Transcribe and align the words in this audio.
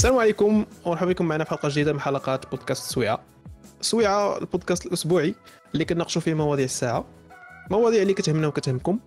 السلام 0.00 0.18
عليكم 0.18 0.64
ومرحبا 0.84 1.10
بكم 1.10 1.24
معنا 1.24 1.44
في 1.44 1.50
حلقة 1.50 1.68
جديدة 1.68 1.92
من 1.92 2.00
حلقات 2.00 2.50
بودكاست 2.50 2.92
سويعة. 2.92 3.20
سويعة 3.80 4.38
البودكاست 4.38 4.86
الأسبوعي 4.86 5.34
اللي 5.74 5.84
كناقشوا 5.84 6.22
فيه 6.22 6.34
مواضيع 6.34 6.64
الساعة 6.64 7.04
مواضيع 7.70 8.02
اللي 8.02 8.14
كتهمنا 8.14 8.46
وكتهمكم 8.46 8.98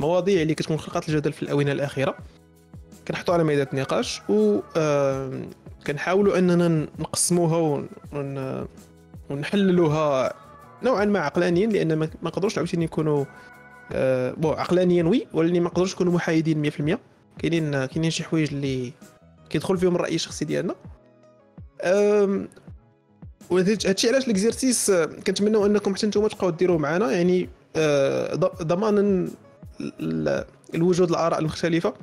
مواضيع 0.00 0.42
اللي 0.42 0.54
كتكون 0.54 0.78
خلقات 0.78 1.08
الجدل 1.08 1.32
في 1.32 1.42
الآونة 1.42 1.72
الأخيرة. 1.72 2.16
كنحطوا 3.08 3.34
على 3.34 3.44
مائده 3.44 3.68
النقاش 3.72 4.22
و 4.28 4.60
كنحاولوا 5.86 6.38
أننا 6.38 6.86
نقسموها 6.98 7.56
ون... 8.12 8.66
ونحللوها 9.30 10.32
نوعا 10.82 11.04
ما 11.04 11.18
عقلانيا 11.18 11.66
لأن 11.66 11.94
ما 11.94 12.08
نقدروش 12.22 12.58
عاوتاني 12.58 12.84
نكونوا 12.84 13.24
آه 13.92 14.32
بو 14.32 14.50
عقلانيا 14.52 15.04
وي 15.04 15.26
ولكن 15.32 15.54
ما 15.54 15.68
نقدروش 15.68 15.94
نكونوا 15.94 16.12
محايدين 16.12 16.70
100% 16.70 16.98
كاينين 17.38 17.84
كاينين 17.84 18.10
شي 18.10 18.24
حوايج 18.24 18.54
اللي 18.54 18.92
كيدخل 19.50 19.78
فيهم 19.78 19.94
الرأي 19.94 20.14
الشخصي 20.14 20.44
ديالنا. 20.44 20.74
هادشي 23.52 24.08
علاش 24.08 24.28
les 24.28 24.43
exercices 24.43 24.90
كنتمناو 25.26 25.66
أنكم 25.66 25.94
حتى 25.94 26.06
نتوما 26.06 26.28
تبقاو 26.28 26.50
ديروه 26.50 26.78
معنا. 26.78 27.10
يعني 27.12 27.48
آه، 27.76 28.34
ضمانا 28.62 29.28
الوجود 30.74 31.10
الآراء 31.10 31.38
المختلفة. 31.38 31.94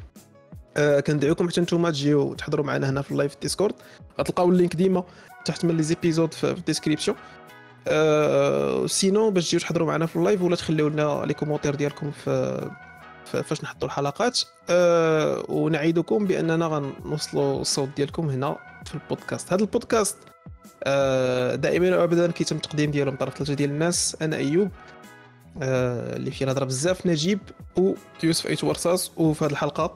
آه، 0.78 1.00
كندعوكم 1.00 1.50
حتى 1.50 1.62
نتوما 1.62 1.90
تجيو 1.90 2.34
تحضروا 2.34 2.66
معنا 2.66 2.90
هنا 2.90 3.02
في 3.02 3.12
ال 3.12 3.16
live 3.16 3.36
Discord. 3.42 3.74
غتلقاو 4.20 4.50
ال 4.50 4.55
lien 4.55 4.76
ديما 4.76 5.04
تحت 5.46 5.66
من 5.66 5.78
les 5.78 5.84
épisodes 5.84 6.34
في 6.34 6.52
ال 6.52 6.57
description. 6.57 7.18
أه 7.88 8.88
sinon 8.88 9.32
باش 9.32 9.48
تجيو 9.48 9.60
تحضروا 9.60 9.88
معنا 9.88 10.06
في 10.06 10.16
ال 10.16 10.21
live 10.21 10.42
ولا 10.42 10.56
تخليو 10.56 10.88
لنا 10.88 11.24
les 11.26 11.34
commentaires 11.34 11.76
ديالكم 11.76 12.12
في 12.12 12.62
فاش 13.32 13.64
نحطوا 13.64 13.88
الحلقات. 13.88 14.40
أه 14.70 15.44
ونعاودكم 15.50 16.26
بأننا 16.26 16.66
غنوصلوا 16.68 17.62
الصوت 17.62 17.90
ديالكم 17.98 18.30
هنا 18.30 18.58
في 18.86 18.96
البودكاست. 18.96 19.54
هذا 19.54 19.62
البودكاست 19.62 20.18
أه 20.84 21.56
دائما 21.56 21.98
وابدا 21.98 22.32
كيتم 22.32 22.56
التقديم 22.56 22.92
ديالو 22.92 23.12
من 23.12 23.18
طرف 23.18 23.36
ثلاثة 23.38 23.54
ديال 23.54 23.70
الناس 23.70 24.18
أنا 24.22 24.36
أيوب 24.36 24.70
أه 25.62 26.16
اللي 26.16 26.32
فيه 26.32 26.46
نهضر 26.46 26.64
بزاف 26.64 27.08
نجيب 27.08 27.40
ويوسف 28.24 28.48
ايت 28.48 28.64
ورصاص 28.64 29.12
وفي 29.18 29.46
هذه 29.46 29.52
الحلقة 29.52 29.94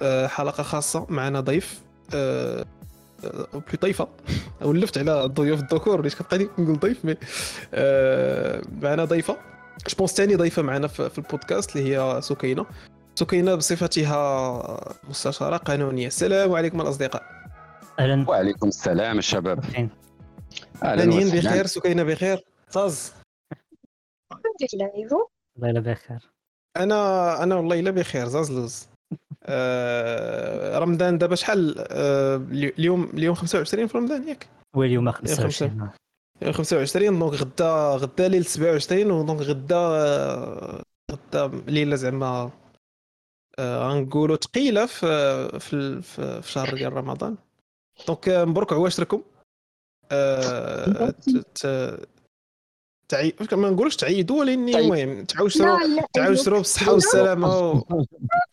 أه 0.00 0.26
حلقة 0.26 0.62
خاصة 0.62 1.06
معنا 1.08 1.40
ضيف 1.40 1.80
أه 2.14 2.64
بلي 3.52 3.78
ضيفة. 3.80 4.08
ولفت 4.62 4.98
على 4.98 5.24
الضيوف 5.24 5.60
الذكور 5.60 6.02
ليش 6.02 6.14
كنبقى 6.14 6.48
نقول 6.58 6.78
ضيف 6.78 7.04
mais 7.04 7.16
أه 7.74 8.62
معنا 8.82 9.04
ضيفة. 9.04 9.36
جو 9.88 9.96
بونس 9.98 10.12
ثاني 10.12 10.34
ضيفه 10.34 10.62
معنا 10.62 10.86
في 10.86 11.18
البودكاست 11.18 11.76
اللي 11.76 11.96
هي 11.96 12.20
سكينه 12.22 12.66
سكينه 13.14 13.54
بصفتها 13.54 14.94
مستشاره 15.08 15.56
قانونيه 15.56 16.06
السلام 16.06 16.52
عليكم 16.52 16.80
الاصدقاء 16.80 17.22
أهلا 17.98 18.30
وعليكم 18.30 18.68
السلام 18.68 19.18
الشباب 19.18 19.64
أهلا 20.82 21.04
بخير 21.40 21.66
سكينه 21.66 22.02
بخير 22.02 22.44
طاز 22.72 23.12
الحمد 24.32 24.68
لله 24.74 25.08
والله 25.62 25.80
بخير 25.80 26.30
أنا 26.76 27.42
أنا 27.42 27.54
والله 27.54 27.80
الا 27.80 27.90
بخير 27.90 28.28
زاز 28.28 28.52
لوز 28.52 28.88
آه 29.46 30.78
رمضان 30.78 31.18
دابا 31.18 31.34
شحال 31.34 31.74
آه 31.78 32.36
اليوم 32.36 33.04
اليوم 33.14 33.34
25 33.34 33.86
في 33.86 33.98
رمضان 33.98 34.28
ياك 34.28 34.46
واليوم 34.76 35.10
25 35.10 35.90
25 36.52 37.18
donc 37.18 37.32
غدا 37.34 37.96
غدا 37.96 38.28
ليله 38.28 38.44
27 38.44 39.10
و 39.10 39.16
donc 39.16 39.40
غدا 39.40 39.78
غدا 41.12 41.46
ليله 41.66 41.96
زعما 41.96 42.50
آه، 43.58 43.88
غنقولوا 43.88 44.36
ثقيله 44.36 44.86
في 44.86 45.48
في 45.60 46.02
في 46.42 46.52
شهر 46.52 46.74
ديال 46.74 46.92
رمضان. 46.92 47.36
donc 48.06 48.28
مبروك 48.28 48.72
عواشركم 48.72 49.22
تعي 53.08 53.34
ما 53.52 53.70
نقولوش 53.70 53.96
تعيدوا 53.96 54.40
ولكن 54.40 54.72
طيب. 54.72 54.76
المهم 54.76 55.24
تعاوشروا 55.24 55.78
تعاوشروا 56.12 56.58
بالصحه 56.58 56.92
والسلامة 56.92 57.82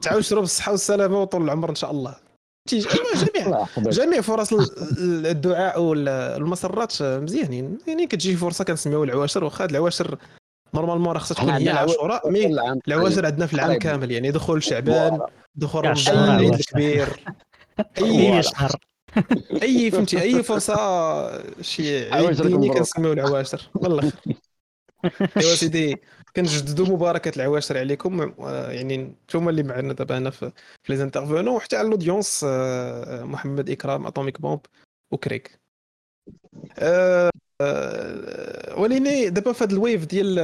تعاوشروا 0.02 0.42
بالصحه 0.42 0.72
والسلامة 0.72 1.22
وطول 1.22 1.44
العمر 1.44 1.70
إن 1.70 1.76
شاء 1.76 1.92
الله. 1.92 2.16
جميع 2.70 3.66
جميع 3.78 4.22
فرص 4.22 4.54
الدعاء 5.00 5.82
والمسرات 5.82 7.02
مزيانين 7.02 7.78
يعني 7.88 8.08
كتجي 8.08 8.36
فرصة 8.36 8.64
كنسميو 8.64 9.04
العواشر 9.04 9.44
واخا 9.44 9.66
العواشر 9.66 10.18
normalement 10.74 11.14
راه 11.14 11.20
خصها 11.20 11.36
تكون 11.36 11.50
هي 11.50 11.72
العاشوراء 11.72 12.30
mais 12.30 12.46
العواشر 12.88 13.26
عندنا 13.26 13.46
في 13.46 13.54
العام 13.54 13.74
كامل. 13.80 14.12
يعني 14.12 14.32
دخول 14.32 14.64
شعبان 14.64 15.20
دخول 15.56 15.86
رمضان 15.86 16.24
العيد 16.24 16.54
الكبير 16.54 17.08
أي 18.02 18.44
شهر. 18.44 18.72
أي 19.64 19.92
فهمتي 19.92 20.22
أي 20.22 20.44
فرصة 20.44 20.76
شي 21.62 22.14
عيد 22.14 22.42
ديني 22.42 22.70
كنسميو 22.70 23.14
العواشر. 23.14 23.70
والله. 23.76 24.12
ايوا 25.38 25.56
سيدي 25.56 25.98
كنجددوا 26.36 26.86
مباركة 26.86 27.32
العواشر 27.36 27.78
عليكم. 27.78 28.34
يعني 28.70 28.98
نتوما 28.98 29.50
اللي 29.50 29.64
معنا 29.64 29.94
دابا 29.94 30.18
هنا 30.18 30.30
في 30.30 30.52
لي 30.90 30.98
زانترفونون 30.98 31.48
وحتى 31.48 31.76
على 31.76 31.88
الاودينس 31.88 32.46
آه، 32.50 33.24
محمد 33.24 33.70
إكرام 33.70 34.08
أتوميك 34.08 34.42
بومب 34.42 34.60
وكريك 35.14 35.60
ولكن 38.78 39.34
دابا 39.34 39.54
في 39.54 39.64
هذا 39.64 39.74
الويف 39.74 40.06
ديال 40.06 40.36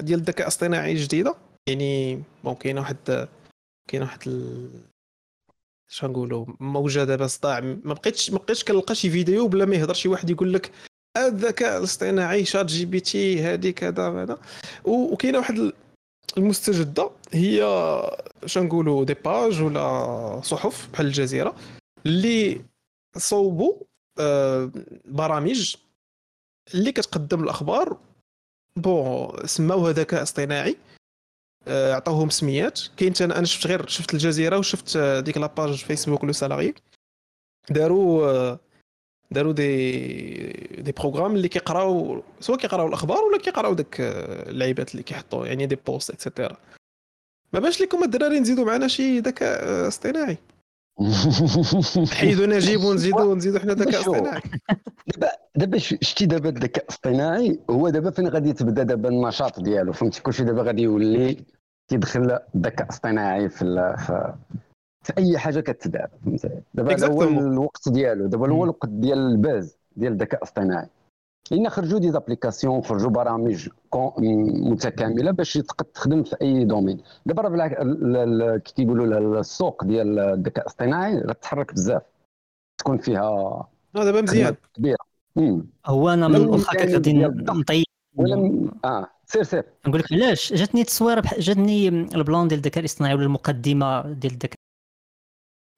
ديال 0.00 0.18
الذكاء 0.18 0.42
الاصطناعي 0.42 0.92
الجديده 0.92 1.34
يعني 1.68 2.22
بون 2.44 2.54
كاينة 2.54 2.80
واحد 2.80 3.28
كاينة 3.90 4.04
واحد 4.04 4.20
شنو 5.88 6.10
نقولوا 6.10 6.46
موجة 6.60 7.04
دابا 7.04 7.26
صداع. 7.26 7.60
ما 7.60 7.94
بقيتش 7.94 8.30
ما 8.30 8.38
بقيتش 8.38 8.64
كنلقى 8.64 8.94
شي 8.94 9.10
فيديو 9.10 9.48
بلا 9.48 9.64
ما 9.64 9.76
يهضر 9.76 9.94
شي 9.94 10.08
واحد 10.08 10.30
يقول 10.30 10.52
لك 10.52 10.70
الذكاء 11.16 11.78
الاصطناعي 11.78 12.44
شات 12.44 12.66
جي 12.66 12.86
بي 12.86 13.00
تي 13.00 13.42
هذه 13.42 13.70
كذا 13.70 14.08
هذا 14.08 14.38
وكاينة 14.84 15.38
واحد 15.38 15.72
المستجدة 16.38 17.10
هي 17.32 17.60
شنو 18.46 18.64
نقولوا 18.64 19.04
des 19.04 19.14
pages 19.14 19.62
ولا 19.62 20.40
صحف 20.40 20.88
بحال 20.92 21.06
الجزيرة 21.06 21.56
اللي 22.06 22.64
صوبوا 23.16 23.74
آه، 24.20 24.70
برامج 25.04 25.76
اللي 26.74 26.92
كتقدم 26.92 27.42
الأخبار. 27.44 27.96
bon 28.76 29.46
سماوها 29.46 29.92
ذكاء 29.92 30.22
اصطناعي 30.22 30.76
آه، 31.68 31.94
عطاوهم 31.94 32.30
سميات. 32.30 32.80
كاين 32.96 33.12
أنا 33.20 33.44
شفت 33.44 33.66
غير 33.66 33.86
شفت 33.86 34.14
الجزيرة 34.14 34.58
وشفت 34.58 34.98
ديك 34.98 35.38
la 35.38 35.53
page 35.53 35.84
Facebook 35.84 36.24
le 36.24 36.32
salarié 36.32 36.74
داروا 37.70 38.56
داروا 39.30 39.52
des 39.52 40.02
des 40.78 40.92
programmes 40.92 41.36
اللي 41.36 41.48
كيقراو 41.48 42.22
سواء 42.40 42.58
كيقراو 42.58 42.88
الأخبار 42.88 43.24
ولا 43.24 43.38
كيقراو 43.38 43.74
داك 43.74 43.96
اللعيبات 44.00 44.92
اللي 44.92 45.02
كيحطوا 45.02 45.46
يعني 45.46 45.66
des 45.66 45.76
posts 45.86 46.10
et 46.10 46.22
cetera 46.22 46.56
ما 47.52 47.60
بان 47.60 47.70
ش 47.70 47.80
لكم 47.80 48.04
الدراري 48.04 48.40
نزيدوا 48.40 48.64
معنا 48.64 48.88
شي 48.88 49.20
ذكاء 49.20 49.88
اصطناعي. 49.88 50.38
حيدوا 52.18 52.46
نجيب 52.46 52.84
ونزيدوا 52.84 53.34
نزيدوا 53.34 53.60
حنا 53.60 53.72
ذكاء 53.72 54.00
اصطناعي. 54.00 54.42
دابا 55.06 55.28
دابا 55.56 55.78
شتي 55.78 56.26
دابا 56.26 56.48
الذكاء 56.48 56.84
الاصطناعي 56.84 57.58
هو 57.70 57.88
دابا 57.88 58.10
فين 58.10 58.28
غادي 58.28 58.52
تبدا 58.52 58.82
دابا 58.82 59.08
النشاط 59.08 59.60
ديالو؟ 59.60 59.92
فهمتي؟ 59.92 60.22
كلشي 60.22 60.44
دابا 60.44 60.62
غادي 60.62 60.82
يولي 60.82 61.36
كيدخل 61.88 62.38
الذكاء 62.54 62.86
الاصطناعي 62.86 63.48
في 63.48 63.94
في 65.04 65.12
أي 65.18 65.38
حاجة 65.38 65.60
كتدار 65.60 66.08
فهمتي 66.24 66.48
دابا 66.74 67.06
هو 67.06 67.22
الوقت 67.22 67.88
ديالو 67.88 68.26
دابا 68.26 68.50
هو 68.50 68.64
الوقت 68.64 68.88
ديال 68.88 69.18
ال 69.18 69.30
buzz 69.30 69.76
ديال 69.96 70.12
الذكاء 70.12 70.38
الاصطناعي. 70.38 70.88
لأن 71.50 71.68
خرجوا 71.68 71.98
des 71.98 72.10
applications 72.10 72.82
خرجوا 72.82 73.10
برامج 73.10 73.68
متكاملة 73.94 75.30
باش 75.30 75.52
تقدر 75.52 75.90
تخدم 75.94 76.22
في 76.22 76.36
أي 76.42 76.64
domaine 76.64 77.00
دابا 77.26 77.42
راه 77.42 78.56
كي 78.56 78.72
كيقولوا 78.72 79.40
السوق 79.40 79.84
ديال 79.84 80.18
الذكاء 80.18 80.62
الاصطناعي 80.64 81.18
غتحرك 81.18 81.74
بزاف. 81.74 82.02
تكون 82.78 82.98
فيها 82.98 83.68
دابا 83.94 84.20
مزيان. 84.20 84.54
كبيرة. 84.74 84.98
هو 85.86 86.08
أنا 86.08 86.28
من 86.28 86.46
واخا 86.46 86.78
غادي 86.78 87.12
نطيب. 87.28 87.84
آه 88.84 89.06
سير 89.26 89.42
سير. 89.42 89.64
نقول 89.86 90.00
لك 90.00 90.12
علاش؟ 90.12 90.52
جاتني 90.52 90.80
التصويره 90.80 91.22
جاتني 91.38 91.88
ال 91.88 92.00
plan 92.00 92.48
ديال 92.48 92.60
الذكاء 92.60 92.80
الاصطناعي 92.80 93.14
ولا 93.14 93.24
المقدمة 93.24 94.12
ديال 94.12 94.32
الذكاء 94.32 94.58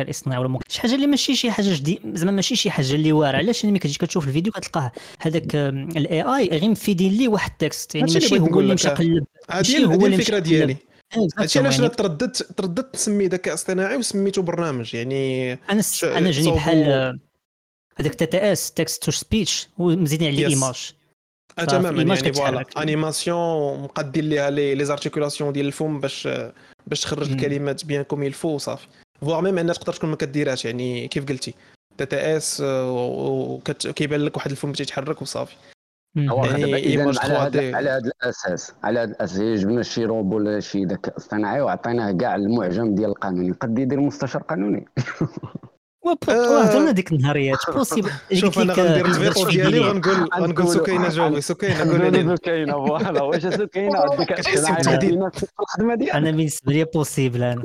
الاصطناعي 0.00 0.40
ولا 0.40 0.58
شي 0.68 0.80
حاجة 0.80 0.94
اللي 0.94 1.06
ماشي 1.06 1.36
شي 1.36 1.50
حاجة 1.50 1.74
جديد 1.74 2.00
زعما 2.14 2.32
ماشي 2.32 2.56
شي 2.56 2.70
حاجة 2.70 2.94
اللي 2.94 3.12
واعرة. 3.12 3.36
علاش؟ 3.36 3.64
ملي 3.64 3.78
كتجي 3.78 3.98
كتشوف 3.98 4.28
الفيديو 4.28 4.52
كتلقاه 4.52 4.92
هذاك 5.20 5.54
ال 5.54 6.22
AI 6.22 6.48
غير 6.48 6.70
مفيدين 6.70 7.12
ليه 7.12 7.28
واحد 7.28 7.50
ال 7.50 7.57
texte. 7.57 7.94
يعني 7.94 8.12
ماشي 8.12 8.38
هو 8.38 8.60
اللي 8.60 8.74
مشى 8.74 8.88
قلب. 8.88 9.24
هذه 9.50 9.84
هو 9.84 10.06
الفكرة 10.06 10.38
ديالي. 10.38 10.76
هادشي 11.38 11.58
علاش 11.58 11.80
أنا 11.80 11.88
ترددت 11.88 12.42
ترددت 12.42 12.94
نسمي 12.94 13.26
ذكاء 13.26 13.54
اصطناعي 13.54 13.96
وسميته 13.96 14.42
برنامج. 14.42 14.94
يعني 14.94 15.52
أنا 15.52 15.82
أنا 16.02 16.30
جاني 16.30 16.50
بحال 16.50 17.18
هذاك 17.96 18.14
تي 18.14 18.26
تي 18.26 18.52
اس 18.52 18.72
تكست 18.72 19.04
تو 19.04 19.10
سبيتش 19.10 19.68
ومزيدين 19.78 20.28
عليه 20.28 20.46
image 20.46 20.92
تماما. 21.68 22.02
يعني 22.02 22.32
voilà. 22.32 22.64
animation 22.78 23.82
مقدين 23.82 24.28
ليها 24.28 24.50
les 24.50 24.84
articulations 24.84 25.52
ديال 25.52 25.66
الفم 25.66 26.00
باش 26.00 26.28
باش 26.86 27.00
تخرج 27.00 27.30
الكلمات 27.30 27.84
بيان 27.84 28.02
كوم 28.02 28.22
يلفو 28.22 28.48
وصافي. 28.48 28.86
فوار 29.20 29.42
ميم 29.42 29.58
انها 29.58 29.74
تقدر 29.74 29.92
تكون 29.92 30.10
ما 30.10 30.16
كديرهاش 30.16 30.64
يعني 30.64 31.08
كيف 31.08 31.28
قلتي 31.28 31.54
داتا 31.98 32.36
اس 32.36 32.62
وكيبان 32.64 34.20
لك 34.20 34.36
واحد 34.36 34.50
الفم 34.50 34.72
تيتحرك 34.72 35.22
وصافي 35.22 35.56
يعني 36.16 37.02
على 37.18 37.34
هذا 37.34 37.76
على 37.76 37.90
هذا 37.90 38.10
الاساس 38.22 38.72
على 38.84 39.00
هذا 39.00 39.10
الاساس 39.10 39.60
جبنا 39.60 39.82
شي 39.82 40.04
روبو 40.04 40.36
ولا 40.36 40.60
شي 40.60 40.84
ذكاء 40.84 41.16
اصطناعي 41.16 41.60
وعطيناه 41.60 42.12
كاع 42.12 42.34
المعجم 42.34 42.94
ديال 42.94 43.10
القانوني 43.10 43.52
قد 43.52 43.78
يدير 43.78 44.00
مستشار 44.00 44.42
قانوني 44.42 44.86
هضرنا 46.28 46.90
ديك 46.90 47.12
النهاريات 47.12 47.58
بوسيبل 47.74 48.10
شوف 48.32 48.58
أنا 48.58 48.72
غندير 48.72 49.06
الفيتو 49.06 49.48
ديالي 49.48 49.80
وغنقول 49.80 50.28
غنقول 50.34 50.68
سكينه 50.68 51.08
جاوبي 51.08 51.40
سكينه 51.40 51.92
قول 51.92 52.12
لي 52.12 52.36
سكينه 52.36 52.72
فوالا 52.72 53.22
واش 53.22 53.46
سكينه 53.46 54.04
الخدمه 55.60 55.94
ديالك 55.94 56.14
أنا 56.14 56.30
بالنسبة 56.30 56.72
لي 56.72 56.84
بوسيبل 56.84 57.42
أنا 57.42 57.64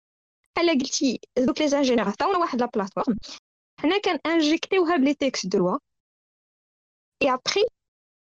بحال 0.61 0.79
قلتي 0.79 1.19
دوك 1.37 1.61
les 1.61 1.67
ingénieurs 1.67 2.09
عطاونا 2.09 2.37
واحد 2.37 2.61
la 2.61 2.65
plateforme. 2.65 3.17
حنا 3.79 3.97
كن 3.97 4.15
injectيوها 4.15 4.97
ب 4.97 5.01
les 5.01 5.13
textes 5.13 5.47
de 5.47 5.57
loi 5.57 5.77
et 7.21 7.33
après 7.33 7.61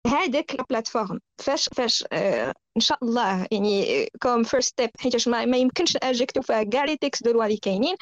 هذاك 0.07 0.55
la 0.55 0.65
plateforme. 0.71 1.21
فاش 1.39 1.69
فاش 1.69 2.05
آه 2.13 2.55
إن 2.77 2.81
شاء 2.81 2.99
الله 3.03 3.47
يعني 3.53 4.07
comme 4.23 4.43
first 4.43 4.69
step 4.69 4.91
حيتاش 5.01 5.29
ما, 5.29 5.45
ما 5.45 5.57
يمكنش 5.57 5.97
injecter 5.97 6.43
فيها 6.43 6.63
كاع 6.63 6.85
les 6.85 6.97
textes 6.97 7.25
de 7.25 7.33
loi 7.33 7.45
اللي 7.45 7.57
كاينين 7.57 7.97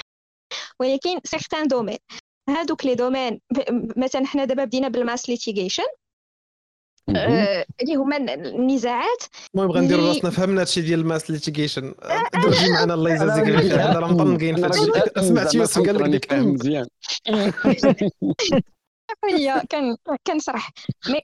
ولكن 0.81 1.21
certains 1.25 1.69
domaines 1.69 1.99
هادوك 2.49 2.87
les 2.87 2.95
domaines 2.95 3.41
مثلا 3.97 4.27
حنا 4.27 4.45
دابا 4.45 4.65
بدينا 4.65 4.89
بال 4.89 5.02
mass 5.02 5.29
litigation 5.29 5.87
اللي 7.81 7.95
هما 7.97 8.17
النزاعات 8.17 9.23
المهم 9.55 9.73
غنديروا 9.73 10.09
راسنا 10.09 10.31
فهمنا 10.31 10.61
هادشي 10.61 10.81
ديال 10.81 11.01
ال 11.01 11.07
mass 11.07 11.31
litigation 11.31 11.95
درجي 12.35 12.71
معنا 12.71 12.95
الله 12.95 13.15
يجازيك 13.15 13.45
بالخير 13.45 13.79
حنا 13.79 13.99
راه 13.99 14.13
مطنقين 14.13 14.57
في 14.57 14.65
هادشي 14.65 15.29
سمعت 15.29 15.55
يوسف 15.55 15.87
قال 15.87 16.13
لك 16.13 16.33
مزيان. 16.33 16.87
هي 19.25 19.63
كان 19.71 19.97
كنشرح 20.27 20.71
mais 21.09 21.21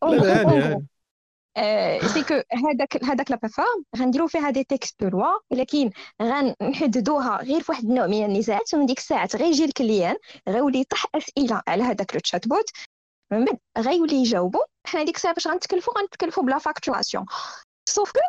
c'est 2.09 2.23
que 2.23 2.35
هذاك 2.35 3.05
هذاك 3.05 3.31
la 3.31 3.37
plateforme 3.37 3.85
غنديرو 3.99 4.27
فيها 4.27 4.51
des 4.51 4.65
textes 4.65 5.01
de 5.01 5.09
loi 5.09 5.39
ولكن 5.51 5.91
غنحددوها 6.23 7.43
غير 7.43 7.61
في 7.61 7.73
واحد 7.73 7.85
النوع 7.85 8.07
من 8.07 8.25
النزاعات 8.25 8.75
ومن 8.75 8.87
ديك 8.87 8.99
الساعات 8.99 9.37
غيجي 9.37 9.65
ال 9.65 9.72
client 9.72 10.17
غيولي 10.49 10.81
يطرح 10.81 11.07
أسئلة 11.15 11.63
على 11.69 11.83
هذاك 11.83 12.15
le 12.15 12.21
chatbot 12.21 12.71
من 13.39 13.45
بعد 13.45 13.59
غيولي 13.79 14.17
يجاوبو 14.17 14.59
حنا 14.87 15.03
ديك 15.03 15.17
الساعة 15.17 15.35
باش 15.35 15.49
غنتكلفوا 15.49 15.99
غنتكلفوا 15.99 16.43
بلا 16.43 16.59
facturation 16.59 17.27
sauf 17.89 18.13
que 18.13 18.21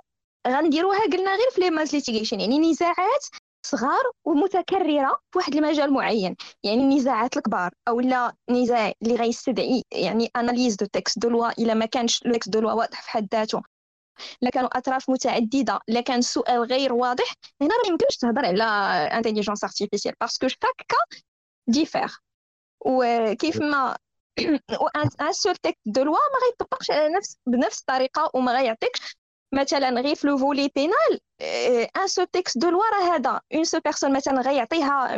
غنديروها 0.48 1.00
قلنا 1.04 1.36
غير 1.36 1.50
في 1.52 1.62
les 1.62 1.69
mass 1.69 1.95
litigation 1.95 2.39
يعني 2.40 2.60
نزاعات 2.60 3.25
صغار 3.66 4.04
ومتكرره 4.25 5.19
في 5.31 5.38
واحد 5.38 5.56
المجال 5.56 5.94
معين 5.94 6.36
يعني 6.63 6.81
النزاعات 6.81 7.38
الكبار 7.38 7.72
أو 7.88 8.00
لا 8.00 8.34
نزاع 8.50 8.94
اللي 9.04 9.16
غيستدعي 9.16 9.84
يعني 9.92 10.30
analyse 10.36 10.75
de 10.75 10.86
texte 10.86 11.19
de 11.19 11.30
loi 11.30 11.51
الا 11.52 11.74
ما 11.74 11.86
كانش 11.86 12.24
le 12.25 12.33
texte 12.33 12.50
de 12.50 12.59
loi 12.59 12.71
واضح 12.74 13.02
في 13.02 13.10
حد 13.10 13.28
ذاته 13.34 13.62
لا 14.42 14.50
كانوا 14.50 14.78
اطراف 14.78 15.10
متعدده 15.10 15.80
لا 15.88 16.02
كان 16.02 16.19
السؤال 16.19 16.63
غير 16.63 16.94
واضح 16.94 17.34
هنا 17.62 17.69
راه 17.69 17.90
يمكنش 17.92 18.18
تهضر 18.18 18.46
على 18.46 18.63
intelligence 19.18 19.63
artificielle 19.63 20.15
parce 20.21 20.38
que 20.38 20.47
chaque 20.47 20.86
cas 20.88 21.18
diffère 21.68 22.19
وكيف 22.86 23.62
ما 23.62 23.98
un 25.19 25.31
seul 25.31 25.56
texte 25.56 25.80
de 25.86 26.03
loi 26.03 26.13
ما 26.13 26.39
غيطبقش 26.47 26.91
على 26.91 27.09
نفس 27.09 27.37
بنفس 27.45 27.79
الطريقة 27.79 28.31
وما 28.33 28.51
غيعطيكش. 28.51 29.17
مثلا 29.53 30.01
غير 30.01 30.15
في 30.15 30.27
le 30.27 30.38
volet 30.38 30.71
pénal 30.75 31.19
un 31.97 32.07
seul 32.07 32.24
texte 32.24 32.57
de 32.57 32.69
loi 32.69 32.83
راه 32.93 33.15
هذا. 33.15 33.41
une 33.53 33.63
seule 33.63 33.80
personne 33.80 34.13
مثلا 34.13 34.41
غيعطيها 34.41 35.15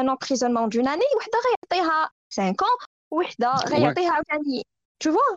un 0.00 0.08
emprisonnement 0.08 0.68
d'un 0.68 0.88
an 0.88 0.95
et 0.95 1.02
وحده 1.16 1.38
غيعطيها 1.46 2.10
5 2.36 2.52
ans 2.52 2.86
وحده 3.10 3.52
غيعطيها 3.68 4.12
عاوتاني 4.12 4.66
toutefois 5.00 5.36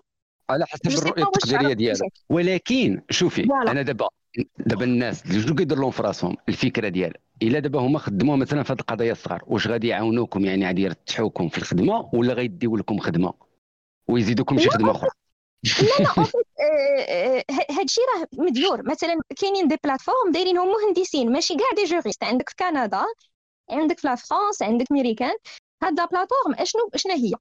على 0.50 0.66
حسب 0.66 0.88
الرؤية 0.88 1.24
التقديرية 1.24 1.74
ديالك. 1.74 2.14
ولكن 2.30 3.02
شوفي 3.10 3.44
أنا 3.44 3.82
دابا 3.82 4.10
دابا 4.58 4.84
الناس 4.84 5.26
اللي 5.26 5.40
je 5.40 5.56
كيدير 5.56 5.78
لهم 5.78 5.92
في 5.92 6.04
راسهم 6.04 6.38
الفكرة 6.50 6.90
ديال 6.90 7.14
إلا 7.42 7.60
دابا 7.60 7.80
هما 7.80 8.00
خدموا 8.00 8.36
مثلا 8.36 8.64
في 8.64 8.74
هذه 8.74 8.80
القضايا 8.80 9.12
الصغار 9.12 9.44
واش 9.48 9.68
غادي 9.68 9.88
يعاونوكم؟ 9.88 10.46
يعني 10.46 10.66
غادي 10.66 10.82
يرتحوكم 10.82 11.50
في 11.50 11.58
الخدمة 11.58 12.10
ولا 12.14 12.34
غيديو 12.34 12.78
لكم 12.78 13.00
خدمة 13.00 13.34
ويزيدوكم 14.08 14.58
شي 14.58 14.70
خدمة 14.70 14.92
أخرى؟ 14.92 15.10
لا 15.66 16.04
لا 16.04 16.26
هادشي 17.80 18.02
راه 18.02 18.28
مديور 18.34 18.90
مثلا 18.90 19.20
كاينين 19.38 19.68
des 19.68 19.78
plateformes 19.84 20.32
دايرينهم 20.34 20.68
مهندسين 20.68 21.32
ماشي 21.32 21.56
كاع 21.56 21.68
des 21.76 21.84
juristes. 21.84 22.24
عندك 22.24 22.50
في 22.50 22.56
كندا 22.56 23.06
عندك 23.72 24.00
في 24.00 24.16
فرنسا 24.18 24.66
عندك 24.66 24.92
ميريكان. 24.92 25.36
هاد 25.84 25.96
plateforme 25.96 26.56
أشنو؟ 26.60 26.90
شنو 26.96 27.14
هي؟ 27.14 27.32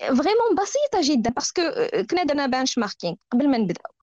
vraiment 0.00 0.54
بسيطة 0.62 1.14
جدا 1.14 1.30
parce 1.30 1.50
que 1.50 1.62
كنا 2.10 2.22
درنا 2.22 2.46
benchmarking 2.46 3.14
قبل 3.32 3.48
ما 3.48 3.58
نبدأو. 3.58 3.97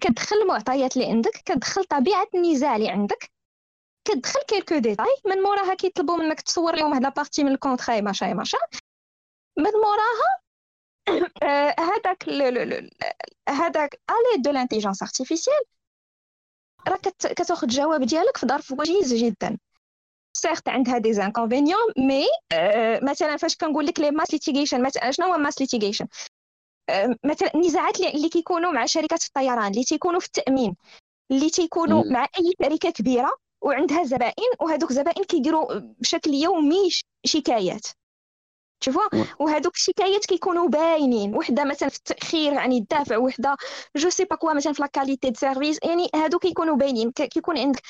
كتدخل 0.00 0.36
المعطيات 0.36 0.96
اللي 0.96 1.08
عندك 1.08 1.30
كتدخل 1.30 1.84
طبيعة 1.84 2.26
النزاع 2.34 2.76
اللي 2.76 2.88
عندك 2.88 3.30
كتدخل 4.04 4.40
quelques 4.48 4.78
détails 4.78 5.16
من 5.26 5.36
موراها 5.42 5.74
كيطلبوا 5.74 6.16
منك 6.16 6.40
تصور 6.40 6.76
لهم 6.76 6.90
واحد 6.90 7.02
la 7.02 7.12
partie 7.12 7.44
من 7.44 7.52
ال 7.52 7.58
contrat 7.58 8.00
ماشا 8.00 8.24
ماشا 8.24 8.58
من 9.58 9.70
موراها 9.70 10.40
هذاك 11.78 12.28
هذاك 13.48 14.00
الي 14.10 14.42
de 14.42 14.50
l'intelligence 14.50 15.02
artificielle. 15.02 15.62
راه 16.88 16.96
كتاخذ 17.18 17.62
الجواب 17.62 18.02
ديالك 18.02 18.36
في 18.36 18.46
ظرف 18.46 18.72
وجيز 18.72 19.14
جدا. 19.14 19.58
certes 20.32 20.68
عندها 20.68 20.98
des 20.98 21.12
inconvénients 21.12 21.92
mais 21.98 22.26
مثلا 23.02 23.36
فاش 23.36 23.56
كنقول 23.56 23.86
لك 23.86 24.00
les 24.00 24.10
mass 24.10 24.32
litigation 24.32 24.82
مثلا 24.82 25.10
شنو 25.10 25.26
هو 25.26 25.38
mass 25.38 25.60
litigation 25.60 26.06
مثلا 27.24 27.54
النزاعات 27.54 28.00
اللي 28.00 28.28
كيكونوا 28.28 28.72
مع 28.72 28.86
شركات 28.86 29.24
الطيران 29.24 29.70
اللي 29.70 29.84
تيكونوا 29.84 30.20
في 30.20 30.26
التأمين 30.26 30.76
اللي 31.30 31.50
تيكونوا 31.50 32.04
مع 32.04 32.26
أي 32.38 32.52
شركة 32.62 32.90
كبيرة 32.90 33.30
وعندها 33.62 34.04
زبائن 34.04 34.50
وهذوك 34.60 34.90
الزبائن 34.90 35.24
كيديروا 35.24 35.78
بشكل 35.78 36.34
يومي 36.34 36.90
شكايات. 37.24 37.86
تشوفوا 38.80 39.24
وهذوك 39.38 39.74
الشكايات 39.74 40.26
كيكونوا 40.26 40.68
باينين. 40.68 41.36
وحدة 41.36 41.64
مثلا 41.64 41.88
في 41.88 41.96
التأخير 41.96 42.52
يعني 42.52 42.78
الدافع 42.78 43.16
وحدة 43.16 43.56
je 43.96 44.10
sais 44.10 44.24
pas 44.24 44.36
quoi 44.36 44.52
مثلا 44.52 44.72
في 44.72 44.82
la 44.82 44.88
qualité 44.88 45.30
de 45.30 45.38
service 45.38 45.78
يعني 45.82 46.08
هادو 46.14 46.38
كيكونوا 46.38 46.76
باينين. 46.76 47.12
كيكون 47.12 47.58
عندك 47.58 47.82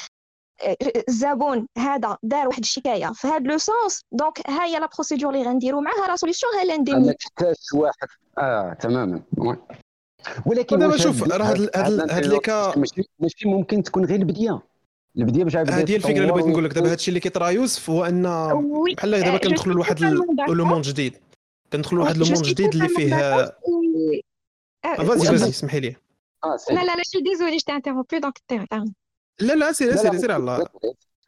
الزبون 1.09 1.67
هذا 1.79 2.19
دار 2.23 2.49
واحد 2.49 2.61
الشكاية 2.61 3.13
في 3.15 3.29
هذا 3.29 3.39
le 3.39 3.59
sens 3.59 4.05
donc 4.13 4.51
ها 4.51 4.65
هي 4.65 4.79
la 4.79 4.89
procédure 4.95 5.35
اللي 5.35 5.45
غنديروا 5.45 5.81
معاها 5.81 6.09
la 6.09 6.17
solution 6.17 6.53
ها 6.55 6.65
l'indemnité 6.65 7.07
ما 7.07 7.13
تحتاج 7.13 7.57
واحد. 7.75 8.09
آه 8.39 8.73
تماما. 8.73 9.23
ولكن 10.47 10.79
دابا 10.79 10.97
شوف 10.97 11.23
راه 11.23 11.45
هاد 11.77 12.27
les 12.27 12.39
cas 12.39 12.75
ماشي 13.19 13.49
ممكن 13.49 13.83
تكون 13.83 14.05
غير 14.05 14.19
البدية. 14.19 14.63
البدية 15.17 15.45
باش 15.45 15.57
هذه 15.57 15.97
الفكرة 15.97 16.19
اللي 16.19 16.33
بغيت 16.33 16.47
نقول 16.47 16.65
لك. 16.65 16.73
دابا 16.73 16.87
هذا 16.87 16.95
الشيء 16.95 17.09
اللي 17.09 17.21
كيطرا 17.21 17.49
يوسف 17.49 17.91
هو 17.91 18.05
أن 18.05 18.23
بحال 18.97 19.11
دابا 19.11 19.39
كندخلوا 19.39 19.75
لواحد 19.75 20.01
le 20.49 20.58
monde 20.58 20.81
جديد. 20.81 21.17
كندخلوا 21.73 22.03
لواحد 22.03 22.17
le 22.17 22.24
monde 22.24 22.43
جديد 22.43 22.75
اللي 22.75 22.89
فيه 22.89 23.17
فازي 24.97 25.27
فازي 25.27 25.49
اسمحي 25.49 25.81
لي. 25.81 25.97
لا 26.71 26.85
لا 26.85 26.97
لا 26.97 27.03
شي 27.03 27.21
désolé 27.21 27.57
je 27.57 27.62
t'ai 27.62 27.73
interrompu 27.73 28.19
donc 28.19 28.39
لا 29.41 29.53
لا 29.53 29.73
سير 29.73 29.97
سير 29.97 30.17
سير 30.17 30.33
على 30.33 30.41
الله. 30.41 30.67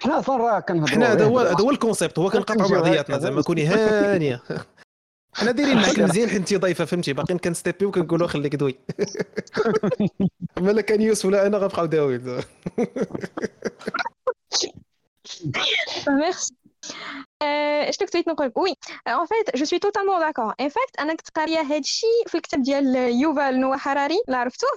حنا 0.00 0.18
أصلا 0.18 0.60
كنهضروا 0.60 0.88
حنا 0.88 1.12
هذا 1.12 1.24
هو 1.24 1.38
هذا 1.38 1.60
هو 1.60 1.70
ال 1.70 1.76
concept 1.76 2.18
هو 2.18 2.30
كنقاطعوا 2.30 2.70
بعضياتنا 2.70 3.18
زعما 3.18 3.42
كوني 3.42 3.66
هانية. 3.66 4.42
حنا 5.38 5.50
دايرين 5.50 5.76
معاك 5.76 5.98
مزيان 5.98 6.28
حيت 6.28 6.38
انت 6.38 6.54
ضيفه 6.54 6.84
فهمتي؟ 6.84 7.12
باقيين 7.12 7.38
كنستيبي 7.38 7.86
وكنقولوا 7.86 8.26
خليك 8.26 8.56
دوي. 8.56 8.78
مالا 10.60 10.80
كان 10.80 11.02
يوسف 11.02 11.24
ولا 11.24 11.46
أنا 11.46 11.58
غنبقاو 11.58 11.86
داوي. 11.86 12.20
ميرسي 16.08 16.54
اش 17.88 17.96
كنت 17.96 18.12
بغيت 18.12 18.28
نقول 18.28 18.52
oui 18.56 18.74
en 19.08 19.26
fait 19.26 19.56
je 19.56 19.64
suis 19.64 19.78
totalement 19.78 20.20
d'accord 20.20 20.54
en 20.60 20.68
fait 20.68 21.00
أنا 21.00 21.14
كنت 21.14 21.28
قارية 21.28 21.60
هذا 21.60 21.78
الشيء 21.78 22.26
في 22.26 22.34
الكتاب 22.34 22.62
ديال 22.62 22.96
يوفال 22.96 23.60
نوح 23.60 23.76
هراري 23.76 24.20
لا 24.28 24.36
عرفتوه؟ 24.38 24.70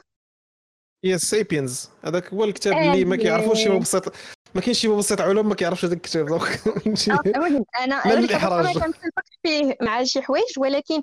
yes 1.06 1.22
Sapiens 1.22 1.90
هذاك 2.04 2.34
هو 2.34 2.44
الكتاب 2.44 2.78
اللي 2.78 3.06
ما 3.06 3.16
كيعرفوش 3.16 3.64
شنو 3.64 3.80
بسيط 3.80 4.16
ما 4.56 4.62
كاينش 4.62 4.80
شي 4.80 4.88
بسيط 4.88 5.22
علوم 5.22 5.50
ما 5.50 5.56
كيعرفش 5.56 5.86
هذاك 5.86 5.98
الكتاب. 5.98 6.28
donc 6.28 7.66
أنا 7.80 7.96
أنا 7.96 8.74
كنتفق 8.74 9.24
فيه 9.44 9.78
مع 9.82 10.04
شي 10.04 10.22
حوايج 10.22 10.60
ولكن 10.60 11.02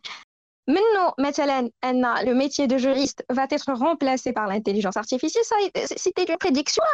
منه 0.69 1.29
مثلا 1.29 1.71
أن 1.85 2.25
le 2.25 2.35
métier 2.35 2.67
de 2.67 2.77
juriste 2.77 3.23
va 3.33 3.43
être 3.43 3.73
remplacé 3.75 4.33
par 4.33 4.47
l'intelligence 4.47 4.97
artificielle. 4.97 5.45
C'était 5.97 6.25
une 6.25 6.39
prédiction. 6.39 6.85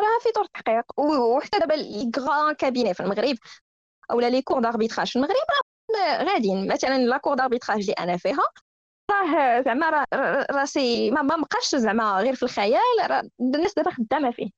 راه 0.00 0.18
في 0.22 0.32
طور 0.34 0.44
التحقيق 0.44 1.00
وحتى 1.00 1.58
دابا 1.58 1.74
les 1.74 2.10
grands 2.18 2.54
cabinets 2.54 2.94
في 2.94 3.00
المغرب. 3.00 3.36
اولا 4.10 4.30
les 4.30 4.42
cours 4.42 4.60
d'arbitrage 4.60 5.06
في 5.06 5.16
المغرب. 5.16 5.34
راه 5.96 6.24
غاديين 6.24 6.72
مثلا 6.72 6.98
la 6.98 7.16
cour 7.16 7.34
d'arbitrage 7.34 7.80
اللي 7.80 7.92
أنا 7.92 8.16
فيها 8.16 8.48
راه 9.10 9.60
زعما 9.60 9.90
راه 9.90 10.04
راسي 10.50 11.10
ما 11.10 11.22
بقاش 11.22 11.74
زعما 11.74 12.12
غير 12.20 12.34
في 12.34 12.42
الخيال 12.42 13.10
راه 13.10 13.22
الناس 13.40 13.74
دابا 13.74 13.90
خدامة 13.90 14.30
فيه. 14.30 14.50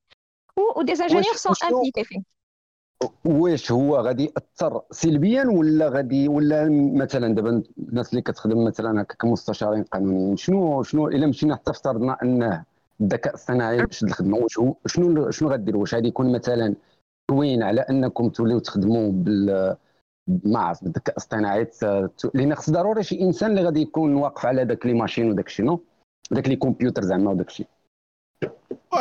و 0.76 0.82
des 0.82 0.94
ingénieurs 0.94 1.34
sont 1.34 1.54
impliqués 1.64 2.04
فيه. 2.04 2.22
واش 3.24 3.72
هو 3.72 3.96
غادي 3.96 4.24
يأثر 4.24 4.82
سلبيا 4.90 5.44
ولا 5.48 5.88
غادي 5.88 6.28
ولا 6.28 6.68
مثلا 6.94 7.34
دابا 7.34 7.62
الناس 7.78 8.10
اللي 8.10 8.22
كتخدم 8.22 8.64
مثلا 8.64 9.02
هكا 9.02 9.14
كمستشارين 9.14 9.82
قانونيين 9.82 10.36
شنو 10.36 10.82
شنو 10.82 11.08
إلا 11.08 11.26
مشينا 11.26 11.56
حتى 11.56 11.70
افترضنا 11.70 12.16
انه 12.22 12.64
الذكاء 13.00 13.34
الصناعي 13.34 13.86
شد 13.90 14.06
الخدمه 14.06 14.38
واش 14.38 14.54
شنو 14.86 15.30
شنو 15.30 15.48
غديروا 15.50 15.80
واش 15.80 15.94
غادي 15.94 16.08
يكون 16.08 16.32
مثلا 16.32 16.74
كوين 17.30 17.62
على 17.62 17.80
أنكم 17.80 18.28
توليو 18.28 18.58
تخدموا 18.58 19.12
بال 19.12 19.76
ما 20.28 20.58
عرفت 20.58 20.84
بالذكاء 20.84 21.12
الاصطناعي 21.12 21.66
لأن 22.34 22.54
خص 22.54 22.70
ضروري 22.70 23.02
شي 23.02 23.20
إنسان 23.20 23.50
اللي 23.50 23.62
غادي 23.62 23.80
يكون 23.80 24.14
واقف 24.14 24.46
على 24.46 24.64
داك 24.64 24.86
les 24.86 24.94
machines 24.94 25.30
وداك 25.30 25.46
الشيء 25.46 25.66
non 25.66 25.80
داك 26.30 26.48
les 26.48 26.56
computers 26.56 27.02
زعما 27.02 27.30
وداك 27.30 27.48
الشيء 27.48 27.66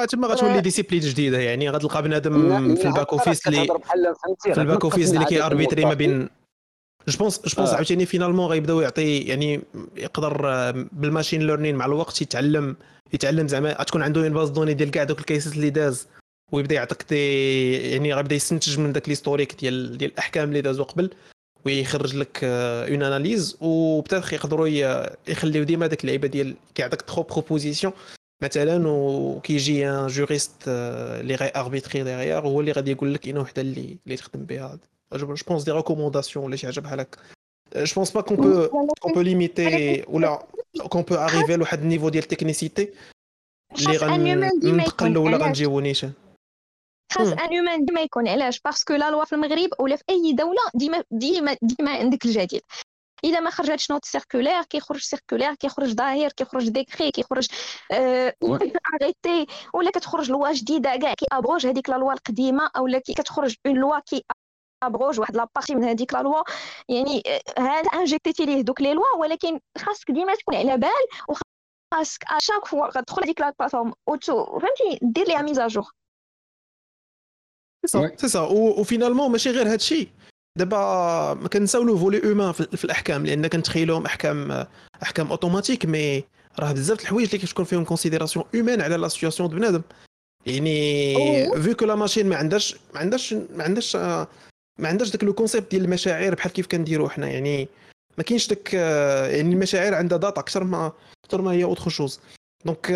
تما 0.09 0.27
غتولي 0.27 0.61
discipline 0.61 1.01
جديدة 1.01 1.37
يعني 1.37 1.69
غتلقى 1.69 2.03
بنادم 2.03 2.75
في 2.75 2.87
ال 2.87 2.93
back 2.93 3.13
office 3.13 3.47
اللي 3.47 3.67
في 4.39 4.61
ال 4.61 4.66
back 4.66 4.83
office 4.83 5.13
اللي 5.13 5.25
كي 5.25 5.43
arbitrer 5.43 5.85
ما 5.85 5.93
بين 5.93 6.29
je 7.07 7.17
pense 7.19 7.41
je 7.45 7.55
pense 7.57 7.73
عاوتاني 7.73 8.05
finalement 8.05 8.45
غيبداو 8.45 8.81
يعطي 8.81 9.19
يعني 9.19 9.61
يقدر 9.95 10.41
بال 10.91 11.04
machine 11.04 11.47
learning 11.47 11.75
مع 11.75 11.85
الوقت 11.85 12.21
يتعلم 12.21 12.75
يتعلم 13.13 13.47
زعما 13.47 13.83
تكون 13.83 14.01
عنده 14.01 14.21
une 14.21 14.33
base 14.33 14.49
de 14.49 14.55
données 14.55 14.73
ديال 14.73 14.91
كاع 14.91 15.03
دوك 15.03 15.19
ال 15.19 15.25
case 15.25 15.49
ات 15.49 15.55
اللي 15.55 15.69
داز. 15.69 16.07
ويبدا 16.51 16.75
يعطيك 16.75 17.05
des 17.09 17.91
يعني 17.91 18.13
غيبدا 18.13 18.35
يستنتج 18.35 18.79
من 18.79 18.91
داك 18.91 19.09
l'historique 19.09 19.55
ديال 19.55 19.97
ديال 19.97 20.11
الأحكام 20.11 20.49
اللي 20.49 20.61
دازو 20.61 20.83
قبل 20.83 21.09
ويخرج 21.65 22.15
لك 22.15 22.39
une 22.43 23.03
analyse 23.03 23.57
و 23.61 23.69
peut-être 23.69 24.33
يقدروا 24.33 24.67
يخليو 25.27 25.63
ديما 25.63 25.87
داك 25.87 26.01
اللعيبة 26.01 26.27
ديال 26.27 26.55
كيعطيك 26.75 27.01
trois 27.01 27.23
propositions 27.23 27.93
مثلا 28.43 28.87
وكيجي 28.87 29.89
un 29.89 30.07
juriste 30.07 30.51
اللي 30.67 31.35
غي 31.35 31.51
arbitrer 31.55 32.03
derrière 32.03 32.39
هو 32.39 32.59
اللي 32.59 32.71
غادي 32.71 32.91
يقول 32.91 33.13
لك 33.13 33.27
اين 33.27 33.37
وحدة 33.37 33.61
اللي 33.61 33.97
اللي 34.05 34.17
تخدم 34.17 34.45
بها. 34.45 34.79
je 35.13 35.35
pense 35.47 35.63
des 35.63 35.71
recommandations 35.71 36.45
ولا 36.45 36.55
شي 36.55 36.67
حاجة 36.67 36.79
بحال 36.79 36.99
هكا. 36.99 37.17
je 37.75 37.93
pense 37.95 38.11
pas 38.11 38.21
qu'on 38.21 38.37
peut 38.37 38.67
qu'on 38.99 39.13
peut 39.13 39.21
limiter 39.21 40.03
ولا 40.07 40.45
qu'on 40.89 41.01
peut 41.01 41.15
arriver 41.15 41.55
لواحد 41.55 41.81
ال 41.81 41.85
niveau 41.85 42.09
ديال 42.09 42.23
ال 42.23 42.29
technicité 42.29 42.89
اللي 43.79 43.97
غنتقلوا 43.97 45.25
ولا 45.25 45.37
غنجيبو 45.37 45.79
نيشان. 45.79 46.11
خاص 47.11 47.27
un 47.27 47.39
human 47.39 47.85
ديما 47.85 48.01
يكون 48.01 48.27
علاش 48.27 48.59
parce 48.59 48.81
que 48.81 48.93
la 48.93 49.11
loi 49.11 49.25
في 49.25 49.33
المغرب 49.33 49.69
ولا 49.79 49.95
في 49.95 50.03
اي 50.09 50.33
دوله 50.33 50.61
ديما 50.73 51.03
ديما 51.11 51.57
ديما 51.61 51.91
عندك 51.91 52.25
الجديد 52.25 52.61
اذا 53.23 53.39
ما 53.39 53.49
خرجتش 53.49 53.91
note 53.91 54.05
circulaire 54.05 54.63
كيخرج 54.63 54.99
circulaire 54.99 55.55
كيخرج 55.55 55.93
ظهير 55.93 56.31
كيخرج 56.31 56.69
décret 56.69 57.11
كيخرج 57.11 57.47
arrêté 57.91 59.41
آه، 59.41 59.45
ولا 59.73 59.91
كتخرج 59.91 60.31
loi 60.31 60.51
جديده 60.51 60.95
كاع 60.95 61.13
qui 61.13 61.25
abroge 61.31 61.67
هذيك 61.67 61.89
la 61.89 61.95
loi 61.95 62.13
القديمه 62.13 62.69
اولا 62.77 62.99
كي 62.99 63.13
كتخرج 63.13 63.55
une 63.65 63.75
loi 63.75 63.99
qui 63.99 64.25
abroge 64.83 65.19
واحد 65.19 65.35
la 65.35 65.45
partie 65.45 65.75
من 65.75 65.83
هذيك 65.83 66.13
la 66.13 66.21
loi 66.21 66.43
يعني 66.89 67.23
آه، 67.27 67.61
هذا 67.61 67.89
inject 67.93 68.28
يتي 68.28 68.45
ليه 68.45 68.61
دوك 68.61 68.81
les 68.81 68.93
lois 68.93 69.15
ولكن 69.17 69.59
خاصك 69.77 70.11
ديما 70.11 70.35
تكون 70.35 70.55
على 70.55 70.77
بال 70.77 70.89
وخاصك 71.29 72.23
à 72.27 72.33
chaque 72.33 72.65
fois 72.65 72.87
غتدخل 72.87 73.23
هذيك 73.23 73.41
la 73.41 73.53
plateforme 73.59 73.93
فهمتي 74.07 74.99
دير 75.01 75.27
ليها 75.27 75.41
mise 75.41 75.64
à 75.64 75.69
jour 75.69 75.91
c'est 77.85 78.27
ça 78.27 78.39
و 78.39 78.48
finalement 78.48 79.31
ماشي 79.31 79.49
غير 79.49 79.67
هذا 79.67 79.75
الشيء 79.75 80.07
دابا 80.57 80.77
ما 81.33 81.47
كنساو 81.47 81.83
le 81.83 81.97
volet 81.97 82.29
humain 82.29 82.51
في 82.51 82.85
الأحكام 82.85 83.25
لأن 83.25 83.47
كنتخيلوهم 83.47 84.05
أحكام 84.05 84.65
أحكام 85.03 85.27
automatiques 85.27 85.85
mais 85.85 86.23
راه 86.59 86.71
بزاف 86.71 87.01
الحوايج 87.01 87.25
اللي 87.35 87.47
كتكون 87.47 87.65
فيهم 87.65 87.83
considération 87.83 88.45
humaine 88.55 88.81
على 88.81 88.97
la 88.97 89.07
situation 89.07 89.49
de 89.49 89.55
بنادم 89.55 89.81
يعني 90.45 91.61
vu 91.61 91.75
que 91.75 91.85
la 91.85 91.95
machine 91.95 92.29
ما 92.29 92.35
عندهاش 92.35 92.75
ما 92.93 92.99
عندهاش 92.99 93.33
ما 93.33 93.63
عندهاش 93.63 93.95
ما 94.79 94.89
عندهاش 94.89 95.09
داك 95.09 95.23
le 95.23 95.33
concept 95.33 95.71
ديال 95.71 95.85
المشاعر 95.85 96.35
بحال 96.35 96.51
كيف 96.51 96.67
كنديروا 96.67 97.09
حنا. 97.09 97.27
يعني 97.27 97.67
ما 98.17 98.23
كاينش 98.23 98.47
داك 98.47 98.73
يعني 98.73 99.53
المشاعر 99.53 99.93
عندها 99.93 100.17
data 100.17 100.39
أكثر 100.39 100.63
ما 100.63 100.91
أكثر 101.25 101.41
ما 101.41 101.51
هي 101.51 101.63
autre 101.63 101.89
chose 101.89 102.19
donc 102.65 102.91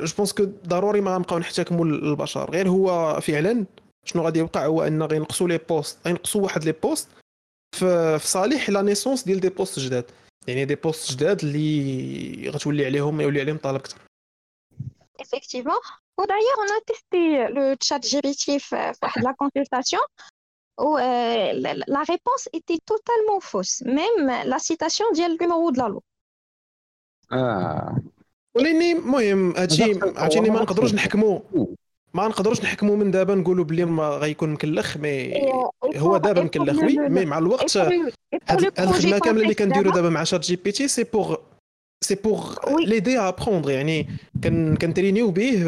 je 0.00 0.14
pense 0.16 0.32
que 0.32 0.44
ضروري 0.66 1.00
ما 1.00 1.14
غنبقاو 1.14 1.38
نحتكموا 1.38 1.84
البشر 1.84 2.50
غير 2.50 2.68
هو 2.68 3.20
فعلا 3.20 3.66
شنو 4.04 4.22
غادي 4.22 4.38
يوقع 4.38 4.66
هو 4.66 4.82
أن 4.82 5.02
غينقصوا 5.02 5.48
les 5.48 5.58
postes 5.58 5.98
غينقصوا 6.06 6.42
واحد 6.42 6.64
les 6.64 6.72
postes 6.72 7.08
في, 7.76 8.18
صالح 8.22 8.70
la 8.70 8.82
naissance 8.82 9.24
ديال 9.24 9.40
des 9.40 9.48
postes 9.48 9.78
جداد 9.78 10.04
يعني 10.48 10.64
des 10.64 10.74
postes 10.74 11.12
جداد 11.12 11.44
اللي 11.44 12.50
غتولي 12.50 12.86
عليهم 12.86 13.20
يولي 13.20 13.40
عليهم 13.40 13.56
طلب 13.56 13.76
أكثر 13.76 13.96
effectivement. 15.18 15.80
D'ailleurs, 16.18 16.60
on 16.64 16.70
a 16.78 16.80
testé 16.90 17.22
le 17.56 17.76
chat 17.82 18.00
GPT 18.00 18.58
في 18.58 18.92
واحد 19.02 19.34
consultation 19.42 20.00
où 20.78 20.96
euh, 20.96 21.52
la, 21.96 22.02
réponse 22.02 22.48
était 22.52 22.78
totalement 22.84 23.40
fausse. 23.40 23.82
Même 23.82 24.26
la 24.52 24.58
citation 24.58 25.04
le 25.12 25.36
numéro 25.40 25.72
de 25.72 25.78
la. 25.78 25.88
آه. 27.32 27.96
ولاني 28.56 28.92
المهم 28.92 29.56
هادشي 29.56 29.98
عرفتيني 30.16 30.50
ما 30.50 30.62
نقدروش 30.62 30.94
نحكموا 30.94 31.40
ما 32.14 32.28
نقدروش 32.28 32.60
نحكموا 32.62 32.96
من 32.96 33.10
دابا 33.10 33.34
نقولوا 33.34 33.64
بلي 33.64 33.84
ما 33.84 34.08
غيكون 34.08 34.50
مكلخ 34.52 34.96
mais 34.96 35.34
هو 35.96 36.16
دابا 36.16 36.42
مكلخ. 36.42 36.78
oui 36.82 36.98
mais 37.08 37.24
مع 37.24 37.38
الوقت 37.38 37.76
هاد 37.76 38.72
الخدمة 38.78 39.18
كاملة 39.18 39.42
اللي 39.42 39.54
كنديروا 39.54 39.92
دابا 39.92 40.08
مع 40.10 40.24
ChatGPT 40.24 40.88
c'est 40.88 41.04
pour 41.04 41.36
c'est 42.04 42.14
pour 42.14 42.54
l'aider 42.78 43.18
à 43.18 43.23
apprendre 43.23 43.70
يعني 43.70 44.06
كن 44.80 44.88
entraîner 44.88 45.22
يو 45.22 45.30
به 45.30 45.62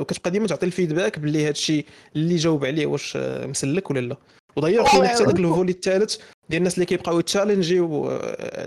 وكتبقى 0.00 0.30
ديما 0.30 0.46
تعطي 0.46 0.66
ال 0.66 0.72
feedback 0.72 1.18
باللي 1.18 1.42
هذا 1.42 1.50
الشيء 1.50 1.86
اللي 2.16 2.36
جاوب 2.36 2.64
عليه 2.64 2.86
واش 2.86 3.16
مسلك 3.20 3.90
ولا 3.90 4.00
لا. 4.00 4.16
ودايوغ 4.56 4.90
كاين 4.90 5.06
حتى 5.06 5.24
داك 5.24 5.38
ال 5.38 5.44
volet 5.44 5.72
الثالث 5.72 6.16
ديال 6.52 6.60
الناس 6.60 6.74
اللي 6.74 6.86
كيبقاو 6.86 7.20
يت 7.20 7.36
challenger 7.36 8.18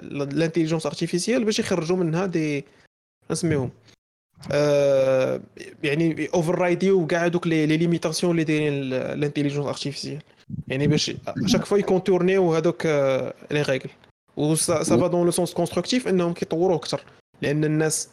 يو 0.01 0.12
l'intelligence 0.12 0.85
artificielle 0.85 1.45
باش 1.45 1.59
يخرجوا 1.59 1.97
منها 1.97 2.25
des 2.25 2.65
نسميهم. 3.31 3.71
آه 4.51 5.41
يعني 5.83 6.29
override 6.33 6.55
يو 6.55 7.07
كاع 7.07 7.27
دوك 7.27 7.47
les 7.47 7.77
limitations 7.77 8.31
اللي 8.31 8.43
دايرين 8.43 8.89
l'intelligence 8.89 9.67
artificielle 9.67 10.21
يعني 10.67 10.87
باش 10.87 11.11
chaque 11.45 11.65
fois 11.65 11.77
ي 11.77 11.83
contourner 11.83 12.43
يو 12.43 12.55
هذوك 12.55 12.85
les 13.51 13.61
règles 13.61 13.89
و 14.37 14.55
ça 14.55 14.83
va 14.83 15.07
dans 15.07 15.25
le 15.25 15.31
sens 15.31 15.53
constructif 15.53 16.07
انهم 16.07 16.33
كيطوروه 16.33 16.75
أكثر. 16.77 17.01
لأن 17.41 17.63
الناس 17.63 18.09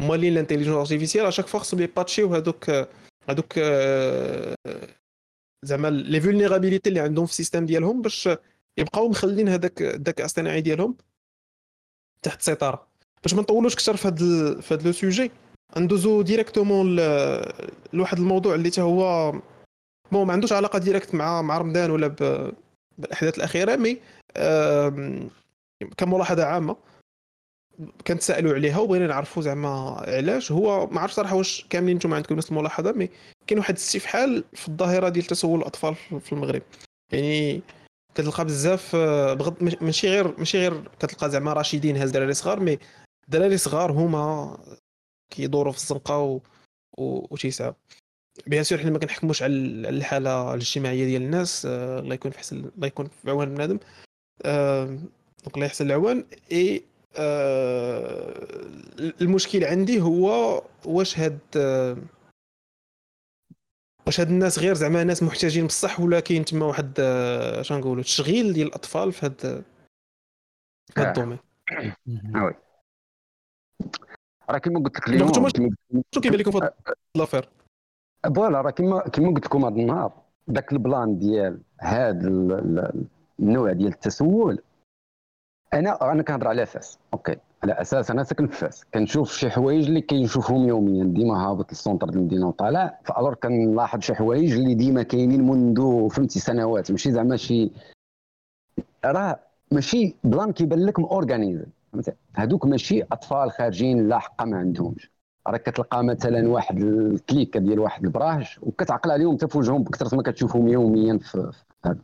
مالين 0.00 0.34
l'intelligence 0.34 0.76
artificielle 0.76 1.26
à 1.26 1.29
chaque 1.29 1.46
fois 1.46 1.60
خصهم 1.60 1.80
ي 1.80 1.85
patcher 1.85 2.23
يو 2.23 2.34
هذوك 2.34 2.70
هذوك 3.28 3.58
زعما 5.64 5.90
les 5.90 6.20
vulnérabilités 6.20 6.88
اللي 6.88 7.00
عندهم 7.00 7.26
في 7.26 7.32
ال 7.32 7.36
système 7.36 7.66
ديالهم 7.66 8.02
باش 8.02 8.28
يبقاو 8.78 9.08
مخلين 9.08 9.48
هذاك 9.48 9.82
الذكاء 9.82 10.20
الاصطناعي 10.20 10.60
ديالهم 10.60 10.96
تحت 12.22 12.38
السيطره 12.40 12.86
باش 13.22 13.34
ما 13.34 13.42
نطولوش 13.42 13.74
أكثر 13.74 13.96
في 13.96 14.08
هذا 14.08 14.60
في 14.60 14.74
هذا 14.74 14.82
le 14.86 14.92
sujet 14.92 15.30
ندوزو 15.76 16.22
directement 16.22 16.96
لواحد 17.92 18.18
الموضوع 18.18 18.54
اللي 18.54 18.70
حتى 18.70 18.80
هو 18.80 19.32
bon 20.12 20.26
ما 20.26 20.32
عندوش 20.32 20.52
علاقة 20.52 20.78
directe 20.78 21.14
مع 21.14 21.42
مع 21.42 21.58
رمضان 21.58 21.90
ولا 21.90 22.06
بالأحداث 22.98 23.38
الأخيرة 23.38 23.76
mais 23.76 23.98
كملاحظة 25.96 26.44
عامة 26.44 26.76
كنتسائلوا 28.06 28.54
عليها 28.54 28.78
وبغينا 28.78 29.06
نعرفوا 29.06 29.42
زعما 29.42 29.68
علاش. 30.08 30.52
هو 30.52 30.86
ما 30.86 31.00
عرفت 31.00 31.14
صراحة 31.14 31.36
واش 31.36 31.66
كاملين 31.70 31.96
نتوما 31.96 32.16
عندكم 32.16 32.34
نفس 32.34 32.50
الملاحظة 32.50 32.92
mais 32.92 33.10
كاين 33.46 33.58
واحد 33.58 33.74
الاستفحال 33.74 34.44
في 34.52 34.68
الظاهرة 34.68 35.08
ديال 35.08 35.24
تسول 35.24 35.58
الأطفال 35.60 35.94
في 35.94 36.32
المغرب. 36.32 36.62
يعني 37.12 37.62
كتلقى 38.16 38.44
بزاف 38.44 38.96
بغض 39.36 39.62
ماشي 39.80 40.08
غير 40.08 40.38
ماشي 40.38 40.58
غير 40.58 40.88
كتلقى 40.98 41.30
زعما 41.30 41.52
راشدين 41.52 41.96
هاز 41.96 42.10
دراري 42.10 42.34
صغار 42.34 42.60
mais 42.60 42.78
دراري 43.28 43.56
صغار 43.56 43.92
هما 43.92 44.58
كيدوروا 45.30 45.72
في 45.72 45.78
الزنقة 45.78 46.18
و... 46.18 46.40
و... 46.98 47.36
bien 48.46 48.64
sûr 48.64 48.78
حنا 48.78 48.90
ما 48.90 48.98
كنحكموش 48.98 49.42
على 49.42 49.54
الحالة 49.88 50.54
الاجتماعية 50.54 51.04
ديال 51.04 51.22
الناس 51.22 51.66
آه، 51.66 51.98
الله 51.98 52.14
يكون 52.14 52.30
في 52.30 52.38
حسن 52.38 52.56
الله 52.76 52.86
يكون 52.86 53.08
في 53.22 53.30
عوان 53.30 53.54
بنادم 53.54 53.78
آه، 54.44 54.98
الله 55.56 55.66
يحسن 55.66 55.86
العوان. 55.86 56.24
إي 56.52 56.82
آه، 57.16 58.34
المشكل 59.20 59.64
عندي 59.64 60.00
هو 60.00 60.62
واش 60.84 61.18
هاد 61.18 61.38
واش 64.06 64.20
هاد 64.20 64.28
الناس 64.28 64.58
غير 64.58 64.74
زعما 64.74 65.04
ناس 65.04 65.22
محتاجين 65.22 65.66
بصح 65.66 66.00
ولا 66.00 66.20
كاين 66.20 66.44
تما 66.44 66.66
واحد 66.66 66.92
آه، 67.00 67.60
اش 67.60 67.72
نقولوا 67.72 68.02
تشغيل 68.02 68.52
ديال 68.52 68.66
الأطفال 68.66 69.12
في 69.12 69.26
هاد 69.26 69.64
هاد 70.98 71.06
ال 71.06 71.10
domaine. 71.10 71.38
Oui. 72.44 72.54
راه 74.50 74.58
كيما 74.58 74.80
قلت 74.80 74.96
لك 74.96 75.08
اليوم 75.08 75.32
شنو 75.32 76.22
كيبان 76.22 76.38
لكم 76.38 76.50
في 76.50 76.58
هاد 76.58 76.72
l'affaire 77.16 77.48
voilà 78.36 78.60
راه 78.60 78.70
كيما 78.70 79.08
كيما 79.08 79.34
قلت 79.34 79.46
لكم 79.46 79.64
هذا 79.64 79.74
النهار 79.74 80.12
ذاك 80.50 80.72
ال 80.72 80.81
plan 80.81 81.18
ديال 81.18 81.60
هذا 81.80 82.28
النوع 83.40 83.72
ديال 83.72 83.88
التسول 83.92 84.62
أنا 85.74 86.12
أنا 86.12 86.22
كنهضر 86.22 86.48
على 86.48 86.66
فاس 86.66 86.98
OK. 87.12 87.36
على 87.62 87.72
أساس 87.72 88.10
أنا 88.10 88.24
ساكن 88.24 88.46
في 88.46 88.56
فاس. 88.56 88.84
كنشوف 88.94 89.32
شي 89.32 89.50
حوايج 89.50 89.86
اللي 89.86 90.00
كنشوفهم 90.00 90.68
يوميا. 90.68 91.04
ديما 91.04 91.46
هابط 91.46 91.70
لل 91.72 91.81
centre 91.81 92.06
ديال 92.06 92.18
المدينة 92.18 92.48
وطالع. 92.48 92.98
فالور 93.04 93.34
كنلاحظ 93.34 94.00
شي 94.00 94.14
حوايج 94.14 94.52
اللي 94.52 94.74
ديما 94.74 95.02
كاينين 95.02 95.46
منذ 95.46 96.08
فهمتي 96.08 96.40
سنوات. 96.40 96.90
ماشي 96.90 97.12
زعما 97.12 97.36
شي 97.36 97.70
راه 99.04 99.38
ماشي 99.72 100.14
plan 100.24 100.52
كيبان 100.52 100.86
لك 100.86 100.98
م 100.98 101.06
organisé 101.06 101.66
هذوك 102.34 102.66
ماشي 102.66 103.02
أطفال 103.02 103.50
خارجين 103.50 104.08
لا 104.08 104.18
حقا 104.18 104.44
ما 104.44 104.56
عندهمش. 104.56 105.10
راك 105.46 105.62
كتلقى 105.62 106.04
مثلا 106.04 106.48
واحد 106.48 106.78
ال 106.78 106.89
clique 106.89 107.56
ديال 107.56 107.78
واحد 107.78 108.04
البراج 108.04 108.58
وكتعقل 108.62 109.10
عليهم 109.10 109.36
في 109.36 109.58
وجههم 109.58 109.82
بكثرة 109.82 110.16
ما 110.16 110.22
كتشوفهم 110.22 110.68
يوميا 110.68 111.18
في 111.18 111.50
هذا 111.84 111.98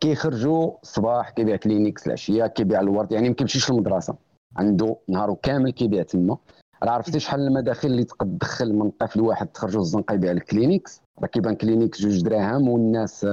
كيخرجوا 0.00 0.72
الصباح 0.82 1.30
كيبيع 1.30 1.56
كلينيكس 1.56 2.06
العشية 2.06 2.46
كيبيع 2.46 2.80
الورد. 2.80 3.12
يعني 3.12 3.28
ما 3.28 3.34
كيمشيش 3.34 3.70
للمدرسة. 3.70 4.14
عنده 4.56 4.96
نهارو 5.08 5.36
كامل 5.36 5.70
كيبيع 5.70 6.02
تما. 6.02 6.36
راه 6.82 6.90
عرفتي 6.90 7.20
شحال 7.20 7.40
المداخل 7.40 7.88
اللي 7.88 8.04
تقد 8.04 8.38
تدخل 8.38 8.74
من 8.74 8.90
طفل 8.90 9.20
واحد 9.20 9.46
تخرجوا 9.46 9.80
الزنقة 9.80 10.14
يبيع 10.14 10.32
الكلينيكس؟ 10.32 11.00
راه 11.20 11.26
كيبان 11.26 11.54
كلينيكس 11.54 12.00
جوج 12.00 12.22
دراهم 12.22 12.68
والناس 12.68 13.26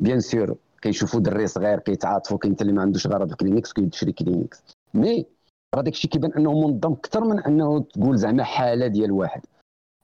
bien 0.00 0.20
sûr 0.20 0.56
كيشوفوا 0.82 1.20
دري 1.20 1.46
صغير 1.46 1.78
كيتعاطفوا 1.78 2.38
كاين 2.38 2.56
اللي 2.60 2.72
ما 2.72 2.82
عندوش 2.82 3.06
غرض 3.06 3.30
الكلينيكس 3.30 3.72
كيشري 3.72 4.12
كلينيكس. 4.12 4.62
mais 4.94 5.26
راه 5.74 5.82
داكشي 5.82 6.08
كيبان 6.08 6.32
انه 6.32 6.52
منظم 6.52 6.92
أكثر 6.92 7.24
من 7.24 7.40
انه 7.40 7.80
تقول 7.80 8.18
زعما 8.18 8.44
حالة 8.44 8.86
ديال 8.86 9.12
واحد. 9.12 9.40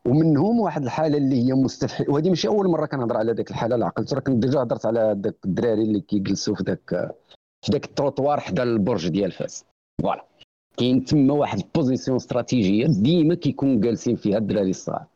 ومنهم 0.06 0.60
واحد 0.60 0.82
الحالة 0.82 1.18
اللي 1.18 1.46
هي 1.46 1.52
مستفحل 1.52 2.10
وهذه 2.10 2.28
ماشي 2.28 2.48
أول 2.48 2.68
مرة 2.68 2.86
كنهضر 2.86 3.16
على 3.16 3.32
ذاك 3.32 3.50
الحالة 3.50 3.76
لا 3.76 3.86
عقلت 3.86 4.14
راه 4.14 4.20
كنت 4.20 4.42
déjà 4.42 4.62
هضرت 4.62 4.86
على 4.86 5.16
ذاك 5.24 5.36
الدراري 5.44 5.82
اللي 5.82 6.00
كيجلسوا 6.00 6.54
في 6.54 6.62
ذاك 6.62 7.14
في 7.62 7.72
ذاك 7.72 7.84
التروطوار 7.84 8.40
حدا 8.40 8.62
البرج 8.62 9.08
ديال 9.08 9.32
فاس. 9.32 9.64
voilà. 10.02 10.29
كاين 10.80 11.04
تما 11.04 11.34
واحد 11.34 11.58
ال 11.58 11.65
position 11.65 12.16
stratégique 12.16 12.86
ديما 12.86 13.34
كيكون 13.34 13.80
جالسين 13.80 14.16
فيها 14.16 14.38
الدراري 14.38 14.70
الصغار. 14.70 15.06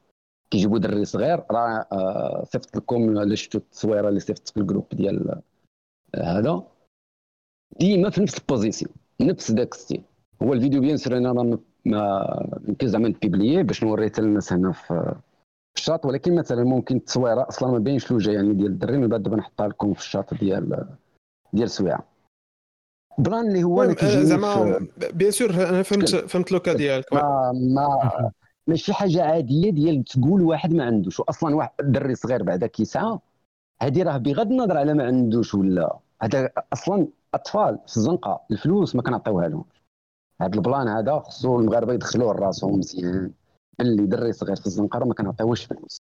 كيجيبوا 0.50 0.78
دري 0.78 1.04
صغير 1.04 1.42
راه 1.50 1.86
آه 1.92 2.44
صيفط 2.44 2.76
لكم 2.76 3.18
الا 3.18 3.34
شفتوا 3.34 3.60
التصويرة 3.60 4.08
اللي 4.08 4.20
صيفط 4.20 4.48
في 4.48 4.56
ال 4.56 4.60
groupe 4.60 4.86
ديال 4.92 5.40
آه 6.14 6.38
هذا. 6.38 6.62
ديما 7.80 8.10
في 8.10 8.20
نفس 8.22 8.38
ال 8.38 8.44
position 8.44 8.92
نفس 9.20 9.50
ذاك 9.50 9.74
style 9.74 10.02
هو 10.42 10.52
الفيديو 10.52 10.80
bien 10.80 10.96
sûr 10.96 11.16
أنا 11.16 11.32
ما 11.32 11.58
يمكن 12.68 12.86
زعما 12.86 13.08
ن 13.08 13.14
publier 13.14 13.56
ه 13.56 13.62
باش 13.62 13.84
نوريه 13.84 14.12
الناس 14.18 14.52
هنا 14.52 14.72
في 14.72 15.14
الشاط. 15.76 16.06
ولكن 16.06 16.34
مثلا 16.34 16.64
ممكن 16.64 16.96
التصويرة 16.96 17.48
أصلا 17.48 17.70
ما 17.72 17.78
بينش 17.78 18.10
الوجه 18.10 18.30
يعني 18.30 18.54
ديال 18.54 18.66
الدري. 18.66 18.98
من 18.98 19.08
بعد 19.08 19.22
دابا 19.22 19.36
نحطها 19.36 19.68
لكم 19.68 19.94
في 19.94 20.00
الشاط 20.00 20.34
ديال 20.34 20.86
ديال 21.52 21.70
سويعة. 21.70 22.13
plan 23.18 23.48
اللي 23.48 23.62
هو 23.62 23.94
زعما 24.02 24.88
bien 25.14 25.30
sûr 25.30 25.50
أنا 25.50 25.82
فهمت 25.82 26.16
فهمت 26.16 26.52
لوكا 26.52 26.72
ديالك. 26.72 27.12
ما 27.12 27.52
ما 27.52 28.30
ماشي 28.66 28.92
حاجة 28.92 29.22
عادية 29.22 29.70
ديال 29.70 30.04
تقول 30.04 30.42
واحد 30.42 30.72
ما 30.72 30.84
عندوش. 30.84 31.20
واصلا 31.20 31.54
واحد 31.56 31.70
الدري 31.80 32.14
صغير 32.14 32.42
بعدا 32.42 32.66
كيسعى 32.66 33.18
هذه 33.82 34.02
راه 34.02 34.16
بغض 34.16 34.50
النظر 34.50 34.76
على 34.78 34.94
ما 34.94 35.04
عندوش 35.04 35.54
ولا. 35.54 35.98
هذا 36.22 36.50
أصلا 36.72 37.06
أطفال 37.34 37.78
في 37.86 37.96
الزنقة 37.96 38.40
الفلوس 38.50 38.96
ما 38.96 39.02
كنعطيوها 39.02 39.48
لهم. 39.48 39.64
هذا 40.40 40.54
البلان 40.54 40.88
هذا 40.88 41.18
خصو 41.18 41.58
المغاربة 41.58 41.92
يدخلوه 41.92 42.34
لراسهم 42.34 42.78
مزيان. 42.78 43.30
اللي 43.80 44.06
دري 44.06 44.32
صغير 44.32 44.56
في 44.56 44.66
الزنقة 44.66 44.98
ما 44.98 45.14
كنعطيوش 45.14 45.64
فلوس. 45.64 46.00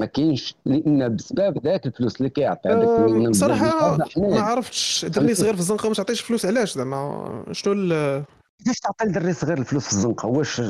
ما 0.00 0.06
كاينش 0.06 0.54
لأن 0.64 1.16
بسبب 1.16 1.64
ذاك 1.64 1.86
الفلوس 1.86 2.16
اللي 2.16 2.30
كيعطي 2.30 2.68
هذاك 2.68 2.88
أه 2.88 3.32
صراحة 3.32 3.98
ما 4.16 4.40
عرفتش 4.40 5.04
دري 5.04 5.34
صغير 5.34 5.54
في 5.54 5.60
الزنقة 5.60 5.88
ما 5.88 5.94
تعطيش 5.94 6.20
فلوس 6.20 6.46
علاش 6.46 6.74
زعما؟ 6.74 7.44
شنو 7.52 7.74
كيفاش 8.58 8.80
تعطي 8.80 9.04
لدري 9.04 9.32
صغير 9.32 9.58
الفلوس 9.58 9.86
في 9.86 9.92
الزنقة؟ 9.92 10.26
واش 10.26 10.62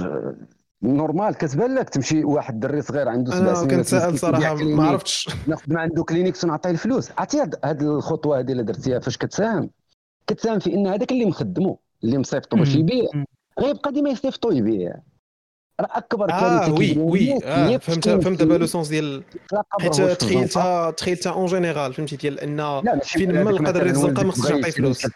normal 0.82 1.34
كتبان 1.34 1.74
لك 1.74 1.88
تمشي 1.88 2.24
واحد 2.24 2.60
دري 2.60 2.82
صغير 2.82 3.08
عنده 3.08 3.32
سبع 3.32 3.54
سنين 3.54 3.70
أنا 3.70 3.76
كنتسائل 3.76 4.18
صراحة 4.18 4.54
ما 4.54 4.84
عرفتش. 4.84 5.28
ناخذ 5.46 5.72
ما 5.72 5.80
عنده 5.80 6.04
كلينيكس 6.04 6.44
ونعطيه 6.44 6.70
الفلوس. 6.70 7.10
عرفتي 7.18 7.42
هذه 7.64 7.80
الخطوة 7.80 8.38
هذه 8.38 8.52
اللي 8.52 8.62
درتيها؟ 8.62 8.98
فاش 8.98 9.16
كتساهم؟ 9.16 9.70
كتساهم 10.26 10.58
في 10.58 10.74
إن 10.74 10.86
هذاك 10.86 11.12
اللي 11.12 11.24
مخدمو 11.24 11.80
اللي 12.04 12.18
مصيفطو 12.18 12.56
باش 12.56 12.74
يبيع. 12.74 13.08
غيبقى 13.60 13.92
ديما 13.92 14.10
يصيفطو 14.10 14.50
يبيع. 14.50 14.94
راه 15.80 15.88
اكبر 15.90 16.30
آه 16.32 16.72
oui 16.72 16.98
oui. 16.98 17.44
آه 17.44 17.76
فهمت 17.76 18.08
فهمت 18.08 18.38
دابا 18.38 18.54
le 18.54 18.66
sens 18.66 18.88
ديال 18.88 19.22
حيت 19.80 20.00
تخيلتها 20.00 20.90
تخيلتها 20.90 21.32
en 21.32 21.46
général 21.46 21.94
فهمتي؟ 21.94 22.16
ديال 22.16 22.40
أن 22.40 22.80
فين 23.02 23.44
ما 23.44 23.50
لقى 23.50 23.72
دري 23.72 23.90
الزنقه 23.90 24.24
ما 24.24 24.32
خصش 24.32 24.50
يعطي 24.50 24.70
فلوس. 24.70 25.06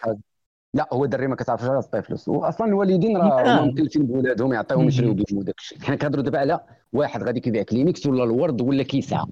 لا 0.75 0.89
هو 0.93 1.05
الدري 1.05 1.27
ما 1.27 1.35
كتعرفش 1.35 1.63
تعطي 1.63 2.01
فلوس. 2.01 2.27
واصلا 2.27 2.67
الوالدين 2.67 3.17
راه 3.17 3.65
مكلفين 3.65 4.05
بولادهم 4.05 4.53
يعطيهم 4.53 4.87
يشريو 4.87 5.13
بهم 5.13 5.41
داك 5.41 5.55
الشيء. 5.59 5.81
حنا 5.81 5.95
كنهضروا 5.95 6.23
دابا 6.23 6.39
على 6.39 6.59
واحد 6.93 7.23
غادي 7.23 7.39
كيبيع 7.39 7.63
كلينيكس 7.63 8.05
ولا 8.05 8.23
الورد 8.23 8.61
ولا 8.61 8.83
كيسعى 8.83 9.25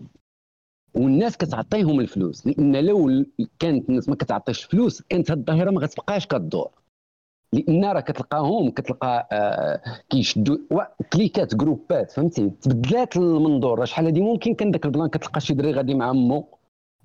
والناس 0.94 1.38
كتعطيهم 1.38 2.00
الفلوس 2.00 2.48
لأن 2.48 2.76
لو 2.86 3.26
كانت 3.60 3.90
الناس 3.90 4.10
ما 4.10 4.16
كتعطيش 4.16 4.64
فلوس 4.64 5.02
كانت 5.10 5.32
هاد 5.32 5.38
الظاهرة 5.38 5.72
ما 5.72 5.82
غتبقاش 5.82 6.28
كدور. 6.28 6.81
لأن 7.54 7.86
راه 7.86 8.00
كتلقاهم 8.00 8.70
كتلقى 8.70 9.28
آه 9.32 9.82
كيشدوا 10.10 10.58
des 11.14 11.26
cliques 11.26 11.56
des 11.56 11.73
groupes 11.73 12.12
فهمتي؟ 12.12 12.50
تبدلات 12.50 13.18
المنظور 13.18 13.86
شحال 13.86 14.06
هادي 14.06 14.22
ممكن 14.22 14.56
كان 14.56 14.72
داك 14.72 14.86
plan 14.86 15.08
كتلقى 15.08 15.42
شي 15.42 15.54
دري 15.54 15.72
غادي 15.72 15.94
مع 15.94 16.10
أمو 16.10 16.48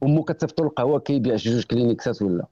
امو 0.02 0.22
كتصيفطو 0.22 0.64
القهوة 0.64 0.98
كيبيع 1.00 1.36
شي 1.36 1.50
جوج 1.50 1.64
كلينيكسات 1.64 2.22
ولا. 2.22 2.46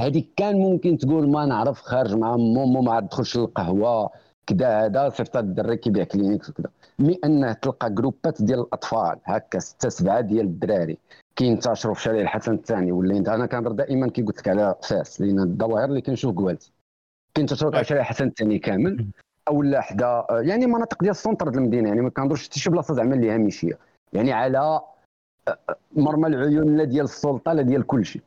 هذيك 0.00 0.28
كان 0.36 0.58
ممكن 0.58 0.98
تقول 0.98 1.28
ما 1.28 1.46
نعرف 1.46 1.80
خارج 1.80 2.14
مع 2.14 2.34
أمو 2.34 2.64
أمو 2.64 2.82
ما 2.82 2.92
عاد 2.92 3.08
تدخلش 3.08 3.36
للقهوة 3.36 4.10
كذا 4.46 4.86
هذا 4.86 5.08
صيفط 5.08 5.36
الدري 5.36 5.76
كيبيع 5.76 6.04
كلينيكس 6.04 6.50
وكذا 6.50 6.70
mais 6.98 7.18
انه 7.24 7.52
تلقى 7.52 7.94
groupات 7.94 8.42
ديال 8.42 8.60
الأطفال 8.60 9.18
هكا 9.24 9.58
ستة 9.58 9.88
سبعة 9.88 10.20
ديال 10.20 10.46
الدراري. 10.46 10.98
كينتشروا 11.36 11.94
في 11.94 12.02
شارع 12.02 12.20
الحسن 12.20 12.54
الثاني 12.54 12.92
ولا 12.92 13.34
أنا 13.34 13.46
كنهضر 13.46 13.72
دائما 13.72 14.08
كي 14.08 14.22
قلت 14.22 14.38
لك 14.38 14.48
على 14.48 14.74
فاس 14.82 15.20
لأن 15.20 15.40
الظواهر 15.40 15.84
اللي 15.84 16.00
كنشوف 16.00 16.36
قوالتي 16.36 16.73
كينتشروا 17.34 17.74
على 17.74 17.84
شارع 17.84 18.00
الحسن 18.00 18.26
الثاني 18.26 18.58
كامل 18.58 19.06
أو 19.48 19.62
لا 19.62 19.80
حدا 19.80 20.26
يعني 20.30 20.66
مناطق 20.66 21.02
ديال 21.02 21.10
ال 21.10 21.15
centre 21.15 21.48
ديال 21.48 21.62
المدينة 21.62 21.88
يعني 21.88 22.00
ما 22.00 22.10
كنهضرش 22.10 22.44
حتى 22.44 22.60
شي 22.60 22.70
بلاصة 22.70 22.94
زعما 22.94 23.14
اللي 23.14 23.30
هامشية 23.30 23.78
يعني 24.12 24.32
على 24.32 24.80
مرمى 25.96 26.26
العيون 26.26 26.76
لا 26.76 26.84
ديال 26.84 27.04
السلطة 27.04 27.52
لا 27.52 27.62
ديال 27.62 27.86
كل 27.86 28.06
شيء. 28.06 28.22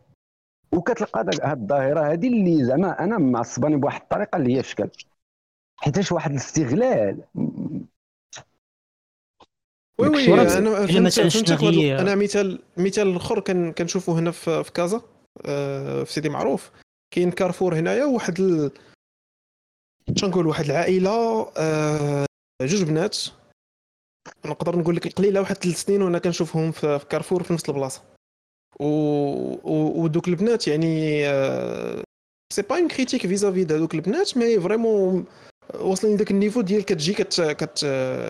وكتلقى 0.71 1.21
هذه 1.21 1.53
الظاهرة 1.53 2.11
هذه 2.11 2.27
اللي 2.27 2.63
زعما 2.63 3.03
أنا 3.03 3.17
معصباني 3.17 3.75
بواحد 3.75 4.01
الطريقة 4.01 4.35
اللي 4.35 4.57
هي 4.57 4.63
شكل. 4.63 4.89
حيتاش 5.77 6.11
واحد 6.11 6.31
الاستغلال. 6.31 7.23
وي 9.99 10.07
وي 10.07 10.33
أنا 10.33 10.45
فهمت 10.87 11.51
أنا 11.99 12.15
مثال 12.15 12.61
مثال 12.77 13.15
آخر 13.15 13.39
كنشوفه 13.71 14.19
هنا 14.19 14.31
في 14.31 14.71
كازا 14.73 15.01
في 16.03 16.05
سيدي 16.07 16.29
معروف. 16.29 16.71
كاين 17.11 17.31
كارفور 17.31 17.75
هنايا 17.75 18.05
واحد 18.05 18.69
ال... 20.09 20.29
نقول 20.29 20.47
واحد 20.47 20.65
العائله 20.65 21.51
جوج 22.61 22.83
بنات. 22.83 23.17
نقدر 24.45 24.75
نقول 24.79 24.95
لك 24.95 25.13
قليلة 25.13 25.39
واحد 25.39 25.55
ثلاث 25.55 25.81
سنين 25.81 26.01
وأنا 26.01 26.19
كنشوفهم 26.19 26.71
في 26.71 26.99
كارفور 27.09 27.43
في 27.43 27.53
نفس 27.53 27.69
البلاصة. 27.69 28.01
و... 28.79 28.85
و... 29.63 30.03
ودوك 30.03 30.27
البنات 30.27 30.67
يعني 30.67 31.23
c'est 32.53 32.61
pas 32.61 32.77
une 32.77 32.87
critique 32.87 33.27
vis-à-vis 33.27 33.63
دوك 33.63 33.95
البنات 33.95 34.37
mais 34.37 34.59
vraiment 34.59 35.25
واصلين 35.73 36.15
لذاك 36.15 36.31
niveau 36.31 36.61
ديال 36.61 36.85
كتجي 36.85 37.13
كت 37.13 37.41
كت 37.41 37.85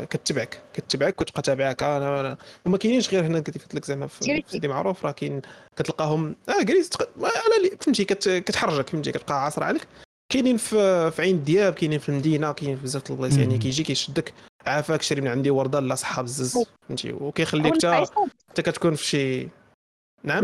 كتبعك 0.09 0.61
كتبعك 0.73 1.21
وتبقى 1.21 1.41
تابعك. 1.41 1.83
أنا 1.83 2.37
وما 2.65 2.77
كاينينش 2.77 3.09
غير 3.09 3.25
هنا 3.25 3.39
كيف 3.39 3.63
قلت 3.63 3.75
لك 3.75 3.85
زعما 3.85 4.07
في 4.07 4.43
سيدي 4.47 4.67
معروف 4.67 5.05
راه 5.05 5.11
كاين 5.11 5.41
كتلقاهم. 5.75 6.35
آه 6.49 6.51
على 6.51 7.77
فهمتي 7.81 8.05
كتحرجك 8.39 8.89
فهمتي 8.89 9.11
كتبقى 9.11 9.43
عاصر 9.43 9.63
عليك. 9.63 9.87
كاينين 10.29 10.57
في 10.57 11.11
في 11.11 11.21
عين 11.21 11.43
دياب 11.43 11.73
كاينين 11.73 11.99
في 11.99 12.09
المدينة 12.09 12.51
كاينين 12.51 12.77
في 12.77 12.83
بزاف 12.83 13.11
البلايص 13.11 13.37
يعني 13.37 13.57
كيجي 13.57 13.83
كيشدك 13.83 14.33
عافاك 14.65 15.01
شري 15.01 15.21
من 15.21 15.27
عندي 15.27 15.49
وردة 15.49 15.79
لا 15.79 15.95
صحة 15.95 16.21
بزز 16.21 16.65
فهمتي؟ 16.87 17.13
وكيخليك 17.13 17.73
حتى 17.73 18.05
حتى 18.49 18.61
كتكون 18.61 18.95
في 18.95 19.05
شي 19.05 19.49
نعم؟ 20.23 20.43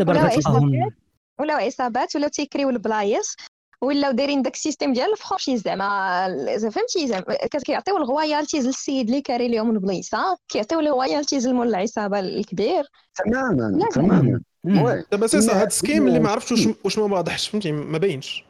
ولاو 1.40 1.68
عصابات 1.68 2.16
ولاو 2.16 2.28
تيكريو 2.28 2.70
البلايص 2.70 3.36
ولاو 3.82 4.12
دايرين 4.12 4.42
داك 4.42 4.54
ال 4.54 4.59
système 4.59 4.92
ديال 4.92 5.12
ال 5.12 5.17
franchise 5.17 5.62
زعما 5.62 6.26
فهمتي؟ 6.58 7.08
زعما 7.08 7.24
كيعطيو 7.64 7.96
ال 7.96 8.03
royalties 8.03 8.66
للسيد 8.66 9.08
اللي 9.08 9.20
كاري 9.20 9.48
لهم 9.48 9.70
البليصه 9.70 10.38
كيعطيو 10.48 10.80
ال 10.80 10.87
royalties 10.87 11.48
لمول 11.48 11.68
العصابة 11.68 12.18
الكبير. 12.18 12.84
تماما 13.14 13.88
تماما. 13.92 15.04
دابا 15.12 15.26
c'est 15.26 15.36
هاد 15.36 15.66
ال 15.66 15.72
schéma 15.72 16.06
اللي 16.06 16.20
ما 16.20 16.30
عرفتش 16.30 16.66
واش 16.66 16.76
واش 16.84 16.98
ما 16.98 17.16
واضحش 17.16 17.48
فهمتي؟ 17.48 17.72
ما 17.72 17.98
باينش. 17.98 18.44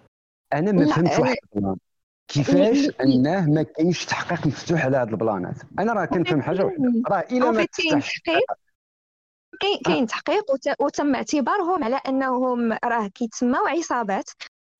أنا 0.53 0.73
ما 0.73 0.93
فهمتش 0.93 1.19
واحد 1.19 1.37
كيفاش 2.29 2.91
أنه 3.01 3.51
ما 3.51 3.63
كاينش 3.63 4.05
تحقيق 4.05 4.47
مفتوح 4.47 4.85
على 4.85 4.97
هاد 4.97 5.09
ال 5.09 5.16
planات؟ 5.16 5.57
أنا 5.79 5.93
راه 5.93 6.05
كنفهم 6.05 6.43
حاجة 6.43 6.65
واحدة 6.65 7.03
راه 7.09 7.25
إلا 7.31 7.51
ما 7.51 7.65
تفتحش 7.65 8.21
كاين 9.61 9.79
كاين 9.85 10.07
تحقيق 10.07 10.45
وتم 10.81 11.15
اعتبارهم 11.15 11.85
على 11.85 12.01
أنهم 12.09 12.73
راه 12.85 13.07
كيتسماو 13.07 13.67
عصابات 13.67 14.31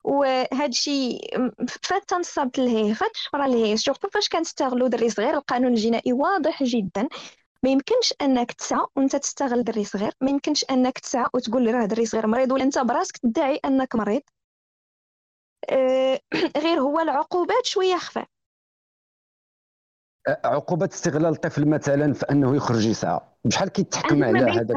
وهذا 0.03 0.65
الشيء 0.65 1.19
فات 1.81 2.09
تنصبت 2.09 2.59
لهيه 2.59 2.93
فات 2.93 3.11
الشفره 3.15 3.47
لهيه 3.47 3.75
surtout 3.75 4.09
فاش 4.09 4.29
كنستغلوا 4.29 4.87
دري 4.87 5.09
صغير 5.09 5.33
القانون 5.33 5.73
الجنائي 5.73 6.13
واضح 6.13 6.63
جدا. 6.63 7.07
ما 7.63 7.69
يمكنش 7.69 8.13
أنك 8.21 8.51
تسعى 8.51 8.85
وأنت 8.95 9.15
تستغل 9.15 9.63
دري 9.63 9.83
صغير. 9.83 10.11
ما 10.21 10.29
يمكنش 10.29 10.65
أنك 10.71 10.99
تسعى 10.99 11.25
وتقول 11.33 11.63
لي 11.63 11.71
راه 11.71 11.85
دري 11.85 12.05
صغير 12.05 12.27
مريض 12.27 12.51
ولا 12.51 12.63
أنت 12.63 12.79
براسك 12.79 13.17
تدعي 13.17 13.59
أنك 13.65 13.95
مريض. 13.95 14.21
غير 16.63 16.79
هو 16.79 16.99
العقوبات 16.99 17.65
شوية 17.65 17.97
خفاف 17.97 18.27
عقوبة 20.45 20.89
استغلال 20.93 21.33
الطفل 21.33 21.67
مثلا 21.67 22.13
فأنه 22.13 22.55
يخرج 22.55 22.85
يسعى. 22.85 23.19
بشحال 23.45 23.69
كيتحكم 23.69 24.23
على 24.23 24.39
هذا 24.39 24.75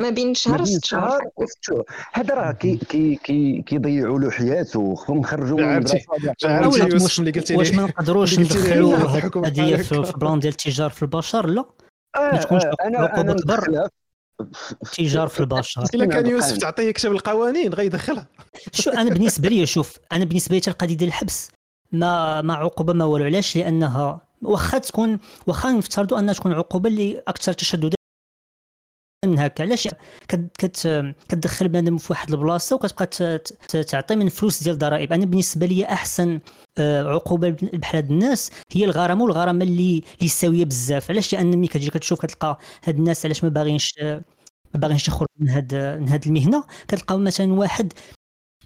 ما 0.00 0.10
بين 0.10 0.34
شهر 0.34 0.62
وست 0.62 0.84
شهور 0.84 1.84
هذا 2.12 2.34
راه 2.34 2.52
كي 2.52 2.76
كي 2.76 3.16
كي 3.16 3.62
كيضيعوا 3.62 4.18
له 4.18 4.30
حياته. 4.30 4.94
خصهم 4.94 5.18
نخرجوا 5.18 5.56
من 5.58 5.64
المدرسة 5.64 6.00
واش 6.94 7.50
واش 7.50 7.74
ما 7.74 7.82
نقدروش 7.82 8.38
ندخلوا 8.38 8.96
هذه 8.96 9.24
القضية 9.26 9.76
في 9.76 10.12
plan 10.16 10.38
ديال 10.38 10.52
التجار 10.52 10.90
في 10.90 11.02
البشر؟ 11.02 11.46
لا. 11.46 11.64
ما 12.16 12.36
تكونش 12.36 12.62
عقوبة 12.82 13.34
كبر 13.34 13.88
تجار 14.92 15.28
في 15.28 15.40
البشر. 15.40 15.84
إلا 15.94 16.06
كان 16.06 16.26
يوسف 16.26 16.56
تعطيه 16.56 16.82
يكتب 16.82 17.12
القوانين 17.12 17.74
غيدخلها 17.74 18.26
شو 18.80 18.90
أنا 18.90 19.10
بالنسبة 19.10 19.48
لي 19.48 19.66
شوف 19.66 19.98
أنا 20.12 20.24
بالنسبة 20.24 20.56
لي 20.56 20.62
القضية 20.68 20.94
ديال 20.94 21.08
الحبس. 21.08 21.50
ما 21.92 22.42
ما 22.42 22.54
عقوبة 22.54 22.92
ما 22.92 23.04
والو 23.04 23.24
علاش؟ 23.24 23.56
لأنها 23.56 24.20
واخا 24.42 24.78
تكون 24.78 25.18
واخا 25.46 25.72
نفترضوا 25.72 26.18
أنها 26.18 26.34
تكون 26.34 26.52
عقوبة 26.52 26.88
اللي 26.88 27.22
أكثر 27.28 27.52
تشددا 27.52 27.96
هكا. 29.24 29.64
علاش؟ 29.64 29.88
كت 30.28 30.88
كتدخل 31.28 31.68
بنادم 31.68 31.98
في 31.98 32.12
واحد 32.12 32.30
البلاصة 32.30 32.76
وكتبقى 32.76 33.06
تعطي 33.84 34.16
من 34.16 34.28
فلوس 34.28 34.62
ديال 34.62 34.74
الضرائب. 34.74 35.12
أنا 35.12 35.24
بالنسبة 35.24 35.66
لي 35.66 35.84
أحسن 35.84 36.40
آه، 36.78 37.02
عقوبه 37.08 37.50
بحال 37.50 37.96
هاد 37.96 38.10
الناس 38.10 38.50
هي 38.72 38.84
الغرامه 38.84 39.24
والغرامه 39.24 39.64
اللي 39.64 40.02
اللي 40.18 40.28
ساويه 40.28 40.64
بزاف. 40.64 41.10
علاش؟ 41.10 41.32
لأن 41.34 41.58
ملي 41.58 41.68
كتجي 41.68 41.90
كتشوف 41.90 42.20
كتلقى 42.26 42.58
هاد 42.84 42.96
الناس 42.98 43.24
علاش 43.26 43.44
ما 43.44 43.50
باغينش 43.50 43.94
ما 44.74 44.80
باغينش 44.80 45.08
يخرج 45.08 45.28
من 45.38 45.48
هاد 45.48 45.74
من 45.74 46.08
هاد 46.08 46.26
المهنة؟ 46.26 46.64
كتلقاو 46.88 47.18
مثلا 47.18 47.52
واحد 47.52 47.92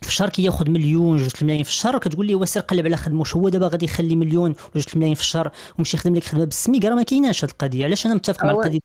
في 0.02 0.08
الشهر 0.08 0.28
كياخذ 0.28 0.70
مليون 0.70 1.16
جوج 1.18 1.30
الملايين 1.40 1.64
في 1.64 1.70
الشهر 1.70 1.98
كتقول 1.98 2.26
لي 2.26 2.34
واسير 2.34 2.62
قلب 2.62 2.86
على 2.86 2.96
خدمة؟ 2.96 3.24
هو 3.36 3.48
دابا 3.48 3.68
غادي 3.68 3.84
يخلي 3.84 4.16
مليون 4.16 4.54
وجوج 4.74 4.84
الملايين 4.92 5.14
في 5.14 5.20
الشهر؟ 5.20 5.52
ويمشي 5.78 5.96
يخدم 5.96 6.16
لك 6.16 6.24
خدمة 6.24 6.44
بالسميك 6.44 6.84
راه 6.84 6.94
ما 6.94 7.02
كايناش 7.02 7.44
هذه 7.44 7.50
القضية. 7.50 7.84
علاش؟ 7.84 8.06
أنا 8.06 8.14
متفق 8.14 8.44
مع 8.44 8.50
القضية 8.50 8.80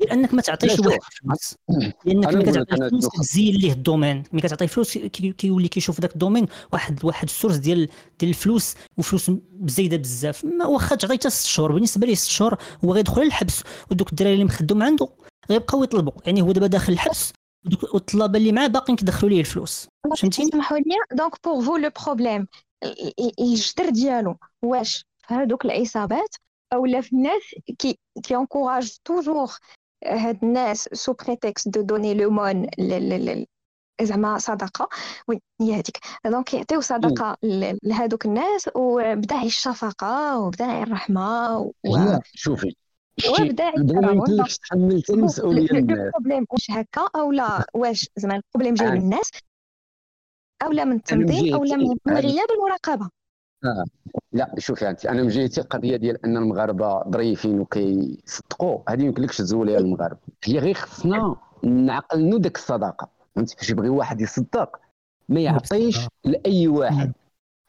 لأنك 0.00 0.34
ما 0.34 0.42
تعطيش 0.42 0.80
واحد 0.80 0.98
فلوس 1.02 1.54
لأنك 2.04 2.34
ملي 2.34 2.44
كتعطي 2.44 2.76
فلوس 2.90 3.08
كتزين 3.08 3.54
ليه 3.54 3.72
ال 3.72 3.78
domaine. 3.78 4.22
ملي 4.32 4.42
كتعطي 4.42 4.66
فلوس 4.66 4.98
كيولي 4.98 5.68
كيشوف 5.68 6.00
ذاك 6.00 6.12
ال 6.12 6.16
domaine 6.16 6.46
واحد 6.72 7.04
واحد 7.04 7.24
ال 7.24 7.29
source 7.29 7.56
ديال 7.56 7.88
ديال 8.20 8.30
الفلوس 8.30 8.74
وفلوس 8.96 9.30
زايدة 9.64 9.96
بزاف. 9.96 10.44
واخا 10.44 10.96
تعطي 10.96 11.14
حتى 11.14 11.30
ست 11.30 11.46
شهور. 11.46 11.72
بالنسبة 11.72 12.06
ليه 12.06 12.14
ست 12.14 12.28
شهور 12.28 12.56
هو 12.84 12.92
غيدخل 12.92 13.22
للحبس. 13.22 13.62
ودوك 13.90 14.10
الدراري 14.10 14.34
اللي 14.34 14.44
مخدوم 14.44 14.82
عنده 14.82 15.08
غيبقاو 15.50 15.84
يطلبوا. 15.84 16.12
يعني 16.26 16.42
هو 16.42 16.52
دابا 16.52 16.66
داخل 16.66 16.92
الحبس 16.92 17.32
والطلبه 17.92 18.38
اللي 18.38 18.52
معاه 18.52 18.66
باقيين 18.66 18.96
كيدخلوا 18.96 19.30
ليه 19.30 19.40
الفلوس. 19.40 19.88
فهمتيني؟ 20.18 20.50
سمحوا 20.50 20.78
لي؟ 20.78 20.94
donc 21.12 21.32
pour 21.44 21.64
vous 21.64 21.76
le 21.76 21.90
problème 22.06 22.46
الجدر 23.40 23.90
ديالو 23.90 24.36
واش 24.62 25.04
في 25.28 25.34
هذوك 25.34 25.64
العصابات 25.64 26.34
اولا 26.72 27.00
في 27.00 27.12
الناس 27.12 27.42
كي 27.78 27.98
كي 28.22 28.36
encouragent 28.36 28.96
toujours 29.04 29.50
هاد 30.06 30.38
الناس 30.44 30.88
sous 30.92 31.12
prétexte 31.12 31.68
de 31.68 31.80
donner 31.80 32.14
l'aumône 32.14 32.66
زعما 34.02 34.38
صدقة 34.38 34.88
oui 35.28 35.40
هي 35.60 35.74
هذيك 35.74 35.98
donc 36.26 36.54
يعطيو 36.54 36.80
صدقة 36.80 37.36
لهذوك 37.82 38.26
الناس 38.26 38.70
وبدا 38.74 39.42
الشفقة 39.42 40.38
وبدا 40.38 40.82
الرحمة 40.82 41.58
و... 41.58 41.72
شوفي 42.34 42.76
وبدا 43.28 43.70
تحملتي 44.60 45.12
المسؤولية 45.12 45.70
ال 45.70 45.78
problème 45.78 46.46
واش 46.50 46.70
هكا 46.70 47.08
أو 47.16 47.32
لا 47.32 47.66
واش 47.74 48.08
زعما 48.16 48.34
ال 48.34 48.38
problème 48.38 48.74
جاي 48.74 48.90
من 48.90 48.96
الناس 48.96 49.30
أو 50.62 50.72
لا 50.72 50.84
من 50.84 50.96
التنظيم 50.96 51.54
أو 51.54 51.64
لا 51.64 51.76
من 51.76 51.96
غياب 52.08 52.48
المراقبه 52.50 53.10
آه. 53.64 53.84
لا 54.32 54.54
شوفي 54.58 54.90
انت 54.90 55.06
أنا 55.06 55.22
من 55.22 55.28
جهتي 55.28 55.60
القضية 55.60 55.96
ديال 55.96 56.24
أن 56.24 56.36
المغاربة 56.36 57.10
ظريفين 57.10 57.60
وكيصدقوا. 57.60 58.78
هذه 58.88 59.02
يمكن 59.02 59.22
لكش 59.22 59.36
تزوليها 59.38 59.78
المغاربة. 59.78 60.20
هي 60.44 60.58
غير 60.58 60.74
خصنا 60.74 61.36
نعقلنوا 61.62 62.38
ديك 62.38 62.56
الصداقة. 62.56 63.08
فهمتي؟ 63.36 63.56
فاش 63.56 63.70
يبغي 63.70 63.88
واحد 63.88 64.20
يصدق 64.20 64.80
ما 65.28 65.40
يعطيش 65.40 66.08
لأي 66.24 66.68
واحد. 66.68 67.12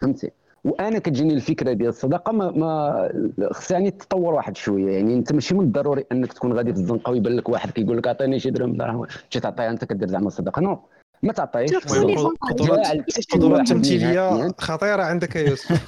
فهمتي؟ 0.01 0.31
وأنا 0.63 0.99
كتجيني 0.99 1.33
الفكرة 1.33 1.73
ديال 1.73 1.89
الصداقة 1.89 2.31
ما, 2.31 2.51
ما 2.51 3.49
خصها 3.51 3.75
يعني 3.77 3.91
تطور 3.91 4.33
واحد 4.33 4.57
شوية. 4.57 4.91
يعني 4.97 5.13
أنت 5.13 5.33
ماشي 5.33 5.55
من 5.55 5.61
الضروري 5.61 6.05
أنك 6.11 6.33
تكون 6.33 6.53
غادي 6.53 6.73
في 6.73 6.79
الزنقة 6.79 7.11
ويبان 7.11 7.35
لك 7.35 7.49
واحد 7.49 7.71
كيقول 7.71 7.97
لك 7.97 8.07
عطيني 8.07 8.39
شي 8.39 8.49
درهم 8.49 9.05
تجي 9.31 9.39
تعطيها 9.39 9.69
أنت 9.69 9.85
كدير 9.85 10.07
زعما 10.07 10.27
الصداقه 10.27 10.61
نو. 10.61 10.79
ما 11.25 11.33
تعطيش 11.33 11.75
قدرات 13.31 13.67
تمثيليه 13.67 14.51
خطيرة 14.57 15.03
عندك 15.03 15.35
يا 15.35 15.49
يوسف. 15.49 15.81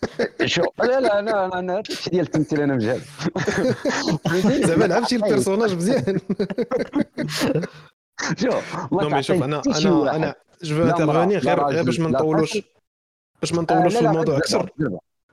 شو 0.44 0.62
لا 0.78 1.00
لا 1.00 1.18
أنا 1.18 1.58
أنا 1.58 1.72
هذا 1.72 1.82
الشيء 1.90 2.12
ديال 2.12 2.26
التمثيل 2.26 2.60
أنا 2.60 2.74
مجهل 2.74 3.00
زعما 4.68 4.84
لعبتي 4.84 5.16
ال 5.16 5.21
personnage 5.21 5.74
مزيان. 5.74 6.18
شو 8.40 8.50
ما 8.92 9.20
شوف 9.20 9.42
أنا 9.42 9.62
أنا 9.66 10.16
أنا 10.16 10.34
j'interviens 10.62 11.36
غير 11.36 11.64
غير 11.64 11.84
باش 11.84 12.00
ما 12.00 12.10
نطولوش 12.10 12.58
باش 13.40 13.52
ما 13.52 13.62
نطولوش 13.62 13.96
في 13.96 14.00
الموضوع 14.00 14.36
أكثر. 14.36 14.70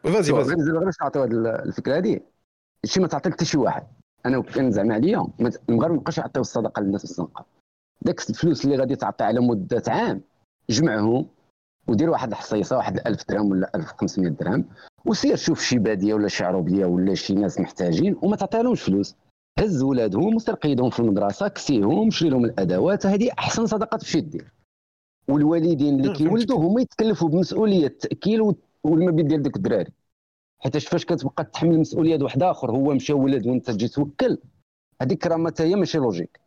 vas-y 0.03 0.33
vas-y. 0.33 0.55
غير 0.55 0.83
باش 0.83 0.95
نعطيو 1.01 1.23
هذه 1.23 1.31
الفكرة 1.65 1.97
هذه 1.97 2.19
شي 2.85 2.99
ما 2.99 3.07
تعطي 3.07 3.29
حتى 3.29 3.45
شي 3.45 3.57
واحد. 3.57 3.83
أنا 4.25 4.41
كان 4.41 4.71
زعما 4.71 4.93
عليا 4.93 5.27
المغرب 5.69 5.91
ما 5.91 5.99
بقاش 5.99 6.17
يعطيو 6.17 6.41
الصدقة 6.41 6.81
للناس 6.81 7.05
في 7.05 7.11
الزنقة. 7.11 7.45
داك 8.01 8.29
الفلوس 8.29 8.65
اللي 8.65 8.77
غادي 8.77 8.95
تعطي 8.95 9.23
على 9.23 9.39
مدة 9.39 9.83
عام. 9.87 10.21
جمعهم 10.69 11.25
ودير 11.87 12.09
واحد 12.09 12.29
الحصيصة 12.29 12.77
واحد 12.77 13.07
1000 13.07 13.27
درهم 13.29 13.51
ولا 13.51 13.71
1500 13.75 14.29
درهم 14.29 14.65
وسير 15.05 15.35
شوف 15.35 15.61
شي 15.61 15.77
بادية 15.79 16.13
ولا 16.13 16.27
شي 16.27 16.43
عروبية 16.43 16.85
ولا 16.85 17.15
شي 17.15 17.33
ناس 17.33 17.59
محتاجين 17.59 18.15
وما 18.21 18.35
تعطيلهمش 18.35 18.81
فلوس. 18.81 19.15
هز 19.59 19.83
ولادهم 19.83 20.35
وسير 20.35 20.55
قيدهم 20.55 20.89
في 20.89 20.99
المدرسة 20.99 21.47
كسيهم 21.47 22.11
شري 22.11 22.29
لهم 22.29 22.45
الأدوات 22.45 23.05
هذه 23.05 23.29
أحسن 23.39 23.65
صدقه 23.65 23.97
تمشي 23.97 24.21
دير 24.21 24.53
والوالدين 25.27 25.99
اللي 25.99 26.13
كيولدوا 26.13 26.57
هما 26.59 26.81
يتكلفوا 26.81 27.29
بمسؤولية 27.29 27.87
التأكيل 27.87 28.53
والمبيت 28.83 29.25
ديال 29.25 29.41
ديك 29.41 29.55
الدراري. 29.55 29.91
حيت 30.59 30.77
فاش 30.77 31.05
كتبقى 31.05 31.43
تحمل 31.43 31.79
مسؤولية 31.79 32.23
واحد 32.23 32.43
آخر 32.43 32.71
هو 32.71 32.93
مشى 32.93 33.13
ولد 33.13 33.47
وانت 33.47 33.71
تجي 33.71 33.87
توكل 33.87 34.37
هذيك 35.01 35.27
راه 35.27 35.53
هي 35.59 35.75
ماشي 35.75 35.97
logique 35.97 36.39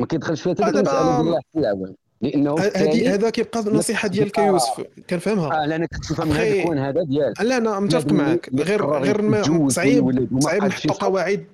ما 0.00 0.06
كيدخلش 0.06 0.42
فيها 0.42 0.54
حتى 0.54 0.78
المساله 0.78 1.22
ديال 1.22 1.38
العوام 1.56 1.94
لأنه 2.22 2.58
هذه 2.58 3.14
هذا 3.14 3.30
كيبقى 3.30 3.60
النصيحه 3.60 4.08
ديالك 4.08 4.38
يا 4.38 4.44
يوسف 4.44 4.84
كنفهمها. 5.10 5.62
آه 5.62 5.66
لأن 5.66 5.86
كتشوفها 5.86 6.24
من 6.24 6.32
هذا 6.32 6.52
الكون 6.52 6.78
هذا 6.78 7.02
ديال 7.02 7.34
لا 7.40 7.56
أنا 7.56 7.80
متفق 7.80 8.12
معك. 8.12 8.50
غير 8.54 8.86
غير 8.86 9.22
ما 9.22 9.68
صعيب 9.68 10.28
صعيب 10.40 10.64
نحطوا 10.64 10.94
قواعد 10.94 11.44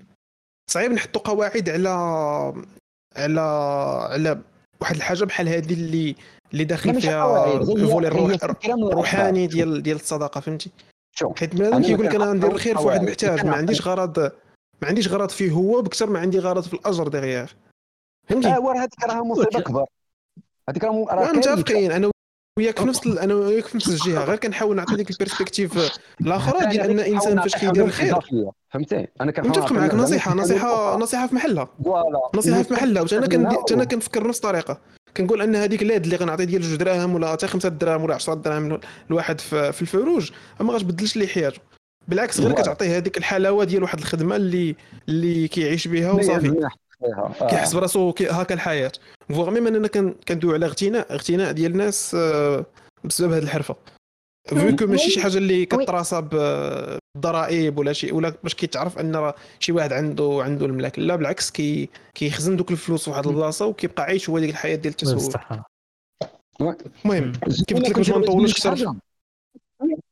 صعيب 0.70 0.92
نحطوا 0.92 1.22
قواعد 1.22 1.68
على 1.70 1.88
على 3.16 3.40
على 4.10 4.38
واحد 4.80 4.96
الحاجة 4.96 5.24
بحال 5.24 5.48
هذه 5.48 5.72
اللي 5.72 6.14
اللي 6.52 6.64
داخل 6.64 7.00
فيها 7.00 7.54
الفولي 7.56 8.08
الروحاني 8.08 9.46
ديال 9.46 9.82
ديال 9.82 9.96
الصداقة 9.96 10.40
فهمتي؟ 10.40 10.70
حيت 11.36 11.54
بنادم 11.54 11.82
كيقول 11.82 12.06
لك 12.06 12.14
أنا 12.14 12.32
ندير 12.32 12.50
الخير 12.50 12.78
في 12.78 12.84
واحد 12.84 13.02
محتاج. 13.02 13.46
ما 13.46 13.52
عنديش 13.56 13.86
غرض 13.86 14.18
ما 14.82 14.88
عنديش 14.88 15.08
غرض 15.08 15.28
فيه 15.28 15.50
هو 15.50 15.82
بكثر 15.82 16.10
ما 16.10 16.18
عندي 16.18 16.38
غرض 16.38 16.62
في 16.62 16.74
الأجر 16.74 17.08
ديغيغ 17.08 17.46
فهمتي؟ 18.28 18.48
آه 18.48 18.74
هذيك 18.76 19.04
راه 19.04 19.24
مصيبة 19.24 19.60
كبر 19.60 19.84
هذيك 20.68 20.84
راه 20.84 21.32
متفقين. 21.32 21.92
أنا 21.92 22.10
وياك 22.58 22.78
في 22.78 22.84
نفس 22.84 23.06
أنا 23.06 23.34
وياك 23.34 23.66
في 23.66 23.76
نفس 23.76 23.88
الجهة. 23.88 24.24
غير 24.24 24.36
كنحاول 24.36 24.76
نعطي 24.76 24.96
ديك 24.96 25.10
ال 25.10 25.18
perspective 25.18 25.98
الاخرى 26.20 26.66
ديال 26.66 26.90
أن 26.90 27.00
الإنسان 27.00 27.40
فاش 27.40 27.56
كيدير 27.56 27.84
الخير. 27.84 28.18
فهمتي؟ 28.70 29.06
أنا 29.20 29.32
كنحاول 29.32 29.48
متفق 29.48 29.72
معك 29.72 29.94
نصيحه 29.94 30.34
نصيحه 30.34 30.96
نصيحة 30.96 31.26
في 31.26 31.34
محلها. 31.34 31.68
نصيحة 32.34 32.62
في 32.62 32.72
محلها. 32.72 33.02
وأنا 33.02 33.64
أنا 33.70 33.84
كنفكر 33.84 34.28
نفس 34.28 34.38
الطريقة. 34.38 34.80
كنقول 35.16 35.42
أن 35.42 35.56
هذيك 35.56 35.82
لاد 35.82 36.04
اللي 36.04 36.16
غنعطي 36.16 36.44
ديال 36.44 36.62
جوج 36.62 36.76
دراهم 36.76 37.14
ولا 37.14 37.32
حتى 37.32 37.46
خمسة 37.46 37.68
دراهم 37.68 38.04
ولا 38.04 38.14
10 38.14 38.34
دراهم 38.34 38.80
الواحد 39.10 39.40
في 39.40 39.82
الفروج 39.82 40.30
ما 40.60 40.72
غتبدلش 40.72 41.16
ليه 41.16 41.26
حياته. 41.26 41.60
بالعكس 42.08 42.40
غير 42.40 42.52
كتعطيه 42.52 42.96
هذيك 42.96 43.18
الحلاوة 43.18 43.64
ديال 43.64 43.82
واحد 43.82 43.98
الخدمة 43.98 44.36
اللي 44.36 44.76
اللي 45.08 45.48
كيعيش 45.48 45.88
بها 45.88 46.10
وصافي. 46.10 46.68
كيحس 47.50 47.74
براسو 47.74 48.14
هكا 48.20 48.54
الحياة 48.54 48.92
voire 49.28 49.50
même 49.50 49.66
أننا 49.66 49.88
كندوي 50.28 50.54
على 50.54 50.66
اغتناء 50.66 51.12
اغتناء 51.14 51.52
ديال 51.52 51.72
الناس 51.72 52.14
آه، 52.14 52.66
بسبب 53.04 53.32
هذه 53.32 53.42
الحرفة. 53.42 53.76
vu 54.48 54.76
que 54.76 54.86
ماشي 54.86 55.10
شي 55.10 55.20
حاجة 55.20 55.38
اللي 55.38 55.66
كتراسى 55.66 56.20
بالضرائب 56.20 57.78
ولا 57.78 57.92
شيء 57.92 58.14
ولا 58.14 58.34
باش 58.42 58.54
كيتعرف 58.54 58.98
أن 58.98 59.32
شي 59.58 59.72
واحد 59.72 59.92
عنده 59.92 60.40
عنده 60.42 60.66
الملاك. 60.66 60.98
لا 60.98 61.16
بالعكس 61.16 61.50
كي 61.50 61.88
كيخزن 62.14 62.56
دوك 62.56 62.70
الفلوس 62.70 63.04
في 63.04 63.10
واحد 63.10 63.26
البلاصة 63.26 63.66
وكيبقى 63.66 64.02
عايش 64.02 64.30
هو 64.30 64.38
ديك 64.38 64.50
الحياة 64.50 64.76
ديال 64.76 64.92
التسوق. 64.92 65.40
المهم 66.60 67.32
كيف 67.32 67.78
قلت 67.78 67.88
لك 67.88 67.96
باش 67.96 68.10
ما 68.10 68.18
نطولوش 68.18 68.66
أكثر؟ 68.66 68.94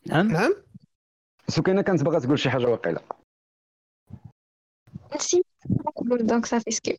نعم؟ 0.07 0.33
نعم؟ 0.33 0.55
سكينة 1.49 1.83
كانت 1.83 2.03
باغا 2.03 2.19
تقول 2.19 2.39
شي 2.39 2.51
حاجة 2.51 2.67
واقيلا 2.67 3.03
نسيت. 5.17 5.47
donc 6.21 6.47
صافي 6.47 6.71
skip 6.71 6.97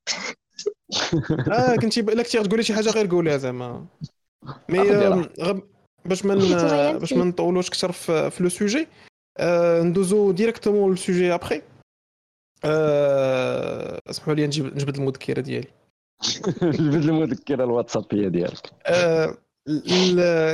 آه 1.51 1.75
كنتي 1.75 1.99
الا 1.99 2.23
كنتي 2.23 2.39
غتقولي 2.39 2.63
شي 2.63 2.73
حاجة 2.73 2.89
غير 2.89 3.07
قوليها 3.07 3.37
زعما. 3.37 3.85
mais 4.69 4.79
باش 6.05 6.25
ما 6.25 6.35
باش 6.99 7.13
ما 7.13 7.25
نطولوش 7.25 7.67
أكثر 7.67 7.91
في, 7.91 8.43
le 8.43 8.49
sujet 8.49 8.87
آه 9.37 9.81
ندوزو 9.81 10.31
directement 10.31 10.89
le 10.89 10.95
sujet 10.95 11.33
ابخي 11.33 11.61
آه 12.65 13.99
اسمحوا 14.09 14.33
لي 14.33 14.47
نجيب 14.47 14.65
نجبد 14.65 14.95
المذكرة 14.97 15.41
ديالي. 15.41 15.67
جبد 16.61 17.09
المذكرة 17.09 17.63
الواتسابيه 17.63 18.27
ديالك. 18.27 18.71
آه 18.85 19.37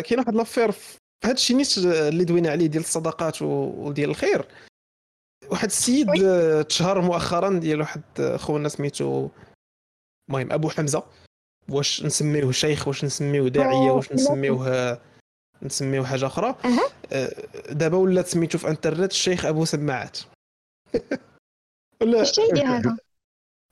كاين 0.02 0.20
واحد 0.20 0.36
l'affaire 0.36 0.72
في 0.72 0.98
هذا 1.26 1.34
الشيء 1.34 1.58
نيت 1.58 1.78
اللي 1.78 2.24
دوينا 2.24 2.50
عليه 2.50 2.68
ديال 2.68 2.84
الصداقات 2.84 3.42
وديال 3.42 4.10
الخير. 4.10 4.46
واحد 5.50 5.68
السيد 5.68 6.08
تشهر 6.66 7.02
مؤخرا 7.02 7.60
ديال 7.60 7.80
واحد 7.80 8.02
خونا 8.36 8.70
سميتو 8.70 9.30
المهم 10.30 10.52
أبو 10.52 10.70
حمزة. 10.70 11.04
واش 11.70 12.04
نسميوه 12.04 12.52
شيخ؟ 12.52 12.88
واش 12.88 13.06
نسميوه 13.06 13.50
داعية؟ 13.50 13.92
واش 13.92 14.12
نسميوه 14.12 15.02
نسميوه 15.64 16.06
حاجة 16.06 16.26
أخرى؟ 16.26 16.56
أه، 17.12 17.34
دابا 17.72 17.98
ولات 17.98 18.28
سميتو 18.28 18.58
في 18.58 18.68
انترنت 18.68 19.12
الشيخ 19.12 19.46
أبو 19.46 19.66
سماعات. 19.66 20.20
ولا؟ 22.02 22.24
هذا؟ 22.66 22.98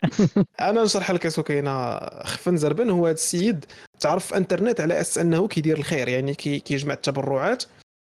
أنا 0.70 0.84
نشرح 0.84 1.12
لك 1.12 1.28
سكينه 1.28 2.00
خفن 2.24 2.58
زربن. 2.58 2.90
هو 2.90 3.06
هذا 3.06 3.14
السيد 3.14 3.66
تعرف 4.00 4.28
في 4.28 4.38
انترنت 4.38 4.82
على 4.82 5.02
أساس 5.02 5.18
أنه 5.18 5.48
كيدير 5.48 5.78
الخير 5.78 6.08
يعني 6.08 6.36
كي 6.36 6.60
كيجمع 6.60 6.94
التبرعات 6.94 7.64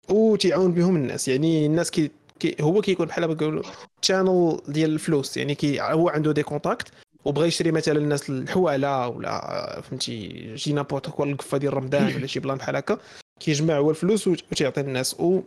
وتيعاون 0.09 0.73
بهم 0.73 0.97
الناس. 0.97 1.29
يعني 1.29 1.67
الناس 1.67 1.91
كي, 1.91 2.11
كي 2.41 2.57
هو 2.61 2.81
كيكون 2.81 3.07
بحال 3.07 3.35
بقولوا 3.35 3.63
channel 4.03 4.61
ديال 4.69 4.91
الفلوس 4.91 5.37
يعني 5.37 5.55
كي 5.55 5.81
هو 5.81 6.09
عنده 6.09 6.33
des 6.33 6.43
contacts 6.43 6.89
وبغى 7.25 7.49
يشري 7.49 7.73
مثلا 7.73 7.99
الناس 7.99 8.31
الحوالة 8.31 9.09
ولا 9.09 9.81
فهمتي 9.81 10.29
n'importe 10.55 11.11
quoi 11.11 11.27
القفه 11.27 11.59
ديال 11.59 11.75
رمضان 11.75 12.17
ولا 12.17 12.27
شي 12.27 12.41
plan 12.41 12.57
بحال 12.57 12.77
هكا 12.77 12.99
كيجمع 13.41 13.77
هو 13.77 13.91
الفلوس 13.91 14.29
وتيعطي 14.29 14.81
الناس. 14.81 15.21
و 15.21 15.41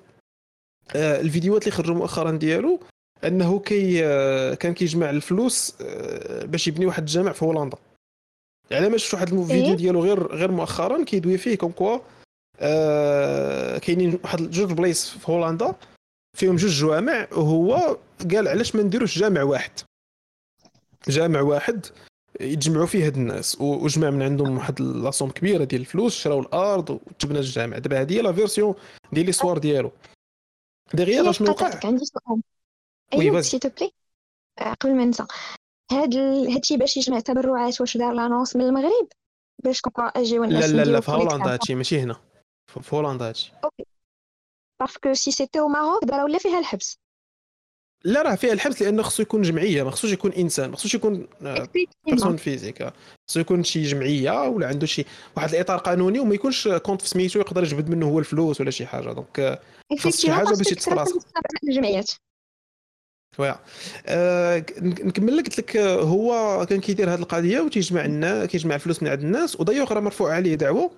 آه، 0.96 1.22
الفيديوهات 1.22 1.64
اللي 1.64 1.72
خرجوا 1.72 1.96
مؤخرا 1.96 2.32
ديالو 2.32 2.80
أنه 3.24 3.60
كي 3.60 4.06
آه، 4.06 4.54
كان 4.54 4.74
كيجمع 4.74 5.10
الفلوس 5.10 5.74
آه، 5.82 6.46
باش 6.46 6.68
يبني 6.68 6.86
واحد 6.86 7.04
الجامع 7.04 7.32
في 7.32 7.46
هولندا. 7.46 7.78
يعني 8.72 8.90
ما 8.90 8.98
شفت 8.98 9.14
واحد 9.14 9.34
الفيديو 9.34 9.66
إيه؟ 9.66 9.76
ديالو 9.76 10.04
غير 10.04 10.28
غير 10.28 10.52
مؤخرا 10.52 11.04
كيدوي 11.04 11.38
فيه 11.38 11.56
comme 11.58 11.72
quoi 11.72 12.00
كاينين 13.80 14.20
واحد 14.24 14.52
جوج 14.52 14.74
بلايص 14.74 15.10
في 15.10 15.32
هولندا. 15.32 15.76
فيهم 16.38 16.56
جوج 16.56 16.72
جوامع 16.72 17.28
وهو 17.32 17.98
قال 18.32 18.48
علاش 18.48 18.76
ما 18.76 18.84
نديروش 18.84 19.20
جامع 19.20 19.44
واحد. 19.44 19.72
جامع 21.08 21.42
واحد 21.42 21.86
يتجمعوا 22.42 22.86
فيه 22.86 23.06
هاد 23.06 23.16
الناس 23.16 23.62
وجمع 23.62 24.10
من 24.10 24.22
عندهم 24.22 24.58
واحد 24.58 24.82
la 24.82 24.95
somme 24.95 25.30
كبيرة 25.30 25.64
ديال 25.64 25.82
الفلوس 25.82 26.16
شراو 26.16 26.40
الأرض 26.40 26.90
وتبنى 26.90 27.40
الجامع. 27.40 27.78
دابا 27.78 28.02
هذه 28.02 28.14
هي 28.14 28.22
la 28.22 28.34
version 28.34 28.76
ديال 29.12 29.26
l'histoire 29.26 29.58
ديالو. 29.58 29.92
دغيا 30.94 31.32
شنو 31.32 31.50
وقع 31.50 31.80
عندي 31.84 32.06
سؤال. 32.06 32.42
أيوه 33.14 33.42
s'il 33.42 33.60
te 33.60 33.70
plaît 33.70 33.92
قبل 34.82 34.96
ما 34.96 35.06
ننسى. 35.06 35.26
هاد. 35.92 36.16
هادشي 36.16 36.78
باش 36.78 36.98
يجمع 36.98 37.20
تبرعات 37.20 37.82
واش 37.82 37.98
دار 37.98 38.14
l'annonce 38.14 38.56
من 38.56 38.62
المغرب؟ 38.62 39.08
باش 39.64 39.82
كون 39.82 39.94
اجيو 40.16 40.44
الناس 40.44 40.70
لا 40.70 40.84
لا 40.84 40.92
لا 40.92 41.00
في 41.00 41.12
هولندا 41.12 41.54
هادشي 41.54 41.76
ماشي 41.76 42.00
هنا. 42.00 42.16
في 42.82 42.96
هولندا 42.96 43.28
هادشي. 43.28 43.52
okay. 43.64 43.86
parce 44.80 45.01
que 45.01 45.14
si 45.14 45.32
c'était 45.32 45.60
au 45.60 45.68
Maroc 45.68 46.06
دارا 46.06 46.24
ولا 46.24 46.38
فيها 46.38 46.60
الحبس 46.60 47.04
لا 48.06 48.22
راه 48.22 48.36
فيها 48.36 48.54
الحبس 48.54 48.82
لأنه 48.82 49.04
خصو 49.04 49.22
يكون 49.22 49.42
جمعية 49.42 49.84
ما 49.84 49.92
خصوش 49.92 50.12
يكون 50.12 50.32
إنسان 50.32 50.70
ما 50.70 50.76
خصوش 50.76 50.96
يكون 50.96 51.28
personne 52.06 52.38
physique 52.38 52.94
خصو 53.30 53.40
يكون 53.40 53.64
شي 53.64 53.84
جمعية 53.84 54.48
ولا 54.48 54.68
عنده 54.68 54.86
شي 54.86 55.06
واحد 55.36 55.50
الإطار 55.50 55.78
قانوني 55.78 56.20
وما 56.20 56.36
يكونش 56.36 56.68
compte 56.68 57.02
في 57.02 57.08
سميتو 57.08 57.40
يقدر 57.40 57.64
يجبد 57.64 57.90
منه 57.90 58.10
هو 58.10 58.20
الفلوس 58.20 58.62
ولا 58.62 58.72
شي 58.72 58.86
حاجة. 58.86 59.14
donc 59.14 59.62
خاص 60.00 60.22
شي 60.22 60.32
حاجة 60.32 60.56
باش 60.56 60.72
يتصرف 60.72 61.10
الجمعيات 61.64 62.12
ويا 63.40 63.60
أه 64.06 64.66
نكمل 64.80 65.38
لك 65.38 65.46
قلت 65.46 65.58
لك 65.58 65.78
هو 65.78 66.66
كان 66.70 66.82
كيدير 66.82 67.14
هذه 67.14 67.20
القضية 67.20 67.60
وتيجمع 67.60 68.06
الناس 68.06 68.50
كيجمع 68.50 68.76
الفلوس 68.76 69.04
من 69.04 69.10
عند 69.10 69.22
الناس 69.22 69.60
ودايوغ 69.60 69.94
راه 69.94 70.00
مرفوع 70.00 70.34
عليه 70.34 70.56
دعوة 70.56 70.92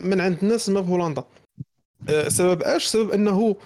من 0.00 0.20
عند 0.20 0.38
الناس 0.42 0.68
ما 0.68 0.82
في 0.82 0.88
هولندا. 0.88 1.24
سبب 2.28 2.62
اش 2.62 2.86
سبب 2.86 3.10
إنه 3.10 3.56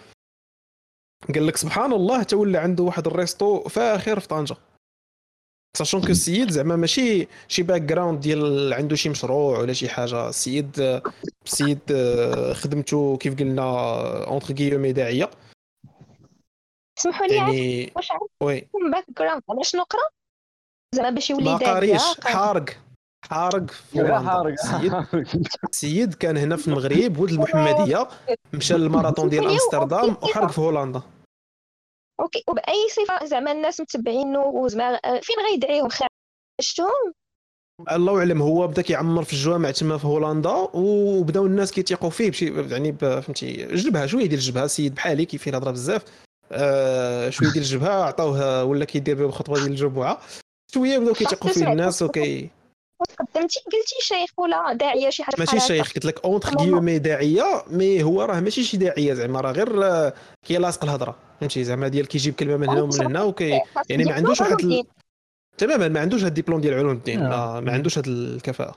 قال 1.34 1.46
لك 1.46 1.56
سبحان 1.56 1.92
الله 1.92 2.22
تولى 2.22 2.58
عنده 2.58 2.84
واحد 2.84 3.06
ال 3.06 3.17
resto 3.17 3.68
فاخر 3.68 4.20
في 4.20 4.28
طنجة. 4.28 4.56
sachant 5.76 6.00
que 6.00 6.06
السيد؟ 6.06 6.50
زعما 6.50 6.76
ماشي 6.76 7.28
شي 7.48 7.62
background 7.62 8.20
ديال 8.20 8.72
عنده 8.72 8.96
شي 8.96 9.08
مشروع 9.08 9.58
ولا 9.58 9.72
شي 9.72 9.88
حاجة. 9.88 10.28
السيد 10.28 11.00
السيد 11.46 11.80
آه، 11.92 12.52
خدمته 12.52 13.16
كيف 13.16 13.38
قلنا 13.38 13.62
entre 14.26 14.54
guillemets 14.54 14.92
داعية. 14.92 15.30
سمحوا 16.98 17.26
لي 17.26 17.34
يعني 17.34 17.92
واش 17.96 18.08
oui. 18.42 18.68
background 18.92 19.42
علاش 19.50 19.76
نقرأ؟ 19.76 20.08
زعما 20.94 21.10
باش 21.10 21.30
يولي 21.30 21.44
داعية 21.44 21.58
ما 21.58 21.72
قاريش 21.72 22.02
حارق. 22.20 22.64
حارق 23.30 23.70
حارق 23.96 24.54
السيد 25.70 26.14
كان 26.22 26.37
هنا 26.37 26.56
في 26.56 26.68
المغرب 26.68 27.18
ولد 27.18 27.32
المحمدية. 27.32 28.08
مشى 28.52 28.74
للماراثون 28.74 29.28
ديال 29.28 29.48
أمستردام 29.48 30.16
وحرق 30.22 30.50
في 30.50 30.60
هولندا. 30.60 31.02
أوكي 32.20 32.44
وبأي 32.48 32.88
صفة؟ 32.90 33.26
زعما 33.26 33.52
الناس 33.52 33.80
متبعينه 33.80 34.40
وزعما 34.40 35.00
فين 35.22 35.37
غيدعيهم؟ 35.50 35.88
خرجتهم؟ 35.88 37.12
الله 37.90 38.18
اعلم 38.18 38.42
هو 38.42 38.66
بدا 38.66 38.82
كيعمر 38.82 39.24
في 39.24 39.32
الجوامع 39.32 39.70
تما 39.70 39.98
في 39.98 40.06
هولندا 40.06 40.68
وبداو 40.74 41.46
الناس 41.46 41.72
كيتيقوا 41.72 42.10
فيه 42.10 42.30
بشي 42.30 42.70
يعني 42.70 42.92
فهمتي 42.92 43.66
جلبها 43.66 44.06
شوية 44.06 44.26
ديال 44.26 44.38
الجبهة 44.38 44.66
سيد 44.66 44.94
بحالي 44.94 45.24
كيف 45.24 45.48
الهضره 45.48 45.70
بزاف. 45.70 46.02
آه 46.52 47.30
شوية 47.30 47.48
ديال 47.50 47.62
الجبهة 47.62 48.04
عطاوه 48.04 48.64
ولا 48.64 48.84
كيدير 48.84 49.26
به 49.26 49.30
خطبه 49.30 49.54
ديال 49.54 49.66
الجمعة. 49.66 50.20
شوية 50.74 50.98
بداو 50.98 51.14
كيتيقوا 51.14 51.50
فيه 51.50 51.72
الناس 51.72 52.02
وكي 52.02 52.50
قدمتي 53.18 53.60
قلتي 53.60 53.96
شيخ 54.00 54.38
ولا 54.38 54.72
داعية 54.72 55.10
شي 55.10 55.24
حاجة 55.24 55.36
ماشي 55.38 55.60
شيخ 55.60 55.92
قلت 55.92 56.04
لك 56.04 56.24
entre 56.24 56.54
guillemets 56.54 56.98
داعية 56.98 57.64
mais 57.70 58.02
هو 58.02 58.22
راه 58.22 58.40
ماشي 58.40 58.64
شي 58.64 58.76
داعية 58.76 59.14
زعما 59.14 59.40
راه 59.40 59.52
غير 59.52 59.84
آه، 59.84 60.14
كي 60.46 60.56
لاصق 60.56 60.84
الهضرة 60.84 61.16
فهمتي؟ 61.40 61.64
زعما 61.64 61.88
ديال 61.88 62.08
كيجيب 62.08 62.34
كلمة 62.34 62.56
من 62.56 62.68
هنا 62.68 62.82
ومن 62.82 63.06
هنا 63.06 63.22
وكي 63.22 63.60
يعني 63.88 64.04
ما 64.04 64.12
عندوش 64.12 64.40
واحد 64.40 64.60
ال... 64.60 64.84
تماما 65.58 65.88
ما 65.88 66.00
عندوش 66.00 66.24
هاد 66.24 66.38
الدبلوم 66.38 66.60
ديال 66.60 66.74
علوم 66.74 66.90
الدين 66.92 67.22
آه. 67.22 67.60
ما 67.60 67.72
عندوش 67.72 67.98
هاد 67.98 68.06
الكفاءة. 68.06 68.74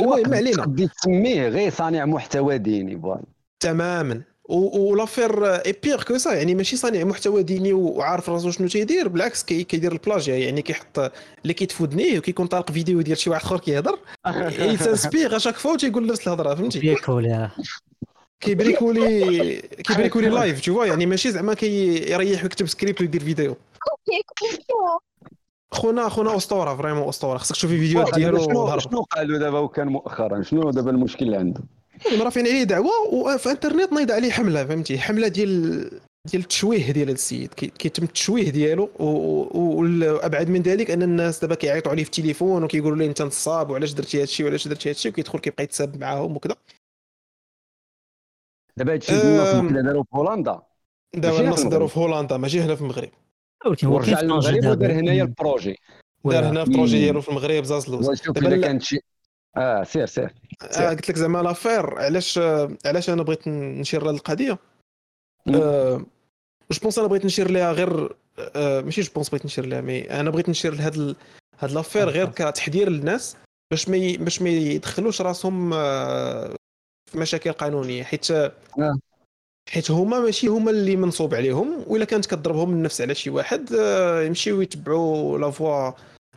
هو 0.00 0.22
ما 0.26 0.36
علينا. 0.36 0.88
تسميه 1.00 1.48
غير 1.48 1.70
صانع 1.70 2.04
محتوى 2.04 2.58
ديني 2.58 3.00
voilà 3.00 3.22
تماما. 3.60 4.22
و 4.50 4.60
l'affaire 4.60 5.46
est 5.46 5.74
pire 5.82 6.02
que 6.02 6.18
ça 6.18 6.32
يعني 6.32 6.54
ماشي 6.54 6.76
صانع 6.76 7.04
محتوى 7.04 7.42
ديني 7.42 7.72
وعارف 7.72 8.30
راسو 8.30 8.50
شنو 8.50 8.68
تيدير 8.68 9.08
بالعكس 9.08 9.42
كي 9.42 9.64
كيدير 9.64 9.92
البلاجيا 9.92 10.36
يعني 10.36 10.62
كيحط 10.62 10.98
اللي 11.42 11.54
كيتفودني 11.54 12.18
وكيكون 12.18 12.46
طالق 12.46 12.72
فيديو 12.72 13.00
ديال 13.00 13.18
شي 13.18 13.30
واحد 13.30 13.44
آخر 13.44 13.60
كيهضر 13.60 13.98
يتانسبيغ 14.72 15.36
اشاك 15.36 15.54
فوا 15.54 15.76
تيقول 15.76 16.06
نفس 16.06 16.28
الهضرة 16.28 16.54
فهمتي؟ 16.54 16.78
بيكولي. 16.78 17.50
كيبريكولي 18.40 19.56
كيبريكولي 19.60 20.28
لايف 20.28 20.60
تو 20.60 20.82
يعني 20.82 21.06
ماشي 21.06 21.30
زعما 21.30 21.54
كيريح 21.54 22.42
ويكتب 22.42 22.66
سكريبت 22.66 23.00
ويدير 23.00 23.24
فيديو. 23.24 23.56
خونا 25.72 26.08
خونا 26.08 26.36
أسطورة 26.36 26.76
فريمون 26.76 27.08
أسطورة. 27.08 27.38
خصك 27.38 27.54
تشوفي 27.54 27.78
فيديوهات 27.78 28.14
ديالو 28.14 28.78
شنو 28.78 29.02
قالوا 29.02 29.38
دابا 29.38 29.58
وكان 29.58 29.88
مؤخرا؟ 29.88 30.42
شنو 30.42 30.70
دابا 30.70 30.90
المشكل 30.90 31.24
اللي 31.24 31.36
عنده 31.36 31.60
رافعين 32.20 32.46
عليه 32.46 32.62
دعوة 32.62 33.14
وفي 33.14 33.50
انترنت 33.50 33.92
نايض 33.92 34.10
عليه 34.10 34.30
حملة 34.30 34.64
فهمتي؟ 34.64 34.98
حملة 34.98 35.28
ديال 35.28 35.80
ديال 36.30 36.42
التشويه 36.42 36.92
ديال 36.92 37.04
هذا 37.04 37.12
السيد. 37.12 37.54
كيتم 37.54 38.02
التشويه 38.02 38.50
ديالو 38.50 38.90
وابعد 38.98 40.48
من 40.48 40.62
ذلك 40.62 40.90
أن 40.90 41.02
الناس 41.02 41.40
دابا 41.40 41.54
كيعيطوا 41.54 41.92
عليه 41.92 42.04
في 42.04 42.08
التليفون 42.08 42.64
وكيقولوا 42.64 42.96
ليه 42.96 43.06
أنت 43.06 43.22
نصاب 43.22 43.70
وعلاش 43.70 43.92
درتي 43.92 44.16
هذا 44.16 44.24
الشيء 44.24 44.46
وعلاش 44.46 44.68
درتي 44.68 44.88
هذا 44.88 44.96
الشيء 44.96 45.12
وكيدخل 45.12 45.38
كيبقى 45.38 45.64
يتساب 45.64 46.00
معاهم 46.00 46.36
وكذا. 46.36 46.56
دابا 48.76 48.92
هادشي 48.92 49.12
الناس 49.12 49.82
داروا 49.84 50.02
في 50.02 50.16
هولندا. 50.16 50.62
دابا 51.14 51.40
الناس 51.40 51.62
داروا 51.62 51.88
في 51.88 52.00
هولندا 52.00 52.36
ماشي 52.36 52.60
هنا 52.60 52.74
في 52.74 52.80
المغرب. 52.80 53.10
ولكن 53.66 53.86
هو 53.86 53.98
رجع 53.98 54.20
للمغرب 54.20 54.64
ودار 54.66 54.92
هنايا 54.92 55.22
ال 55.22 55.29
projet. 55.29 55.76
دار 56.24 56.44
هنا 56.44 56.62
ال 56.62 56.67
projet 56.67 56.98
ديالو 56.98 57.20
في 57.20 57.28
المغرب 57.28 57.64
زازلوز 57.64 58.20
كانت 58.20 58.82
شي 58.82 59.00
آه 59.56 59.84
سير 59.84 60.06
سير, 60.06 60.34
سير. 60.70 60.86
آه 60.86 60.90
قلت 60.90 61.10
لك 61.10 61.16
زعما 61.16 61.42
l'affaire 61.42 61.98
علاش 61.98 62.38
علاش 62.86 63.10
أنا 63.10 63.22
بغيت 63.22 63.48
نشير 63.48 64.04
هذه 64.04 64.14
القضية 64.14 64.58
آه 65.48 66.04
je 66.70 66.80
pense 66.82 66.98
أنا 66.98 67.08
بغيت 67.08 67.24
نشير 67.24 67.50
ليها 67.50 67.72
غير 67.72 68.16
آه 68.38 68.80
ماشي 68.80 69.00
je 69.00 69.12
pense 69.14 69.28
بغيت 69.28 69.44
نشير 69.44 69.66
ليها 69.66 69.80
mais 69.80 70.20
أنا 70.20 70.30
بغيت 70.30 70.48
نشير 70.48 70.74
لهاد 70.74 71.16
هاد 71.58 71.70
l'affaire 71.70 72.08
غير 72.08 72.28
كتحذير 72.28 72.88
للناس 72.88 73.36
باش 73.70 73.88
ما 73.88 74.16
باش 74.20 74.42
ما 74.42 74.50
يدخلوش 74.50 75.22
راسهم 75.22 75.72
آه 75.74 76.54
في 77.10 77.18
مشاكل 77.18 77.52
قانونية 77.52 78.02
حيت 78.02 78.30
آه. 78.30 78.52
حيت 79.70 79.90
هما 79.90 80.20
ماشي 80.20 80.46
هما 80.46 80.70
اللي 80.70 80.96
منصوب 80.96 81.34
عليهم 81.34 81.84
وإلا 81.86 82.04
كانت 82.04 82.26
كضربهم 82.26 82.72
النفس 82.72 83.00
على 83.00 83.14
شي 83.14 83.30
واحد 83.30 83.72
آه، 83.72 84.22
يمشيو 84.22 84.60
يتبعوا 84.60 85.38
la 85.38 85.50
voie 85.50 85.90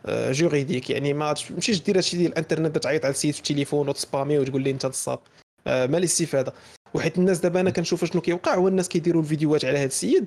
juridique. 0.10 0.90
يعني 0.90 1.14
ما 1.14 1.34
تمشيش 1.34 1.82
دير 1.82 1.98
هادشي 1.98 2.18
ديال 2.18 2.32
الانترنت 2.32 2.78
تعيط 2.78 3.06
على 3.06 3.12
السيد 3.12 3.34
في 3.34 3.40
التليفون 3.40 3.90
وتسبامي 3.90 4.40
وتقول 4.40 4.62
لي 4.62 4.72
أنت 4.72 4.86
نصاب 4.86 5.20
آه، 5.68 5.86
ما 5.86 5.98
الاستفاده 5.98 6.54
وحيت 6.94 7.18
الناس 7.18 7.40
دابا 7.40 7.60
أنا 7.60 7.70
كنشوف 7.70 8.06
شنو 8.06 8.22
كيوقع 8.22 8.56
هو 8.56 8.68
الناس 8.68 8.90
كيديروا 8.90 9.22
الفيديوهات 9.22 9.66
على 9.66 9.78
هذا 9.78 9.86
السيد 9.86 10.26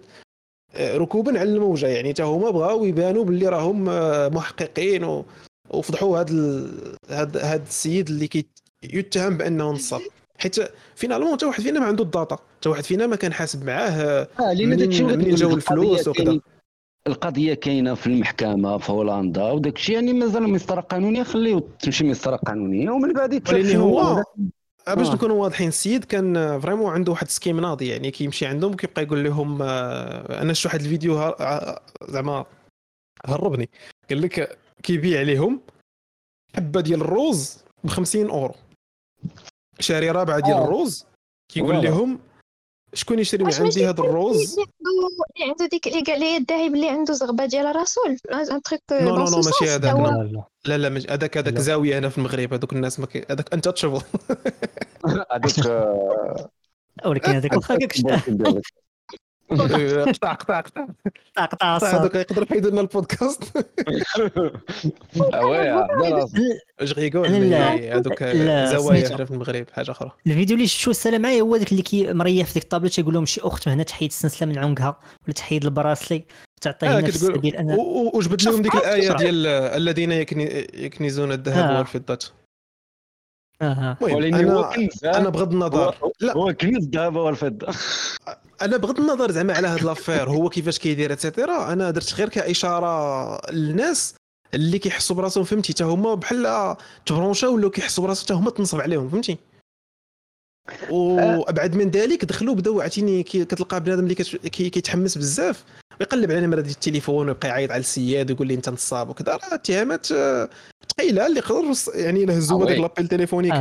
آه، 0.74 0.96
ركوبا 0.96 1.40
على 1.40 1.52
الموجة. 1.52 1.86
يعني 1.86 2.10
حتى 2.10 2.22
هما 2.22 2.50
بغاو 2.50 2.84
يبانوا 2.84 3.24
باللي 3.24 3.48
راهم 3.48 3.84
محققين 4.34 5.24
وفضحوا 5.70 6.20
هذا 6.20 6.68
هذا 7.10 7.42
هذا 7.42 7.62
السيد 7.62 8.08
اللي 8.08 8.28
كيتهم 8.82 9.36
بأنه 9.36 9.70
نصاب 9.70 10.00
حيت 10.38 10.56
finalement 10.94 11.32
حتى 11.32 11.46
واحد 11.46 11.62
فينا 11.62 11.80
ما 11.80 11.86
عنده 11.86 12.04
ال 12.04 12.11
data 12.11 12.38
حتى 12.56 12.68
واحد 12.68 12.84
فينا 12.84 13.06
ما 13.06 13.16
كان 13.16 13.32
حاسب 13.32 13.64
معاه 13.64 13.90
آه 14.40 14.52
لأن 14.52 14.76
داكشي 14.76 15.02
منين 15.02 15.34
جاو 15.34 15.54
الفلوس 15.54 16.08
وكذا. 16.08 16.40
القضية 17.06 17.54
كاينة 17.54 17.94
في 17.94 18.06
المحكمة 18.06 18.78
في 18.78 18.92
هولندا 18.92 19.50
وداك 19.52 19.76
الشيء 19.76 19.94
يعني 19.94 20.12
مازال 20.12 20.48
مسطرة 20.48 20.80
قانونية 20.80 21.22
خليه 21.22 21.62
تمشي 21.80 22.04
مسطرة 22.04 22.36
قانونية 22.36 22.90
ومن 22.90 23.12
بعد 23.12 23.34
ولكن 23.34 23.76
هو 23.76 24.24
باش 24.86 25.08
آه. 25.08 25.14
نكونوا 25.14 25.42
واضحين 25.42 25.68
السيد 25.68 26.04
كان 26.04 26.60
vraiment 26.60 26.92
عنده 26.92 27.12
واحد 27.12 27.28
scheme 27.28 27.60
ناضي 27.60 27.88
يعني 27.88 28.10
كيمشي 28.10 28.46
عندهم 28.46 28.72
وكيبقى 28.72 29.02
يقول 29.02 29.24
لهم 29.24 29.62
آه، 29.62 30.42
أنا 30.42 30.52
شفت 30.52 30.66
واحد 30.66 30.80
الفيديو 30.80 31.34
زعما 32.08 32.44
هربني 33.26 33.70
قال 34.10 34.22
لك 34.22 34.58
كيبيع 34.82 35.20
عليهم 35.20 35.60
حبة 36.56 36.80
ديال 36.80 37.00
الروز 37.00 37.58
ب 37.84 37.88
50 37.88 38.30
أورو 38.30 38.54
شاري 39.80 40.10
رابعة 40.10 40.40
ديال 40.40 40.56
آه. 40.56 40.64
الروز 40.64 41.06
كيقول 41.52 41.84
لهم 41.84 42.18
شكون 42.96 43.18
يشري 43.18 43.44
من 43.44 43.54
عندي 43.54 43.88
هذا 43.88 44.00
الروز؟ 44.00 44.56
اللي 44.58 45.50
عنده 45.50 45.66
ديك 45.66 45.88
اللي 45.88 46.00
قال 46.00 46.20
لي 46.20 46.36
الذهب 46.36 46.74
اللي 46.74 46.88
عنده 46.88 47.14
زغبة 47.14 47.46
ديال 47.46 47.66
الرسول. 47.66 48.16
un 48.32 48.62
truc, 48.62 48.82
no 48.92 49.16
no 49.16 49.24
no 49.24 49.36
ماشي 49.36 49.70
هذاك. 49.70 49.94
لا 50.64 50.78
لا. 50.78 50.88
لا 50.88 51.14
هذاك 51.14 51.38
هذاك 51.38 51.58
زاوية 51.58 51.98
هنا 51.98 52.08
في 52.08 52.18
المغرب. 52.18 52.54
هذوك 52.54 52.72
الناس 52.72 53.00
هذاك 53.30 53.54
انت 53.54 53.68
تشوفوا 53.68 54.00
هذاك 55.06 55.46
ولكن 57.06 57.32
هذاك 57.32 57.52
واخا 57.52 57.78
قطع 59.50 60.32
قطع 60.32 60.60
قطع 60.60 60.86
قطع 61.36 61.76
قطع 61.76 62.00
هذوك 62.00 62.14
يقدر 62.14 62.42
يحيدوا 62.42 62.70
لنا 62.70 62.80
البودكاست. 62.80 63.44
اش 66.80 66.92
غيقول 66.92 67.26
هذوك 67.26 68.24
زوايا 68.24 69.24
في 69.24 69.30
المغرب 69.30 69.66
حاجة 69.72 69.90
أخرى. 69.90 70.12
الفيديو 70.26 70.56
اللي 70.56 70.66
شفتو 70.66 70.90
السلام 70.90 71.22
معايا 71.22 71.42
هو 71.42 71.56
ذاك 71.56 71.72
اللي 71.72 71.82
كي 71.82 72.12
مريح 72.12 72.46
في 72.46 72.54
ديك 72.54 72.62
الطابلة 72.62 72.88
تيقول 72.88 73.14
لهم 73.14 73.26
شي 73.26 73.40
أخت 73.44 73.68
هنا 73.68 73.82
تحيد 73.82 74.10
السلسلة 74.10 74.48
من 74.48 74.58
عنقها 74.58 75.00
ولا 75.24 75.34
تحيد 75.34 75.64
البراسلي. 75.64 76.24
تعطيه 76.60 77.00
نفس 77.00 77.22
السبيل 77.22 77.56
أنا. 77.56 77.76
وجبت 78.14 78.44
لهم 78.44 78.62
ديك 78.62 78.74
الآية 78.74 79.12
ديال 79.12 79.46
الذين 79.46 80.12
يكنزون 80.74 81.32
الذهب 81.32 81.78
والفضة. 81.78 82.18
أها 83.62 83.98
أنا 84.02 84.72
أنا 85.04 85.28
بغض 85.28 85.52
النظر. 85.52 85.94
لا 86.20 86.36
هو 86.36 86.52
كنز 86.52 86.84
الذهب 86.84 87.16
والفضة. 87.16 87.66
أنا 88.62 88.76
بغض 88.76 89.00
النظر 89.00 89.30
زعما 89.30 89.54
على 89.54 89.68
هاد 89.68 89.82
l'affaire 89.82 90.30
هو 90.30 90.48
كيفاش 90.48 90.78
كيدير 90.78 91.12
et 91.12 91.27
cetera 91.27 91.72
أنا 91.72 91.90
درت 91.90 92.14
غير 92.14 92.28
كإشارة 92.28 93.50
للناس 93.50 94.14
اللي 94.54 94.78
كيحسوا 94.78 95.16
براسهم 95.16 95.44
فهمتي؟ 95.44 95.72
حتى 95.72 95.84
هما 95.84 96.14
بحال 96.14 96.76
تبرونشا 97.06 97.48
ولاو 97.48 97.70
كيحسوا 97.70 98.04
براسهم 98.04 98.24
حتى 98.24 98.34
هما 98.34 98.50
تنصب 98.50 98.80
عليهم 98.80 99.08
فهمتي؟ 99.08 99.36
وابعد 100.90 101.74
من 101.74 101.90
ذلك 101.90 102.24
دخلوا 102.24 102.54
بداو 102.54 102.80
عرفتيني 102.80 103.22
كتلقى 103.22 103.80
بنادم 103.80 104.02
اللي 104.02 104.14
كيتحمس 104.50 105.18
بزاف 105.18 105.64
ويقلب 106.00 106.30
على 106.30 106.40
نمره 106.40 106.60
التليفون 106.60 107.28
ويبقى 107.28 107.48
يعيط 107.48 107.70
على 107.70 107.80
السياد 107.80 108.30
ويقول 108.30 108.46
لي 108.46 108.54
أنت 108.54 108.68
نصاب 108.68 109.08
وكذا 109.08 109.32
راه 109.32 109.54
اتهامات 109.54 110.06
ثقيلة 110.06 111.26
اللي 111.26 111.38
يقدر 111.38 111.74
يعني 111.94 112.24
الا 112.24 112.38
هزوا 112.38 112.64
هذاك 112.64 112.78
l'appel 112.78 113.08
téléphonique 113.08 113.54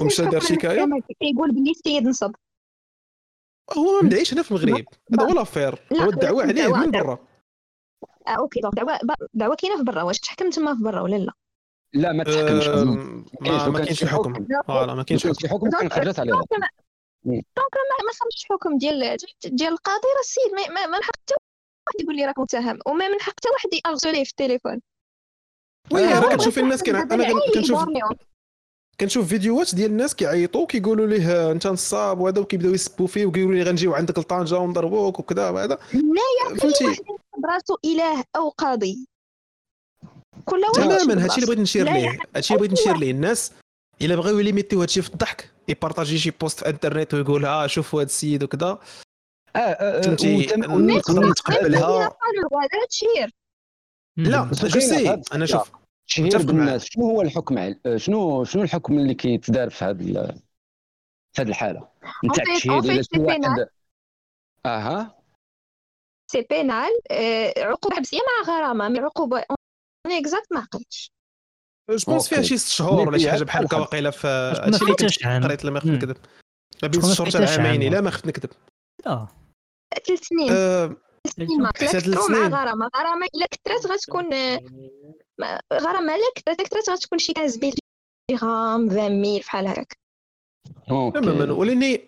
ومشى 0.00 0.24
دار 0.24 0.40
شكاية. 0.40 0.86
كيقول 1.20 1.52
بلي 1.52 1.70
السيد 1.70 2.02
نصب. 2.02 2.32
هو 3.72 4.00
ما 4.00 4.02
مدعيش 4.02 4.34
هنا 4.34 4.42
في 4.42 4.50
المغرب. 4.50 4.84
هذا 5.12 5.24
هو 5.24 5.34
l'affaire 5.34 5.78
هو 5.92 6.10
الدعوة 6.10 6.42
عليه 6.42 6.68
من 6.68 6.90
برا. 6.90 7.18
آه 8.26 8.30
okay 8.30 8.60
donc 8.60 8.74
دعوه 8.74 8.98
دعوة 9.34 9.54
كاينة 9.54 9.76
في 9.76 9.82
برا. 9.82 10.02
واش 10.02 10.20
تحكم 10.20 10.50
تما 10.50 10.76
في 10.76 10.82
برا 10.82 11.00
ولا 11.00 11.16
لا؟ 11.16 11.32
لا 11.94 12.12
ما 12.12 12.24
تحكمش. 12.24 12.68
ما 13.68 13.78
كاينش 13.78 14.04
حكم. 14.04 14.46
voilà 14.66 14.94
ما 14.94 15.02
كاينش 15.02 15.26
حكم. 15.46 15.70
كان 15.70 15.90
خرجت 15.90 16.18
عليها 16.18 16.42
donc 17.24 17.74
ما 18.06 18.12
صابش 18.12 18.44
الحكم 18.44 18.78
ديال 18.78 19.16
ديال 19.44 19.72
القاضي 19.72 20.08
راه 20.14 20.20
السيد. 20.20 20.52
ما, 20.74 20.86
ما 20.86 20.96
حق 20.96 21.04
حتى 21.04 21.34
واحد 21.86 22.00
يقول 22.00 22.16
لي 22.16 22.26
راك 22.26 22.38
متهم 22.38 22.78
وما 22.86 23.08
من 23.08 23.20
حق 23.20 23.32
حتى 23.32 23.48
واحد 23.52 23.68
يارغزو 23.86 24.12
في 24.12 24.30
التليفون. 24.30 24.80
وي 25.92 26.06
راه 26.06 26.36
كتشوفي 26.36 26.60
الناس 26.60 26.82
كان 26.82 26.96
أنا 26.96 27.28
كنشوف 27.54 27.88
كنشوف 29.00 29.28
فيديوهات 29.28 29.74
ديال 29.74 29.90
الناس 29.90 30.14
كيعيطوا 30.14 30.66
كيقولوا 30.66 31.06
ليه 31.06 31.50
انت 31.50 31.66
نصاب 31.66 32.20
وهذا 32.20 32.40
وكيبداو 32.40 32.74
يسبوا 32.74 33.06
فيه 33.06 33.26
وكيقولوا 33.26 33.54
لي 33.54 33.62
غنجيو 33.62 33.94
عندك 33.94 34.18
لطنجه 34.18 34.58
ونضربوك 34.58 35.18
وكذا 35.18 35.50
وهذا. 35.50 35.78
لا 35.92 36.56
فهمتي؟ 36.56 37.02
براسو 37.38 37.76
إله 37.84 38.24
أو 38.36 38.48
قاضي؟ 38.48 39.08
كل 40.44 40.60
واحد 40.60 40.74
تماما 40.74 41.24
هادشي 41.24 41.34
اللي 41.34 41.46
بغيت 41.46 41.58
نشير 41.58 41.92
ليه 41.92 42.18
هادشي 42.36 42.54
اللي 42.54 42.66
بغيت 42.66 42.80
نشير 42.80 42.96
ليه. 42.96 43.10
الناس 43.10 43.52
إلا 44.02 44.16
بغاو 44.16 44.38
يليميتيو 44.38 44.80
هادشي 44.80 45.02
في 45.02 45.08
الضحك 45.08 45.50
يبارطاجي 45.68 46.18
شي 46.18 46.30
post 46.30 46.58
في 46.60 46.68
انترنت 46.68 47.14
ويقول 47.14 47.44
آه 47.44 47.66
شوفوا 47.66 48.00
هاد 48.00 48.06
السيد 48.06 48.42
وكذا. 48.42 48.78
آه, 49.56 49.58
آه، 49.58 50.00
فهمتي؟ 50.00 50.46
نقدر 50.56 51.30
نتقبلها. 51.30 52.16
لا 54.16 54.50
je 54.52 54.80
sais 54.80 55.22
أنا 55.32 55.46
شوف. 55.46 55.70
تشهير 56.08 56.42
بالناس. 56.42 56.84
شنو 56.84 57.04
هو 57.04 57.22
الحكم 57.22 57.58
آه، 57.58 57.96
شنو 57.96 58.44
شنو 58.44 58.62
الحكم 58.62 58.98
اللي 58.98 59.14
كيتدار 59.14 59.70
في 59.70 59.84
هذه 59.84 60.12
في 61.32 61.42
هذه 61.42 61.48
الحالة؟ 61.48 61.88
نتاع 62.24 62.44
التشهير 62.48 62.78
إلى 62.78 63.02
شي 63.04 63.18
واحد 63.18 63.68
أها. 64.66 65.24
c'est 66.32 66.46
pénal 66.50 66.90
آه، 67.10 67.54
عقوبة 67.56 67.96
حبسية 67.96 68.18
مع 68.18 68.54
غرامة 68.54 68.88
من 68.88 68.98
عقوبه 68.98 69.44
أنا 70.06 70.18
exact 70.18 70.52
ما 70.52 70.60
عقلتش. 70.60 71.12
je 71.90 71.96
pense 72.06 72.28
فيها 72.28 72.42
شي 72.42 72.58
ست 72.58 72.68
شهور 72.68 73.08
ولا 73.08 73.18
شي 73.18 73.30
حاجة 73.30 73.44
بحال 73.44 73.64
هكا 73.64 73.76
واقيلا 73.76 74.10
في 74.10 74.26
هادشي 74.26 75.26
اللي 75.26 75.46
قريت 75.46 75.64
لما 75.64 75.80
خفت 75.80 75.88
نكذب 75.88 76.16
ما 76.82 76.88
بين 76.88 77.02
ست 77.02 77.12
شهور 77.12 77.28
حتى 77.28 77.62
عامين 77.62 77.82
إلا 77.82 78.00
ما 78.00 78.10
خفت 78.10 78.26
نكذب. 78.26 78.50
آه. 79.06 79.28
ثلاث 80.06 80.20
سنين. 80.20 80.50
مع 81.58 81.70
غرامه 82.48 82.90
غرامه 82.96 83.26
الا 83.34 83.46
كثرت 83.50 83.86
غتكون 83.86 84.30
غرامه 85.72 86.14
الا 86.14 86.30
كثرت 86.36 86.62
كثرت 86.62 86.90
غتكون 86.90 87.18
شي 87.18 87.32
15 87.36 87.78
غرام 88.32 88.90
20 88.90 89.20
mille 89.20 89.40
بحال 89.40 89.66
هكاك 89.66 89.98
تماما 90.88 91.52
ولاني 91.52 92.00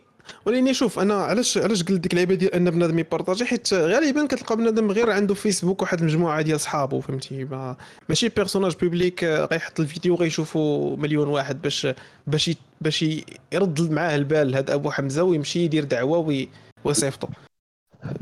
ولاني 0.46 0.74
شوف 0.74 0.98
أنا 0.98 1.14
علاش 1.14 1.58
علاش 1.58 1.82
قلت 1.82 2.00
ديك 2.00 2.12
اللعيبة 2.12 2.34
ديال 2.34 2.54
أن 2.54 2.70
بنادم 2.70 2.98
يبارطاجي؟ 2.98 3.44
حيت 3.44 3.74
غالبا 3.74 4.26
كتلقى 4.26 4.56
بنادم 4.56 4.90
غير 4.90 5.10
عنده 5.10 5.34
فيسبوك 5.34 5.82
واحد 5.82 6.00
المجموعه 6.00 6.42
ديال 6.42 6.60
صحابه 6.60 7.00
فهمتي؟ 7.00 7.44
ما 7.44 7.76
ماشي 8.08 8.28
personnage 8.28 8.76
public 8.76 9.24
غيحط 9.24 9.80
الفيديو 9.80 10.14
غيشوفوا 10.14 10.96
مليون 10.96 11.28
واحد 11.28 11.62
باش 11.62 11.86
باش 12.26 12.50
باش 12.80 13.04
يرد 13.52 13.90
معاه 13.90 14.16
البال 14.16 14.56
هذا 14.56 14.74
أبو 14.74 14.90
حمزة 14.90 15.22
ويمشي 15.22 15.64
يدير 15.64 15.84
دعوة 15.84 16.46
ويصيفطو. 16.84 17.28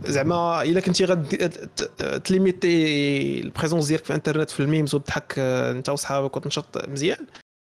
زعما 0.05 0.63
إلا 0.63 0.81
كنتي 0.81 1.05
غاد 1.05 1.27
تليميتي 2.25 3.41
ال 3.41 3.46
présence 3.46 3.87
ديالك 3.87 4.05
في 4.05 4.11
الانترنت 4.11 4.51
في 4.51 4.61
ال 4.61 4.66
memes 4.66 4.95
وتضحك 4.95 5.39
انت 5.39 5.89
وصحابك 5.89 6.37
وتنشط 6.37 6.89
مزيان. 6.89 7.27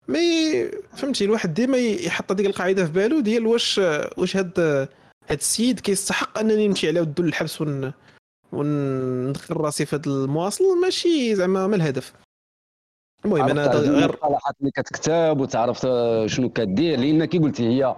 مي 0.08 0.20
فهمتي 0.96 1.26
الواحد 1.26 1.54
ديما 1.54 1.78
يحط 1.78 2.32
هذيك 2.32 2.46
القاعدة 2.46 2.86
في 2.86 2.92
بالو 2.92 3.20
ديال 3.20 3.48
واش 3.48 3.82
واش 4.18 4.38
هاد 4.38 4.60
هذا 4.60 5.40
السيد 5.40 5.80
كيستحق 5.80 6.40
أنني 6.40 6.68
نمشي 6.68 6.88
على 6.88 7.02
ودو 7.02 7.24
للحبس 7.24 7.62
ون 7.62 7.94
وندخل 8.52 9.56
راسي 9.56 9.86
في 9.86 9.96
هذا 9.96 10.08
المواصل 10.08 10.64
ماشي 10.82 11.36
زعما 11.36 11.68
ما 11.68 11.76
الهدف. 11.76 12.14
المهم 13.26 13.50
أنا 13.50 13.68
غير 13.68 14.10
المصطلحات 14.10 14.56
اللي 14.60 14.72
كتكتب 14.72 15.42
وتعرف 15.42 15.88
شنو 16.26 16.50
كدير 16.50 17.00
لأن 17.00 17.26
كي 17.26 17.38
قلتي 17.38 17.64
هي 17.64 17.96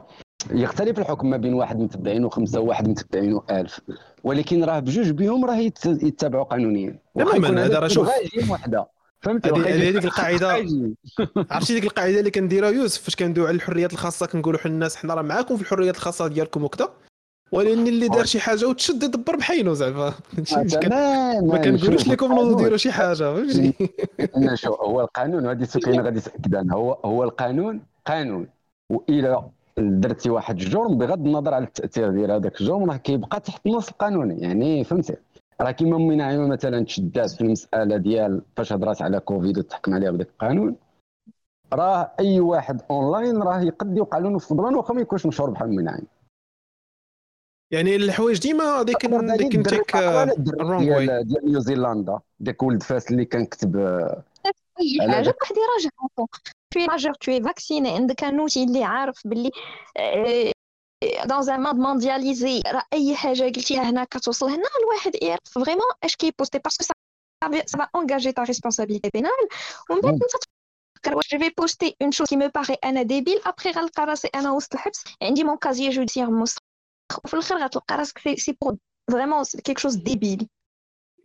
يختلف 0.52 1.00
الحكم 1.00 1.30
ما 1.30 1.38
بين 1.38 1.54
واحد 1.54 1.80
متبعين 1.80 2.26
وخمسة 2.26 2.60
وواحد 2.60 2.88
متبعين 2.88 3.40
و1000 3.40 3.80
ولكن 4.24 4.64
راه 4.64 4.80
بجوج 4.80 5.10
بهم 5.10 5.46
راه 5.46 5.56
يتبعوا 5.86 6.44
قانونيا. 6.44 7.00
تماما 7.16 7.66
هذا 7.66 7.80
راه 7.80 7.88
شوف. 7.88 8.10
وحده. 8.50 8.88
فهمتي؟ 9.22 9.50
هذيك 9.50 10.06
القاعدة. 10.06 10.66
عرفتي 11.52 11.74
ديك 11.74 11.84
القاعدة 11.84 12.20
اللي 12.20 12.32
كنديرها 12.32 12.70
يوسف؟ 12.70 13.02
فاش 13.02 13.16
كندويو 13.16 13.48
على 13.48 13.56
الحريات 13.56 13.94
الخاصة 13.94 14.26
كنقولوا 14.26 14.60
حنا 14.60 14.72
الناس 14.74 14.96
حنا 14.96 15.14
راه 15.14 15.22
معاكم 15.22 15.56
في 15.56 15.62
الحريات 15.62 15.96
الخاصة 15.96 16.28
ديالكم 16.28 16.64
وكذا 16.64 16.90
ولكن 17.52 17.88
اللي 17.88 18.08
دار 18.08 18.26
شي 18.26 18.40
حاجة 18.40 18.68
وتشد 18.68 19.04
يدبر 19.04 19.36
بحينه 19.36 19.74
زعما. 19.74 20.14
ما 21.42 21.58
كنقولوش 21.58 22.08
لكم 22.08 22.34
نوضوا 22.34 22.58
ديروا 22.58 22.78
شي 22.78 22.92
حاجة 22.92 23.34
فهمتي؟ 23.34 23.74
هو 24.88 25.02
القانون 25.02 25.48
هذه 25.48 25.64
سكينه 25.64 26.04
غادي 26.04 26.20
تاكد 26.20 26.72
هو 26.72 26.94
هو 27.06 27.24
القانون 27.24 27.82
قانون. 28.06 28.48
وإلى 28.90 29.44
درتي 29.78 30.30
واحد 30.30 30.62
الجرم 30.62 30.98
بغض 30.98 31.26
النظر 31.26 31.54
على 31.54 31.66
التأثير 31.66 32.12
ديال 32.12 32.32
هذاك 32.32 32.62
الجرم 32.62 32.92
راه 32.92 32.98
كيبقى 32.98 33.40
تحت 33.40 33.66
النص 33.66 33.90
القانوني 33.90 34.42
يعني 34.42 34.84
فهمتي؟ 34.84 35.16
راه 35.62 35.72
كيما 35.72 35.98
من 35.98 36.22
عيون 36.22 36.50
مثلا 36.50 36.86
تشدات 36.86 37.32
في 37.32 37.42
المسألة 37.42 37.98
ديال 37.98 38.42
فاش 38.58 38.74
هضرات 38.74 39.02
على 39.02 39.20
كوفيد 39.20 39.58
وتحكم 39.58 39.94
عليها 39.94 40.12
بذاك 40.12 40.28
القانون 40.28 40.76
راه 41.74 42.12
أي 42.20 42.40
واحد 42.40 42.82
أونلاين 42.92 43.38
راه 43.42 43.62
يقد 43.62 43.98
يوقع 43.98 44.18
له 44.18 44.30
نفس 44.30 44.52
البلان 44.52 44.76
واخا 44.76 44.94
ما 44.94 45.02
يكونش 45.02 45.26
مشهور 45.26 45.50
بحال 45.50 45.70
من 45.76 45.90
عين 45.90 46.08
يعني 47.72 47.96
الحوايج 47.96 48.40
ديما 48.40 48.84
ديك 48.84 49.06
ديك 49.06 49.56
نتيك 49.56 49.96
الرونغ 49.96 50.96
واي 50.96 51.24
ديال 51.24 51.46
نيوزيلندا 51.46 52.20
ديك 52.40 52.64
ولد 52.64 52.84
فاس 52.84 53.12
اللي 53.12 53.26
كان 53.26 53.46
كتب 53.46 53.78
اي 54.80 55.12
حاجة 55.12 55.36
واحد 55.42 55.56
يراجع. 55.56 55.90
Tu 56.74 56.80
majeur 56.92 57.16
tu 57.18 57.32
es 57.32 57.40
vacciné. 57.40 57.90
عندك 57.90 58.24
ان 58.24 58.40
اوتي 58.40 58.64
اللي 58.64 58.84
عارف 58.84 59.28
باللي 59.28 59.52
دون 61.26 61.50
ان 61.50 61.62
موند 61.62 61.80
موندياليزي 61.80 62.62
راه 62.66 62.84
اي 62.94 63.16
حاجة 63.16 63.44
قلتيها 63.44 63.90
هنا 63.90 64.04
كتوصل 64.04 64.50
هنا 64.50 64.70
الواحد 64.84 65.24
يعرف 65.24 65.40
فريمون 65.46 65.92
اش 66.04 66.16
كيبوستي 66.16 66.60
باسكو 66.60 66.84
ça 67.44 67.78
va 67.78 67.90
engager 68.00 68.34
ta 68.34 68.44
responsabilité 68.44 69.10
pénale. 69.12 69.48
ومن 69.90 70.02
بعد 70.02 70.14
انت 70.14 70.24
تفكر 70.24 71.16
واش 71.16 71.36
جو 71.36 71.50
بوستي 71.58 71.96
اون 72.02 72.12
شوز 72.12 72.28
كي 72.28 72.36
مو 72.36 72.48
باغي 72.56 72.74
أنا 72.84 73.02
ديبيل 73.02 73.42
ابخي 73.46 73.72
غنلقى 73.72 74.06
راسي 74.06 74.28
أنا 74.36 74.52
وسط 74.52 74.74
الحبس 74.74 75.04
عندي 75.22 75.44
مون 75.44 75.58
كازيي 75.58 75.90
جوديسيير 75.90 76.30
موسخ 76.30 76.58
وفي 77.26 77.34
الآخر 77.34 77.64
غتلقى 77.64 77.98
راسك 77.98 78.38
سي 78.38 78.58
بور 78.62 78.78
فريمون 79.12 79.44
كيك 79.64 79.78
شوز 79.78 79.96
ديبيل 79.96 80.48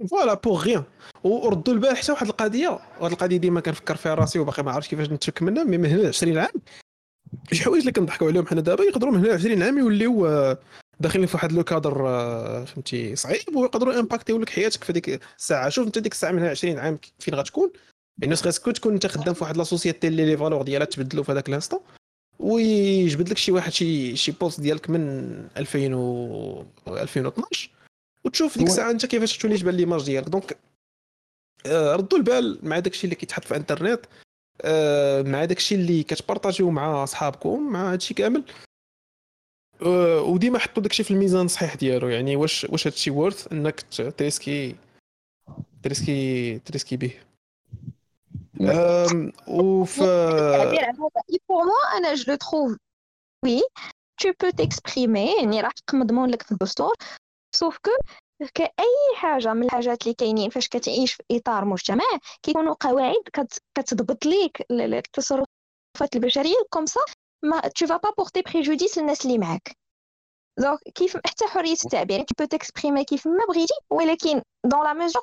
فوالا 0.06 0.34
بوغ 0.34 0.64
غيان 0.64 0.84
وردوا 1.24 1.74
البال 1.74 1.96
حتى 1.96 2.12
واحد 2.12 2.26
القضية. 2.26 2.68
وهاد 3.00 3.12
القضية 3.12 3.36
ديما 3.36 3.60
كنفكر 3.60 3.96
فيها 3.96 4.14
راسي 4.14 4.38
وباقي 4.38 4.62
ما 4.62 4.72
عرفتش 4.72 4.90
كيفاش 4.90 5.10
نتفك 5.10 5.42
منها. 5.42 5.64
مي 5.64 5.78
من 5.78 5.90
هنا 5.90 6.08
20 6.08 6.38
عام. 6.38 6.52
شي 7.52 7.64
حوايج 7.64 7.80
اللي 7.80 7.92
كنضحكوا 7.92 8.28
عليهم 8.28 8.46
حنا 8.46 8.60
دابا 8.60 8.84
يقدروا 8.84 9.12
من 9.12 9.24
هنا 9.24 9.34
20 9.34 9.62
عام 9.62 9.78
يوليو 9.78 10.26
آه، 10.26 10.58
داخلين 11.00 11.26
في 11.26 11.36
واحد 11.36 11.52
le 11.52 11.64
cadre 11.64 12.08
آه، 12.08 12.64
فهمتي 12.64 13.16
صعيب. 13.16 13.56
ويقدروا 13.56 14.00
امباكتيو 14.00 14.38
لك 14.38 14.48
حياتك 14.48 14.84
في 14.84 14.92
ديك 14.92 15.20
الساعة. 15.38 15.68
شوف 15.68 15.86
انت 15.86 15.98
ديك 15.98 16.12
الساعة 16.12 16.32
من 16.32 16.38
هنا 16.38 16.50
20 16.50 16.78
عام 16.78 16.98
فين 17.18 17.34
غتكون. 17.34 17.72
الناس 18.22 18.42
خاصك 18.42 18.72
تكون 18.72 18.92
انت 18.92 19.06
خدام 19.06 19.34
في 19.34 19.44
واحد 19.44 19.56
la 19.56 19.64
société 19.64 20.08
اللي 20.08 20.26
les 20.26 20.36
valeurs 20.36 20.62
ديالها 20.62 20.86
تبدلوا 20.86 21.24
في 21.24 21.32
هذاك 21.32 21.48
ال 21.48 21.52
instant. 21.52 21.80
ويجبد 22.38 23.28
لك 23.28 23.38
شي 23.38 23.52
واحد 23.52 23.72
شي 23.72 24.16
شي 24.16 24.32
post 24.32 24.60
ديالك 24.60 24.90
من 24.90 25.32
2000 25.56 25.94
و 25.94 26.64
2012 26.88 27.77
وتشوف 28.24 28.58
ديك 28.58 28.66
الساعة 28.66 28.90
انت 28.90 29.06
كيفاش 29.06 29.38
تولي 29.38 29.58
تبان 29.58 29.74
l'image 29.74 30.04
ديالك 30.04 30.28
donc 30.28 30.58
آه، 31.66 31.96
ردوا 31.96 32.18
البال 32.18 32.58
مع 32.62 32.78
داكشي 32.78 33.04
اللي 33.04 33.16
كيتحط 33.16 33.44
في 33.44 33.50
الانترنت 33.50 34.06
آه، 34.62 35.22
مع 35.22 35.44
داكشي 35.44 35.74
اللي 35.74 36.02
كتبارطاجيو 36.02 36.70
مع 36.70 37.04
صحابكم 37.04 37.72
مع 37.72 37.92
هادشي 37.92 38.14
كامل. 38.14 38.44
آه، 39.82 40.20
وديما 40.20 40.58
حطوا 40.58 40.82
داكشي 40.82 41.04
في 41.04 41.10
الميزان 41.10 41.44
الصحيح 41.44 41.74
ديالو. 41.74 42.08
يعني 42.08 42.36
واش 42.36 42.64
واش 42.64 42.86
هادشي 42.86 43.10
worth 43.10 43.52
انك 43.52 43.80
تريسكي 44.16 44.76
تريسكي 45.82 46.58
تريسكي 46.58 46.96
به 46.96 47.14
وف 49.48 50.00
أنا 51.98 52.14
je 52.14 52.34
trouve 52.34 52.76
oui 53.44 53.62
tu 54.22 54.28
peux 54.42 54.52
t'exprimer. 54.52 55.38
يعني 55.40 55.60
راح 55.60 55.72
مضمون 55.92 56.30
لك 56.30 56.42
في 56.42 56.52
الدستور. 56.52 56.94
sauf 57.54 57.78
que 57.78 57.90
كأي 58.54 59.16
حاجة 59.16 59.52
من 59.54 59.62
الحاجات 59.62 60.02
اللي 60.02 60.14
كاينين 60.14 60.50
فاش 60.50 60.68
كتعيش 60.68 61.12
في 61.12 61.22
إطار 61.30 61.64
مجتمع 61.64 62.04
كيكونوا 62.42 62.74
قواعد 62.80 63.22
كتضبط 63.74 64.26
ليك 64.26 64.66
التصرفات 64.70 65.46
البشرية 66.14 66.56
comme 66.70 66.86
ça 66.86 67.00
ما 67.44 67.60
tu 67.60 67.86
vas 67.86 67.96
pas 67.96 68.10
porter 68.18 68.42
préjudice 68.42 68.98
للناس 68.98 69.26
اللي 69.26 69.38
معاك. 69.38 69.76
donc 70.58 70.78
كيف 70.94 71.16
حتى 71.16 71.46
حرية 71.46 71.72
التعبير 71.72 72.22
que 72.22 72.34
peux 72.38 72.44
t'exprimer 72.44 73.04
كيف 73.04 73.26
ما 73.26 73.44
بغيتي 73.48 73.74
ولكن 73.90 74.42
dans 74.64 74.84
la 74.84 74.92
mesure 74.92 75.22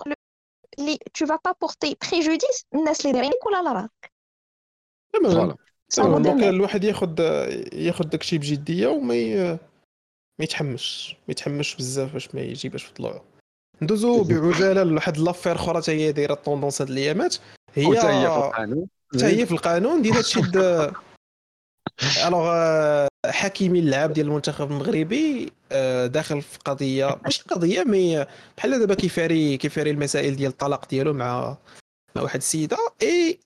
اللي 0.80 0.98
tu 1.14 1.26
vas 1.26 1.40
pas 1.46 1.54
porter 1.62 1.98
préjudice 2.12 2.66
للناس 2.74 3.06
اللي 3.06 3.14
دايرين 3.14 3.40
ولا 3.46 3.70
لراك 3.70 4.12
دونك 5.98 6.44
الواحد 6.44 6.84
ياخذ 6.84 7.20
ياخذ 7.74 8.04
داكشي 8.04 8.38
بجدية 8.38 8.88
وما 8.88 9.60
ما 10.40 10.44
يتحمش 10.44 11.16
ما 11.28 11.32
يتحمش 11.32 11.76
بزاف 11.76 12.14
باش 12.14 12.36
ما 12.36 12.42
يجيبهاش 12.42 12.84
في 12.84 12.94
طلوعه 12.94 13.36
ندوزو 13.82 14.24
بعجالة 14.24 14.84
لواحد 14.84 15.18
l'affaire 15.18 15.56
أخرى 15.56 15.82
حتى 15.82 15.92
هي 15.92 16.12
دايرة 16.12 16.34
tendance 16.34 16.82
هاد 16.82 16.90
الأيامات. 16.90 17.36
هي 17.74 17.98
حتى 17.98 18.08
هي 18.08 18.28
في 18.28 18.38
القانون. 18.38 18.88
حتى 19.14 19.26
هي 19.26 19.46
في 19.46 19.52
القانون 19.52 20.02
ديال 20.02 20.14
هادشي 20.14 20.40
alors 22.28 23.08
حكيمي 23.26 23.80
اللعاب 23.80 24.14
ديال 24.14 24.28
المنتخب 24.28 24.72
المغربي 24.72 25.52
آه، 25.72 26.08
داخل 26.08 26.42
في 26.42 26.60
قضية 26.66 27.20
ماشي 27.24 27.44
قضية 27.44 27.84
mais 27.84 28.26
بحال 28.58 28.80
دابا 28.80 28.96
كيفاري 28.96 29.58
كيفاري 29.58 29.92
المسائل 29.92 30.36
ديال 30.36 30.52
الطلاق 30.52 30.90
ديالو 30.90 31.14
مع 31.14 31.58
مع 32.16 32.22
واحد 32.22 32.38
السيدة. 32.38 32.78
إي 33.02 33.40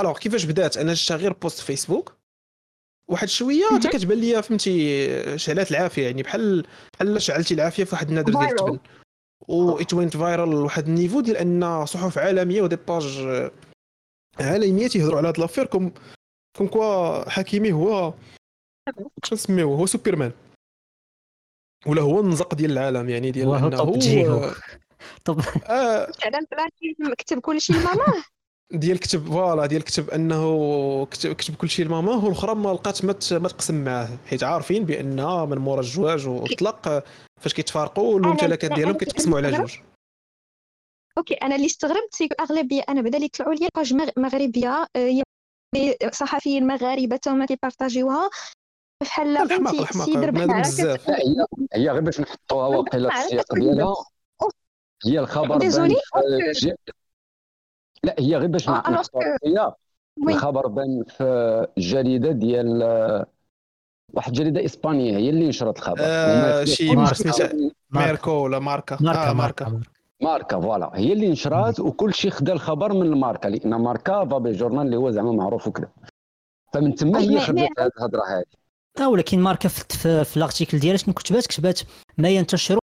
ألوغ 0.00 0.18
كيفاش 0.18 0.44
بدات؟ 0.44 0.76
أنا 0.76 0.94
شفت 0.94 1.12
غير 1.12 1.32
post 1.32 1.60
فيسبوك. 1.60 2.12
واحد 3.08 3.28
شوية 3.28 3.64
حتى 3.74 3.88
كتبان 3.88 4.18
لي 4.18 4.42
فهمتي 4.42 5.38
شعلات 5.38 5.70
العافية 5.70 6.06
يعني 6.06 6.22
بحال 6.22 6.66
بحال 6.94 7.22
شعلتي 7.22 7.54
العافية 7.54 7.84
في 7.84 7.94
واحد 7.94 8.08
النادر 8.08 8.32
ديال 8.32 8.50
التبن 8.50 8.78
و 9.48 9.78
it 9.80 9.94
went 9.94 10.16
viral 10.16 10.50
لواحد 10.50 10.88
ال 10.88 10.93
niveau 10.93 11.20
ديال 11.20 11.36
أن 11.36 11.86
صحف 11.86 12.18
عالمية 12.18 12.62
و 12.62 12.66
des 12.66 12.76
pages 12.76 13.26
عالمية 14.40 14.88
تيهضروا 14.88 15.18
على 15.18 15.28
هاد 15.28 15.38
l'affaire 15.38 15.66
comme 15.66 15.92
comme 16.56 16.66
quoi 16.68 17.30
حكيمي 17.30 17.72
هو 17.72 18.14
نسميوه؟ 19.32 19.76
هو 19.76 19.86
سوبرمان. 19.86 20.32
ولا 21.86 22.02
هو 22.02 22.20
النزق 22.20 22.54
ديال 22.54 22.72
العالم 22.72 23.08
يعني 23.08 23.30
ديال 23.30 23.54
أنه 23.54 23.76
هو 23.76 24.54
طب 25.24 25.40
آه. 25.66 26.12
على 26.24 26.38
ال 26.38 26.53
plan 26.53 27.14
كتب 27.18 27.40
كلشي 27.40 27.72
لماماه. 27.72 28.24
ديال 28.72 29.00
كتب 29.00 29.26
voilà 29.26 29.66
ديال 29.66 29.84
كتب 29.84 30.10
أنه 30.10 31.06
كتب, 31.06 31.32
كتب 31.32 31.54
كل 31.54 31.68
شيء 31.68 31.84
لماما 31.86 32.14
والأخرى 32.14 32.54
ما 32.54 32.68
لقات 32.68 33.04
ما 33.04 33.12
تقسم 33.12 33.84
معاه 33.84 34.08
حيت 34.26 34.42
عارفين 34.42 34.84
بأن 34.84 35.16
من 35.48 35.58
مورا 35.58 35.80
الزواج 35.80 36.26
والطلاق 36.28 37.04
فاش 37.40 37.54
كيتفارقوا 37.54 38.18
الممتلكات 38.18 38.72
ديالهم 38.72 38.96
كيتقسموا 38.96 39.38
على 39.38 39.52
جوج. 39.52 39.78
okay 41.18 41.34
أنا 41.34 41.54
اللي 41.54 41.66
استغربت 41.66 42.14
c'est 42.14 42.28
أغلبية 42.40 42.82
أنا 42.88 43.02
بعدا 43.02 43.16
اللي 43.16 43.28
طلعوا 43.28 43.54
لي 43.54 43.68
pages 43.76 43.94
مغربية 44.16 44.86
آه، 44.96 45.22
صحفيين 46.12 46.66
مغاربة 46.66 47.16
تما 47.16 47.46
كيبارطاجيوها. 47.46 48.30
بحال 49.02 49.48
فهمتي 49.48 49.84
بحال 50.30 50.98
هي 51.08 51.46
هي 51.74 51.90
غير 51.90 52.00
باش 52.00 52.20
نحطوها 52.20 52.66
واقيلا 52.66 53.10
في 53.10 53.24
السياق 53.24 53.54
ديالها. 53.54 53.94
هي 55.06 55.18
الخبر 55.18 55.58
لا 58.04 58.14
هي 58.18 58.36
غير 58.36 58.48
باش 58.48 58.68
آه 58.68 59.02
هي 59.44 59.72
الخبر 60.28 60.66
بان 60.66 61.04
في 61.08 61.24
الجريده 61.78 62.32
ديال 62.32 62.82
واحد 64.14 64.28
الجريده 64.32 64.64
إسبانية 64.64 65.16
هي 65.16 65.30
اللي 65.30 65.48
نشرت 65.48 65.78
الخبر 65.78 65.96
آه 66.00 66.64
شي 66.64 66.96
ماركو 67.90 68.30
ولا 68.30 68.58
ماركا؟ 68.58 68.98
ماركا, 69.00 69.30
آه 69.30 69.32
ماركا. 69.32 69.80
ماركا. 70.22 70.60
voilà. 70.60 70.90
هي 70.94 71.12
اللي 71.12 71.28
نشرات 71.28 71.80
وكل 71.80 72.14
شيء 72.14 72.30
خدا 72.30 72.52
الخبر 72.52 72.92
من 72.92 73.02
الماركه 73.02 73.48
لأن 73.48 73.74
ماركا 73.74 74.24
فابي 74.24 74.52
journal 74.52 74.86
اللي 74.86 74.96
هو 74.96 75.10
زعما 75.10 75.32
معروف 75.32 75.68
وكذا. 75.68 75.88
فمن 76.72 76.94
تما 76.94 77.20
هي 77.20 77.40
خدات 77.40 77.68
هذه 77.78 77.90
الهضرة 77.98 78.22
هذه. 78.28 78.44
آه 79.00 79.08
ولكن 79.08 79.38
ماركا 79.40 79.68
في, 79.68 79.84
في, 79.88 80.24
في 80.24 80.36
ال 80.36 80.41
article 80.41 80.78
ديالها 80.78 80.96
شنو 80.96 81.14
كتبات؟ 81.14 81.46
كتبات 81.46 81.80
ما 82.18 82.28
ينتشر 82.28 82.78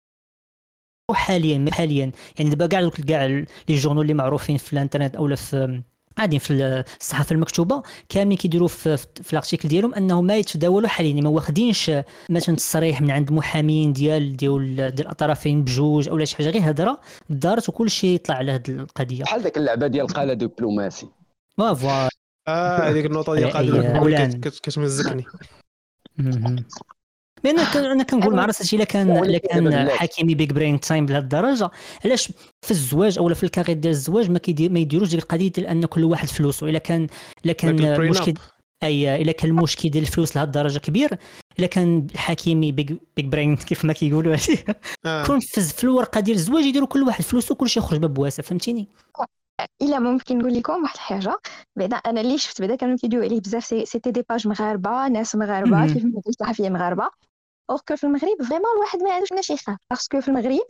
حاليا 1.14 1.70
حاليا. 1.72 2.12
يعني 2.38 2.50
دابا 2.50 2.66
كاع 2.66 2.88
كاع 2.88 3.26
les 3.26 3.46
journals 3.68 4.02
اللي 4.02 4.14
معروفين 4.14 4.56
في 4.56 4.72
الانترنت 4.72 5.16
أو 5.16 5.36
في 5.36 5.82
عادي 6.18 6.38
في 6.38 6.84
الصحافة 7.00 7.34
المكتوبة 7.34 7.82
كاملين 8.08 8.38
كيديروا 8.38 8.68
في, 8.68 8.96
في 8.96 9.32
ال 9.32 9.37
article 9.37 9.68
ديالهم 9.68 9.94
أنه 9.94 10.22
ما 10.22 10.36
يتداولوا 10.36 10.88
حاليا 10.88 11.22
ما 11.22 11.28
واخدينش 11.28 11.90
مثلا 12.30 12.56
تصريح 12.56 13.00
من 13.00 13.10
عند 13.10 13.32
محامين 13.32 13.92
ديال 13.92 14.36
ديال 14.36 14.94
ديال 14.94 15.08
الطرفين 15.08 15.64
بجوج 15.64 16.08
أو 16.08 16.24
شي 16.24 16.36
حاجة 16.36 16.50
غير 16.50 16.70
هضره 16.70 17.00
دارت 17.30 17.68
وكل 17.68 17.90
شيء 17.90 18.14
يطلع 18.14 18.36
على 18.36 18.52
هذه 18.52 18.70
القضية. 18.70 19.22
بحال 19.22 19.42
ذاك 19.42 19.56
اللعبة 19.56 19.86
ديال 19.86 20.06
قالة 20.06 20.34
دبلوماسي. 20.34 21.08
voilà 21.58 22.08
آه 22.48 22.90
هذيك 22.90 23.06
النقطة 23.06 23.34
ديال 23.34 23.50
قالة 23.50 24.40
كتمزقني. 24.40 25.24
لأن 27.44 27.58
أنا 27.76 28.02
كنقول 28.02 28.34
مع 28.34 28.44
راسي 28.44 28.76
إلا 28.76 28.84
كان 28.84 29.16
إلا 29.16 29.38
كان 29.38 29.90
حكيمي 29.90 30.34
big 30.34 30.52
brain 30.52 30.80
time 30.80 31.06
بهذه 31.06 31.22
الدرجة. 31.22 31.70
علاش 32.04 32.32
في 32.62 32.70
الزواج 32.70 33.18
أو 33.18 33.34
في 33.34 33.44
ال 33.44 33.48
carrière 33.48 33.76
ديال 33.76 33.92
الزواج 33.92 34.30
ما 34.30 34.38
كيدير 34.38 34.72
ما 34.72 34.78
يديروش 34.78 35.08
ديك 35.08 35.22
القضية 35.22 35.48
ديال 35.48 35.66
أن 35.66 35.84
كل 35.84 36.04
واحد 36.04 36.28
فلوسه 36.28 36.68
الا 36.68 36.78
كان 36.78 37.06
إلا 37.44 37.52
كان 37.52 38.08
مشكل 38.10 38.34
اي 38.82 39.22
إلا 39.22 39.32
كان 39.32 39.50
المشكل 39.50 39.90
ديال 39.90 40.04
الفلوس 40.04 40.36
لهذه 40.36 40.46
الدرجة 40.46 40.78
كبير 40.78 41.18
إلا 41.58 41.66
كان 41.66 42.06
حكيمي 42.16 42.72
big, 42.72 42.92
big 43.16 43.26
brain 43.26 43.56
كيف 43.56 43.84
ما 43.84 43.92
كيقولوا 43.92 44.36
آه. 45.06 45.26
كون 45.26 45.40
في 45.40 45.84
الورقة 45.84 46.20
ديال 46.20 46.36
الزواج 46.36 46.64
يديروا 46.64 46.88
كل 46.88 47.02
واحد 47.02 47.24
فلوسه 47.24 47.54
كل 47.54 47.68
شيء 47.68 47.82
يخرج 47.82 47.98
باب 47.98 48.18
واسع 48.18 48.42
فهمتيني؟ 48.42 48.88
الا 49.82 49.98
ممكن 49.98 50.38
نقول 50.38 50.54
لكم 50.54 50.82
واحد 50.82 50.94
الحاجة 50.94 51.38
بعدا 51.76 51.96
أنا 51.96 52.20
اللي 52.20 52.38
شفت 52.38 52.60
بعدا 52.60 52.76
كانوا 52.76 52.96
كيديروا 52.96 53.24
عليه 53.24 53.40
بزاف 53.40 53.64
c'était 53.64 54.10
des 54.10 54.24
pages 54.28 54.48
مغاربه 54.48 55.08
ناس 55.08 55.36
مغاربه 55.36 55.92
كيف 55.92 56.04
صحفيه 56.40 56.68
مغاربه 56.68 57.10
or 57.70 57.80
que 57.88 57.96
في 57.96 58.04
المغرب 58.04 58.42
vraiment 58.42 58.72
الواحد 58.76 59.02
ما 59.02 59.12
عندوش 59.12 59.32
علاش 59.32 59.50
يخاف 59.50 59.78
parce 59.90 60.09
que 60.09 60.20
في 60.20 60.28
المغرب 60.28 60.66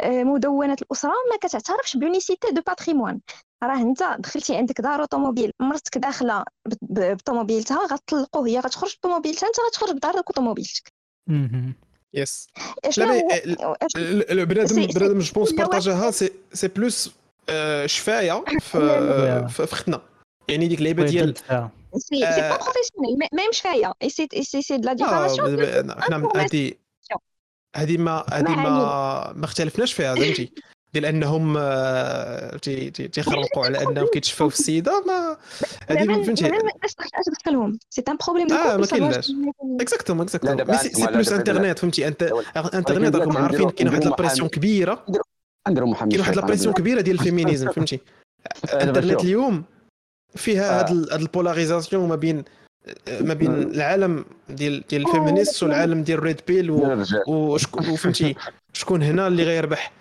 آه، 0.00 0.22
مدونة 0.22 0.76
الأسرة 0.82 1.12
ما 1.30 1.36
كتعترفش 1.40 1.96
ب 1.96 2.03
unicité 2.03 2.50
de 2.52 2.62
patrimoine 2.66 3.20
راه 3.64 3.82
انت 3.82 4.16
دخلتي 4.18 4.56
عندك 4.56 4.80
دار 4.80 5.00
وطوموبيل 5.00 5.52
مرتك 5.60 5.98
داخله 5.98 6.44
بطوموبيلتها 6.90 7.86
غتطلقوا 7.86 8.48
هي 8.48 8.58
غتخرج 8.58 8.96
بطوموبيلتها 8.98 9.46
انت 9.46 9.56
غتخرج 9.60 9.96
بدارك 9.96 10.30
وطوموبيلتك 10.30 10.92
yes 12.14 12.48
لا 12.98 14.44
بنادم 14.44 14.86
بنادم 14.86 15.18
je 15.18 15.32
pense 15.34 15.52
بارطاجاها 15.52 16.10
c'est 16.10 16.68
plus 16.68 17.14
شفاية 17.86 18.44
في 18.60 19.46
في 19.48 19.64
اختنا 19.64 20.00
يعني 20.48 20.68
ديك 20.68 20.78
اللعيبه 20.78 21.04
ديال 21.04 21.34
سي 21.96 22.16
سي 22.16 22.40
با 22.40 22.56
professionnel 22.56 23.28
même 23.32 23.52
شفاية. 23.52 23.92
c'est 24.08 24.28
c'est 24.42 24.62
c'est 24.62 24.76
de 24.76 24.88
la 24.88 24.92
diffamation 24.92 25.92
حنا 26.00 26.28
هذه 26.36 26.72
هذه 27.76 27.96
ما 27.96 28.24
هذه 28.32 28.56
ما 28.56 29.32
ما 29.36 29.44
اختلفناش 29.44 29.92
فيها 29.92 30.14
فهمتي؟ 30.14 30.52
ديال 30.94 31.04
أنهم 31.04 31.58
تيخرقوا 33.12 33.64
على 33.64 33.78
أنهم 33.88 34.06
كيتشفاو 34.06 34.48
في 34.48 34.58
السيدة 34.58 35.04
ما 35.06 35.36
هذه 35.88 36.04
فهمتي؟ 36.04 36.46
الناس 36.46 36.94
تدخلهم 37.26 37.78
c'est 37.90 38.02
un 38.08 38.16
problème 38.26 38.52
آه 38.52 38.76
ما 38.76 38.86
كاينلاش. 38.86 39.32
exactement 39.80 40.20
exactement 40.20 40.76
c'est 40.76 41.06
plus 41.06 41.32
انترنت 41.32 41.78
فهمتي؟ 41.78 42.08
انت 42.08 42.32
انترنت 42.74 43.16
راكم 43.16 43.36
عارفين 43.36 43.70
كاين 43.70 43.88
واحد 43.88 44.04
la 44.04 44.13
pression 44.13 44.48
كبيرة. 44.48 45.06
كاين 46.10 46.20
واحد 46.20 46.36
la 46.36 46.44
pression 46.44 46.74
كبيرة 46.74 47.00
ديال 47.00 47.18
ال 47.18 47.23
féminisme 47.23 47.70
فهمتي؟ 47.72 48.00
انترنت 48.72 49.24
اليوم 49.24 49.64
فيها 50.34 50.80
هاد 50.80 50.90
هاد 50.90 51.20
ال 51.20 51.27
polarisation 51.27 52.08
ما 52.08 52.16
بين 52.16 52.44
ما 53.20 53.34
بين 53.34 53.52
العالم 53.52 54.24
ديال 54.48 54.84
ديال 54.88 55.06
ال 55.06 55.11
féministes 55.11 55.62
والعالم 55.62 56.02
ديال 56.02 56.22
red 56.22 56.40
pill 56.48 56.70
وشكون 57.26 57.88
وفهمتي 57.88 58.34
شكون 58.72 59.02
هنا 59.02 59.26
اللي 59.26 59.42
غيربح؟ 59.42 59.92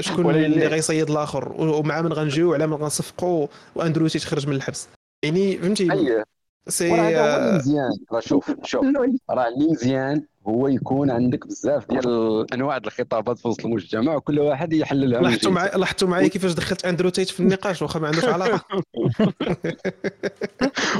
شكون 0.00 0.34
اللي 0.34 0.66
غيصيد 0.66 1.10
الآخر؟ 1.10 1.52
ومع 1.52 2.02
من 2.02 2.12
غنجيو 2.12 2.54
على 2.54 2.66
من 2.66 2.74
غنصفقوا 2.74 3.46
واندرو 3.74 4.18
تيت 4.18 4.30
خرج 4.30 4.46
من 4.46 4.56
الحبس. 4.56 4.88
يعني 5.24 5.58
فهمتي؟ 5.58 5.88
c'est 6.68 6.92
هذا 6.92 7.56
مزيان 7.56 7.90
راه 8.12 8.20
شوف 8.20 8.54
شوف. 8.64 8.84
راه 9.30 9.48
اللي 9.48 9.70
مزيان 9.70 10.26
هو 10.46 10.68
يكون 10.68 11.10
عندك 11.10 11.46
بزاف 11.46 11.88
ديال 11.88 12.46
انواع 12.54 12.76
الخطابات 12.76 13.38
في 13.38 13.48
وسط 13.48 13.64
المجتمع 13.64 14.16
وكل 14.16 14.40
واحد 14.40 14.72
يحللها 14.72 15.20
لاحظتوا 15.20 15.52
معايا 15.52 15.78
لاحظتوا 15.78 16.08
معايا 16.08 16.28
كيفاش 16.28 16.52
دخلت 16.52 16.84
اندرو 16.84 17.08
تيت 17.08 17.28
في 17.28 17.40
النقاش؟ 17.40 17.82
واخا 17.82 18.00
ما 18.00 18.06
عندوش 18.06 18.24
علاقة. 18.24 18.64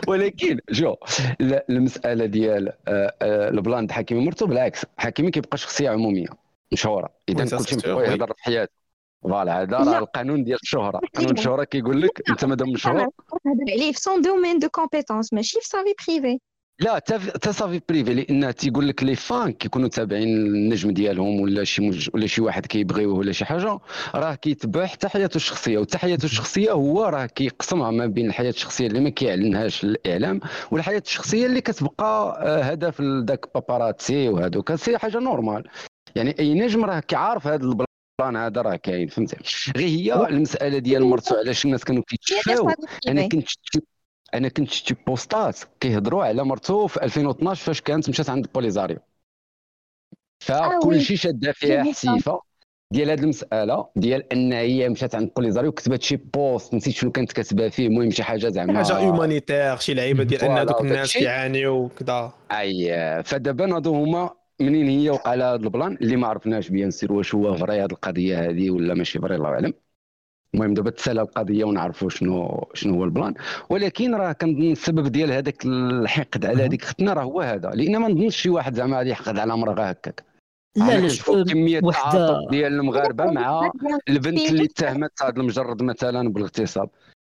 ولكن 0.08 0.58
جو 0.70 0.96
المسألة 1.40 2.26
ديال 2.26 2.72
آه، 2.88 3.14
آه، 3.22 3.48
ال 3.48 3.57
plan 3.57 3.90
حكيمي 3.90 4.24
مرتو 4.24 4.46
بالعكس. 4.46 4.86
حكيمي 4.96 5.30
كيبقى 5.30 5.58
شخصية 5.58 5.90
عمومية 5.90 6.26
مشهورة. 6.72 7.08
إذا 7.28 7.58
كل 7.58 7.64
شيء 7.64 7.86
يهضر 7.86 8.26
في 8.26 8.42
حياته. 8.42 8.72
voilà 9.22 9.62
هذا 9.62 9.76
راه 9.76 9.98
القانون 9.98 10.44
ديال 10.44 10.58
الشهرة. 10.62 11.00
قانون 11.16 11.32
الشهرة 11.32 11.64
كيقول 11.64 12.02
لك 12.02 12.30
أنت 12.30 12.44
مادام 12.44 12.68
مشهور. 12.68 13.08
تهضر 13.44 13.72
عليه 13.72 13.92
في 13.92 14.00
son 14.00 14.22
domaine 14.22 14.58
de 14.58 14.68
compétence 14.68 15.32
ماشي 15.32 15.60
في 15.60 15.68
sa 15.68 15.79
vie 15.79 15.94
privée 16.08 16.38
لا 16.80 16.98
تا 16.98 17.52
sa 17.52 17.63
vie 17.63 17.80
privée 17.88 18.14
لأن 18.14 18.54
تيقول 18.54 18.88
لك 18.88 19.02
les 19.02 19.14
fans 19.14 19.52
كيكونوا 19.52 19.88
تابعين 19.88 20.28
النجم 20.28 20.90
ديالهم 20.90 21.40
ولا 21.40 21.64
شي 21.64 21.82
مج... 21.82 22.08
ولا 22.14 22.26
شي 22.26 22.42
واحد 22.42 22.66
كيبغيوه 22.66 23.14
ولا 23.14 23.32
شي 23.32 23.44
حاجة 23.44 23.78
راه 24.14 24.34
كيتبع 24.34 24.86
حتى 24.86 25.08
حياته 25.08 25.36
الشخصية 25.36 25.78
وحتى 25.78 25.98
حياته 25.98 26.24
الشخصية 26.24 26.72
هو 26.72 27.04
راه 27.04 27.26
كيقسمها 27.26 27.90
ما 27.90 28.06
بين 28.06 28.26
الحياة 28.26 28.50
الشخصية 28.50 28.86
اللي 28.86 29.00
ما 29.00 29.10
كيعلنهاش 29.10 29.84
الإعلام 29.84 30.40
والحياة 30.70 31.02
الشخصية 31.06 31.46
اللي 31.46 31.60
كتبقى 31.60 32.38
آه، 32.40 32.62
هدف 32.62 33.00
لذاك 33.00 33.54
paparazzi 33.54 34.28
وهذوك 34.28 34.74
c'est 34.74 34.98
حاجة 34.98 35.18
normale 35.18 35.64
يعني 36.16 36.34
أي 36.38 36.54
نجم 36.54 36.84
راه 36.84 37.00
كيعرف 37.00 37.46
هذا 37.46 37.64
ال 38.20 38.23
plan 38.23 38.36
هذا 38.36 38.62
راه 38.62 38.76
كاين 38.76 39.08
فهمتي؟ 39.08 39.36
غير 39.76 39.88
هي 39.88 40.28
المسألة 40.28 40.78
ديال 40.78 41.04
مرتو 41.04 41.34
علاش 41.34 41.64
الناس 41.64 41.84
كانوا 41.84 42.02
كيتشفاو. 42.06 42.70
أنا 43.08 43.28
كنت 43.28 43.48
أنا 44.34 44.48
كنت 44.48 44.70
شفت 44.70 45.06
بوستات 45.06 45.58
كيهضروا 45.80 46.24
على 46.24 46.44
مرتو 46.44 46.86
في 46.86 47.02
2012 47.02 47.64
فاش 47.64 47.80
كانت 47.80 48.08
مشات 48.08 48.30
عند 48.30 48.46
بوليزاريو. 48.54 48.98
فكل 50.40 51.00
شيء 51.00 51.16
شادة 51.16 51.52
فيها 51.52 51.84
حسيفة 51.84 52.40
ديال 52.92 53.10
هذه 53.10 53.20
المسألة 53.20 53.88
ديال 53.96 54.32
أن 54.32 54.52
هي 54.52 54.88
مشات 54.88 55.14
عند 55.14 55.30
بوليزاريو 55.36 55.72
كتبت 55.72 56.02
شي 56.02 56.16
post 56.16 56.74
نسيت 56.74 56.94
شنو 56.94 57.12
كانت 57.12 57.32
كاتبة 57.32 57.68
فيه 57.68 57.86
المهم 57.86 58.10
شي 58.10 58.22
حاجة 58.22 58.48
زعما 58.48 58.84
حاجة 58.84 58.98
humanitaire 58.98 59.76
شي 59.76 59.94
لعيبة 59.94 60.24
ديال 60.24 60.44
أن 60.44 60.50
هذوك 60.50 60.80
الناس 60.80 61.12
كيعانيو 61.12 61.74
وكذا 61.74 62.32
اي 62.50 63.22
فدابا 63.24 63.66
ناضو 63.66 63.94
هما 63.94 64.30
منين 64.60 64.88
هي 64.88 65.10
وقع 65.10 65.34
لها 65.34 65.54
هذا 65.54 65.64
ال 65.64 65.71
plan 65.71 65.98
اللي 66.00 66.16
ما 66.16 66.26
عرفناش 66.26 66.68
bien 66.68 66.90
sûr 66.90 67.12
واش 67.12 67.34
هو 67.34 67.54
vrai 67.54 67.78
هذه 67.80 67.92
القضية 67.92 68.50
هذه 68.50 68.70
ولا 68.70 68.94
ماشي 68.94 69.18
vrai 69.18 69.34
الله 69.34 69.48
اعلم 69.48 69.72
المهم 70.54 70.74
دابا 70.74 70.90
تسالى 70.90 71.20
القضية 71.20 71.64
ونعرفوا 71.64 72.08
شنو 72.10 72.64
شنو 72.74 72.94
هو 72.94 73.04
ال 73.04 73.10
plan 73.10 73.34
ولكن 73.70 74.14
راه 74.14 74.32
كنظن 74.32 74.72
السبب 74.72 75.06
ديال 75.06 75.32
هذاك 75.32 75.64
الحقد 75.64 76.46
على 76.46 76.64
هذيك 76.64 76.84
ختنا 76.84 77.12
راه 77.12 77.22
هو 77.22 77.40
هذا 77.40 77.70
لأن 77.70 77.96
ما 77.96 78.08
نظنش 78.08 78.36
شي 78.36 78.50
واحد 78.50 78.74
زعما 78.74 78.98
غادي 78.98 79.10
يحقد 79.10 79.38
على 79.38 79.56
مرأة 79.56 79.84
هكاك 79.84 80.24
لا 80.76 81.00
لا 81.00 81.08
شوف 81.08 81.30
كميه 81.30 81.78
التعاطف 81.78 82.50
ديال 82.50 82.72
المغاربه 82.72 83.24
مع 83.24 83.70
البنت 84.08 84.50
اللي 84.50 84.64
اتهمت 84.64 85.22
هذا 85.22 85.40
المجرد 85.40 85.82
مثلا 85.82 86.32
بالاغتصاب 86.32 86.90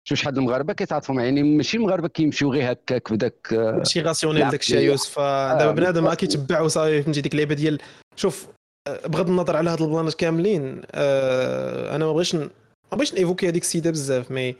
شوف 0.07 0.19
شحال 0.19 0.37
المغاربة 0.37 0.73
كيتعاطفوا 0.73 1.21
يعني 1.21 1.43
ماشي 1.43 1.77
المغاربة 1.77 2.07
كيمشيو 2.07 2.53
غير 2.53 2.71
هكاك 2.71 3.13
بداك 3.13 3.53
ماشي 3.53 4.01
rationnel 4.01 4.49
داك 4.49 4.61
الشيء 4.61 4.79
يوسف. 4.79 5.19
دابا 5.19 5.71
بنادم 5.71 6.03
ما 6.03 6.13
كيتبع 6.13 6.61
وصافي 6.61 7.03
فهمتي 7.03 7.21
ديك 7.21 7.33
اللعبه 7.33 7.55
ديال 7.55 7.79
شوف 8.15 8.47
بغض 9.05 9.29
النظر 9.29 9.55
على 9.55 9.69
هاد 9.69 9.81
البلانات 9.81 10.13
كاملين 10.13 10.81
آه 10.91 11.95
أنا 11.95 12.05
ما 12.05 12.13
بغيتش 12.13 12.35
ما 12.35 12.49
بغيتش 12.91 13.13
n'évoquer 13.13 13.49
هذيك 13.49 13.63
السيدة 13.63 13.91
بزاف 13.91 14.31
mais 14.31 14.55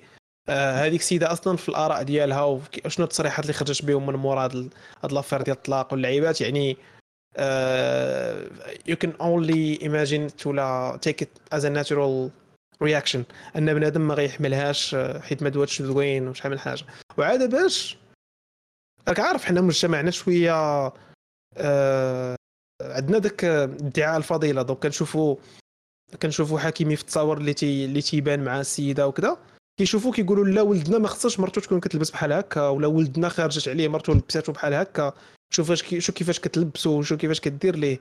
آه 0.50 0.86
هذيك 0.86 1.02
السيدة 1.02 1.32
أصلا 1.32 1.58
في 1.58 1.70
الآراء 1.70 2.04
ديالها 2.04 2.44
وشنو 2.86 3.06
التصريحات 3.06 3.46
اللي 3.46 3.54
خرجت 3.54 3.86
بهم 3.86 4.06
من 4.06 4.16
مورا 4.16 4.50
هاد 5.04 5.12
l'affaire 5.12 5.42
ديال 5.42 5.56
الطلاق 5.58 5.94
واللعيبات 5.94 6.42
يعني 6.42 6.78
you 8.88 8.96
can 8.96 9.14
only 9.22 9.80
imagine 9.82 10.28
ولا 10.46 11.00
take 11.02 11.22
it 11.22 11.30
as 11.52 11.66
a 11.66 11.70
natural 11.70 12.30
reaction 12.84 13.24
أن 13.56 13.74
بنادم 13.74 14.02
ما 14.02 14.14
غيحملهاش 14.14 14.96
آه، 14.96 15.20
حيت 15.20 15.44
ما 15.44 15.50
دواتش 15.50 15.82
زوين 15.82 16.28
وشحال 16.28 16.52
من 16.52 16.60
حاجة. 16.60 16.84
وعاد 17.18 17.50
باش 17.50 17.98
راك 19.08 19.20
عارف 19.20 19.46
حنا 19.46 19.62
مجتمعنا 19.62 20.12
شوية 20.12 20.54
آه 21.58 22.36
عندنا 22.82 23.18
داك 23.18 23.44
ادعاء 23.46 24.18
الفضيلة. 24.18 24.62
donc 24.62 24.80
كنشوفوا 24.80 25.36
كنشوفوا 26.22 26.60
حكيمي 26.60 26.96
في 26.96 27.02
التصاور 27.02 27.38
اللي 27.38 27.54
تي 27.54 27.86
اللي 27.86 28.02
تيبان 28.02 28.44
مع 28.44 28.60
السيدة 28.60 29.08
وكذا 29.08 29.38
كيشوفوا 29.80 30.12
كيقولوا 30.14 30.46
لا 30.46 30.62
ولدنا 30.62 30.98
ما 30.98 31.08
خصهاش 31.08 31.40
مرتو 31.40 31.62
تكون 31.62 31.80
كتلبس 31.80 32.12
بحال 32.12 32.34
هكا 32.34 32.68
ولا 32.68 32.88
ولدنا 32.88 33.30
خرجت 33.30 33.68
عليه 33.68 33.88
مرتو 33.88 34.14
لبساتو 34.14 34.52
بحال 34.52 34.74
هكا. 34.74 35.14
شوف 35.54 35.74
شو 35.74 36.14
كيفاش 36.14 36.40
كتلبسو 36.40 37.02
شو 37.02 37.18
كيفاش 37.18 37.40
كدير 37.40 37.76
ليه. 37.76 38.00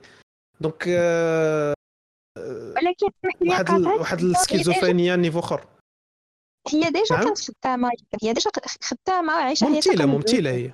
donc 0.61 0.85
آه 0.87 1.73
ولكن 2.75 3.09
واحد 3.41 3.81
واحد 3.81 4.19
السكيزوفرينيا 4.19 5.15
niveau 5.15 5.39
آخر. 5.39 5.67
هي 6.67 6.81
déjà 6.81 7.15
نعم. 7.15 7.23
كانت 7.23 7.39
خدامه 7.39 7.89
هي 8.23 8.33
déjà 8.33 8.51
خدامة 8.81 9.33
عايشه 9.33 9.69
ممثلة 9.69 10.05
ممثلة 10.05 10.51
هي. 10.51 10.71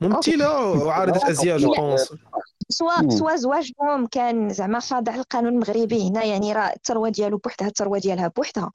ممثلة 0.00 0.72
وعارضة 0.72 1.30
أزياء 1.30 1.58
je 1.58 1.74
pense. 1.74 2.14
سوا 2.68 3.10
سوا 3.10 3.36
زواجهم 3.36 4.06
كان 4.06 4.48
زعما 4.48 4.80
خاضع 4.80 5.16
للقانون 5.16 5.52
المغربي 5.52 6.08
هنا 6.08 6.24
يعني 6.24 6.52
راه 6.52 6.72
الثروه 6.76 7.08
ديالو 7.08 7.38
بوحدها 7.38 7.68
الثروه 7.68 7.98
ديالها 7.98 8.28
بوحدها. 8.28 8.70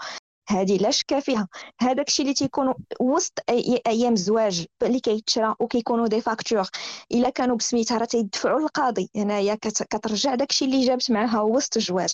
هذه 0.50 0.78
لا 0.78 0.92
شك 0.92 1.20
فيها. 1.20 1.48
هذاك 1.82 2.08
الشيء 2.08 2.24
اللي 2.26 2.34
تيكون 2.34 2.74
وسط 3.00 3.34
أي 3.50 3.82
أيام 3.88 4.14
الزواج 4.14 4.66
اللي 4.84 5.00
كيتشرى 5.00 5.56
وكيكونوا 5.60 6.08
دي 6.08 6.22
فاكتور. 6.22 6.66
إلا 7.12 7.30
كانوا 7.30 7.56
بسميتها 7.56 7.98
راه 7.98 8.06
تيدفعوا 8.06 8.60
للقاضي. 8.60 9.10
هنايا 9.16 9.56
كترجع 9.56 10.36
داك 10.36 10.50
الشيء 10.50 10.68
اللي 10.68 10.86
جابت 10.86 11.12
معها 11.12 11.42
وسط 11.42 11.78
الجواج 11.78 12.10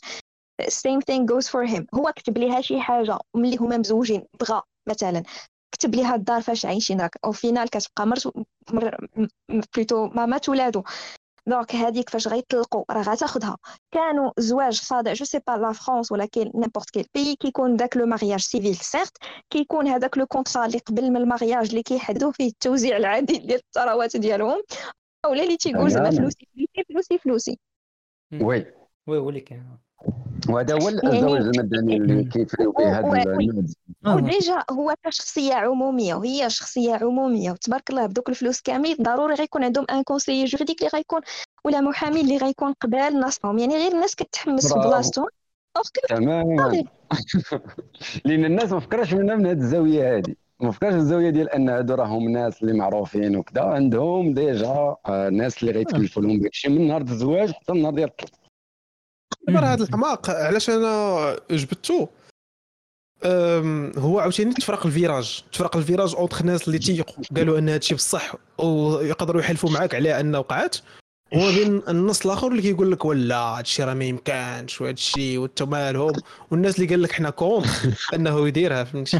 same 0.61 1.01
thing 1.11 1.25
goes 1.31 1.47
for 1.47 1.65
him. 1.75 1.85
هو 1.95 2.13
كتب 2.15 2.37
ليها 2.37 2.61
شي 2.61 2.81
حاجة 2.81 3.17
ملي 3.35 3.57
هما 3.57 3.77
مزوجين 3.77 4.23
بغى 4.39 4.61
مثلا. 4.87 5.23
كتب 5.71 5.95
ليها 5.95 6.15
الدار 6.15 6.41
فاش 6.41 6.65
عايشين 6.65 7.01
راك 7.01 7.17
أو 7.25 7.31
فينال 7.31 7.69
كتبقى 7.69 8.07
مرت 8.07 8.33
بلوتو 9.75 10.07
ما 10.07 10.25
مات 10.25 10.49
ولادو. 10.49 10.83
دونك 11.47 11.75
هذيك 11.75 12.09
فاش 12.09 12.27
غيطلقوا 12.27 12.83
راه 12.91 13.01
غتاخذها 13.01 13.57
كانوا 13.91 14.31
زواج 14.37 14.81
خاضع 14.81 15.13
جو 15.13 15.25
سي 15.25 15.39
با 15.47 15.51
لا 15.51 15.71
فرانس 15.71 16.11
ولا 16.11 16.25
كاين 16.25 16.51
نيمبورت 16.55 16.89
كيل 16.89 17.05
بي 17.13 17.35
كيكون 17.35 17.75
داك 17.75 17.97
لو 17.97 18.05
مارياج 18.05 18.39
سيفيل 18.39 18.75
سيرت 18.75 19.17
كيكون 19.49 19.87
هذاك 19.87 20.17
le 20.17 20.25
contrat 20.25 20.65
اللي 20.65 20.77
قبل 20.77 21.09
من 21.09 21.17
ال 21.17 21.24
mariage 21.24 21.69
اللي 21.69 21.83
كيحددوا 21.83 22.31
فيه 22.31 22.47
التوزيع 22.47 22.97
العادل 22.97 23.47
ديال 23.47 23.61
الثروات 23.67 24.17
ديالهم 24.17 24.61
اولا 25.25 25.43
اللي 25.43 25.57
تيقول 25.57 25.91
زعما 25.91 26.11
فلوسي 26.11 26.47
فلوسي 26.55 26.83
فلوسي 26.89 27.17
فلوسي 27.17 27.59
oui 28.41 28.65
oui 29.07 29.17
هو 29.17 29.29
اللي 29.29 29.41
كاين 29.41 29.77
وهذا 30.49 30.73
هو 30.73 30.87
الزواج 30.87 31.41
المدني 31.41 31.97
اللي 31.97 32.23
كيفريو 32.23 32.71
به 32.71 32.99
هذا 32.99 33.37
و 34.05 34.17
déjà 34.17 34.63
هو 34.71 34.95
كشخصية 35.05 35.53
عمومية 35.53 36.15
وهي 36.15 36.49
شخصية 36.49 36.93
عمومية. 36.93 37.51
وتبارك 37.51 37.89
الله 37.89 38.05
بدوك 38.05 38.29
الفلوس 38.29 38.61
كامل 38.61 38.95
ضروري 39.01 39.33
غيكون 39.33 39.63
عندهم 39.63 39.85
un 39.91 40.03
conseiller 40.03 40.45
juridique 40.45 40.79
اللي 40.79 40.91
غيكون 40.93 41.21
ولا 41.65 41.81
محامي 41.81 42.21
اللي 42.21 42.37
غيكون 42.37 42.73
قبال 42.73 43.19
ناصهم 43.19 43.57
يعني 43.57 43.75
غير 43.75 43.91
الناس 43.91 44.15
كتحمس 44.15 44.73
في 44.73 44.79
بلاصتهم. 44.79 45.27
تماما 46.09 46.83
لأن 48.25 48.45
الناس 48.45 48.71
ما 48.71 48.79
فكرش 48.79 49.13
منها 49.13 49.35
من 49.35 49.45
هذه 49.45 49.57
الزاوية 49.57 50.17
هذه 50.17 50.35
ما 50.59 50.71
فكرش 50.71 50.93
الزاوية 50.93 51.29
ديال 51.29 51.49
أن 51.49 51.69
هادو 51.69 51.93
راهم 51.93 52.29
ناس 52.29 52.61
اللي 52.61 52.73
معروفين 52.73 53.35
وكذا 53.35 53.61
عندهم 53.61 54.33
déjà 54.33 54.95
آه، 55.05 55.29
ناس 55.29 55.63
اللي 55.63 55.71
غيتكلفوا 55.71 56.23
لهم 56.23 56.39
داكشي 56.39 56.69
من 56.69 56.87
نهار 56.87 57.01
الزواج 57.01 57.51
حتى 57.51 57.71
النهار 57.71 57.93
ديال 57.93 58.09
دابا 59.47 59.73
هذا 59.73 59.83
الحماق 59.83 60.29
علاش 60.29 60.69
أنا 60.69 61.35
جبدتو 61.51 62.07
هو 63.97 64.19
عاوتاني 64.19 64.53
تفرق 64.53 64.85
ال 64.85 64.93
virage. 64.93 65.43
تفرق 65.51 65.77
ال 65.77 65.83
virage 65.83 66.15
entre 66.15 66.41
ناس 66.41 66.67
اللي 66.67 66.79
تيقوا 66.79 67.23
قالوا 67.35 67.59
أن 67.59 67.69
هادشي 67.69 67.95
بصح 67.95 68.35
ويقدروا 68.57 69.41
يحلفوا 69.41 69.69
معاك 69.69 69.95
على 69.95 70.19
انه 70.19 70.39
وقعت. 70.39 70.77
وما 71.33 71.49
بين 71.49 71.81
النص 71.87 72.25
الآخر 72.25 72.47
اللي 72.47 72.61
كيقول 72.61 72.91
لك 72.91 73.05
ولا 73.05 73.35
هادشي 73.35 73.83
راه 73.83 73.93
ما 73.93 74.05
يمكنش 74.05 74.81
وهادشي 74.81 75.37
وانت 75.37 75.63
مالهم. 75.63 76.13
والناس 76.51 76.75
اللي 76.75 76.87
قال 76.89 77.01
لك 77.01 77.11
حنا 77.11 77.29
كونت 77.29 77.67
أنه 78.15 78.47
يديرها 78.47 78.83
فهمتي؟ 78.83 79.19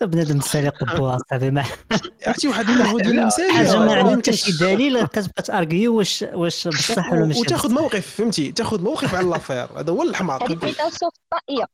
بنادم 0.00 0.40
سارق 0.40 0.84
قبوها 0.84 1.18
صافي 1.30 1.50
ما 1.50 1.64
عرفتي 2.26 2.48
واحد 2.48 2.68
المجهود 2.68 3.06
من 3.06 3.18
المسائل 3.18 3.50
حاجة 3.56 3.78
ما 3.78 3.94
عندها 3.98 4.16
حتى 4.16 4.32
شي 4.32 4.52
دليل 4.52 5.06
كتبقى 5.06 5.42
تاركيو 5.42 5.96
واش 5.96 6.24
واش 6.32 6.68
بصح 6.68 7.12
ولا 7.12 7.24
ماشي 7.24 7.40
وتاخذ 7.40 7.70
موقف 7.72 8.06
فهمتي؟ 8.16 8.52
تاخذ 8.52 8.82
موقف 8.82 9.14
على 9.14 9.28
لافير 9.28 9.78
هذا 9.78 9.92
هو 9.92 10.02
الحماق. 10.02 10.50
السوفسطائيه 10.52 11.66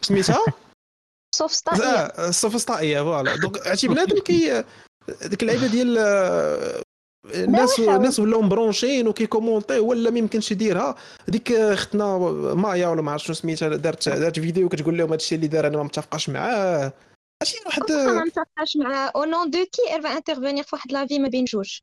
سميتها؟ 0.00 0.44
السوفسطائيه 1.34 2.06
السوفسطائيه 2.06 3.00
فوالا. 3.00 3.36
دونك 3.36 3.66
عرفتي 3.66 3.88
بنادم 3.88 4.18
كي 4.20 4.64
ديك 5.22 5.42
اللعيبة 5.42 5.66
ديال 5.66 5.98
الناس 7.34 7.80
الناس 7.80 8.20
ولاو 8.20 8.42
مبرونشين 8.42 9.08
وكيكومونتي 9.08 9.78
ولا 9.78 10.10
ما 10.10 10.18
يمكنش 10.18 10.52
يديرها. 10.52 10.94
هذيك 11.28 11.52
اختنا 11.52 12.18
مايا 12.54 12.88
ولا 12.88 13.02
ما 13.02 13.12
عرفت 13.12 13.24
شنو 13.24 13.34
سميتها 13.34 13.68
دارت 13.68 14.08
دارت 14.08 14.40
فيديو 14.40 14.68
كتقول 14.68 14.98
لهم 14.98 15.10
هادشي 15.10 15.34
اللي 15.34 15.48
دار 15.48 15.66
أنا 15.66 15.76
ما 15.76 15.82
متفقاش 15.82 16.28
معاه. 16.28 16.92
ماشي 17.42 17.58
واحد 17.66 17.82
ما 17.92 18.24
متفقاش 18.24 18.76
معاه. 18.76 19.12
أو 19.16 19.24
نون 19.24 19.50
دو 19.50 19.58
كي 19.58 19.94
ار 19.94 20.16
انترفينير 20.16 20.64
في 20.64 20.76
واحد 20.76 20.92
لافي 20.92 21.18
ما 21.18 21.28
بين 21.28 21.44
جوج؟ 21.44 21.78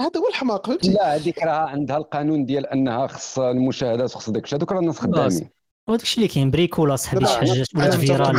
هذا 0.00 0.20
هو 0.20 0.28
الحماق 0.28 0.66
فهمتي؟ 0.66 0.92
لا 0.92 1.16
هذيك 1.16 1.42
راه 1.42 1.68
عندها 1.68 1.96
القانون 1.96 2.44
ديال 2.44 2.66
أنها 2.66 3.06
خص 3.06 3.38
المشاهدات 3.38 4.14
وخص 4.14 4.30
داك 4.30 4.44
الشيء 4.44 4.58
هذوك 4.58 4.72
راه 4.72 4.80
الناس 4.80 4.98
خدامين. 4.98 5.50
وداك 5.88 6.02
الشيء 6.02 6.18
اللي 6.24 6.34
كاين 6.34 6.50
بريكولا 6.50 6.96
صاحبي 6.96 7.26
شي 7.26 7.34
حاجة 7.36 7.64
ولات 7.76 7.94
فيرال 7.94 8.36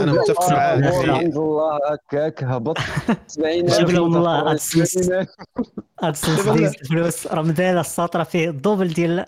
أنا 0.00 0.12
متفق 0.12 0.50
معاه 0.50 0.78
الحمد 0.78 1.36
الله 1.36 1.78
هكاك 1.90 2.44
هبط 2.44 2.78
70 3.26 3.66
جاب 3.66 3.90
لهم 3.90 4.16
الله 4.16 4.52
ادسنس 4.52 5.10
ادسنس 6.00 6.74
الفلوس 6.80 7.26
راه 7.26 7.42
مداير 7.42 7.80
السطر 7.80 8.24
فيه 8.24 8.48
الدوبل 8.50 8.88
ديال 8.88 9.24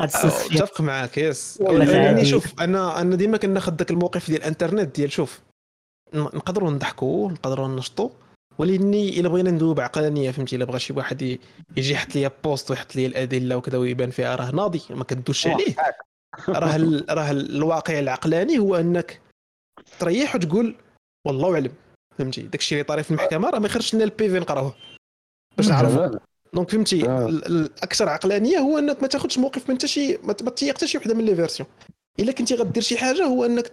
ادسنس 0.00 0.52
متفق 0.52 0.80
معاك 0.80 1.18
يس. 1.18 1.60
يعني 1.60 2.24
شوف 2.24 2.60
أنا 2.60 3.00
أنا 3.00 3.16
ديما 3.16 3.36
كناخذ 3.36 3.74
ذاك 3.74 3.90
الموقف 3.90 4.26
ديال 4.30 4.40
الإنترنت 4.40 4.96
ديال 4.96 5.12
شوف 5.12 5.40
نقدروا 6.14 6.70
نضحكوا 6.70 7.30
نقدروا 7.30 7.68
نشطوا 7.68 8.10
ولاني 8.58 9.20
إلا 9.20 9.28
بغينا 9.28 9.50
ندوي 9.50 9.74
بعقلانيه 9.74 10.30
فهمتي؟ 10.30 10.56
إلا 10.56 10.64
بغى 10.64 10.78
شي 10.78 10.92
واحد 10.92 11.22
يجي 11.76 11.92
يحط 11.92 12.14
لي 12.14 12.30
بوست 12.44 12.70
ويحط 12.70 12.96
لي 12.96 13.06
الأدلة 13.06 13.56
وكذا 13.56 13.78
ويبان 13.78 14.10
فيها 14.10 14.36
راه 14.36 14.50
ناضي 14.50 14.82
ما 14.90 15.04
كدوش 15.04 15.46
عليه. 15.46 15.74
راه 16.48 17.02
راه 17.10 17.30
الواقع 17.30 17.98
العقلاني 17.98 18.58
هو 18.58 18.76
انك 18.76 19.20
تريح 19.98 20.36
وتقول 20.36 20.76
والله 21.26 21.54
اعلم 21.54 21.72
فهمتي؟ 22.18 22.42
داكشي 22.42 22.74
اللي 22.74 22.84
طاري 22.84 23.02
في 23.02 23.10
المحكمة 23.10 23.50
راه 23.50 23.58
ما 23.58 23.66
يخرجش 23.66 23.94
لنا 23.94 24.04
ال 24.04 24.30
PV 24.30 24.38
نقراوه. 24.38 24.74
باش 25.56 25.68
نعرفوا 25.68 26.18
donc 26.54 26.70
فهمتي 26.70 27.08
آه. 27.08 27.26
الأكثر 27.28 28.08
عقلانية 28.08 28.58
هو 28.58 28.78
انك 28.78 29.02
ما 29.02 29.08
تاخذش 29.08 29.38
موقف 29.38 29.70
من 29.70 29.76
حتى 29.76 29.88
شي 29.88 30.16
ما 30.16 30.32
تيق 30.32 30.74
حتى 30.74 30.86
شي 30.86 30.98
وحدة 30.98 31.14
من 31.14 31.24
les 31.24 31.34
versions 31.34 31.68
إلا 32.20 32.32
كنتي 32.32 32.54
غدير 32.54 32.82
شي 32.82 32.98
حاجة 32.98 33.24
هو 33.24 33.44
انك 33.44 33.66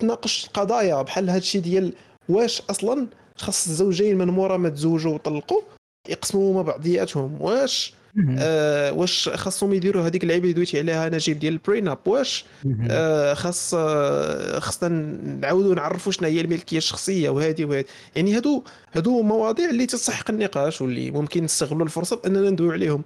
تناقش 0.00 0.48
قضايا 0.48 1.02
بحال 1.02 1.30
هذا 1.30 1.38
الشيء 1.38 1.60
ديال 1.60 1.92
واش 2.28 2.60
أصلا 2.60 3.06
خاص 3.36 3.66
الزوجين 3.66 4.18
من 4.18 4.26
مورا 4.26 4.56
ما 4.56 4.68
تزوجوا 4.68 5.14
وطلقوا 5.14 5.60
يقسموا 6.08 6.54
ما 6.54 6.62
بعضياتهم. 6.62 7.42
واش 7.42 7.94
آه 8.38 8.92
واش 8.92 9.28
خاصهم 9.28 9.74
يديروا 9.74 10.06
هذيك 10.06 10.22
اللعيبة 10.22 10.42
اللي 10.44 10.54
دويتي 10.54 10.78
عليها 10.78 11.08
نجيب 11.08 11.38
ديال 11.38 11.52
البرين 11.52 11.88
اب 11.88 11.98
واش 12.06 12.44
آه 12.90 13.34
خاص 13.34 13.74
آه 13.74 14.58
خاصنا 14.58 14.88
نعاودوا 15.40 15.74
نعرفوا 15.74 16.12
شنو 16.12 16.28
هي 16.28 16.40
الملكية 16.40 16.78
الشخصية 16.78 17.30
وهذه 17.30 17.64
وهذه 17.64 17.84
يعني 18.16 18.36
هادو 18.36 18.64
هادو 18.92 19.22
مواضيع 19.22 19.70
اللي 19.70 19.86
تستحق 19.86 20.30
النقاش 20.30 20.80
واللي 20.80 21.10
ممكن 21.10 21.44
نستغلوا 21.44 21.84
الفرصة 21.84 22.20
اننا 22.26 22.50
ندوي 22.50 22.72
عليهم. 22.72 23.04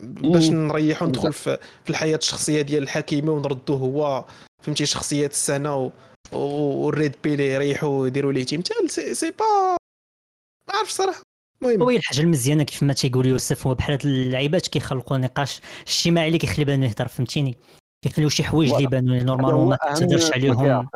باش 0.00 0.50
نريحوا 0.50 1.08
ندخل 1.08 1.32
في 1.32 1.58
الحياة 1.90 2.16
الشخصية 2.16 2.62
ديال 2.62 2.82
الحكيمة 2.82 3.32
ونردوه 3.32 3.76
هو 3.76 4.24
فهمتي 4.62 4.86
شخصيات 4.86 5.30
السنة 5.30 5.92
والريد 6.32 7.14
بيلي 7.24 7.48
يريحوا 7.52 8.06
يديروا 8.06 8.32
ليه 8.32 8.44
تمثال. 8.44 8.90
سي, 8.90 9.14
سي 9.14 9.30
با 9.30 9.76
ما 10.68 10.78
عرفش 10.78 10.92
صراحة. 10.92 11.22
المهم. 11.64 11.82
هو 11.82 11.90
الحاجة 11.90 12.20
المزيانة 12.20 12.62
كيف 12.62 12.82
ما 12.82 12.92
تيقول 12.92 13.26
يوسف 13.26 13.66
هو 13.66 13.74
بحال 13.74 13.92
هاد 13.92 14.06
اللعيبات 14.06 14.66
كيخلقوا 14.66 15.18
نقاش 15.18 15.60
اجتماعي 15.86 16.26
اللي 16.26 16.38
كيخلي 16.38 16.64
بانه 16.64 16.86
يهضر 16.86 17.08
فهمتيني؟ 17.08 17.56
كيخليو 18.04 18.28
شي 18.28 18.44
حوايج 18.44 18.72
اللي 18.72 18.86
بانوا 18.86 19.16
normalement 19.16 19.68
ما 19.68 19.76
تهدرش 19.94 20.32
عليهم. 20.32 20.88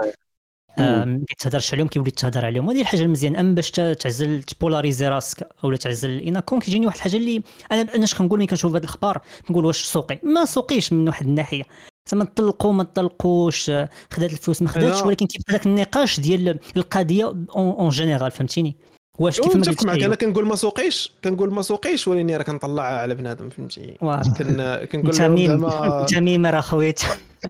ما 0.78 1.24
كيتهدرش 1.28 1.74
عليهم 1.74 1.88
كيولي 1.88 2.10
تهدر 2.10 2.44
عليهم. 2.44 2.70
هذه 2.70 2.80
الحاجة 2.80 3.02
المزيانة. 3.02 3.40
أما 3.40 3.54
باش 3.54 3.70
تعزل 3.70 4.42
تـ 4.42 4.49
polariser 4.49 5.08
راسك 5.08 5.48
أو 5.64 5.74
تعزل 5.74 6.10
à 6.10 6.18
la 6.18 6.35
con 6.35 6.60
كيجيني 6.60 6.86
واحد 6.86 6.96
الحاجة 6.96 7.16
اللي 7.16 7.42
أنا 7.72 7.94
أنا 7.94 8.04
اش 8.04 8.14
كنقول 8.14 8.38
ملي 8.38 8.46
كنشوف 8.46 8.74
هاد 8.74 8.82
الأخبار؟ 8.82 9.20
كنقول 9.48 9.64
واش 9.64 9.84
سوقي. 9.84 10.18
ما 10.22 10.44
سوقيش 10.44 10.92
من 10.92 11.08
واحد 11.08 11.26
الناحية. 11.26 11.62
زعما 12.10 12.24
طلقوا 12.24 12.72
ما 12.72 12.82
طلقوش 12.82 13.70
خدات 14.10 14.32
الفلوس 14.32 14.62
ما 14.62 14.68
خداتش. 14.68 15.02
ولكن 15.02 15.26
كيبقى 15.26 15.52
ذاك 15.52 15.66
النقاش 15.66 16.20
ديال 16.20 16.58
القضية 16.76 17.46
en 17.56 17.88
général 17.88 18.30
فهمتيني؟ 18.30 18.76
واش 19.18 19.40
كيف 19.40 19.56
ما 19.56 19.62
قلت 19.62 19.86
معك 19.86 20.02
أنا 20.02 20.14
كنقول 20.14 20.46
ما 20.46 20.56
سوقيش 20.56 21.12
كنقول 21.24 21.52
ما 21.52 21.62
سوقيش 21.62 22.08
ولكن 22.08 22.30
راه 22.30 22.42
كنطلع 22.42 22.82
على 22.82 23.14
بنادم 23.14 23.48
فهمتي؟ 23.48 23.96
كنقول 24.92 25.14
تميم 25.14 25.68
تميم 26.06 26.46
راه 26.46 26.60
خويا. 26.60 26.94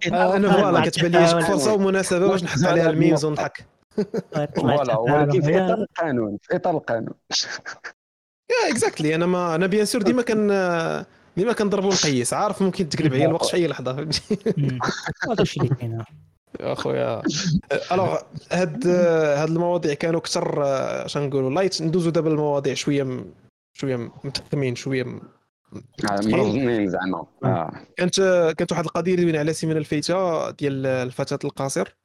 أنا 0.07 0.53
voilà 0.53 0.80
كتبان 0.89 1.12
لي 1.12 1.43
فرصة 1.43 1.75
ومناسبة 1.75 2.29
باش 2.29 2.45
نحط 2.45 2.64
عليها 2.64 2.91
ال 2.91 2.96
memes 2.96 3.24
ونضحك. 3.25 3.67
voilà 4.57 4.99
ولكن 4.99 5.41
في 5.41 5.64
إطار 5.64 5.79
القانون 5.91 6.39
في 6.43 6.57
إطار 6.57 6.77
القانون. 6.77 7.14
yeah 8.51 8.70
exactly 8.70 9.14
أنا 9.14 9.27
ما 9.27 9.55
أنا 9.55 9.67
bien 9.66 9.84
sûr 9.84 10.03
ديما 10.03 10.23
كان 10.23 10.47
ديما 11.37 11.53
كنضربوا 11.53 11.93
نقيس 11.93 12.35
عارف 12.35 12.62
ممكن 12.62 12.89
تقلب 12.89 13.14
عليا 13.14 13.27
الوقت 13.27 13.47
في 13.47 13.57
اي 13.57 13.67
لحظة 13.67 13.97
فهمتي؟ 13.97 14.39
هذا 15.31 15.43
الشيء 15.43 15.62
اللي 15.62 15.75
كاين. 15.75 16.05
أخويا. 16.61 17.22
alors 17.93 18.18
هاد 18.52 18.86
هاد 18.86 19.48
المواضيع 19.48 19.94
كانوا 19.94 20.20
أكثر 20.20 20.62
اش 21.04 21.16
نقولوا 21.16 21.50
light 21.51 21.82
ندوزو 21.82 22.11
دابا 22.11 22.30
المواضيع 22.30 22.74
شوية 22.74 23.24
شوية 23.72 24.11
متحكمين 24.24 24.74
شوية 24.74 25.20
مرضنين 26.24 26.90
زعما. 26.90 27.26
آه. 27.44 27.72
كانت 27.96 28.20
كانت 28.59 28.72
واحد 28.72 28.84
القضية 28.84 29.14
اللي 29.14 29.38
على 29.38 29.50
السيمانه 29.50 29.78
الفايتة 29.78 30.50
ديال 30.50 30.86
الفتاة 30.86 31.38
القاصر 31.44 31.96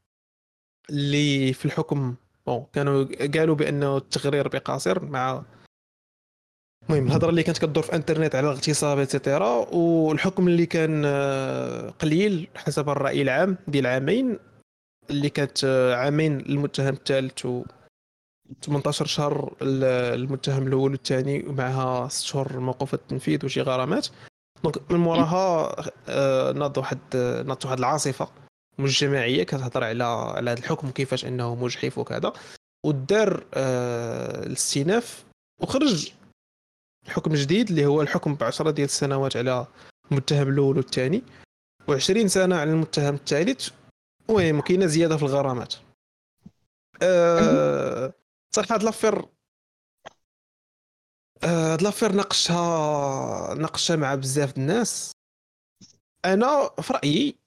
اللي 0.89 1.53
في 1.53 1.65
الحكم 1.65 2.15
bon 2.47 2.65
كانوا 2.73 3.05
قالوا 3.37 3.55
بأنه 3.55 3.97
التغرير 3.97 4.47
بقاصر 4.47 5.05
مع 5.05 5.43
المهم 6.89 7.07
الهضرة 7.07 7.29
اللي 7.29 7.43
كانت 7.43 7.57
كدور 7.57 7.83
في 7.83 7.95
انترنت 7.95 8.35
على 8.35 8.47
الاغتصاب 8.47 8.99
et 8.99 9.18
cetera 9.18 9.75
والحكم 9.75 10.47
اللي 10.47 10.65
كان 10.65 11.05
قليل 11.99 12.47
حسب 12.55 12.89
الرأي 12.89 13.21
العام 13.21 13.57
ديال 13.67 13.87
عامين 13.87 14.39
اللي 15.09 15.29
كانت 15.29 15.65
عامين 15.97 16.37
للمتهم 16.37 16.93
الثالث 16.93 17.45
و 17.45 17.63
18 18.61 19.05
شهر 19.05 19.53
المتهم 19.61 20.67
الأول 20.67 20.91
والثاني 20.91 21.47
ومعها 21.47 22.07
6 22.07 22.25
شهور 22.25 22.59
موقوف 22.59 22.93
التنفيذ 22.93 23.45
وشي 23.45 23.61
غرامات. 23.61 24.07
دونك 24.63 24.91
من 24.91 24.99
موراها 24.99 25.75
آه، 26.09 26.51
ناض 26.51 26.77
واحد 26.77 26.97
ناضت 27.45 27.65
واحد 27.65 27.77
العاصفة 27.77 28.27
مجتمعية 28.79 29.43
كتهضر 29.43 29.83
على 29.83 30.03
على 30.03 30.51
هذا 30.51 30.59
الحكم 30.59 30.91
كيفاش 30.91 31.25
إنه 31.25 31.55
مجحف 31.55 31.97
وكذا 31.97 32.33
ودار 32.85 33.43
آه 33.53 34.43
الاستئناف 34.45 35.23
وخرج 35.61 36.11
حكم 37.07 37.33
جديد 37.33 37.69
اللي 37.69 37.85
هو 37.85 38.01
الحكم 38.01 38.35
ب 38.35 38.43
10 38.43 38.71
ديال 38.71 38.85
السنوات 38.85 39.37
على 39.37 39.67
المتهم 40.11 40.49
الأول 40.49 40.77
والثاني 40.77 41.23
و20 41.91 42.25
سنة 42.25 42.55
على 42.55 42.71
المتهم 42.71 43.15
الثالث 43.15 43.69
المهم 44.29 44.61
كاينة 44.61 44.85
زيادة 44.85 45.17
في 45.17 45.23
الغرامات. 45.23 45.75
أه 47.03 48.13
صراحة 48.55 48.75
هاد 48.75 48.83
l'affaire 48.83 49.25
آه، 51.43 51.73
هاد 51.73 51.81
l'affaire 51.81 52.11
ناقشها 52.11 53.53
ناقشها 53.53 53.95
مع 53.95 54.15
بزاف 54.15 54.57
الناس. 54.57 55.11
أنا 56.25 56.69
في 56.81 56.93
رأيي 56.93 57.40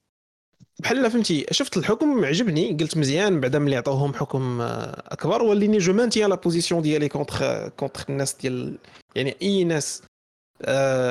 بحال 0.81 1.11
فهمتي 1.11 1.47
شفت 1.51 1.77
الحكم؟ 1.77 2.25
عجبني 2.25 2.77
قلت 2.81 2.97
مزيان 2.97 3.41
بعدا 3.41 3.59
ملي 3.59 3.77
عطاوهم 3.77 4.15
حكم 4.15 4.61
آه، 4.61 5.03
أكبر 5.07 5.43
وليني 5.43 5.79
je 5.79 5.93
maintiens 5.93 6.31
la 6.31 6.37
position 6.37 6.83
ديالي 6.83 7.09
contre 7.09 7.69
contre 7.69 8.05
الناس 8.09 8.35
ديال 8.35 8.79
يعني 9.17 9.37
أي 9.43 9.65
ناس 9.65 10.03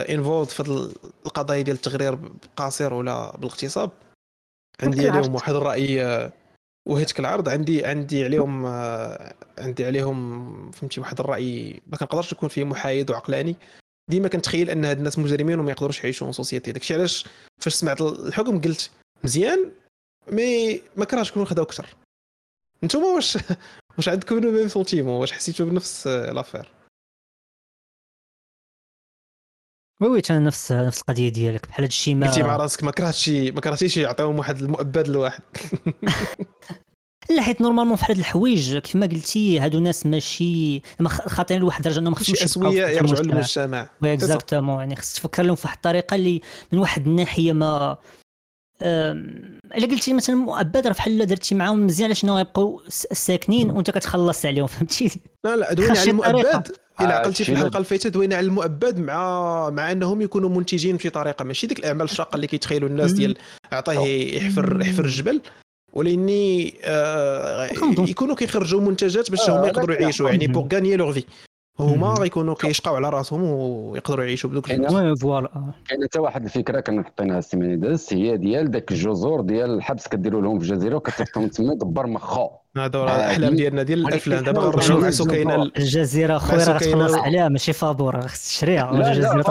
involved 0.09 0.49
في 0.49 0.59
القضايا 1.25 1.61
ديال 1.61 1.75
التغرير 1.75 2.15
بقاصر 2.15 2.93
ولا 2.93 3.37
بالاغتصاب 3.37 3.91
عندي 4.83 5.09
عليهم 5.09 5.35
واحد 5.35 5.53
الرأي 5.53 6.05
آه، 6.05 6.31
وهتك 6.89 7.19
العرض 7.19 7.49
عندي 7.49 7.85
عندي 7.85 8.23
عليهم 8.23 8.65
آه، 8.65 9.33
عندي 9.57 9.85
عليهم 9.85 10.71
فهمتي 10.71 11.01
واحد 11.01 11.19
الرأي 11.19 11.81
ما 11.87 11.97
كنقدرش 11.97 12.33
نكون 12.33 12.49
فيه 12.49 12.63
محايد 12.63 13.11
وعقلاني. 13.11 13.55
ديما 14.09 14.27
كنتخيل 14.27 14.69
أن 14.69 14.85
هاد 14.85 14.97
الناس 14.97 15.19
مجرمين 15.19 15.59
وما 15.59 15.71
يقدروش 15.71 16.03
يعيشوا 16.03 16.27
في 16.27 16.33
société. 16.33 16.71
داكشي 16.71 16.93
علاش؟ 16.93 17.25
فاش 17.61 17.73
سمعت 17.73 18.01
الحكم 18.01 18.61
قلت 18.61 18.89
مزيان 19.23 19.71
mais 20.31 20.81
ما 20.97 21.05
كرهتش 21.05 21.31
نكون 21.31 21.45
خداو 21.45 21.65
أكثر. 21.65 21.95
نتوما 22.83 23.07
واش 23.07 23.37
واش 23.97 24.09
عندكم 24.09 24.39
le 24.39 24.51
même 24.51 24.67
sentiment 24.67 25.13
واش 25.13 25.31
حسيتوا 25.31 25.65
بنفس 25.65 26.07
l'affaire 26.07 26.71
oui 30.01 30.07
oui 30.09 30.21
أنا 30.29 30.39
نفس 30.39 30.71
نفس 30.71 31.01
القضية 31.01 31.29
ديالك 31.29 31.67
بحال 31.67 31.83
هادشي 31.83 32.15
ما 32.15 32.27
قلتي 32.27 32.43
مع 32.43 32.55
راسك 32.55 32.83
ما 32.83 32.91
كرهتش 32.91 33.29
ما 33.29 33.61
كرهتيش 33.61 33.97
يعطيهم 33.97 34.39
واحد 34.39 34.61
المؤبد 34.61 35.07
لواحد. 35.07 35.43
لا 37.29 37.41
حيت 37.41 37.61
normalement 37.61 37.95
في 37.95 38.05
هاد 38.09 38.17
الحوايج 38.17 38.77
كيف 38.77 38.95
ما 38.95 39.05
قلتي 39.05 39.59
هادو 39.59 39.79
ناس 39.79 40.05
ماشي 40.05 40.81
خاطرين 41.07 41.61
لواحد 41.61 41.77
الدرجة 41.77 41.99
أنهم 41.99 42.15
خصهمش 42.15 42.43
أسوية 42.43 42.87
يرجعوا 42.87 43.23
للمجتمع. 43.23 43.89
oui 44.01 44.13
exactement 44.13 44.79
يعني 44.79 44.95
خصك 44.95 45.15
تفكر 45.15 45.43
لهم 45.43 45.55
في 45.55 45.61
واحد 45.67 45.75
الطريقة 45.75 46.15
اللي 46.15 46.41
من 46.71 46.79
واحد 46.79 47.07
الناحية 47.07 47.53
ما 47.53 47.97
إلا 48.83 49.87
قلتي 49.87 50.13
مثلا 50.13 50.35
مؤبد 50.35 50.87
راه 50.87 50.93
بحال 50.93 51.25
درتي 51.25 51.55
معاهم 51.55 51.85
مزيان 51.85 52.05
علاش 52.05 52.23
انهم 52.23 52.37
يبقوا 52.37 52.79
ساكنين 53.11 53.71
وأنت 53.71 53.91
كتخلص 53.91 54.45
عليهم 54.45 54.67
فهمتي؟ 54.67 55.19
لا 55.45 55.55
لا 55.55 55.73
دوينا 55.73 55.99
على 55.99 56.09
المؤبد. 56.09 56.71
إلا 57.01 57.13
عقلتي 57.13 57.43
في 57.43 57.51
الحلقة 57.51 57.77
اللي 57.77 57.85
فاتت 57.85 58.07
دوينا 58.07 58.35
على 58.35 58.45
المؤبد 58.45 58.99
مع 58.99 59.69
مع 59.69 59.91
إنهم 59.91 60.21
يكونوا 60.21 60.49
منتجين 60.49 60.95
بشي 60.97 61.09
طريقة. 61.09 61.45
ماشي 61.45 61.67
ديك 61.67 61.79
الأعمال 61.79 62.05
الشاقة 62.05 62.35
اللي 62.35 62.47
كيتخيلوا 62.47 62.89
الناس 62.89 63.11
ديال 63.11 63.37
عطيه 63.71 64.35
يحفر 64.37 64.81
يحفر 64.81 65.05
الجبل. 65.05 65.41
ولإني 65.93 66.73
آه 66.83 67.69
يكونوا 67.99 68.35
كيخرجوا 68.35 68.81
منتجات 68.81 69.31
باش 69.31 69.49
هما 69.49 69.67
يقدروا 69.67 69.95
يعيشوا 69.95 70.29
يعني 70.29 70.47
pour 70.47 70.67
gagner 70.73 70.95
leur 70.95 71.13
vie. 71.13 71.23
هما 71.79 72.07
غيكونوا 72.07 72.55
كيشقاو 72.55 72.95
على 72.95 73.09
راسهم 73.09 73.43
ويقدروا 73.43 74.25
يعيشوا 74.25 74.49
بدوك 74.49 74.71
الفلوس. 74.71 75.21
voilà. 75.21 75.49
كاينة 75.87 76.05
حتى 76.05 76.19
واحد 76.19 76.43
الفكرة 76.43 76.79
كنا 76.79 77.03
حطيناها 77.03 77.39
السيمانه 77.39 77.75
دازت 77.75 78.13
هي 78.13 78.37
ديال 78.37 78.71
داك 78.71 78.91
الجزر 78.91 79.41
ديال 79.41 79.69
الحبس 79.69 80.07
كديروا 80.07 80.41
لهم 80.41 80.59
في 80.59 80.65
الجزيرة 80.65 80.95
وكتصيفطهم 80.95 81.47
تما 81.47 81.73
دبر 81.73 82.07
مخو 82.07 82.49
هذا 82.77 83.03
الأحلام 83.03 83.55
ديالنا 83.55 83.83
ديال 83.83 84.07
الأفلام. 84.07 84.43
دابا 84.43 84.61
غنرجعوا 84.61 85.01
نعسوا 85.01 85.25
كاينة 85.25 85.63
الجزيرة 85.63 86.37
خويا 86.37 86.65
راه 86.65 86.77
تخلص 86.77 87.13
عليها 87.13 87.49
ماشي 87.49 87.73
فابور 87.73 88.27
خص 88.27 88.49
تشريها. 88.49 88.91
الجزيرة 88.91 89.43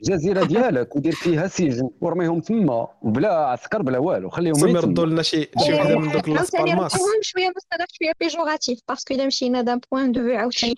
الجزيرة 0.00 0.44
ديالك 0.44 0.96
ودير 0.96 1.12
فيها 1.12 1.48
سجن 1.48 1.90
ورميهم 2.00 2.40
تما 2.40 2.88
وبلا 3.02 3.34
عسكر 3.34 3.82
بلا 3.82 3.98
والو 3.98 4.30
خليهم 4.30 4.56
يتم 4.56 4.68
يردوا 4.68 5.06
لنا 5.06 5.22
شي 5.22 5.42
شي 5.66 5.74
وحده 5.74 5.98
من 5.98 6.12
دوك 6.12 6.28
لاس 6.28 6.50
بالماس. 6.50 6.96
شوية 7.22 7.52
مصطلح 7.56 7.86
شوية 7.92 8.12
péjoratif 8.20 8.78
parce 8.88 9.04
que 9.04 9.14
الا 9.14 9.26
مشينا 9.26 9.62
d'un 9.62 9.80
point 9.92 10.12
de 10.12 10.20
vue 10.20 10.36
عاوتاني. 10.36 10.74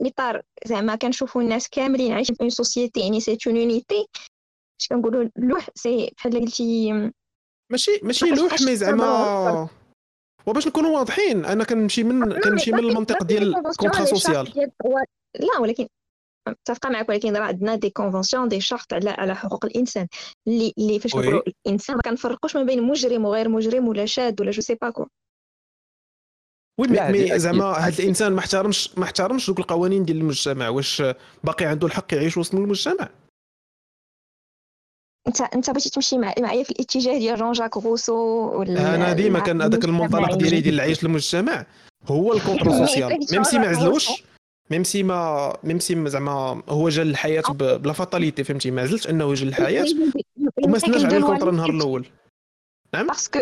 إطار 0.00 0.42
زعما 0.66 0.94
كنشوفوا 0.94 1.42
الناس 1.42 1.68
كاملين 1.68 2.12
عايشين 2.12 2.34
في 2.34 2.40
une 2.42 2.50
société 2.50 3.00
يعني 3.00 3.20
c'est 3.20 3.38
une 3.46 3.56
unité 3.56 4.06
اش 4.80 4.88
كنقولوا 4.88 5.28
لوح 5.36 5.68
c'est 5.74 6.12
بحال 6.16 6.40
قلتي 6.40 6.92
ماشي 7.70 8.00
ماشي 8.02 8.26
لوح 8.26 8.62
مي 8.62 8.76
زعما 8.76 9.68
وباش 10.46 10.66
نكونوا 10.66 10.98
واضحين 10.98 11.44
أنا 11.44 11.64
كنمشي 11.64 12.04
من 12.04 12.40
كنمشي 12.40 12.72
من 12.72 12.78
المنطق 12.78 13.22
ديال 13.22 13.62
contrat 13.78 14.04
social 14.04 14.70
لا 15.34 15.60
ولكن 15.60 15.86
متفقه 16.50 16.90
معك 16.90 17.08
ولكن 17.08 17.36
راه 17.36 17.44
عندنا 17.44 17.74
des 17.74 17.90
conventions 17.90 18.48
des 18.48 18.60
chartes 18.60 18.92
على 18.92 19.10
على 19.10 19.36
حقوق 19.36 19.64
الإنسان. 19.64 20.06
اللي 20.48 20.72
اللي 20.78 20.98
فاش 20.98 21.16
نقولوا 21.16 21.42
الإنسان 21.66 21.96
ما 21.96 22.02
كنفرقوش 22.02 22.56
ما 22.56 22.62
بين 22.62 22.82
مجرم 22.82 23.24
وغير 23.24 23.48
مجرم 23.48 23.88
ولا 23.88 24.06
شاد 24.06 24.40
ولا 24.40 24.50
je 24.50 24.62
sais 24.62 24.74
pas 24.74 24.90
quoi 24.90 25.06
oui 26.80 26.86
mais 26.88 27.38
زعما 27.38 27.64
هذا 27.64 28.02
الإنسان 28.02 28.32
ما 28.32 28.38
احترمش 28.38 28.98
ما 28.98 29.04
احترمش 29.04 29.46
دوك 29.46 29.58
القوانين 29.58 30.04
ديال 30.04 30.16
المجتمع. 30.16 30.68
واش 30.68 31.02
باقي 31.44 31.64
عنده 31.64 31.86
الحق 31.86 32.14
يعيش 32.14 32.36
وسط 32.36 32.54
المجتمع؟ 32.54 33.08
أنت 35.28 35.40
أنت 35.40 35.70
بغيتي 35.70 35.90
تمشي 35.90 36.18
معايا 36.18 36.64
في 36.64 36.70
الاتجاه 36.70 37.18
ديال 37.18 37.38
جون 37.38 37.52
جاك 37.52 37.76
روسو 37.76 38.14
ولا 38.58 38.94
أنا 38.94 39.12
ديما 39.12 39.40
كان 39.40 39.62
هذاك 39.62 39.84
المنطلق 39.84 40.34
ديالي 40.34 40.60
ديال 40.60 40.74
العيش 40.74 41.04
المجتمع. 41.04 41.66
هو 42.06 42.32
ال 42.32 42.37
contrat 42.37 42.70
social 42.70 43.18
même 43.32 43.42
si 43.42 43.58
ما 43.58 43.68
عزلوش؟ 43.68 44.08
même 44.70 44.84
si 44.84 45.02
ما 45.02 45.52
même 45.64 45.78
si 45.78 46.08
زعما 46.08 46.62
هو 46.68 46.88
جا 46.88 47.04
للحياة 47.04 47.42
بلا 47.50 47.92
fatalité 47.92 48.44
فهمتي؟ 48.44 48.70
ما 48.70 48.82
عزلتش 48.82 49.08
أنه 49.08 49.34
جا 49.34 49.44
للحياة 49.44 49.86
وما 50.64 50.78
سناش 50.78 51.04
على 51.04 51.16
ال 51.16 51.20
contrat 51.20 51.48
النهار 51.48 51.70
الأول. 51.70 52.08
نعم؟ 52.94 53.06
parce 53.06 53.26
que 53.26 53.38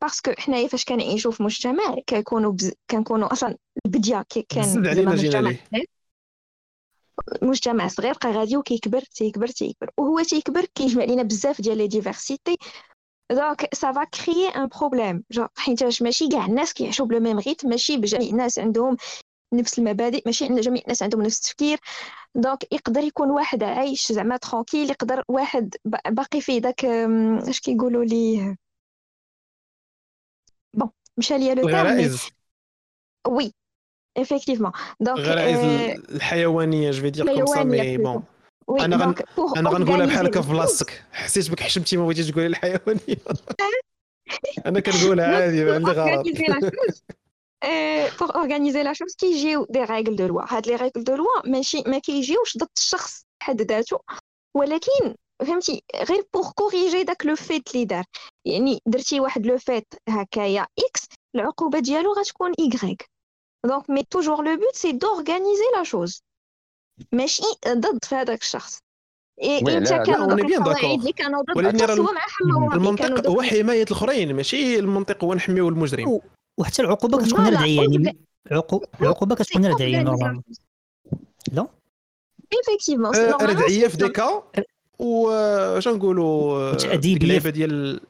parce 0.00 0.20
que 0.20 0.32
حنايا 0.38 0.68
فاش 0.68 0.84
كنعيشوا 0.84 1.32
في 1.32 1.42
مجتمع 1.42 1.96
كنكونوا 2.08 2.52
بز... 2.52 2.72
كنكونوا 2.90 3.32
أصلا 3.32 3.56
البديه 3.86 4.24
كان 4.48 4.62
زد 4.62 4.86
علينا 4.86 5.14
جينا 5.14 5.56
مجتمع 7.42 7.88
صغير. 7.88 8.14
بقى 8.22 8.32
غادي 8.32 8.56
وكيكبر 8.56 9.00
تيكبر 9.00 9.46
تيكبر. 9.46 9.90
وهو 9.96 10.22
تيكبر 10.22 10.64
كيجمع 10.64 11.04
لينا 11.04 11.22
بزاف 11.22 11.60
ديال 11.60 11.78
les 11.78 11.86
diversités 11.86 12.56
donc 13.32 13.74
ça 13.74 13.92
va 13.92 14.04
créer 14.04 14.48
un 14.48 14.68
problème 14.80 15.24
حيتاش 15.56 16.02
ماشي 16.02 16.28
كاع 16.28 16.46
الناس 16.46 16.72
كيعيشوا 16.72 17.06
ب 17.06 17.11
le 17.11 17.20
même 17.20 17.38
rythme 17.38 17.66
ماشي 17.66 17.96
بجميع 17.96 18.28
الناس 18.30 18.58
عندهم 18.58 18.96
نفس 19.52 19.78
المبادئ 19.78 20.22
ماشي؟ 20.26 20.44
عند 20.44 20.60
جميع 20.60 20.82
الناس 20.82 21.02
عندهم 21.02 21.22
نفس 21.22 21.38
التفكير. 21.38 21.78
donc 22.34 22.72
يقدر 22.72 23.00
يكون 23.00 23.30
واحد 23.30 23.62
عايش 23.62 24.12
زعما 24.12 24.36
tranquille 24.36 24.90
يقدر 24.90 25.22
واحد 25.28 25.74
باقي 26.08 26.40
فيه 26.40 26.58
داك 26.58 26.84
اش 27.48 27.60
كيقولوا 27.60 28.04
ليه 28.04 28.56
bon 30.74 30.90
مشى 31.16 31.38
ليا 31.38 31.54
les 31.54 31.68
غرائز 31.68 32.28
oui 33.28 33.52
effectivement. 34.16 34.72
donc 35.00 35.18
غرائز 35.18 35.58
الحيوانية 36.10 36.90
je 36.90 37.02
vais 37.02 37.10
dire 37.10 37.34
comme 37.34 37.46
ça 37.46 37.64
mais 37.64 37.96
bon 37.96 38.22
أنا 38.80 38.96
غن... 38.96 39.14
أنا 39.56 39.70
غنقولها 39.70 40.06
بحال 40.06 40.26
هكا 40.26 40.42
في 40.42 40.48
بلاصتك. 40.48 41.04
حسيت 41.12 41.50
بك 41.50 41.60
حشمتي 41.60 41.96
ما 41.96 42.04
بغيتيش 42.04 42.30
تقولي 42.30 42.46
الحيوانية. 42.46 43.16
أنا 44.66 44.80
كنقولها 44.80 45.26
عادي 45.26 45.64
ما 45.64 45.74
عندي 45.74 45.90
غلط. 45.90 46.26
pour 48.20 48.34
organiser 48.34 48.82
la 48.82 48.92
chose 48.92 49.14
كيجيو 49.14 49.66
des 49.70 49.84
règles 49.84 50.16
de 50.16 50.26
loi 50.26 50.54
هاد 50.54 50.66
les 50.66 50.76
règles 50.76 51.04
de 51.04 51.14
loi 51.16 51.46
ماشي 51.46 51.82
ما 51.86 51.98
كيجيوش 51.98 52.56
ضد 52.56 52.68
الشخص 52.76 53.24
حد 53.42 53.62
ذاته 53.62 53.98
ولكن 54.56 55.14
فهمتي 55.40 55.82
غير 55.94 56.24
pour 56.34 56.50
corriger 56.50 57.02
داك 57.02 57.26
le 57.26 57.36
fait 57.36 57.74
اللي 57.74 57.84
دار 57.84 58.04
يعني 58.44 58.80
درتي 58.86 59.20
واحد 59.20 59.46
le 59.46 59.58
fait 59.58 59.86
هكايا 60.08 60.66
X 60.78 61.08
العقوبة 61.34 61.78
ديالو 61.78 62.12
غتكون 62.12 62.52
Y 62.58 63.06
donc 63.66 63.90
mais 63.90 64.02
toujours 64.10 64.44
le 64.44 64.56
but 64.56 64.74
c'est 64.74 64.92
d'organiser 64.92 65.64
la 65.76 65.82
chose 65.82 66.22
ماشي 67.12 67.42
ضد 67.68 68.04
في 68.04 68.14
هذاك 68.14 68.42
الشخص 68.42 68.78
انت 69.42 69.92
كانوا 69.92 70.32
اللي 70.32 71.12
كانوا 71.12 71.42
ضد 71.42 71.56
ولكن 71.56 71.90
المنطق 72.74 73.28
هو 73.28 73.42
حماية 73.42 73.82
الأخرين 73.82 74.34
ماشي 74.36 74.78
المنطق 74.78 75.24
هو 75.24 75.34
نحميو 75.34 75.68
المجرم 75.68 76.20
وحتى 76.58 76.82
العقوبة 76.82 77.18
كتكون 77.18 77.46
ردعية 77.46 77.80
يعني. 77.80 78.16
العقوبة 79.00 79.34
كتكون 79.34 79.66
ردعية 79.66 80.02
normalement. 80.02 80.42
لا؟ 81.52 81.66
effectivement 82.52 83.12
ردعية 83.42 83.88
في 83.88 83.96
ديكا. 83.96 84.42
واش 84.98 85.88
نقولوا 85.88 86.74
تاديبيه 86.74 87.24
اللعيبه 87.24 87.50
ديال 87.50 88.00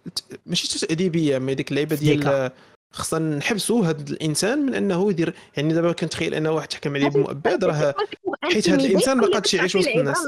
ماشي 0.46 0.86
تاديبيه 0.86 1.38
mais 1.38 1.54
ديك 1.54 1.70
اللعيبه 1.70 1.96
ديال 1.96 2.50
خصنا 2.92 3.36
نحبسوا 3.36 3.86
هذا 3.86 4.04
الإنسان 4.10 4.58
من 4.58 4.74
أنه 4.74 5.10
يدير 5.10 5.34
يعني 5.56 5.74
دابا 5.74 5.92
كنتخيل 5.92 6.34
ان 6.34 6.46
واحد 6.46 6.68
تحكم 6.68 6.94
عليه 6.94 7.08
بالمؤبد 7.08 7.64
راه 7.64 7.94
حيت 8.42 8.68
هذا 8.68 8.84
الإنسان 8.84 9.16
ما 9.16 9.26
قادش 9.26 9.54
يعيش 9.54 9.76
وسط 9.76 9.88
الناس. 9.88 10.26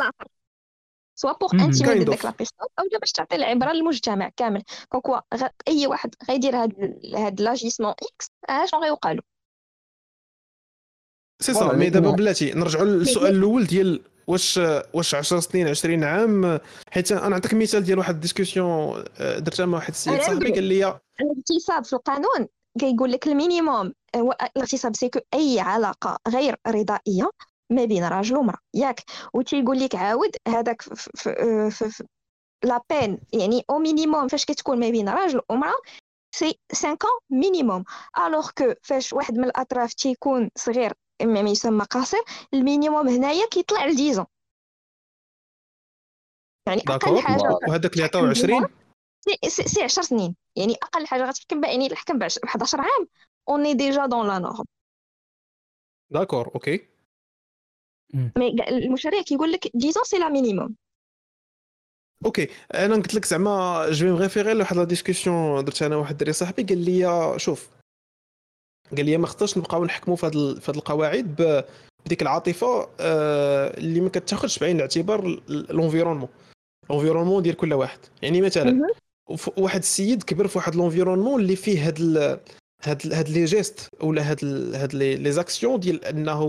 soit 1.23 1.33
pour 1.33 1.55
intimider 1.55 2.05
داك 2.05 2.25
la 2.25 2.33
personne 2.33 2.69
أو 2.79 2.99
باش 3.01 3.13
تعطي 3.13 3.37
العبرة 3.37 3.73
للمجتمع 3.73 4.31
كامل. 4.37 4.63
كوكوا 4.89 5.21
أي 5.69 5.87
واحد 5.87 6.15
غيدير 6.31 6.57
هاد 6.57 7.01
هاد 7.15 7.41
l'agissement 7.41 7.91
X 7.91 8.31
اشنو 8.49 8.81
غيوقع 8.81 9.13
له؟ 9.13 9.23
c'est 11.43 11.55
ça 11.55 11.73
mais 11.73 11.91
دابا 11.91 12.11
بلاتي 12.11 12.53
نرجعوا 12.53 12.85
للسؤال 12.85 13.37
الأول 13.37 13.67
ديال 13.67 14.03
واش 14.27 14.61
واش 14.95 15.15
10 15.15 15.41
سنين 15.41 15.69
20 15.69 16.05
عام؟ 16.05 16.61
حيت 16.91 17.13
أنا 17.13 17.29
نعطيك 17.29 17.55
مثال 17.55 17.85
ديال 17.85 17.99
واحد 17.99 18.15
ال 18.15 18.23
discussion 18.23 19.05
آه، 19.19 19.39
درتها 19.39 19.67
مع 19.67 19.79
واحد 19.79 19.91
السيد 19.91 20.21
صاحبي 20.21 20.53
قال 20.53 20.65
لي 20.65 21.01
الاغتصاب 21.21 21.85
في 21.85 21.93
القانون 21.93 22.49
كيقول 22.79 23.13
لك 23.13 23.27
ال 23.27 23.35
minimum 23.35 23.93
الاغتصاب 24.57 24.97
c'est 24.97 25.12
que 25.12 25.21
أي 25.35 25.61
علاقة 25.61 26.19
غير 26.29 26.57
رضائية 26.67 27.31
ما 27.75 27.85
بين 27.85 28.05
راجل 28.05 28.37
ومرأة. 28.37 28.59
ياك 28.75 29.01
وتيقول 29.35 29.81
لك 29.81 29.95
عاود 29.95 30.31
هذاك 30.49 30.83
لا 32.65 32.81
بين 32.91 33.19
يعني 33.33 33.65
au 33.71 33.79
minimum 33.79 34.29
فاش 34.29 34.45
كتكون 34.45 34.81
ما 34.81 34.91
بين 34.91 35.09
راجل 35.09 35.41
ومرأة 35.51 35.81
c'est 36.35 36.59
5 36.73 36.97
minimum 37.31 37.85
alors 38.27 38.51
que 38.51 38.75
فاش 38.83 39.13
واحد 39.13 39.35
من 39.35 39.45
الأطراف 39.45 39.95
تيكون 39.95 40.51
صغير 40.57 40.93
ما 41.23 41.41
يسمى 41.41 41.85
قاصر 41.85 42.19
ال 42.55 42.61
minimum 42.61 43.09
هنايا 43.09 43.47
كيطلع 43.47 43.87
ل 43.87 44.11
10 44.11 44.27
يعني 46.69 46.83
أقل 46.89 47.21
حاجة 47.21 47.59
وهذاك 47.69 47.93
اللي 47.93 48.05
عطاو 48.05 48.27
20 48.27 48.67
سي, 49.49 49.69
سي 49.69 49.83
10 49.83 50.03
سنين. 50.03 50.37
يعني 50.57 50.75
أقل 50.83 51.07
حاجة 51.07 51.25
غتحكم 51.25 51.65
يعني 51.65 51.87
الحكم 51.87 52.19
ب 52.19 52.23
11 52.23 52.81
عام. 52.81 53.09
on 53.49 53.75
est 53.75 53.88
déjà 53.88 54.07
dans 54.07 54.27
la 54.27 54.39
norme 54.39 54.65
d'accord 56.11 56.51
ok 56.55 56.92
mais 58.13 58.57
المشرع 58.69 59.23
كيقول 59.23 59.53
لك 59.53 59.71
10 59.77 60.03
c'est 60.05 60.19
le 60.19 60.29
minimum 60.29 60.75
ok 62.25 62.49
أنا 62.75 62.95
قلت 62.95 63.15
لك 63.15 63.25
زعما 63.25 63.87
je 63.91 64.07
vais 64.07 64.13
me 64.13 64.22
référer 64.22 64.55
ل 64.55 64.60
واحد 64.60 64.77
la 64.77 64.85
discussion 64.85 65.65
درت 65.65 65.83
أنا 65.83 65.97
واحد 65.97 66.11
الدري 66.11 66.33
صاحبي 66.33 66.63
قال 66.63 66.79
لي 66.79 67.35
شوف 67.39 67.69
قال 68.97 69.07
لي 69.07 69.17
ما 69.17 69.27
خصناش 69.27 69.59
نبقاو 69.59 69.85
نحكموا 69.85 70.17
في 70.17 70.27
هذه 70.27 70.55
في 70.61 70.71
هذه 70.71 70.77
القواعد 70.77 71.65
بديك 72.07 72.23
العاطفة 72.23 72.89
آه، 73.01 73.79
اللي 73.79 74.01
ما 74.01 74.09
كتاخذش 74.09 74.59
بعين 74.59 74.77
الاعتبار 74.77 75.43
l'environnement 75.49 76.29
l'environnement 76.91 77.43
ديال 77.43 77.57
كل 77.57 77.73
واحد. 77.73 77.99
يعني 78.23 78.41
مثلا 78.41 78.87
واحد 79.57 79.81
السيد 79.81 80.23
كبر 80.23 80.49
في 80.49 80.59
واحد 80.59 80.75
l'environnement 80.75 81.41
اللي 81.41 81.57
فيه 81.57 81.87
هاد 81.87 82.41
هاد 82.85 83.13
هاد 83.13 83.29
les 83.29 83.45
gestes 83.45 83.89
ولا 84.01 84.31
هاد 84.31 84.45
هاد 84.75 84.95
les 84.95 85.33
actions 85.33 85.81
ديال 85.81 86.05
أنه 86.05 86.43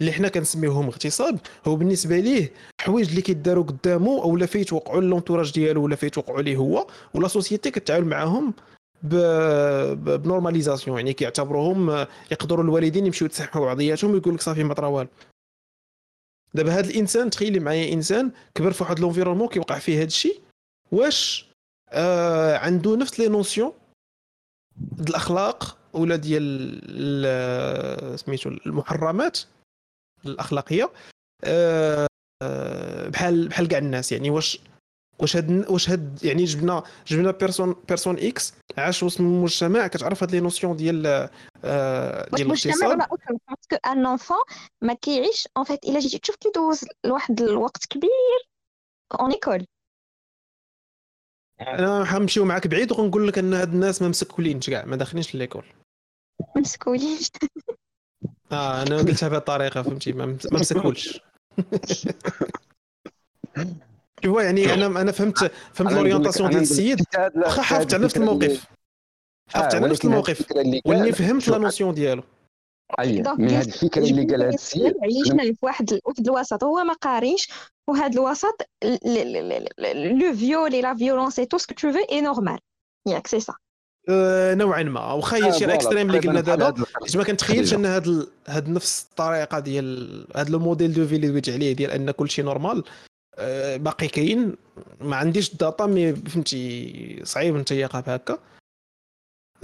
اللي 0.00 0.12
حنا 0.12 0.28
كنسميوهم 0.28 0.86
اغتصاب 0.86 1.38
هو 1.66 1.76
بالنسبة 1.76 2.18
ليه 2.18 2.52
حوايج 2.80 3.08
اللي 3.08 3.22
كيداروا 3.22 3.64
قدامه 3.64 4.22
أو 4.22 4.36
لا 4.36 4.46
فيتوقعوا 4.46 5.00
l'entourage 5.00 5.52
ديالو 5.52 5.84
ولا 5.84 5.96
فيتوقعوا 5.96 6.42
ليه 6.42 6.56
هو 6.56 6.86
و 7.14 7.19
la 7.19 7.28
société 7.28 7.70
كتعامل 7.70 8.06
معاهم 8.06 8.54
ب 9.02 9.16
normalisation 9.16 10.96
يعني 10.96 11.12
كيعتبروهم 11.12 12.06
يقدروا 12.30 12.64
الوالدين 12.64 13.06
يمشيو 13.06 13.26
يتسامحوا 13.26 13.64
بعضياتهم 13.64 14.10
ويقول 14.12 14.34
لك 14.34 14.40
صافي 14.40 14.64
ما 14.64 14.74
طرا 14.74 14.86
والو 14.86 15.08
دابا 16.54 16.72
هذا 16.72 16.90
الإنسان 16.90 17.30
تخيلي 17.30 17.60
معايا 17.60 17.92
إنسان 17.92 18.30
كبر 18.54 18.72
في 18.72 18.82
واحد 18.82 19.00
l'environnement 19.00 19.48
كيوقع 19.48 19.78
فيه 19.78 19.98
هذا 19.98 20.04
الشيء 20.06 20.40
واش 20.92 21.46
آه 21.90 22.56
عنده 22.56 22.96
نفس 22.96 23.20
les 23.20 23.28
notions 23.28 23.72
الأخلاق 25.00 25.78
ولا 25.92 26.16
ديال 26.16 26.48
سميتو 28.18 28.48
المحرمات 28.48 29.38
الأخلاقية 30.26 30.90
آه 31.44 32.06
بحال 33.08 33.48
بحال 33.48 33.68
كاع 33.68 33.78
الناس. 33.78 34.12
يعني 34.12 34.30
واش 34.30 34.60
واش 35.18 35.36
هاد 35.36 35.70
واش 35.70 35.90
هاد 35.90 36.24
يعني 36.24 36.44
جبنا 36.44 36.82
جبنا 37.06 37.30
personne 37.30 37.76
personne 37.88 38.18
X 38.18 38.54
عاش 38.78 39.02
وسط 39.02 39.20
المجتمع 39.20 39.86
كتعرف 39.86 40.22
هاد 40.22 40.30
les 40.30 40.40
notions 40.40 40.76
ديال 40.76 41.28
آه 41.64 42.28
ديال 42.34 42.46
الاغتصاب؟ 42.46 42.88
ولا 42.88 43.08
parce 43.48 43.66
que 43.66 43.76
un 43.86 44.06
enfant 44.06 44.36
ما 44.82 44.94
كيعيش 44.94 45.48
en 45.56 45.64
fait 45.64 45.84
إلا 45.84 45.98
جيتي 45.98 46.18
تشوف 46.18 46.36
كيدوز 46.36 46.84
لواحد 47.04 47.40
الوقت 47.40 47.86
كبير 47.86 48.48
une 49.20 49.32
école 49.32 49.66
أنا 51.68 52.04
حنمشيو 52.04 52.44
معاك 52.44 52.66
بعيد 52.66 52.92
وغنقول 52.92 53.28
لك 53.28 53.38
أن 53.38 53.54
هاد 53.54 53.72
الناس 53.72 54.02
ما 54.02 54.08
مسكولينش 54.08 54.70
كاع 54.70 54.84
ما 54.84 54.96
داخلينش 54.96 55.34
l'école 55.34 55.64
مسكولينش 56.56 57.30
آه 58.52 58.82
أنا 58.82 58.98
قلتها 58.98 59.28
بهذه 59.28 59.38
الطريقة 59.38 59.82
فهمتي؟ 59.82 60.12
ما 60.12 60.36
مسكولش. 60.52 61.20
هو 64.26 64.40
يعني 64.40 64.74
أنا 64.74 64.86
أنا 64.86 65.12
فهمت 65.12 65.52
فهمت 65.72 65.92
l'orientation 65.92 66.50
ديال 66.50 66.62
السيد. 66.62 67.00
واخا 67.36 67.62
حافظت 67.62 67.94
على 67.94 68.04
نفس 68.04 68.16
الموقف. 68.16 68.66
حافظت 69.48 69.74
على 69.74 69.88
نفس 69.88 70.04
الموقف. 70.04 70.46
ولاني 70.84 71.12
فهمت 71.12 71.48
la 71.48 71.58
notion 71.58 71.94
ديالو. 71.94 72.22
اي 73.00 73.22
مي 73.38 73.52
هاد 73.52 73.66
الفكرة 73.66 74.02
اللي 74.02 74.24
قالها 74.24 74.48
السيد 74.48 74.94
عيشنا 75.02 75.42
في 75.42 75.56
واحد 75.62 75.98
واحد 76.04 76.26
الوسط. 76.26 76.64
هو 76.64 76.84
ما 76.84 76.92
قاريش 76.92 77.48
وهذا 77.88 78.20
الوسط 78.20 78.68
le 79.94 80.34
viol 80.34 80.72
la 80.72 80.94
violence 80.94 81.46
et 81.46 81.50
tout 81.50 81.58
ce 81.58 81.64
que 81.64 81.74
tu 81.74 81.92
fais 81.92 82.03
est 82.03 82.12
normal 82.12 82.58
ياك 83.08 83.26
سي 83.26 83.40
سا 83.40 83.54
نوعا 84.54 84.82
ما. 84.82 85.12
واخا 85.12 85.36
هي 85.36 85.52
شي 85.52 85.74
extrême 85.74 86.06
اللي 86.06 86.18
قلنا 86.18 86.40
دابا. 86.40 86.84
حيت 87.02 87.16
ما 87.16 87.24
كنتخيلش 87.24 87.74
أن 87.74 87.86
هاد 87.86 88.28
هاد 88.48 88.68
نفس 88.68 89.06
الطريقة 89.10 89.58
ديال 89.58 90.26
هاد 90.36 90.50
le 90.50 90.58
modèle 90.58 90.92
de 90.92 91.06
vie 91.06 91.16
اللي 91.16 91.28
دويت 91.28 91.48
عليه 91.48 91.72
ديال 91.72 91.90
أن 91.90 92.10
كلشي 92.10 92.42
normal. 92.42 92.84
آه، 93.38 93.76
باقي 93.76 94.08
كاين. 94.08 94.56
ما 95.00 95.16
عنديش 95.16 95.52
ال 95.52 95.59
data 95.59 95.86
mais 95.86 96.14
فهمتي 96.14 97.20
صعيب 97.24 97.56
نتيقها 97.56 98.00
بهكا 98.00 98.38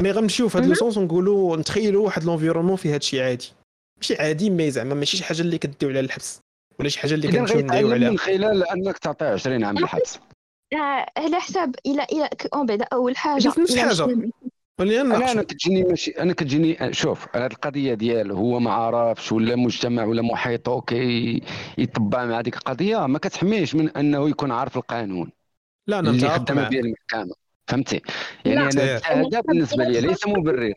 mais 0.00 0.10
غنمشيو 0.10 0.48
في 0.48 0.58
هذا 0.58 0.74
لو 0.80 0.92
ونقولوا 0.96 1.56
نتخيلوا 1.56 2.04
واحد 2.04 2.24
l'environnement 2.24 2.76
فيه 2.76 2.90
هذا 2.90 2.96
الشيء 2.96 3.22
عادي. 3.22 3.52
ماشي 3.96 4.16
عادي 4.16 4.50
mais 4.50 4.70
زعما 4.70 4.94
ماشي 4.94 5.16
شي 5.16 5.24
حاجة 5.24 5.40
اللي 5.40 5.58
كديو 5.58 5.88
على 5.88 6.00
الحبس 6.00 6.40
ولا 6.78 6.88
شي 6.88 6.98
حاجة 6.98 7.14
اللي 7.14 7.28
كنمشيو 7.28 7.60
نديو 7.60 7.92
عليها. 7.92 8.10
من 8.10 8.18
خلال 8.18 8.68
أنك 8.68 8.98
تعطيه 8.98 9.26
20 9.26 9.64
عام 9.64 9.78
الحبس. 9.78 10.18
على 11.16 11.40
حساب 11.40 11.74
إلى 11.86 12.06
إلى 12.12 12.28
أون 12.54 12.66
بعد 12.66 12.82
أول 12.92 13.16
حاجة 13.16 13.48
نفس 13.58 13.76
حاجة 13.76 14.04
أنا 14.80 15.32
أنا 15.32 15.42
كتجيني 15.42 15.82
ماشي 15.82 16.10
أنا 16.10 16.32
كتجيني 16.32 16.92
شوف 16.92 17.26
هذه 17.36 17.46
القضية 17.46 17.94
ديال 17.94 18.32
هو 18.32 18.60
ما 18.60 18.72
عارفش 18.72 19.32
ولا 19.32 19.56
مجتمع 19.56 20.04
ولا 20.04 20.22
محيطه 20.22 20.80
كي 20.80 21.42
يطبع 21.78 22.24
مع 22.24 22.38
هذيك 22.38 22.56
القضية 22.56 23.06
ما 23.06 23.18
كتحميش 23.18 23.74
من 23.74 23.88
أنه 23.88 24.28
يكون 24.28 24.50
عارف 24.50 24.76
القانون 24.76 25.30
لا 25.86 25.98
أنا 25.98 26.10
اللي 26.10 26.28
خدامة 26.28 26.68
به 26.68 26.78
المحكمة. 26.78 27.34
فهمتي؟ 27.68 28.02
يعني 28.44 28.60
أنا 28.60 29.00
هذا 29.04 29.40
بالنسبة 29.40 29.84
لي 29.84 30.00
ليس 30.00 30.26
مبرر. 30.26 30.74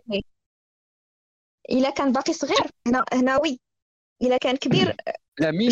إلا 1.70 1.90
كان 1.90 2.12
باقي 2.12 2.34
صغير. 2.34 2.72
هنا 2.88 3.06
هنا 3.14 3.42
وي 3.42 3.60
إلا 4.22 4.38
كان 4.38 4.56
كبير. 4.56 4.96
لا 5.40 5.52
مين 5.52 5.70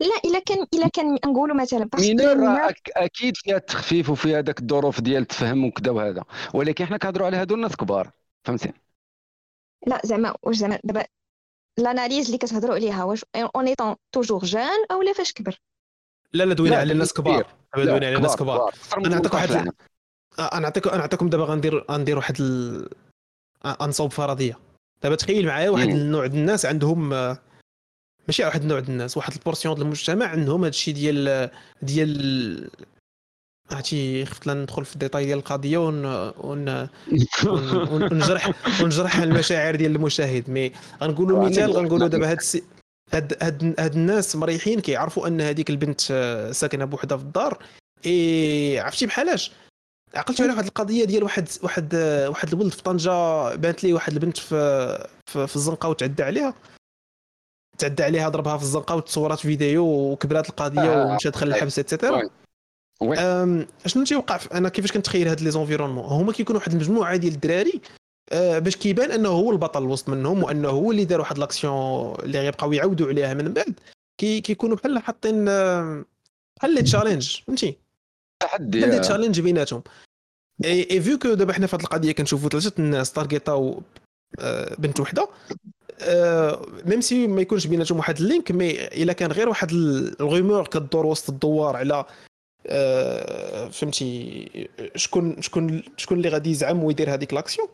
لا 0.00 0.20
إلا 0.24 0.38
كان 0.38 0.66
إلا 0.74 0.88
كان 0.88 1.14
نقولوا 1.14 1.56
مثلا 1.56 1.88
mineur 1.98 2.72
أكيد 2.96 3.36
فيها 3.36 3.56
التخفيف 3.56 4.10
وفيها 4.10 4.42
ذاك 4.42 4.60
الظروف 4.60 5.00
ديال 5.00 5.22
التفهم 5.22 5.64
وكذا 5.64 5.90
وهذا. 5.90 6.24
ولكن 6.54 6.86
حنا 6.86 6.96
كنهضروا 6.96 7.26
على 7.26 7.36
هادو 7.36 7.54
الناس 7.54 7.76
كبار. 7.76 8.10
فهمتي؟ 8.44 8.72
لا 9.86 10.00
زعما 10.04 10.36
واش 10.42 10.56
زعما 10.56 10.78
دابا 10.84 11.06
l'analyse 11.78 12.26
اللي 12.26 12.38
كتهضروا 12.38 12.74
عليها 12.74 13.04
واش 13.04 13.24
en 13.36 13.66
étant 13.66 13.96
toujours 14.12 14.44
jeune 14.44 14.84
أو 14.90 15.02
لا 15.02 15.12
فاش 15.12 15.32
كبر؟ 15.32 15.60
لا 16.32 16.44
لا 16.44 16.54
دوينا 16.54 16.76
على 16.76 16.92
الناس 16.92 17.12
كبار. 17.12 17.46
دوينا 17.76 18.06
على 18.06 18.16
الناس 18.16 18.36
كبار 18.36 18.74
أنا 18.96 19.08
نعطيك 19.08 19.34
واحد 19.34 19.50
أنا 20.38 20.60
نعطيك 20.60 20.86
أنا 20.86 20.96
نعطيكم 20.96 21.28
دابا 21.28 21.44
غندير 21.44 21.84
غندير 21.90 22.16
واحد 22.16 22.36
ال... 22.40 22.88
انصوب 23.64 24.12
فرضية. 24.12 24.58
دابا 25.02 25.16
تخيل 25.16 25.46
معايا 25.46 25.70
واحد 25.70 25.88
النوع 25.88 26.26
ديال 26.26 26.40
الناس 26.40 26.66
عندهم 26.66 27.08
ماشي 28.28 28.44
واحد 28.44 28.62
النوع 28.62 28.80
ديال 28.80 28.90
الناس 28.90 29.16
واحد 29.16 29.32
ال 29.32 29.37
portion 29.37 29.74
ديال 29.74 29.86
المجتمع 29.86 30.26
عندهم 30.26 30.60
هذا 30.60 30.68
الشيء 30.68 30.94
ديال 30.94 31.50
ديال 31.82 32.70
عرفتي 33.70 34.26
خفت 34.26 34.46
لا 34.46 34.54
ندخل 34.54 34.84
في 34.84 34.94
ال 34.94 34.98
détail 34.98 35.24
ديال 35.24 35.38
القضية 35.38 35.78
ون... 35.78 36.04
ون... 36.38 36.88
ونجرح 37.92 38.52
ونجرح 38.82 39.16
المشاعر 39.16 39.76
ديال 39.76 39.96
المشاهد. 39.96 40.50
mais 40.50 40.72
غنقولوا 41.02 41.48
مثال 41.48 41.72
غنقولوا 41.72 42.08
دابا 42.08 42.30
هاد 42.30 42.36
السي... 42.36 42.62
هاد 43.12 43.42
هاد 43.42 43.74
هاد 43.80 43.94
الناس 43.94 44.36
مريحين 44.36 44.80
كيعرفوا 44.80 45.26
أن 45.26 45.40
هذيك 45.40 45.70
البنت 45.70 46.00
ساكنة 46.52 46.84
بوحدها 46.84 47.18
في 47.18 47.24
الدار. 47.24 47.64
إي 48.06 48.80
عرفتي 48.80 49.06
بحالاش؟ 49.06 49.52
عقلت 50.14 50.40
على 50.40 50.52
واحد 50.52 50.64
القضية 50.64 51.04
ديال 51.04 51.22
واحد 51.24 51.48
واحد 51.62 51.94
واحد 52.28 52.52
الولد 52.52 52.72
في 52.72 52.82
طنجة 52.82 53.54
بانت 53.54 53.84
ليه 53.84 53.94
واحد 53.94 54.12
البنت 54.12 54.36
في 54.36 55.08
في, 55.26 55.46
في 55.46 55.56
الزنقة 55.56 55.88
وتعدى 55.88 56.22
عليها. 56.22 56.54
تعدى 57.78 58.02
عليها 58.02 58.28
ضربها 58.28 58.56
في 58.56 58.62
الزنقة 58.62 58.94
وتصورات 58.96 59.38
فيديو 59.38 59.84
وكبرات 59.84 60.48
القضية 60.48 60.80
آه 60.80 61.06
ومشى 61.06 61.30
دخل 61.30 61.48
الحبس 61.48 61.78
et 61.78 61.89
cetera 61.89 62.22
شنو 63.86 64.04
تيوقع؟ 64.04 64.40
أنا 64.54 64.68
كيفاش 64.68 64.92
كنتخيل 64.92 65.28
هاد 65.28 65.40
les 65.40 65.50
environnements؟ 65.50 66.04
هما 66.04 66.32
كيكونوا 66.32 66.60
واحد 66.60 66.72
المجموعة 66.72 67.16
ديال 67.16 67.34
الدراري 67.34 67.80
آه 67.84 67.97
باش 68.32 68.76
كيبان 68.76 69.10
انه 69.10 69.28
هو 69.28 69.50
البطل 69.50 69.84
وسط 69.84 70.08
منهم 70.08 70.42
وانه 70.42 70.68
هو 70.68 70.90
اللي 70.90 71.04
دار 71.04 71.20
واحد 71.20 71.38
l'action 71.38 72.14
اللي 72.22 72.40
غيبقاو 72.40 72.72
يعاودوا 72.72 73.08
عليها 73.08 73.34
من 73.34 73.52
بعد. 73.52 73.74
كي 74.20 74.40
كيكونوا 74.40 74.76
بحال 74.76 74.98
حاطين 74.98 75.44
بحال 76.56 76.74
les 76.74 76.82
challenges 76.82 77.40
فهمتي؟ 77.46 77.76
تحدي 78.42 78.80
les 78.80 78.98
challenges 78.98 79.40
بيناتهم. 79.40 79.82
et 80.64 81.00
vu 81.00 81.18
que 81.18 81.34
دابا 81.34 81.52
حنا 81.52 81.66
في 81.66 81.76
هذه 81.76 81.82
القضية 81.82 82.12
كنشوفوا 82.12 82.48
ثلاثة 82.48 82.72
الناس 82.78 83.12
تارجيتاو 83.12 83.82
بنت 84.78 85.00
وحدة 85.00 85.28
même 86.86 87.00
si 87.00 87.26
ما 87.26 87.40
يكونش 87.40 87.66
بيناتهم 87.66 87.98
واحد 87.98 88.18
ال 88.20 88.26
link 88.26 88.52
mais 88.52 88.86
إلا 88.86 89.12
كان 89.12 89.32
غير 89.32 89.48
واحد 89.48 89.70
ال 89.72 89.85
rumeur 89.85 90.66
كدور 90.66 91.06
وسط 91.06 91.30
الدوار 91.30 91.76
على 91.76 92.04
فهمتي 93.70 94.68
شكون 94.96 95.42
شكون 95.42 95.82
شكون 95.96 96.18
اللي 96.18 96.28
غادي 96.28 96.50
يزعم 96.50 96.84
ويدير 96.84 97.14
هذيك 97.14 97.34
l'action. 97.34 97.68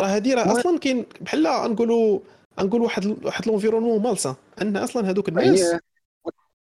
راه 0.00 0.06
هذه 0.06 0.34
راه 0.34 0.60
أصلا 0.60 0.78
كاين 0.78 1.06
بحال 1.20 1.42
نقولوا 1.42 2.18
نقول 2.58 2.82
واحد 2.82 3.06
واحد 3.24 3.46
l'environnement 3.46 4.02
malsain 4.02 4.36
أن 4.62 4.76
أصلا 4.76 5.10
هذوك 5.10 5.28
الناس 5.28 5.76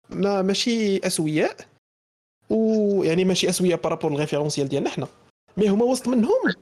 ما 0.10 0.42
ماشي 0.42 0.98
أسوياء 0.98 1.56
ويعني 2.50 3.26
ماشي 3.26 3.50
أسوياء 3.50 3.80
par 3.80 3.90
rapport 3.90 4.14
ال 4.14 4.18
référentiel 4.18 4.70
ديالنا 4.70 4.90
حنا. 4.90 5.08
mais 5.58 5.70
هما 5.70 5.86
وسط 5.86 6.08
منهم 6.08 6.54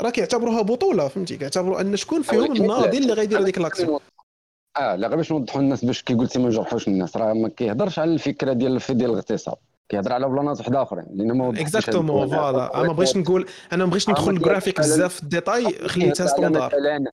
راه 0.00 0.10
كيعتبروها 0.10 0.62
بطولة 0.62 1.08
فهمتي؟ 1.08 1.36
كيعتبروا 1.36 1.80
أن 1.80 1.96
شكون 1.96 2.22
فيهم 2.22 2.56
الناضي 2.56 2.98
اللي 2.98 3.12
غيدير 3.12 3.40
هذيك 3.40 3.58
l'action 3.58 4.00
آه 4.76 4.96
لا 4.96 5.08
غير 5.08 5.16
باش 5.16 5.32
نوضحوا 5.32 5.62
للناس 5.62 5.84
باش 5.84 6.02
كي 6.02 6.14
قلتي 6.14 6.38
ما 6.38 6.48
نجرحوش 6.48 6.88
الناس 6.88 7.16
راه 7.16 7.32
ما 7.32 7.48
كيهضرش 7.48 7.98
على 7.98 8.12
الفكرة 8.12 8.52
ديال 8.52 8.78
ديال 8.90 9.10
الاغتصاب 9.10 9.58
كيهضر 9.90 10.12
على 10.12 10.28
بلانات 10.28 10.58
واحد 10.58 10.74
اخرين 10.74 11.06
لأن 11.14 11.32
ما 11.32 11.50
exactement 11.50 12.28
voilà. 12.28 12.80
أنا 12.80 12.86
ما 12.86 12.92
بغيتش 12.92 13.16
نقول 13.16 13.46
أنا 13.72 13.84
ما 13.84 13.90
بغيتش 13.90 14.08
ندخل 14.08 14.30
الجرافيك 14.30 14.78
بزاف 14.78 15.14
في 15.14 15.22
ال 15.22 15.31
détail 15.31 15.88
خليتها 15.88 16.26
standard 16.26 16.66
مثلا 16.66 17.10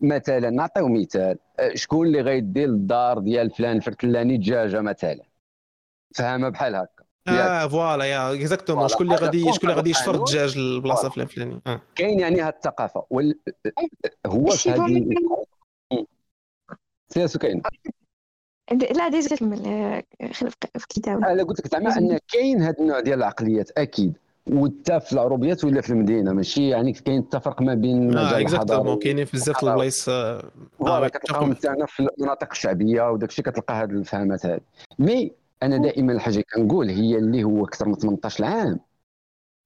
مثلا 0.00 0.50
نعطيو 0.50 0.88
مثال. 0.88 1.38
شكون 1.74 2.06
اللي 2.06 2.20
غيدير 2.20 2.68
الدار 2.68 3.18
ديال 3.18 3.50
فلان 3.50 3.76
الفرتلاني 3.76 4.36
دجاجة 4.36 4.80
مثلا؟ 4.80 5.22
فهمها 6.14 6.48
بحال 6.48 6.74
هكا. 6.74 7.04
آه 7.28 7.66
voilà 7.66 8.04
يا 8.04 8.32
exactement 8.32 8.88
شكون 8.88 9.06
اللي 9.06 9.16
غادي 9.16 9.52
شكون 9.52 9.70
اللي 9.70 9.74
غادي 9.74 9.90
يشفر 9.90 10.14
الدجاج 10.14 10.58
البلاصه 10.58 11.08
فلان 11.08 11.26
فلاني 11.26 11.60
آه. 11.66 11.80
كاين 11.94 12.20
يعني 12.20 12.40
هاد 12.40 12.54
الثقافة. 12.54 13.06
وال... 13.10 13.38
هو 14.26 14.50
في 14.50 14.70
هذه 14.70 15.08
سياسو 17.08 17.38
كاين. 17.38 17.62
لا 18.72 19.08
ديزا 19.08 19.36
كمل 19.36 19.58
في 20.78 20.86
كتاب 20.88 21.24
أنا 21.24 21.42
قلت 21.42 21.60
لك 21.60 21.72
زعما 21.72 21.98
أن 21.98 22.18
كاين 22.32 22.62
هذا 22.62 22.76
النوع 22.80 23.00
ديال 23.00 23.18
العقليات 23.18 23.70
أكيد. 23.78 24.16
وتا 24.50 24.98
في 24.98 25.12
العروبيات 25.12 25.64
ولا 25.64 25.80
في 25.80 25.90
المدينة 25.90 26.32
ماشي 26.32 26.68
يعني 26.68 26.92
كاين 26.92 27.18
التفرق 27.18 27.62
ما 27.62 27.74
بين 27.74 28.16
آه 28.16 28.40
exactement 28.40 28.98
كاينين 28.98 29.24
في 29.24 29.36
بزاف 29.36 29.64
البلايص 29.64 30.04
voilà 30.04 31.08
كتلقاهم 31.08 31.54
حتى 31.54 31.74
في 31.86 32.08
المناطق 32.18 32.48
الشعبية 32.50 33.10
وداك 33.10 33.28
الشيء 33.28 33.44
كتلقى 33.44 33.74
هذه 33.74 33.90
الفهمات 33.90 34.46
هذه 34.46 34.60
mais 34.98 35.32
أنا 35.62 35.76
دائما 35.76 36.12
الحاجة 36.12 36.44
كنقول 36.54 36.88
هي 36.88 37.18
اللي 37.18 37.44
هو 37.44 37.64
أكثر 37.64 37.88
من 37.88 37.94
18 37.94 38.44
عام 38.44 38.80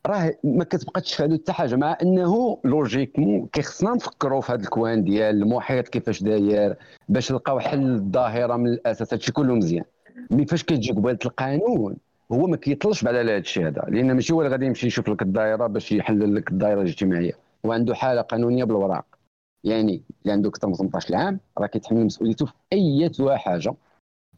راه 0.07 0.35
ما 0.45 0.65
كتبقى 0.65 1.01
تشفع 1.01 1.33
حتى 1.33 1.53
حاجة 1.53 1.77
مع 1.77 1.99
أنه 2.03 2.59
logiquement 2.65 3.47
كيخصنا 3.47 3.95
نفكروا 3.95 4.41
في 4.41 4.53
هذا 4.53 4.63
ال 4.63 4.71
coin 4.71 5.05
ديال 5.05 5.43
المحيط 5.43 5.89
كيفاش 5.89 6.23
داير 6.23 6.77
باش 7.09 7.33
نلقاو 7.33 7.61
حل 7.61 7.95
الظاهرة 7.95 8.57
من 8.57 8.67
الأساس 8.67 9.15
هادشي 9.15 9.33
كله 9.33 9.55
مزيان. 9.55 9.85
mais 10.31 10.47
فاش 10.47 10.65
كتجي 10.65 10.93
قبالة 10.93 11.19
القانون 11.25 11.97
هو 12.33 12.47
ما 12.47 12.57
كيطلش 12.57 13.07
على 13.07 13.21
هذا 13.21 13.37
الشيء 13.37 13.67
هذا 13.67 13.85
لأن 13.89 14.13
ماشي 14.13 14.33
هو 14.33 14.41
اللي 14.41 14.53
غادي 14.53 14.67
يمشي 14.67 14.87
يشوف 14.87 15.09
لك 15.09 15.23
الدائره 15.23 15.67
باش 15.67 15.93
يحلل 15.93 16.35
لك 16.35 16.51
الدائره 16.51 16.81
الاجتماعية 16.83 17.33
هو 17.67 17.73
عنده 17.73 17.95
حالة 17.95 18.21
قانونية 18.21 18.65
بالوراق. 18.65 19.05
يعني 19.65 20.03
اللي 20.23 20.33
عنده 20.33 20.49
أكثر 20.49 20.69
من 20.69 20.75
18 20.75 21.17
عام 21.17 21.41
راه 21.59 21.67
كيتحمل 21.67 22.05
مسؤوليته 22.05 22.47
في 22.47 22.53
أي 22.73 23.11
حاجة 23.39 23.75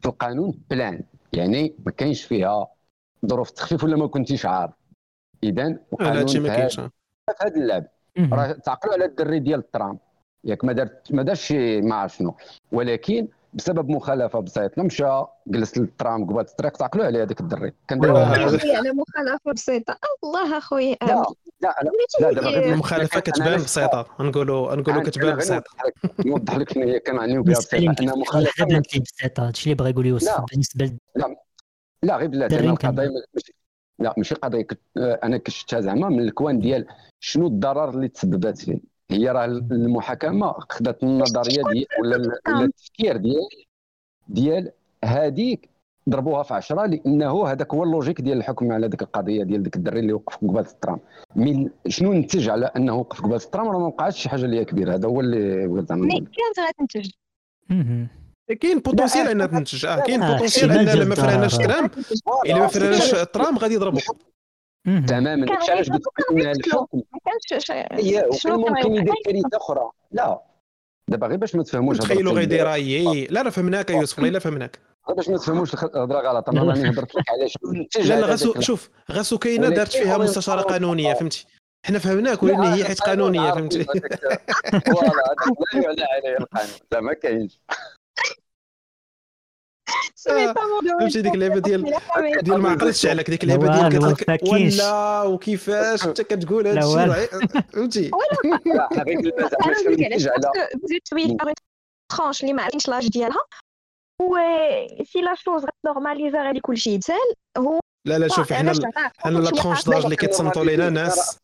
في 0.01 0.05
القانون 0.05 0.59
بلان 0.69 1.03
يعني 1.33 1.73
ما 1.85 1.91
كاينش 1.91 2.23
فيها 2.23 2.67
ظروف 3.25 3.49
التخفيف 3.49 3.83
ولا 3.83 3.95
ما 3.95 4.07
كنتيش 4.07 4.45
عارف. 4.45 4.73
اذا 5.43 5.77
هادشي 6.01 6.39
ما 6.39 6.49
كاينش. 6.49 6.75
في 6.75 6.89
هذا 7.41 7.55
اللعب. 7.55 7.85
راه 8.17 8.51
تعقلوا 8.51 8.93
على 8.93 9.05
الدري 9.05 9.39
ديال 9.39 9.59
الترام 9.59 9.99
ياك 10.43 10.65
ما 10.65 10.73
دارت 10.73 11.11
ما 11.11 11.23
دارش 11.23 11.51
ما 11.51 11.95
عرف 11.95 12.15
شنو. 12.15 12.35
ولكن 12.71 13.27
بسبب 13.53 13.89
مخالفة 13.89 14.39
بسيطه 14.39 14.83
مشى 14.83 15.23
جلس 15.47 15.77
للترام 15.77 16.25
قبال 16.25 16.39
الطريق 16.39 16.71
تعقلوا 16.71 17.05
عليه 17.05 17.23
هذاك 17.23 17.41
الدري. 17.41 17.73
كان 17.87 17.99
داير 17.99 18.17
على 18.17 18.91
مخالفة. 18.91 19.51
بسيطة. 19.51 19.97
الله 20.23 20.57
اخويا 20.57 20.95
لا 21.01 21.25
لا 21.61 21.75
لا. 22.21 22.31
دابا 22.31 22.73
المخالفة 22.73 23.19
كتبان 23.19 23.55
بسيطة. 23.55 24.07
نقولوا 24.19 24.75
نقولوا 24.75 25.03
كتبان 25.03 25.35
بسيطة. 25.35 25.71
نوضح 26.25 26.57
لك 26.57 26.73
شنو 26.73 26.83
هي 26.83 26.99
كنعنيو 26.99 27.43
بها 27.43 27.53
بسيطة. 27.53 28.03
أنا 28.03 28.15
مخالفة. 28.15 28.65
بسيطه 29.01 29.47
هادشي 29.47 29.63
اللي 29.63 29.75
بغا 29.75 29.89
يقول 29.89 30.05
يوسف. 30.05 30.41
بالنسبة 30.51 30.97
لا 31.15 31.35
لا 32.03 32.17
غير 32.17 32.27
بلاتي 32.27 32.59
القضية 32.59 33.09
لا 33.99 34.13
ماشي 34.17 34.35
قضية 34.35 34.67
أنا 34.97 35.37
كشفتها 35.37 35.79
زعما 35.79 36.09
من 36.09 36.19
الكوان 36.19 36.59
ديال 36.59 36.85
شنو 37.19 37.47
الضرر 37.47 37.89
اللي 37.89 38.07
تسببت 38.07 38.57
فيه 38.57 38.79
هي 39.11 39.29
راه 39.29 39.45
المحاكمة 39.45 40.55
خدات 40.69 41.03
النظرية 41.03 41.63
ديال 41.71 41.85
ولا 42.01 42.17
ولا 42.47 42.65
التفكير 42.65 43.17
ديال 43.17 43.49
ديال 44.27 44.71
هذيك 45.03 45.69
ضربوها 46.09 46.43
في 46.43 46.53
10 46.53 46.85
لأنه 46.85 47.47
هذاك 47.47 47.73
هو 47.73 47.83
ال 47.83 47.88
logique 47.88 48.21
ديال 48.21 48.37
الحكم 48.37 48.71
على 48.71 48.87
ذيك 48.87 49.01
القضية 49.01 49.43
ديال 49.43 49.63
ذاك 49.63 49.75
الدري 49.75 49.99
اللي 49.99 50.13
وقف 50.13 50.37
قباله 50.37 50.69
الترام 50.71 50.99
من 51.35 51.69
شنو 51.87 52.13
نتج 52.13 52.49
على 52.49 52.65
أنه 52.65 52.95
وقف 52.95 53.21
قباله 53.21 53.43
الترام 53.43 53.67
راه 53.67 53.79
ما 53.79 53.85
وقعش 53.85 54.23
شي 54.23 54.29
حاجة 54.29 54.45
اللي 54.45 54.59
هي 54.59 54.65
كبيرة. 54.65 54.95
هذا 54.95 55.07
هو 55.07 55.19
اللي 55.19 55.67
بغيت 55.67 55.89
زعما 55.89 56.07
كانت 56.09 56.69
غتنتج 56.69 57.11
كاين 58.53 58.79
potentiel 58.79 59.27
انها 59.27 59.45
تنتج 59.45 59.85
آه 59.85 59.99
كاين 59.99 60.21
potentiel 60.21 60.71
ان 60.71 60.89
لما 60.89 61.15
فرناش 61.15 61.57
ترام. 61.57 61.89
إلا 62.45 62.59
ما 62.59 62.67
فرناش 62.67 63.11
ترام 63.11 63.57
غادي 63.57 63.73
يضربوا 63.73 63.99
تماما. 65.07 65.45
داكشي 65.45 65.71
علاش 65.71 65.89
قلت 65.89 66.03
لك 66.19 66.31
إن 66.31 66.51
الحكم 66.51 67.01
هي 67.91 68.29
ممكن 68.45 68.95
يدير 68.95 69.13
كارثة 69.25 69.57
أخرى. 69.57 69.89
لا. 70.11 70.41
دابا 71.09 71.27
غير 71.27 71.37
باش 71.37 71.55
ما 71.55 71.63
تفهموش 71.63 71.97
تخيلوا 71.97 72.33
غيدير 72.33 72.65
رايي 72.65 73.25
لا 73.25 73.43
لا 73.43 73.49
فهمناك 73.49 73.89
يا 73.89 73.95
يوسف 73.95 74.19
والله 74.19 74.39
فهمناك. 74.39 74.79
باش 75.17 75.29
ما 75.29 75.37
تفهموش 75.37 75.73
الهضره 75.73 76.19
غلط. 76.19 76.49
أنا 76.49 76.63
راني 76.63 76.89
هضرت 76.89 77.15
لك 77.15 77.23
علاش. 77.29 77.57
لا 78.09 78.19
لا 78.21 78.27
غاسو 78.27 78.61
شوف. 78.61 78.89
غاسو 79.11 79.37
كاينة 79.37 79.69
دارت 79.69 79.91
فيها 79.91 80.17
مستشاره 80.17 80.61
قانونية 80.61 81.13
فهمتي؟ 81.13 81.45
حنا 81.85 81.99
فهمناك 81.99 82.43
ولكن 82.43 82.61
هي 82.61 82.85
حيت 82.85 82.99
قانونية 82.99 83.51
فهمتي؟ 83.51 83.83
فوالا 83.83 85.11
لا 85.73 85.81
يعلى 85.83 86.03
عليه 86.03 86.37
القانون. 86.39 86.73
لا 86.91 87.01
ما 87.01 87.13
كاينش. 87.13 87.59
فهمتي 90.99 91.21
ديك 91.21 91.33
اللعبة 91.33 91.59
ديال 91.59 91.93
ديال 92.43 92.61
ما 92.61 92.69
عقلتش 92.69 93.05
عليك 93.05 93.29
ديك 93.29 93.43
اللعبة 93.43 93.89
ديال 93.89 94.01
قالت 94.01 94.29
لك 94.29 94.43
ولا 94.43 95.23
وكيفاش؟ 95.23 96.05
انت 96.05 96.21
كتقول 96.21 96.67
هذا 96.67 96.79
الشيء 96.79 97.27
فهمتي؟ 97.73 98.11
شوية 101.09 101.37
tranche 102.17 102.41
اللي 102.41 102.53
ما 102.53 102.63
عرفتش 102.63 102.89
l'âge 102.89 103.07
ديالها. 103.07 103.41
et 104.21 104.35
si 105.03 105.21
la 105.21 105.35
chose 105.35 105.65
normalisée 105.85 106.43
غادي 106.43 106.59
كلشي 106.59 106.89
يتسال 106.89 107.33
هو 107.57 107.79
لا 108.05 108.19
لا 108.19 108.27
شوف 108.27 108.53
حنا 108.53 108.73
حنا 109.17 109.39
la 109.39 109.51
tranche 109.51 109.89
d'âge 109.89 110.03
اللي 110.03 110.15
كيتصنتوا 110.15 110.63
لينا 110.63 110.89
ناس. 110.89 111.39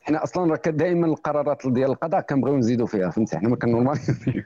حنا 0.00 0.24
أصلا 0.24 0.56
دائما 0.56 1.06
القرارات 1.06 1.66
ديال 1.66 1.90
القضاء 1.90 2.20
كنبغيو 2.20 2.56
نزيدوا 2.56 2.86
فيها 2.86 3.10
فهمتي؟ 3.10 3.38
حنا 3.38 3.48
ما 3.48 3.56
كنورماليزيو. 3.56 4.42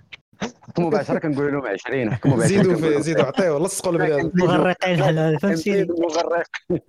مباشرة 0.78 1.18
كنقول 1.18 1.52
لهم 1.52 1.66
20 1.66 2.14
حكموا 2.14 2.36
مباشرة 2.36 2.48
زيدوا 2.48 2.74
في 2.76 3.02
زيدوا 3.02 3.24
عطيو 3.24 3.58
لصقوا 3.58 3.92
له 3.92 4.30
مغرقين 4.34 5.02
على 5.02 5.38
فهمتي 5.42 5.84
مغرق. 5.84 6.46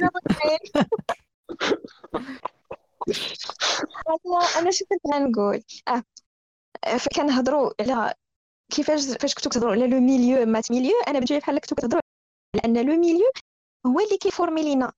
أنا 4.59 4.71
شو 4.71 4.86
كنت 4.86 5.13
غنقول؟ 5.13 5.63
آه 5.88 6.03
كنهضروا 7.15 7.71
على 7.82 8.13
كيفاش 8.71 9.05
فاش 9.05 9.36
كنتو 9.36 9.49
كتهضروا 9.49 9.71
على 9.71 9.88
le 9.88 9.99
milieu 9.99 10.45
مات 10.45 10.71
milieu 10.71 10.93
أنا 11.07 11.13
بالنسبة 11.13 11.39
بحال 11.39 11.59
كنتو 11.59 11.76
كتهضروا 11.76 12.01
لأن 12.55 12.78
le 12.86 12.97
milieu 12.97 13.30
هو 13.88 13.99
اللي 13.99 14.17
كيفورمي 14.17 14.61
لينا. 14.63 14.91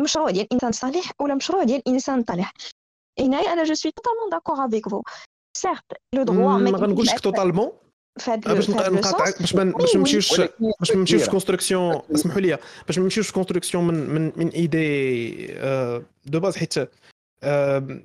مشروع 0.00 0.30
ديال 0.30 0.52
إنسان 0.52 0.72
صالح 0.72 1.12
ولا 1.20 1.34
مشروع 1.34 1.62
ديال 1.62 1.88
إنسان 1.88 2.22
طالح. 2.22 2.52
هنايا 3.20 3.52
أنا 3.52 3.64
je 3.64 3.74
suis 3.74 3.92
totalement 3.92 4.30
d'accord 4.30 4.66
avec 4.66 4.88
vous 4.88 5.02
سيرت 5.56 5.84
لو 6.14 6.22
دروا 6.22 6.58
ما 6.58 6.70
غنقولش 6.70 7.12
توتالمون 7.12 7.72
باش 8.46 8.70
نقاطعك 8.70 9.40
باش 9.40 9.52
باش 9.52 9.54
ما 9.54 9.64
نمشيوش 9.96 10.40
باش 10.80 10.90
ما 10.90 10.96
نمشيوش 10.96 11.28
كونستركسيون 11.28 12.00
اسمحوا 12.14 12.40
لي 12.40 12.58
باش 12.86 12.98
ما 12.98 13.04
نمشيوش 13.04 13.32
كونستركسيون 13.32 13.84
من 13.84 14.10
من 14.10 14.32
من 14.36 14.48
ايدي 14.48 15.46
دو 16.26 16.40
باز 16.40 16.56
حيت 16.56 16.74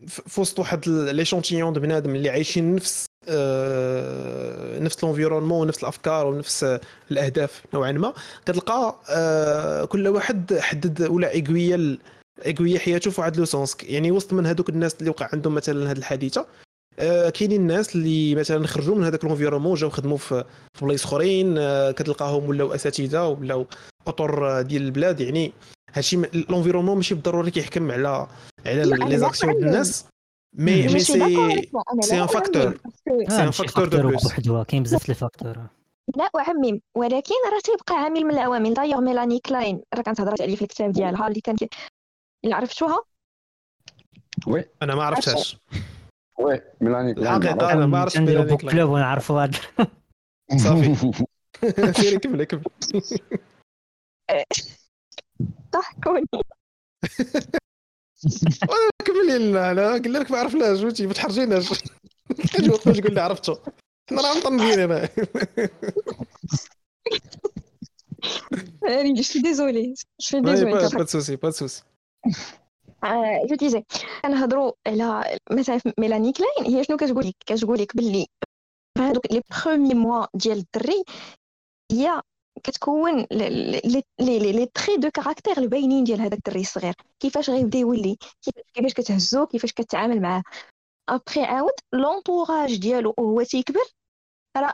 في 0.08 0.42
وسط 0.42 0.60
واحد 0.60 0.90
ليشونتيون 0.90 1.74
د 1.74 1.80
بنادم 1.80 2.16
اللي 2.16 2.30
عايشين 2.30 2.76
نفس 2.76 3.06
آه، 3.30 4.80
نفس 4.80 5.04
الانفيرونمون 5.04 5.62
ونفس 5.62 5.84
الأفكار 5.84 6.28
ونفس 6.28 6.80
الأهداف 7.12 7.64
نوعا 7.74 7.92
ما 7.92 8.14
كتلقى 8.46 8.96
آه، 9.10 9.86
كل 9.86 10.08
واحد 10.08 10.60
حدد 10.60 11.02
ولا 11.02 11.32
ايكويا 11.32 11.98
ايكويا 12.46 12.80
حياته 12.80 13.12
في 13.12 13.22
واحد 13.22 13.38
لو 13.38 13.46
سونس. 13.46 13.78
يعني 13.84 14.12
وسط 14.12 14.34
من 14.34 14.46
هذوك 14.46 14.70
الناس 14.70 14.96
اللي 15.00 15.10
وقع 15.10 15.30
عندهم 15.34 15.56
مثلا 15.56 15.92
هذه 15.92 15.98
الحادثة 15.98 16.46
آه، 17.00 17.30
كاينين 17.30 17.62
الناس 17.62 17.96
اللي 17.96 18.36
مثلا 18.36 18.68
خرجوا 18.68 18.96
من 18.96 19.04
هذاك 19.04 19.24
ال 19.24 19.28
environnement 19.28 19.76
جاو 19.76 19.90
خدموا 19.90 20.18
في 20.18 20.44
بلايص 20.82 21.06
أخرين 21.06 21.56
كتلقاهم 21.92 22.50
ولاو 22.50 22.74
أساتذة 22.74 23.28
ولاو 23.28 23.66
أطر 24.08 24.62
ديال 24.62 24.82
البلاد. 24.82 25.22
يعني 25.22 25.54
هادشي 25.94 26.16
ال 26.16 26.22
environnement 26.22 26.96
ماشي 26.96 27.16
بالضروري 27.16 27.52
كيحكم 27.52 27.92
على 27.92 28.28
على 28.66 28.84
les 28.84 29.18
actions 29.18 29.54
الناس 29.54 30.06
mais 30.58 30.88
mais 30.88 31.00
c'est 31.00 31.14
c'est 32.02 32.22
un 32.22 32.28
facteur 32.28 32.80
c'est 33.30 33.44
un 33.44 33.52
facteur 33.52 33.88
de 33.88 33.98
plus 33.98 34.34
كاين 34.68 34.84
بزاف 34.84 35.10
les 35.10 35.16
facteurs 35.16 35.58
لا 36.16 36.30
وعمي 36.34 36.82
ولكن 36.96 37.34
راه 37.52 37.60
تيبقى 37.64 38.04
عامل 38.04 38.24
من 38.24 38.32
العوامل 38.32 38.74
دايوغ 38.74 39.02
ميلاني 39.02 39.40
كلاين 39.40 39.82
راه 39.96 40.02
كانت 40.02 40.22
هضرات 40.22 40.42
عليه 40.42 40.56
في 40.56 40.62
الكتاب 40.62 40.92
ديالها 40.92 41.28
اللي 41.28 41.42
كان 41.42 41.56
اللي 42.44 42.56
عرفتوها؟ 42.56 43.04
وي 44.48 44.66
أنا 44.82 44.96
ما 44.96 45.04
عرفتهاش. 45.04 45.58
oui 46.40 46.62
ميلاني. 46.82 47.12
الحقيقة 47.12 47.74
أنا 47.74 47.86
ما 47.86 48.00
عرفتش 48.00 48.18
ميلاني 48.18 48.58
كلاين. 48.58 48.78
كلوب 48.78 48.90
ونعرفوا 48.90 49.44
هذا 49.44 49.60
صافي. 50.64 51.26
سيري 52.02 52.20
كمل 52.24 52.44
كمل 52.44 52.64
ضحكوني 55.74 56.26
كملي 59.06 59.38
لنا 59.38 59.72
انا 59.72 59.94
قلنا 59.94 60.18
لك 60.18 60.32
ما 60.32 60.38
عرفناش 60.38 60.80
فهمتي 60.80 61.08
ما 61.08 61.14
تحرجيناش. 61.14 61.84
تجي 62.54 62.70
تقول 62.70 63.14
لي 63.14 63.22
عرفته. 63.22 63.60
حنا 64.10 64.22
راه 64.22 64.38
مطنبين 64.38 64.80
هنا. 64.80 65.10
je 69.18 69.24
suis 69.24 69.42
désolée. 69.42 69.94
Je 70.22 70.26
suis 70.26 70.42
désolée. 70.42 70.72
Pas, 70.72 70.90
pas 70.90 71.04
de 71.04 71.10
souci, 71.10 71.38
pas 71.38 71.50
de 71.50 71.56
souci. 71.56 71.82
je 73.46 73.56
disais 73.56 73.84
كنهضروا 74.22 74.72
على 74.88 75.38
مثلا 75.52 75.80
ميلاني 75.98 76.34
كلاين 76.34 76.76
هي 76.76 76.84
شنو 76.84 76.98
كتقول 76.98 77.28
لك؟ 77.28 77.36
كتقول 77.46 77.80
لك 77.80 77.96
باللي 77.96 78.28
هذوك 78.98 79.32
les 79.32 79.42
premiers 79.66 79.94
mois 79.94 80.26
ديال 80.34 80.58
الدري 80.58 81.04
هي 81.92 82.22
كتكون 82.64 83.26
les 84.20 84.66
traits 84.74 84.98
de 84.98 85.10
caractère 85.12 85.58
الباينين 85.58 86.04
ديال 86.04 86.22
هذاك 86.22 86.34
الدري 86.34 86.62
الصغير. 86.62 86.94
كيفاش 87.20 87.50
غيبدا 87.50 87.80
يولي؟ 87.80 88.18
كيفاش 88.74 88.94
كتهزو؟ 88.94 89.46
كيفاش 89.46 89.74
كتعامل 89.74 90.22
معاه؟ 90.22 90.44
ابخي 91.10 91.44
عاود 91.44 91.72
l'entourage 91.94 92.80
ديالو 92.80 93.14
وهو 93.18 93.44
تيكبر 93.44 93.86
راه 94.58 94.74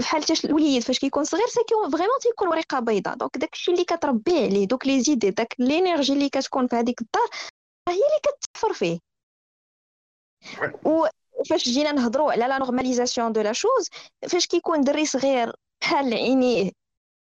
بحال 0.00 0.22
حتى 0.22 0.46
الوليد 0.46 0.82
فاش 0.82 0.98
كيكون 0.98 1.24
صغير 1.24 1.46
ça 1.46 1.60
vraiment 1.92 2.18
تيكون 2.20 2.48
ورقة 2.48 2.80
بيضاء. 2.80 3.14
donc 3.16 3.38
داكشي 3.38 3.70
اللي 3.70 3.84
كتربي 3.84 4.38
عليه 4.38 4.66
دوك 4.66 4.86
les 4.86 5.00
idées 5.02 5.30
داك 5.30 5.54
l'énergie 5.58 6.12
اللي 6.12 6.28
كتكون 6.28 6.66
في 6.66 6.76
هذيك 6.76 7.00
الدار 7.00 7.28
هي 7.88 7.94
اللي 7.94 8.20
كتحفر 8.22 8.72
فيه. 8.72 8.98
وفاش 11.40 11.64
جينا 11.68 11.92
نهضروا 11.92 12.32
على 12.32 12.48
la 12.48 12.58
normalisation 12.58 13.32
de 13.32 13.40
la 13.40 13.52
chose 13.52 13.90
فاش 14.28 14.46
كيكون 14.46 14.80
دري 14.80 15.06
صغير 15.06 15.52
بحال 15.80 16.14
عينيه 16.14 16.70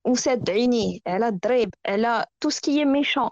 وساد 0.08 0.50
عينيه 0.50 1.00
على 1.08 1.28
الضريب 1.28 1.74
على 1.88 2.26
tout 2.42 2.50
ce 2.50 2.64
qui 2.64 2.86
est 2.86 2.98
méchant. 2.98 3.30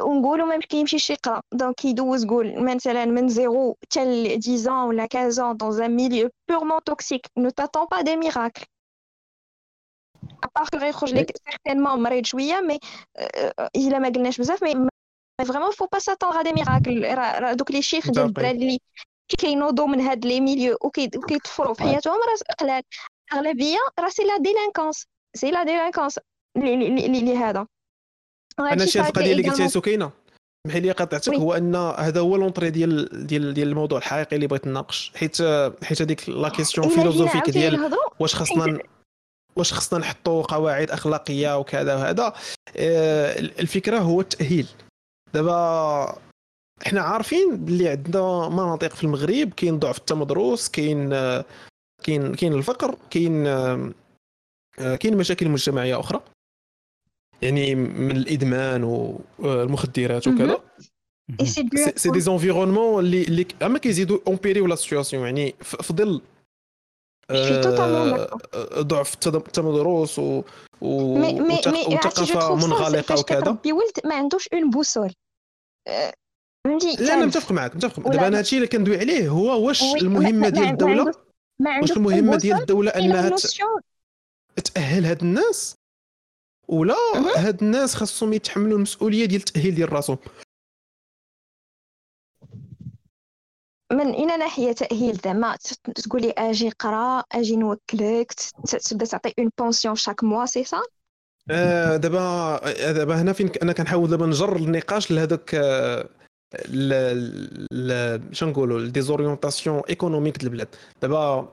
ونقولوا 0.00 0.46
ما 0.46 0.58
كيمشيش 0.58 1.10
يقرا 1.10 1.42
donc 1.52 1.84
يدوز 1.84 2.26
قول 2.26 2.64
مثلا 2.64 3.04
من 3.04 3.28
zéro 3.28 3.76
حتى 3.82 4.00
10 4.46 4.84
ولا 4.86 5.08
15 5.12 5.52
dans 5.52 5.82
un 5.82 5.96
milieu 5.96 6.30
purement 6.50 6.84
toxique 6.84 7.26
n'attends 7.38 7.50
pas 7.50 7.86
des 7.90 8.00
miracles 8.00 8.16
à 8.16 8.64
part 10.44 10.68
que 10.72 10.78
غيخرج 10.78 11.14
لك 11.14 11.36
certainement 11.36 12.02
مريض 12.02 12.24
شوية 12.24 12.60
mais 12.60 12.78
الا 13.76 13.98
ما 13.98 14.08
قلناش 14.08 14.38
بزاف 14.38 14.64
mais 14.64 14.88
vraiment 15.48 15.70
faut 15.70 15.86
pas 15.92 15.98
s'attendre 15.98 16.42
des 16.42 16.52
miracles 16.52 17.04
راه 17.14 17.52
دوك 17.52 17.70
les 17.70 17.82
chiffres 17.82 18.10
ديال 18.10 18.26
الدراري 18.26 18.50
اللي 18.50 18.78
كينوضوا 19.28 19.86
من 19.86 20.00
هاد 20.00 20.26
les 20.26 20.40
milieux 20.40 20.76
وكيطفروا 20.84 21.74
في 21.74 21.82
حياتهم 21.82 22.14
راه 22.14 22.54
قلال 22.60 22.82
اغلبيه 23.32 23.78
راه 23.98 24.08
c'est 24.08 24.22
la 24.22 24.36
délinquance 24.36 25.06
c'est 25.36 25.50
la 25.50 25.64
délinquance 25.64 26.18
اللي 26.56 27.36
هذا 27.36 27.66
أنا 28.60 28.86
شي 28.86 29.00
القضية 29.00 29.32
اللي 29.32 29.48
قلتيها 29.48 29.68
سكينة. 29.68 30.10
سمحي 30.66 30.80
لي 30.80 30.90
قاطعتك 30.90 31.34
هو 31.34 31.54
أن 31.54 31.76
هذا 31.76 32.20
هو 32.20 32.36
l'entrée 32.36 32.70
ديال 32.70 33.26
ديال 33.26 33.54
ديال 33.54 33.68
الموضوع 33.68 33.98
الحقيقي 33.98 34.36
اللي 34.36 34.46
بغيت 34.46 34.66
نناقش. 34.66 35.12
حيت 35.16 35.36
حيت 35.82 36.02
هذيك 36.02 36.28
la 36.28 36.48
question 36.48 36.88
philosophique 36.88 37.50
ديال 37.50 37.90
واش 38.20 38.34
خصنا 38.34 38.78
واش 39.56 39.72
خصنا 39.72 39.98
نحطوا 39.98 40.42
قواعد 40.42 40.90
أخلاقية 40.90 41.58
وكذا 41.58 41.94
وهذا. 41.94 42.32
آه، 42.76 43.38
الفكرة 43.38 43.98
هو 43.98 44.20
التأهيل. 44.20 44.66
دابا 45.34 46.18
إحنا 46.86 47.00
عارفين 47.00 47.56
بلي 47.56 47.88
عندنا 47.88 48.48
مناطق 48.48 48.94
في 48.94 49.04
المغرب 49.04 49.52
كاين 49.56 49.78
ضعف 49.78 49.98
التمدروس 49.98 50.68
كاين 50.68 51.10
كاين 52.02 52.34
كاين 52.34 52.52
الفقر 52.52 52.96
كاين 53.10 53.46
آه، 53.46 53.92
كاين 54.78 55.16
مشاكل 55.16 55.48
مجتمعية 55.48 56.00
أخرى. 56.00 56.20
يعني 57.42 57.74
من 57.74 58.16
الإدمان 58.16 58.84
والمخدرات 59.38 60.28
وكذا. 60.28 60.60
c'est 61.96 62.10
des 62.10 62.20
environnements 62.20 63.04
اللي 63.04 63.22
اللي 63.22 63.46
أما 63.62 63.78
كيزيدوا 63.78 64.18
empirer 64.28 64.66
la 64.66 64.74
situation 64.74 65.24
يعني 65.24 65.54
في 65.60 65.92
ظل 65.92 66.20
آه، 67.30 68.28
ضعف 68.80 69.14
التمدرس 69.14 70.18
و 70.18 70.42
وثقافة 70.80 72.54
منغلقة 72.54 73.20
وكذا. 73.20 73.58
ولد 73.66 73.92
ما 74.04 74.14
عندوش 74.14 74.48
une 74.52 74.70
boussole 74.70 75.12
فهمتي 76.66 76.96
لا 77.04 77.14
أنا 77.14 77.26
متفق 77.26 77.52
معك 77.52 77.76
متفق 77.76 78.08
دابا 78.08 78.26
أنا 78.26 78.38
هادشي 78.38 78.56
اللي 78.56 78.66
كندوي 78.68 78.98
عليه 78.98 79.28
هو 79.28 79.66
واش 79.66 79.82
المهمة 79.82 80.48
ديال 80.48 80.64
الدولة؟ 80.68 81.12
واش 81.80 81.92
المهمة 81.92 82.36
ديال 82.36 82.60
الدولة 82.60 82.90
أنها 82.90 83.36
تأهل 84.74 85.04
هاد 85.04 85.22
الناس؟ 85.22 85.76
ولا 86.68 86.94
هاد 87.36 87.62
الناس 87.62 87.94
خاصهم 87.94 88.32
يتحملوا 88.32 88.76
المسؤولية 88.76 89.24
ديال 89.24 89.40
التأهيل 89.40 89.74
ديال 89.74 89.92
راسهم. 89.92 90.18
من 93.92 94.10
أي 94.12 94.38
ناحية 94.38 94.72
تأهيل 94.72 95.14
زعما 95.24 95.56
تقولي 95.94 96.30
آجي 96.38 96.70
قرا 96.70 97.24
آجي 97.32 97.56
نوكلك 97.56 98.32
تبدأ 98.90 99.06
تعطي 99.06 99.34
une 99.38 99.50
pension 99.58 99.94
chaque 99.94 100.24
mois 100.24 100.46
c'est 100.46 100.64
ça 100.64 100.82
آه 101.50 101.96
دابا 101.96 102.60
دابا 102.92 103.20
هنا 103.20 103.32
فين 103.32 103.50
أنا 103.62 103.72
كنحاول 103.72 104.10
دابا 104.10 104.26
نجر 104.26 104.56
النقاش 104.56 105.10
لهذاك 105.10 105.54
آه، 105.54 106.08
شنو 108.32 108.50
نقولوا 108.50 108.88
des 108.88 109.07
orientations 109.07 109.82
économiques 109.88 110.38
ديال 110.38 110.46
البلاد. 110.46 110.68
دابا 111.02 111.52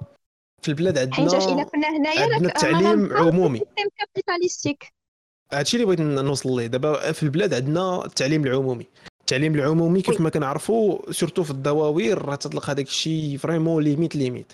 في 0.61 0.69
البلاد 0.69 0.97
عندنا 0.97 1.15
حيت 1.15 1.33
إلا 1.33 1.63
كنا 1.63 1.97
هنايا 1.97 2.33
عندنا 2.33 2.49
التعليم 2.49 3.13
عمومي. 3.13 3.61
capitalistique 3.97 4.93
هادشي 5.53 5.77
اللي 5.77 5.85
بغيت 5.85 6.01
نوصل 6.01 6.59
ليه. 6.59 6.67
دابا 6.67 7.11
في 7.11 7.23
البلاد 7.23 7.53
عندنا 7.53 8.05
التعليم 8.05 8.45
العمومي. 8.45 8.85
التعليم 9.21 9.55
العمومي 9.55 10.01
كيف 10.01 10.21
ما 10.21 10.29
كنعرفوا 10.29 11.11
surtout 11.11 11.43
في 11.43 11.51
الدواوير 11.51 12.25
راه 12.25 12.35
تطلق 12.35 12.69
هذاك 12.69 12.87
الشيء 12.87 13.37
vraiment 13.37 13.83
limite 13.83 14.15
limite. 14.15 14.53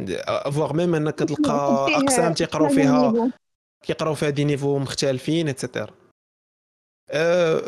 à 0.00 0.14
voir 0.14 0.72
même 0.72 0.94
أنك 0.94 1.14
كتلقى 1.14 1.86
أقسام 1.96 2.34
تيقراو 2.34 2.68
فيها 2.68 3.30
كيقراو 3.82 4.14
فيها 4.14 4.30
des 4.30 4.44
niveaux 4.44 4.78
مختلفين 4.78 5.48
et 5.48 5.58
cetera 5.58 5.86
آه، 5.86 6.07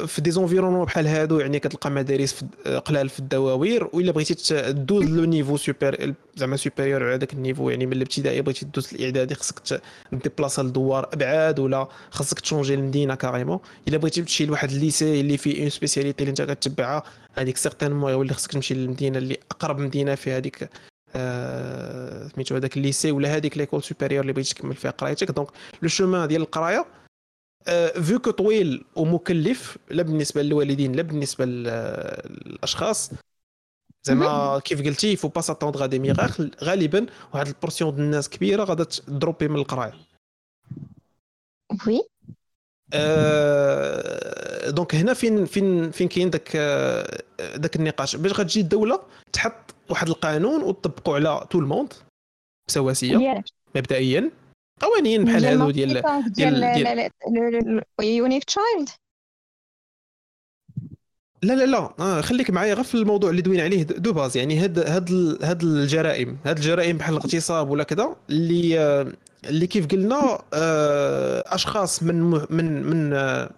في 0.06 0.16
des 0.18 0.30
environnements 0.30 0.84
بحال 0.84 1.06
هادو 1.06 1.40
يعني 1.40 1.58
كتلقى 1.58 1.90
مدارس 1.90 2.44
قلال 2.84 3.08
في 3.08 3.18
الدواوير 3.18 3.88
وإلا 3.92 4.12
بغيتي 4.12 4.34
تدوز 4.34 5.04
le 5.04 5.24
niveau 5.24 5.56
super 5.56 6.14
زعما 6.36 6.56
supérieur 6.56 7.04
على 7.04 7.18
داك 7.18 7.32
ال 7.32 7.38
niveau 7.38 7.70
يعني 7.70 7.86
من 7.86 7.92
الابتدائي 7.92 8.42
بغيتي 8.42 8.64
تدوز 8.64 8.94
الإعدادي 8.94 9.34
خصك 9.34 9.80
déplacer 10.12 10.62
لدوار 10.62 11.08
أبعاد 11.12 11.58
ولا 11.58 11.88
خصك 12.10 12.40
تchanger 12.40 12.74
المدينة 12.74 13.14
carrément. 13.14 13.58
إلا 13.88 13.96
بغيتي 13.96 14.20
تمشي 14.20 14.46
لواحد 14.46 14.70
ال 14.70 14.79
lycée 14.79 15.20
اللي 15.20 15.36
فيه 15.36 15.60
une 15.62 15.70
spécialité 15.70 16.24
اللي 16.24 16.30
انت 16.30 16.42
كتبعها 16.42 17.02
هذيك 17.34 17.56
certainement 17.56 18.12
يولي 18.12 18.34
خصك 18.34 18.52
تمشي 18.52 18.74
للمدينة 18.74 19.18
اللي 19.18 19.36
أقرب 19.50 19.78
مدينة 19.78 20.14
في 20.14 20.32
هذيك 20.32 20.70
آه، 21.16 22.28
سميتو 22.28 22.54
هذاك 22.54 22.76
ال 22.76 22.82
lycée 22.82 23.10
ولا 23.12 23.36
هذيك 23.36 23.58
l'école 23.58 23.82
supérieure 23.82 24.22
اللي 24.22 24.32
بغيتي 24.32 24.54
تكمل 24.54 24.74
فيها 24.74 24.90
قرايتك. 24.90 25.30
donc 25.30 25.48
le 25.82 25.88
chemin 25.88 26.28
ديال 26.28 26.42
القراية 26.42 26.86
فيه 28.02 28.18
طويل 28.18 28.84
ومكلف 28.96 29.78
لا 29.90 30.02
بالنسبة 30.02 30.42
للوالدين 30.42 30.92
لا 30.92 31.02
بالنسبة 31.02 31.44
للأشخاص. 31.44 33.10
زعما 34.02 34.58
كيف 34.58 34.82
قلتي 34.82 35.16
faut 35.16 35.28
pas 35.28 35.40
s'attendre 35.40 35.86
des 35.86 35.98
miracles 35.98 36.50
غالبا 36.62 37.06
واحد 37.34 37.46
ال 37.46 37.52
portion 37.52 37.94
ديال 37.94 38.04
الناس 38.04 38.28
كبيرة 38.28 38.64
غادا 38.64 38.84
تدروبي 38.84 39.48
من 39.48 39.56
القراية. 39.56 39.94
oui 41.86 42.02
آه 42.94 44.70
donc 44.70 44.94
هنا 44.94 45.14
فين 45.14 45.44
فين 45.44 45.90
فين 45.90 46.08
كاين 46.08 46.30
داك 46.30 46.56
داك 47.56 47.76
النقاش. 47.76 48.16
باش 48.16 48.32
غتجي 48.32 48.60
الدولة 48.60 49.02
تحط 49.32 49.74
واحد 49.90 50.08
القانون 50.08 50.62
وتطبقوا 50.62 51.14
على 51.14 51.46
tout 51.50 51.58
le 51.58 51.68
monde 51.68 51.92
بسواسية 52.68 53.42
مبدئيا. 53.74 54.30
قوانين 54.80 55.24
بحال 55.24 55.44
هادو 55.44 55.70
ديال 55.70 56.02
ديال 56.26 57.10
unique 58.02 58.44
child 58.44 58.88
لا 61.42 61.52
لا 61.52 61.66
لا 61.66 61.90
آه 61.98 62.20
خليك 62.20 62.50
معايا 62.50 62.74
غير 62.74 62.84
في 62.84 62.94
الموضوع 62.94 63.30
اللي 63.30 63.42
دوين 63.42 63.60
عليه 63.60 63.82
de 63.82 64.12
base. 64.12 64.36
يعني 64.36 64.58
هاد 64.58 64.78
هاد 64.78 65.38
هاد 65.42 65.62
الجرائم. 65.62 66.38
هاد 66.44 66.56
الجرائم 66.56 66.98
بحال 66.98 67.14
الاغتصاب 67.14 67.70
ولا 67.70 67.84
كذا 67.84 68.16
اللي 68.30 68.80
آه 68.80 69.12
اللي 69.44 69.66
كيف 69.66 69.86
قلنا 69.86 70.38
آه 70.54 71.44
أشخاص 71.46 72.02
من 72.02 72.20
من 72.50 72.82
من 72.82 73.12
آه 73.12 73.50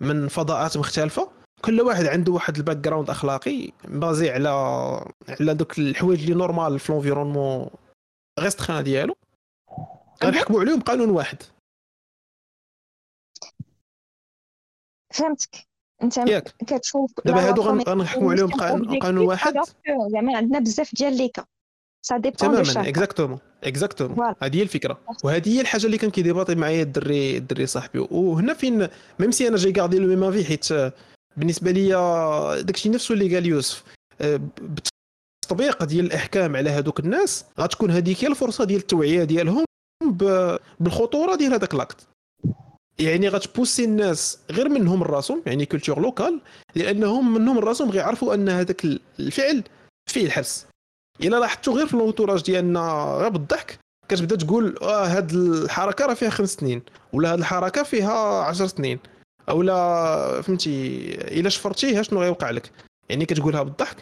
من 0.00 0.28
فضاءات 0.28 0.76
مختلفة 0.76 1.30
كل 1.64 1.80
واحد 1.80 2.04
عنده 2.06 2.32
واحد 2.32 2.56
ال 2.56 2.76
background 2.76 3.10
أخلاقي 3.10 3.70
basé 3.84 4.30
على 4.30 4.48
على 5.40 5.54
دوك 5.54 5.78
الحوايج 5.78 6.22
اللي 6.22 6.34
normal 6.34 6.78
في 6.78 6.92
l'environnement 6.92 7.70
restreint 8.40 8.84
ديالو. 8.84 9.16
غنحكموا 10.24 10.60
عليهم 10.60 10.80
قانون 10.80 11.10
واحد. 11.10 11.42
فهمتك. 15.14 15.68
أنت 16.02 16.16
ياك. 16.16 16.54
كتشوف 16.66 17.12
دابا 17.24 17.48
هادو 17.48 17.62
غنحكموا 17.62 18.32
عليهم 18.32 18.50
قانون 19.00 19.26
واحد؟ 19.26 19.54
زعما 20.12 20.36
عندنا 20.36 20.58
بزاف 20.58 20.94
ديال 20.94 21.16
les 21.16 21.28
cas 21.28 21.44
ça 22.02 22.16
dépend 22.16 22.36
تماما 22.36 22.88
exactement 22.88 23.38
exactement 23.64 24.34
هذه 24.42 24.56
هي 24.56 24.62
الفكرة. 24.62 25.00
وهذه 25.24 25.56
هي 25.56 25.60
الحاجة 25.60 25.86
اللي 25.86 25.98
كان 25.98 26.10
كي 26.10 26.19
débattre 26.19 26.54
معايا 26.54 26.82
الدري 26.82 27.36
الدري 27.36 27.66
صاحبي. 27.66 27.98
وهنا 28.10 28.54
فين 28.54 28.88
même 29.18 29.30
si 29.30 29.48
أنا 29.48 29.56
جاي 29.56 29.72
كنقول 29.72 29.98
le 29.98 30.16
même 30.16 30.44
حيت 30.44 30.68
بالنسبة 31.36 31.70
لي 31.70 31.88
داكشي 32.62 32.88
نفسه 32.88 33.12
اللي 33.12 33.34
قال 33.34 33.46
يوسف 33.46 33.84
آه، 34.20 34.40
بالتطبيق 34.60 35.84
ديال 35.84 36.06
الأحكام 36.06 36.56
على 36.56 36.70
هذوك 36.70 37.00
الناس 37.00 37.44
غتكون 37.60 37.90
هذيك 37.90 38.24
هي 38.24 38.28
الفرصة 38.28 38.64
ديال 38.64 38.80
التوعية 38.80 39.24
ديالهم 39.24 39.64
بالخطورة 40.80 41.34
ديال 41.34 41.52
هذاك 41.52 41.74
l'acte 41.74 42.06
يعني 42.98 43.28
غت 43.28 43.40
pousser 43.40 43.84
الناس 43.84 44.38
غير 44.50 44.68
منهم 44.68 45.02
راسهم 45.02 45.42
يعني 45.46 45.66
culture 45.66 46.00
locale 46.00 46.40
لأنهم 46.74 47.34
منهم 47.34 47.58
راسهم 47.58 47.90
غيعرفوا 47.90 48.34
أن 48.34 48.48
هذاك 48.48 48.84
الفعل 49.20 49.62
فيه 50.10 50.26
الحبس 50.26 50.66
إلا 51.20 51.36
لاحظتوا 51.36 51.74
غير 51.74 51.86
في 51.86 51.94
ال 51.94 51.99
entourage 51.99 52.42
ديالنا 52.42 53.16
غير 53.20 53.28
بالضحك 53.28 53.78
كتبدا 54.08 54.36
تقول 54.36 54.76
آه 54.82 55.06
هاد 55.06 55.32
الحركة 55.32 56.06
راه 56.06 56.14
فيها 56.14 56.30
خمس 56.30 56.54
سنين 56.54 56.82
ولا 57.12 57.32
هاد 57.32 57.38
الحركة 57.38 57.82
فيها 57.82 58.42
عشر 58.42 58.66
سنين 58.66 58.98
أو 59.48 59.62
لا 59.62 60.42
فهمتي 60.42 60.98
إلا 61.40 61.48
شفرتيه 61.48 62.02
شنو 62.02 62.20
غيوقع 62.20 62.50
لك؟ 62.50 62.72
يعني 63.08 63.26
كتقولها 63.26 63.62
بالضحك 63.62 63.96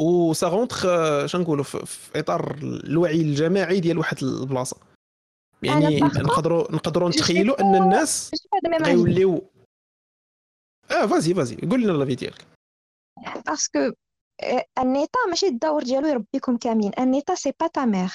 و 0.00 0.32
ça 0.32 0.48
rentre 0.48 0.86
شنقولوا 1.26 1.64
في 1.64 2.18
إطار 2.18 2.54
الوعي 2.62 3.20
الجماعي 3.20 3.80
ديال 3.80 3.98
واحد 3.98 4.22
البلاصة. 4.22 4.76
يعني 5.62 6.00
نقدروا 6.00 6.72
نقدروا 6.72 7.08
نتخيلوا 7.08 7.60
أن 7.60 7.74
الناس 7.82 8.30
غيوليو. 8.82 9.50
آه 10.90 11.06
vas-y 11.06 11.34
vas-y. 11.34 11.56
قول 11.56 11.82
لنا 11.82 11.92
l'avis 11.92 12.14
ديالك. 12.14 12.46
parce 13.46 13.75
que 13.75 13.92
l'État 14.78 15.18
ماشي 15.28 15.46
الدور 15.46 15.82
ديالو 15.82 16.08
يربيكم 16.08 16.56
كاملين. 16.56 16.92
l'État 16.98 17.34
c'est 17.34 17.52
pas 17.60 17.66
ta 17.66 17.84
mère 17.84 18.10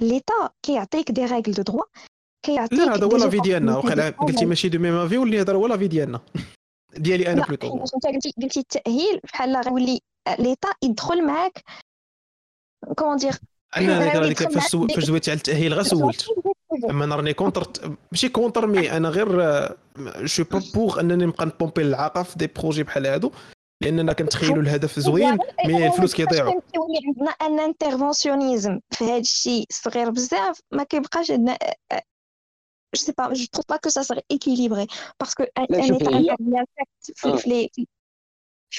l'État 0.00 0.50
كيعطيك 0.62 1.10
des 1.10 1.24
règles 1.24 1.52
de 1.52 1.62
droit 1.62 1.84
كيعطيك 2.46 2.78
لا 2.78 2.94
هذا 2.94 3.04
هو 3.04 3.16
l'avis 3.16 3.40
ديالنا. 3.40 3.76
وقيلا 3.76 4.10
قلتي 4.10 4.46
ماشي 4.46 4.68
de 4.68 4.78
même 4.78 4.94
avis 4.94 5.18
واللي 5.18 5.40
هذا 5.40 5.52
هو 5.52 5.66
l'avis 5.66 5.88
ديالنا. 5.88 6.20
ديالي 7.04 7.32
أنا 7.32 7.46
plutôt 7.46 7.84
انت 7.96 8.06
قلتي 8.06 8.32
قلتي 8.42 8.60
التأهيل 8.60 9.20
بحال 9.24 9.56
غيولي 9.56 10.00
l'État 10.38 10.68
يدخل 10.82 11.26
معاك 11.26 11.64
comment 12.96 13.16
dire 13.16 13.38
أنا 13.76 14.28
ديك 14.28 14.52
فاش 14.52 14.76
فاش 14.94 15.04
دويتي 15.04 15.30
على 15.30 15.38
التأهيل 15.38 15.74
غير 15.74 15.82
سولت. 15.82 16.26
أما 16.90 17.04
أنا 17.04 17.16
راني 17.16 17.34
contre 17.34 17.72
ماشي 18.12 18.28
contre 18.28 18.66
mais 18.66 18.96
أنا 18.96 19.08
غير 19.08 19.28
je 20.24 20.31
suis 20.31 20.44
pas 20.44 20.62
pour 20.74 21.00
أنني 21.00 21.26
نبقى 21.26 21.46
نpomper 21.46 21.82
الطاقة 21.82 22.22
في 22.22 22.38
des 22.38 22.46
projets 22.46 22.82
بحال 22.82 23.06
هادو 23.06 23.30
لأننا 23.82 24.12
كنتخيلوا 24.12 24.62
الهدف 24.62 25.00
زوين 25.00 25.38
mais 25.66 25.86
الفلوس 25.86 26.14
كيضيعوا. 26.14 26.60
كيولي 26.72 27.00
عندنا 27.06 27.30
أن 27.30 27.60
انترفونسيونيزم 27.60 28.80
في 28.90 29.04
هذا 29.04 29.16
الشيء 29.18 29.66
صغير 29.70 30.10
بزاف 30.10 30.60
ما 30.72 30.82
كيبقاش 30.84 31.30
عندنا 31.30 31.58
je 32.96 33.00
sais 33.00 33.12
pas, 33.12 33.28
je 33.34 33.46
trouve 33.46 33.66
pas 33.66 33.78
que 33.84 33.90
ça 33.90 34.02
serait 34.08 34.24
équilibré 34.36 34.86
parce 35.18 35.34
que 35.34 35.44
un, 35.56 35.66
un 35.68 35.82
État 35.82 36.16
intervient 36.16 36.64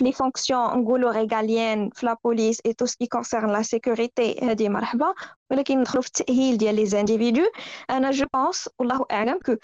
les 0.00 0.12
fonctions 0.12 0.84
régaliennes, 1.10 1.90
la 2.02 2.16
police 2.16 2.60
et 2.64 2.74
tout 2.74 2.86
ce 2.86 2.96
qui 2.96 3.08
concerne 3.08 3.52
la 3.52 3.62
sécurité 3.62 4.38
هذه 4.42 4.68
مرحبا 4.68 5.14
ولكن 5.50 5.78
ندخلوا 5.80 6.02
في 6.02 6.08
التأهيل 6.08 6.58
ديال 6.58 6.76
les 6.86 6.90
individus 6.92 7.50
انا 7.90 8.12
je 8.12 8.24
pense 8.36 8.68
والله 8.78 9.06
اعلم 9.10 9.38
que 9.38 9.56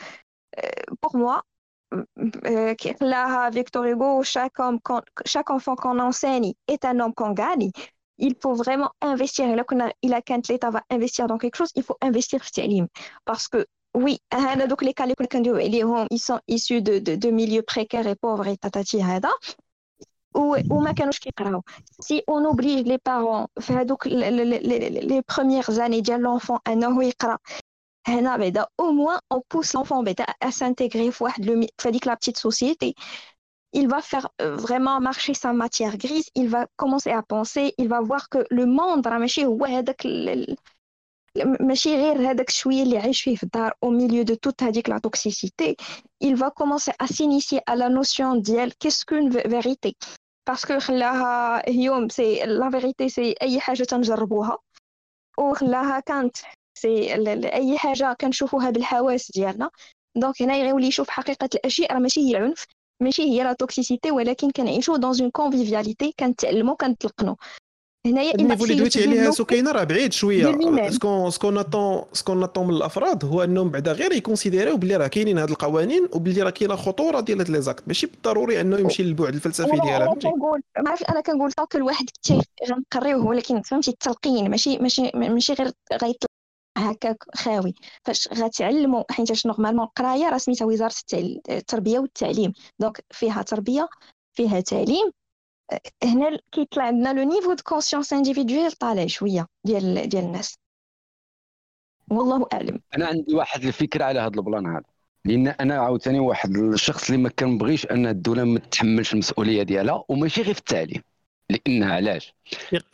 pour 1.01 1.17
moi 1.17 1.43
là 3.01 3.51
Victor 3.51 3.85
Hugo 3.85 4.23
chaque 4.23 4.59
homme 4.59 4.81
chaque 5.25 5.51
enfant 5.51 5.77
qu'on 5.77 5.99
enseigne 5.99 6.53
est 6.69 6.85
un 6.85 6.99
homme 7.01 7.15
qu'on 7.15 7.33
gagne 7.33 7.71
il 8.19 8.35
faut 8.43 8.55
vraiment 8.55 8.91
investir 9.01 9.49
et 9.49 9.57
là 9.57 9.65
il 10.03 10.15
a 10.15 10.23
quand 10.23 10.49
l'État 10.49 10.71
va 10.71 10.83
investir 10.91 11.27
dans 11.27 11.39
quelque 11.39 11.57
chose 11.57 11.71
il 11.77 11.83
faut 11.83 11.97
investir 12.03 12.41
في 12.43 12.49
التعليم 12.49 12.89
parce 13.25 13.49
que 13.49 13.65
oui, 13.97 14.19
donc 14.69 14.83
les 14.83 14.93
cas 14.93 15.07
ils 16.11 16.21
sont 16.21 16.41
issus 16.49 16.83
de, 16.83 16.99
de, 16.99 17.17
de 17.17 17.31
milieux 17.31 17.63
précaires 17.63 18.07
et 18.07 18.15
pauvres 18.15 18.47
et 18.47 18.59
tatati 18.59 19.01
hada. 19.01 19.31
وما 20.36 20.92
كانوش 20.92 21.20
كيقراو 21.20 21.62
si 22.00 22.24
on 22.30 22.46
oblige 22.46 22.88
les 22.88 23.00
parents 23.06 23.48
في 23.60 23.74
هذوك 23.74 24.08
les 24.08 25.24
premières 25.38 25.64
années 25.64 26.02
ديال 26.02 26.22
l'enfant 26.22 26.60
انه 26.68 27.04
يقرا 27.04 27.38
هنا 28.08 28.38
بعدا 28.38 28.66
au 28.80 28.92
moins 28.92 29.20
on 29.32 29.42
pousse 29.54 29.76
l'enfant 29.76 30.04
بعدا 30.04 30.24
à 30.24 30.50
s'intégrer 30.50 31.12
في 31.12 31.24
واحد 31.24 31.46
le 31.46 31.68
في 31.78 31.90
هذيك 31.90 32.08
la 32.08 32.14
petite 32.14 32.38
société 32.38 32.96
il 33.74 33.88
va 33.88 34.02
faire 34.02 34.28
vraiment 34.40 35.00
marcher 35.00 35.34
sa 35.34 35.54
matière 35.54 35.98
grise, 35.98 36.30
il 36.36 36.50
va 36.50 36.68
commencer 36.76 37.12
à 37.12 37.24
penser, 37.24 37.74
il 37.78 37.88
va 37.88 38.02
voir 38.02 38.28
que 38.30 38.40
le 38.50 38.66
monde 38.66 39.08
راه 39.08 39.18
ماشي 39.18 39.46
هو 39.46 39.66
هذاك 39.66 40.08
ماشي 41.60 41.96
غير 41.96 42.32
هذاك 42.32 42.50
الشويه 42.50 42.84
اللي 42.84 42.98
عايش 42.98 43.22
فيه 43.22 43.36
في 43.36 43.44
الدار 43.44 43.72
au 43.86 43.90
milieu 43.90 44.24
de 44.24 44.36
toute 44.36 44.64
هذيك 44.64 44.90
la 44.90 45.00
toxicité. 45.00 45.76
Il 46.24 46.36
va 46.36 46.52
commencer 46.52 46.92
à 47.00 47.08
s'initier 47.08 47.62
à 47.68 47.76
la 47.76 47.90
notion 47.90 48.36
ديال 48.36 48.72
qu'est-ce 48.80 49.06
qu'une 49.06 49.30
vérité? 49.30 49.96
parce 50.48 50.68
que 50.68 50.80
خلاها 50.80 51.64
هيوم 51.70 52.10
c'est 52.10 52.46
la 52.46 52.70
vérité 52.70 53.10
c'est 53.10 53.36
أي 53.42 53.60
حاجة 53.60 53.84
تنجربوها 53.84 54.58
وخلاها 55.38 56.00
كانت 56.00 56.38
c'est 56.78 57.14
أي 57.54 57.78
حاجة 57.78 58.14
كنشوفوها 58.22 58.70
بالحواس 58.70 59.32
ديالنا. 59.32 59.70
donc 60.16 60.42
هنايا 60.42 60.56
غيولي 60.56 60.88
يشوف 60.88 61.10
حقيقة 61.10 61.50
الأشياء 61.56 61.94
راه 61.94 62.00
ماشي 62.00 62.22
هي 62.22 62.38
العنف 62.38 62.66
ماشي 63.00 63.24
هي 63.24 63.44
la 63.44 63.54
toxicité 63.54 64.12
ولكن 64.12 64.52
كنعيشو 64.52 64.96
dans 64.96 65.22
une 65.22 65.32
convivialité 65.32 66.14
كنتعلمو 66.20 66.76
كنتلقنو. 66.76 67.36
هنايا 68.06 68.36
ال 68.36 68.40
niveau 68.40 68.64
اللي 68.64 68.76
دويتي 68.76 69.04
عليها 69.04 69.32
سكينة 69.32 69.72
راه 69.72 69.84
بعيد 69.84 70.14
شوية. 70.14 70.90
ce 70.90 71.02
qu'on 71.02 71.32
ce 71.32 71.38
qu'on 71.38 71.54
attend 71.54 72.04
ce 72.14 72.21
qu'on 72.21 72.40
attend 72.40 72.68
من 72.68 72.74
الأفراد 72.74 73.26
هو 73.26 73.44
إنهم 73.44 73.70
بعدا 73.70 73.92
غير 73.92 74.12
يكونسيديريو 74.12 74.78
بلي 74.78 74.96
راه 74.96 75.08
كاينين 75.08 75.38
هاد 75.38 75.50
القوانين 75.50 76.08
وبلي 76.14 76.42
راه 76.42 76.50
كاينة 76.50 76.76
خطورة 76.76 77.20
ديال 77.20 77.40
هاد 77.40 77.50
les 77.50 77.62
actes. 77.62 77.84
ماشي 77.88 78.08
بالضروري 78.08 78.62
إنه 78.62 78.78
يمشي 78.78 79.04
للبعد 79.04 79.34
الفلسفي 79.34 79.72
ديالها 79.72 80.06
فهمتي؟ 80.06 80.30
كنقول 80.30 80.62
ما 80.80 80.90
عرفت 80.90 81.04
أنا 81.04 81.22
كنقول 81.22 81.52
طاق 81.52 81.76
الواحد 81.76 82.06
غنقريوه 82.70 83.26
ولكن 83.26 83.62
فهمتي 83.62 83.92
التلقين 83.92 84.50
ماشي 84.52 84.78
ماشي 84.78 85.12
ماشي 85.16 85.54
غير 85.54 85.72
غيطلع 85.94 86.30
هكاك 86.78 87.24
خاوي. 87.36 87.74
فاش 88.04 88.30
غتعلموا 88.34 89.04
حيت 89.12 89.46
normalement 89.46 89.86
القراية 89.86 90.30
راه 90.30 90.38
سميتها 90.38 90.66
وزارة 90.66 90.94
التربية 91.50 92.00
والتعليم. 92.00 92.54
donc 92.80 93.06
فيها 93.12 93.42
تربية 93.42 93.90
فيها 94.34 94.60
تعليم 94.60 95.12
هنا 96.04 96.40
كيطلع 96.52 96.84
عندنا 96.84 97.14
le 97.14 97.30
niveau 97.30 97.54
de 97.54 97.64
conscience 97.64 98.14
individuelle 98.14 98.72
طالع 98.72 99.08
شوية 99.08 99.48
ديال 99.64 100.10
ديال 100.10 100.24
الناس. 100.24 100.58
والله 102.12 102.48
أعلم. 102.54 102.80
أنا 102.98 103.08
عندي 103.08 103.36
واحد 103.36 103.64
الفكرة 103.64 104.04
على 104.06 104.20
هذا 104.20 104.32
ال 104.36 104.42
plan 104.42 104.66
هذا. 104.66 104.84
لأن 105.26 105.48
أنا 105.48 105.80
عاوتاني 105.80 106.20
واحد 106.20 106.56
الشخص 106.58 107.10
اللي 107.10 107.22
ما 107.22 107.30
كنبغيش 107.30 107.86
أن 107.86 108.08
الدولة 108.08 108.44
ما 108.44 108.60
تتحملش 108.60 109.14
المسؤولية 109.14 109.64
ديالها 109.64 110.04
وماشي 110.10 110.42
غير 110.42 110.54
في 110.54 110.60
التعليم. 110.60 111.02
لأنها 111.50 111.96
علاش؟ 111.96 112.34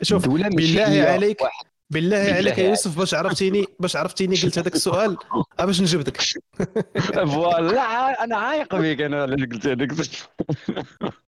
شوف 0.02 0.24
الدولة 0.24 0.48
بالله 0.48 1.02
عليك 1.08 1.42
واحد. 1.42 1.66
بالله 1.90 2.16
عليك 2.16 2.58
يا 2.58 2.68
يوسف 2.68 2.98
باش 2.98 3.14
عرفتيني 3.14 3.66
باش 3.80 3.96
عرفتيني 3.96 4.36
قلت 4.36 4.58
هذاك 4.58 4.74
السؤال 4.74 5.16
باش 5.58 5.80
نجبدك 5.80 6.20
فوالا 7.32 8.24
أنا 8.24 8.36
عايق 8.36 8.76
بك 8.76 9.00
أنا 9.00 9.24
قلت 9.24 9.66
هذاك 9.66 9.90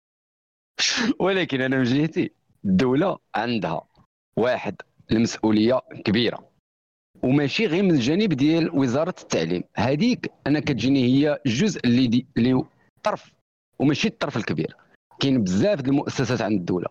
ولكن 1.18 1.60
أنا 1.60 1.76
من 1.76 1.82
جهتي 1.82 2.30
الدولة 2.64 3.18
عندها 3.34 3.80
واحد 4.36 4.76
المسؤولية 5.12 5.80
كبيرة. 6.04 6.50
وماشي 7.22 7.66
غير 7.66 7.82
من 7.82 7.90
الجانب 7.90 8.32
ديال 8.32 8.78
وزارة 8.78 9.14
التعليم. 9.22 9.62
هذيك 9.76 10.32
أنا 10.46 10.60
كتجيني 10.60 11.04
هي 11.04 11.40
الجزء 11.46 11.80
اللي 11.84 12.06
دي 12.06 12.26
اللي 12.36 12.64
طرف. 13.02 13.32
وماشي 13.78 14.08
الطرف 14.08 14.36
الكبير. 14.36 14.76
كاين 15.20 15.42
بزاف 15.42 15.80
ديال 15.80 15.94
المؤسسات 15.94 16.42
عند 16.42 16.58
الدولة. 16.58 16.88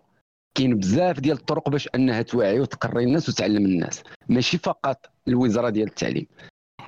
كاين 0.54 0.78
بزاف 0.78 1.20
ديال 1.20 1.36
الطرق 1.36 1.68
باش 1.68 1.88
أنها 1.94 2.22
توعي 2.22 2.60
وتقري 2.60 3.04
الناس 3.04 3.28
وتعلم 3.28 3.64
الناس. 3.64 4.02
ماشي 4.28 4.58
فقط 4.58 5.10
الوزارة 5.28 5.70
ديال 5.70 5.88
التعليم. 5.88 6.26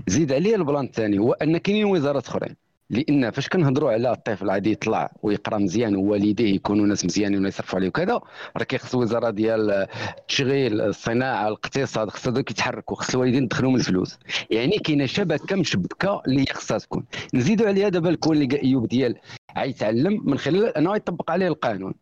زيد 0.07 0.33
عليه 0.33 0.57
البلان 0.57 0.85
الثاني 0.85 1.19
هو 1.19 1.33
أن 1.33 1.59
كاينين 1.59 1.85
وزارات 1.85 2.27
أخرين. 2.27 2.57
لأن 2.91 3.31
فاش 3.31 3.49
كنهضروا 3.49 3.93
على 3.93 4.13
الطفل 4.13 4.51
غادي 4.51 4.71
يطلع 4.73 5.13
ويقرا 5.23 5.59
مزيان 5.59 5.97
ووالديه 5.97 6.55
يكونوا 6.55 6.87
ناس 6.87 7.05
مزيانين 7.05 7.45
ويصرفوا 7.45 7.79
عليه 7.79 7.89
وكذا 7.89 8.21
راه 8.57 8.65
كيخص 8.65 8.95
وزاره 8.95 9.31
ديال 9.31 9.71
التشغيل 10.19 10.81
الصناعة 10.81 11.49
الاقتصاد 11.49 12.11
خص 12.11 12.29
هذوك 12.29 12.51
يتحركوا 12.51 12.97
خص 12.97 13.15
الوالدين 13.15 13.43
يدخلوا 13.43 13.71
من 13.71 13.77
الفلوس. 13.77 14.19
يعني 14.51 14.79
كاينة 14.79 15.07
شبكة 15.07 15.57
مشبكة 15.57 16.23
اللي 16.27 16.45
خصها 16.47 16.79
تكون. 16.79 17.05
نزيدوا 17.35 17.67
عليها 17.69 17.89
دابا 17.89 18.09
الكون 18.11 18.37
اللي 18.37 18.63
أيوب 18.63 18.89
ديال 18.89 19.15
غيتعلم 19.59 20.23
من 20.25 20.39
خلال 20.39 20.77
أنه 20.77 20.97
يطبق 20.97 21.31
عليه 21.31 21.49
القانون. 21.49 21.95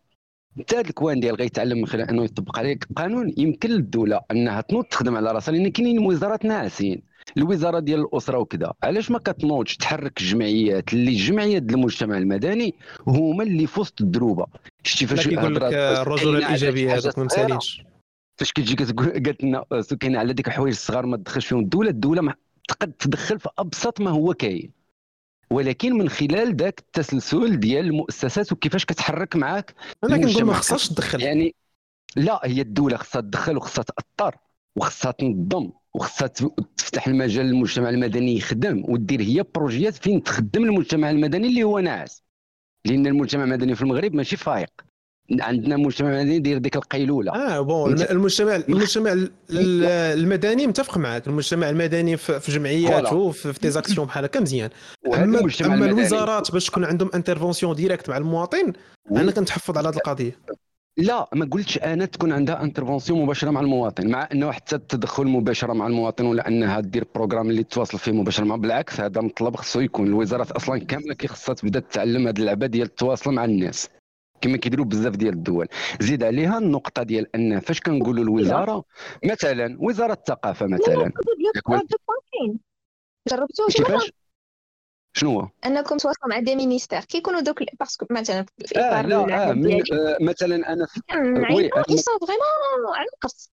هذا 0.72 0.80
الكوان 0.80 1.20
ديال 1.20 1.34
غيتعلم 1.34 1.78
من 1.78 1.86
خلال 1.86 2.08
أنه 2.10 2.24
يطبق 2.24 2.58
عليه 2.58 2.78
القانون 2.90 3.34
يمكن 3.36 3.70
للدولة 3.70 4.20
أنها 4.30 4.60
تنوض 4.60 4.84
تخدم 4.84 5.16
على 5.16 5.32
راسها 5.32 5.52
لأن 5.52 5.70
كاينين 5.70 6.06
وزارات 6.06 6.44
ناعسين. 6.44 7.15
الوزارة 7.36 7.78
ديال 7.78 8.00
الأسرة 8.00 8.38
وكذا. 8.38 8.72
علاش 8.82 9.10
ما 9.10 9.18
كتنوضش 9.18 9.76
تحرك 9.76 10.20
الجمعيات 10.20 10.92
اللي 10.92 11.10
الجمعيات 11.10 11.62
ديال 11.62 11.78
المجتمع 11.78 12.18
المدني 12.18 12.74
هما 13.06 13.42
اللي 13.42 13.66
في 13.66 13.80
وسط 13.80 14.00
الدروبة؟ 14.00 14.46
شتي 14.82 15.06
فاش 15.06 15.28
كيقول 15.28 15.54
لك 15.54 15.62
الرجل 15.62 16.36
الايجابيه 16.36 16.94
هذوك 16.94 17.18
ما 17.18 17.24
مسالينش. 17.24 17.82
فاش 18.36 18.52
كتجي 18.52 18.76
كتقول 18.76 19.10
قالت 19.10 19.44
لنا 19.44 19.64
كاين 20.00 20.16
على 20.16 20.32
ديك 20.32 20.48
الحوايج 20.48 20.74
الصغار 20.74 21.06
ما 21.06 21.16
تدخلش 21.16 21.46
فيهم. 21.46 21.60
الدولة 21.60 21.90
الدولة 21.90 22.22
ما 22.22 22.34
تقد 22.68 22.92
تدخل 22.92 23.38
في 23.38 23.48
أبسط 23.58 24.00
ما 24.00 24.10
هو 24.10 24.34
كاين. 24.34 24.70
ولكن 25.50 25.92
من 25.92 26.08
خلال 26.08 26.56
ذاك 26.56 26.78
التسلسل 26.78 27.60
ديال 27.60 27.86
المؤسسات 27.86 28.52
وكيفاش 28.52 28.84
كتحرك 28.84 29.36
معاك 29.36 29.74
أنا 30.04 30.16
كنقول 30.16 30.44
ما 30.44 30.52
خصهاش 30.52 30.88
تدخل. 30.88 31.22
يعني 31.22 31.54
لا 32.16 32.40
هي 32.44 32.60
الدولة 32.60 32.96
خصها 32.96 33.20
تدخل 33.20 33.56
وخصها 33.56 33.84
تاثر 33.84 34.36
وخصها 34.76 35.10
تنظم. 35.10 35.70
وخصها 35.96 36.26
تفتح 36.76 37.08
المجال 37.08 37.46
للمجتمع 37.46 37.88
المدني 37.88 38.36
يخدم 38.36 38.84
ودير 38.88 39.20
هي 39.20 39.44
بروجيات 39.54 39.94
فين 39.94 40.22
تخدم 40.22 40.64
المجتمع 40.64 41.10
المدني 41.10 41.48
اللي 41.48 41.62
هو 41.62 41.78
ناعس. 41.78 42.22
لأن 42.84 43.06
المجتمع 43.06 43.44
المدني 43.44 43.74
في 43.74 43.82
المغرب 43.82 44.14
ماشي 44.14 44.36
فايق. 44.36 44.70
عندنا 45.40 45.76
مجتمع 45.76 46.08
مدني 46.08 46.36
يدير 46.36 46.58
ديك 46.58 46.76
القيلولة. 46.76 47.32
آه 47.32 47.60
بون 47.60 48.02
المجتمع 48.02 48.56
المجتمع 48.56 49.26
المدني 49.50 50.66
متفق 50.66 50.98
معك 50.98 51.26
المجتمع 51.26 51.70
المدني 51.70 52.16
في 52.16 52.52
جمعيات 52.52 53.12
وفي 53.12 53.60
des 53.62 53.75
actions 53.75 54.06
بحال 54.06 54.24
هكا 54.24 54.40
مزيان. 54.40 54.70
اما 55.06 55.48
أما 55.64 55.86
الوزارات 55.86 56.52
باش 56.52 56.66
تكون 56.66 56.84
عندهم 56.84 57.10
intervention 57.14 57.74
directe 57.74 58.08
مع 58.10 58.16
المواطن 58.16 58.72
أنا 59.10 59.32
كنتحفظ 59.32 59.78
على 59.78 59.88
هذه 59.88 59.96
القضية. 59.96 60.38
لا 60.98 61.28
ما 61.32 61.48
قلتش 61.52 61.78
أنا 61.78 62.04
تكون 62.04 62.32
عندها 62.32 62.62
intervention 62.62 63.22
مباشرة 63.22 63.50
مع 63.50 63.60
المواطن 63.60 64.10
مع 64.10 64.28
إنه 64.32 64.52
حتى 64.52 64.76
التدخل 64.76 65.26
مباشرة 65.26 65.72
مع 65.72 65.86
المواطن 65.86 66.26
ولا 66.26 66.48
انها 66.48 66.80
دير 66.80 67.06
programme 67.14 67.50
اللي 67.50 67.64
تواصل 67.64 67.98
فيه 67.98 68.12
مباشرة 68.12 68.44
مع 68.44 68.56
بالعكس 68.56 69.00
هذا 69.00 69.20
مطلب 69.20 69.56
خصو 69.56 69.80
يكون. 69.80 70.06
الوزارات 70.06 70.50
أصلا 70.50 70.78
كاملة 70.78 71.14
كي 71.14 71.28
خصها 71.28 71.54
تبدأ 71.54 71.80
تتعلم 71.80 72.26
هذه 72.26 72.38
اللعبة 72.38 72.66
ديال 72.66 72.86
التواصل 72.86 73.34
مع 73.34 73.44
الناس 73.44 73.88
كما 74.40 74.56
كيديروا 74.56 74.84
بزاف 74.86 75.16
ديال 75.16 75.34
الدول. 75.34 75.68
زيد 76.00 76.22
عليها 76.22 76.58
النقطة 76.58 77.02
ديال 77.02 77.36
أن 77.36 77.60
فاش 77.60 77.80
كنقولوا 77.80 78.24
الوزارة 78.24 78.84
مثلا 79.24 79.76
وزارة 79.80 80.12
الثقافة 80.12 80.66
مثلا. 80.66 81.12
جربتوه 83.28 83.66
كيفاش 83.66 84.12
شنو 85.16 85.40
هو؟ 85.40 85.48
أنكم 85.66 85.96
تواصلوا 85.96 86.28
مع 86.30 86.38
des 86.38 86.56
ministères. 86.56 87.00
كيكونوا 87.00 87.40
دوك 87.40 87.62
parce 87.80 87.96
que 87.96 88.06
مثلا 88.10 88.46
في 88.66 88.78
آه 88.78 89.02
لا 89.02 89.50
آه 89.50 89.52
من 89.52 89.72
آه 89.72 90.16
مثلا 90.20 90.72
أنا 90.72 90.86
في 90.86 91.00
oui 91.54 91.70
vraiment 92.26 92.94
على 92.94 93.06
القص 93.14 93.52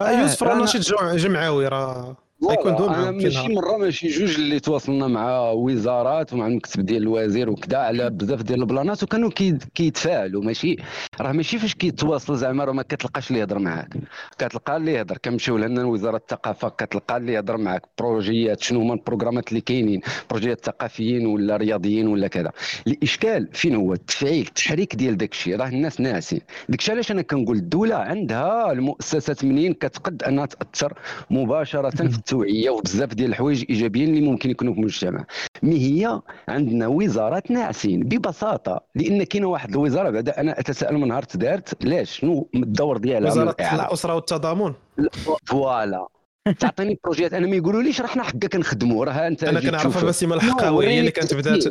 آه 0.00 0.10
يوسف 0.10 0.42
راه 0.42 0.54
ناشط 0.54 0.80
جمعوي 1.14 1.68
راه. 1.68 2.16
يكون 2.52 2.76
donc 2.76 2.94
أنا 2.94 3.10
ماشي 3.10 3.48
مرة 3.54 3.76
ماشي 3.76 4.08
جوج 4.08 4.34
اللي 4.34 4.60
تواصلنا 4.60 5.06
مع 5.06 5.50
وزارات 5.50 6.32
ومع 6.32 6.46
المكتب 6.46 6.86
ديال 6.86 7.02
الوزير 7.02 7.50
وكذا 7.50 7.78
على 7.78 8.10
بزاف 8.10 8.42
ديال 8.42 8.60
البلانات 8.60 9.02
وكانوا 9.02 9.30
كيتفاعلوا. 9.74 10.42
ماشي؟ 10.42 10.76
راه 11.20 11.32
ماشي 11.32 11.58
فاش 11.58 11.74
كيتواصل 11.74 12.36
زعما 12.36 12.64
راه 12.64 12.72
ما 12.72 12.82
كتلقاش 12.82 13.28
اللي 13.30 13.40
يهضر 13.40 13.58
معاك. 13.58 13.94
كتلقى 14.38 14.76
اللي 14.76 14.92
يهضر. 14.92 15.18
كنمشيو 15.24 15.56
لهنا 15.58 15.84
وزاره 15.84 16.16
الثقافة 16.16 16.68
كتلقى 16.68 17.16
اللي 17.16 17.32
يهضر 17.32 17.56
معاك. 17.56 17.82
بروجيات 17.98 18.62
شنو 18.62 18.80
هما 18.80 18.94
البروغرامات 18.94 19.48
اللي 19.48 19.60
كاينين؟ 19.60 20.00
بروجيات 20.30 20.64
ثقافيين 20.64 21.26
ولا 21.26 21.56
رياضيين 21.56 22.06
ولا 22.08 22.28
كذا. 22.28 22.52
الإشكال 22.86 23.48
فين 23.52 23.74
هو؟ 23.74 23.92
التفعيل 23.92 24.46
التحريك 24.46 24.96
ديال 24.96 25.16
داك 25.16 25.32
الشيء. 25.32 25.56
راه 25.56 25.68
الناس 25.68 26.00
ناسين. 26.00 26.40
داك 26.68 26.78
الشيء 26.78 26.94
علاش 26.94 27.10
أنا 27.10 27.22
كنقول 27.22 27.56
الدولة 27.56 27.94
عندها 27.96 28.72
المؤسسات 28.72 29.44
منين 29.44 29.74
كتقد 29.74 30.22
أنها 30.22 30.46
تأثر 30.46 30.92
مباشرة 31.30 31.90
في 31.90 32.02
التوعية 32.34 32.70
وبزاف 32.70 33.14
ديال 33.14 33.30
الحوايج 33.30 33.64
ايجابيين 33.70 34.08
اللي 34.08 34.20
ممكن 34.20 34.50
يكونوا 34.50 34.74
في 34.74 34.80
المجتمع. 34.80 35.26
mais 35.62 35.78
هي 35.78 36.20
عندنا 36.48 36.86
وزارات 36.86 37.50
ناعسين؟ 37.50 38.00
ببساطة 38.00 38.80
لأن 38.94 39.22
كاينة 39.22 39.46
واحد 39.46 39.70
الوزارة 39.70 40.10
بعدا 40.10 40.40
أنا 40.40 40.60
أتساءل 40.60 40.98
من 40.98 41.08
نهار 41.08 41.24
دارت 41.34 41.84
علاش 41.84 42.18
شنو 42.18 42.48
الدور 42.54 42.96
ديالها؟ 42.96 43.30
وزارة 43.30 43.56
الأسرة 43.60 44.14
والتضامن. 44.14 44.74
voilà. 45.44 46.08
تعطيني 46.58 46.98
بروجيات 47.04 47.34
أنا 47.34 47.46
ما 47.46 47.56
يقولوا 47.56 47.82
راه 48.00 48.06
حنا 48.06 48.22
كنخدموا؟ 48.22 49.04
راه 49.04 49.26
أنت 49.26 49.44
أنا 49.44 49.60
كنعرفها 49.60 50.04
بسيمة 50.04 50.34
الحقاوي 50.34 50.86
هي 50.86 51.00
اللي 51.00 51.10
كانت 51.10 51.34
بدات 51.34 51.64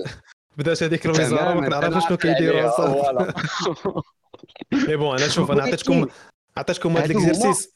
بدات 0.58 0.84
هذيك 0.84 1.06
الوزارة 1.06 1.54
ما 1.54 1.68
كنعرفش 1.68 2.08
شنو 2.08 2.18
كيديروا 2.18 2.78
صافي 2.78 3.34
mais 4.88 4.96
bon 4.96 5.18
أنا 5.18 5.28
شوف 5.28 5.52
أنا 5.52 5.64
عطيتكم 5.64 6.08
عطيتكم 6.58 6.98
هذا 6.98 7.06
ال 7.06 7.13
exercice. 7.13 7.74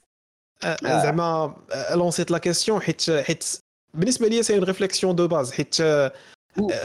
زعما 0.83 1.55
لونسيت 1.91 2.31
la 2.31 2.37
question 2.37 2.81
حيت 2.81 3.11
حيت 3.11 3.59
بالنسبة 3.93 4.27
لي 4.27 4.43
c'est 4.43 4.59
réflexion 4.59 5.15
de 5.15 5.27
base 5.27 5.51
حيت 5.51 5.81
آه، 5.81 6.11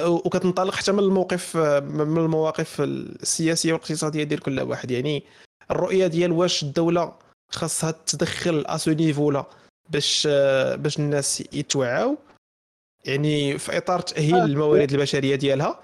وكتنطلق 0.09 0.75
حتى 0.75 0.93
من 0.93 0.99
الموقف 0.99 1.57
من 1.57 2.19
المواقف 2.19 2.81
السياسية 2.81 3.73
والاقتصادية 3.73 4.25
ديال 4.25 4.41
كل 4.41 4.61
واحد. 4.61 4.91
يعني 4.91 5.25
الرؤية 5.71 6.07
ديال 6.07 6.33
واش 6.33 6.63
الدولة 6.63 7.13
خاصها 7.51 7.91
تدخل 7.91 8.65
à 8.67 8.91
ce 8.91 9.31
niveau-là 9.31 9.47
باش 9.91 10.27
باش 10.75 10.99
الناس 10.99 11.43
يتوعاو 11.53 12.19
يعني 13.05 13.59
في 13.59 13.77
إطار 13.77 14.01
تأهيل 14.01 14.37
الموارد 14.37 14.93
البشرية 14.93 15.37
ديالها. 15.37 15.81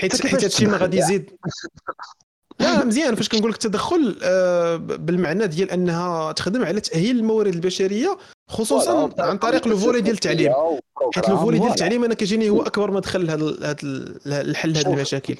حيت 0.00 0.26
حيت 0.26 0.44
هادشي 0.44 0.66
ما 0.66 0.76
غادي 0.76 0.98
يزيد. 0.98 1.30
لا 2.60 2.84
مزيان. 2.84 3.14
فاش 3.14 3.28
كنقول 3.28 3.50
لك 3.50 3.56
التدخل 3.56 4.18
آه، 4.22 4.76
بالمعنى 4.76 5.46
ديال 5.46 5.70
أنها 5.70 6.32
تخدم 6.32 6.64
على 6.64 6.80
تأهيل 6.80 7.18
الموارد 7.18 7.54
البشرية 7.54 8.18
خصوصا 8.48 9.10
عن 9.18 9.38
طريق 9.38 9.68
le 9.68 9.78
volet 9.78 10.00
ديال 10.00 10.14
التعليم. 10.14 10.52
حيت 11.14 11.28
le 11.28 11.36
volet 11.36 11.58
ديال 11.58 11.70
التعليم 11.70 12.04
أنا 12.04 12.14
كيجيني 12.14 12.50
هو 12.50 12.62
أكبر 12.62 12.90
مدخل 12.90 13.26
لهذا 13.26 13.76
الحل 14.26 14.76
هذه 14.76 14.86
المشاكل. 14.86 15.36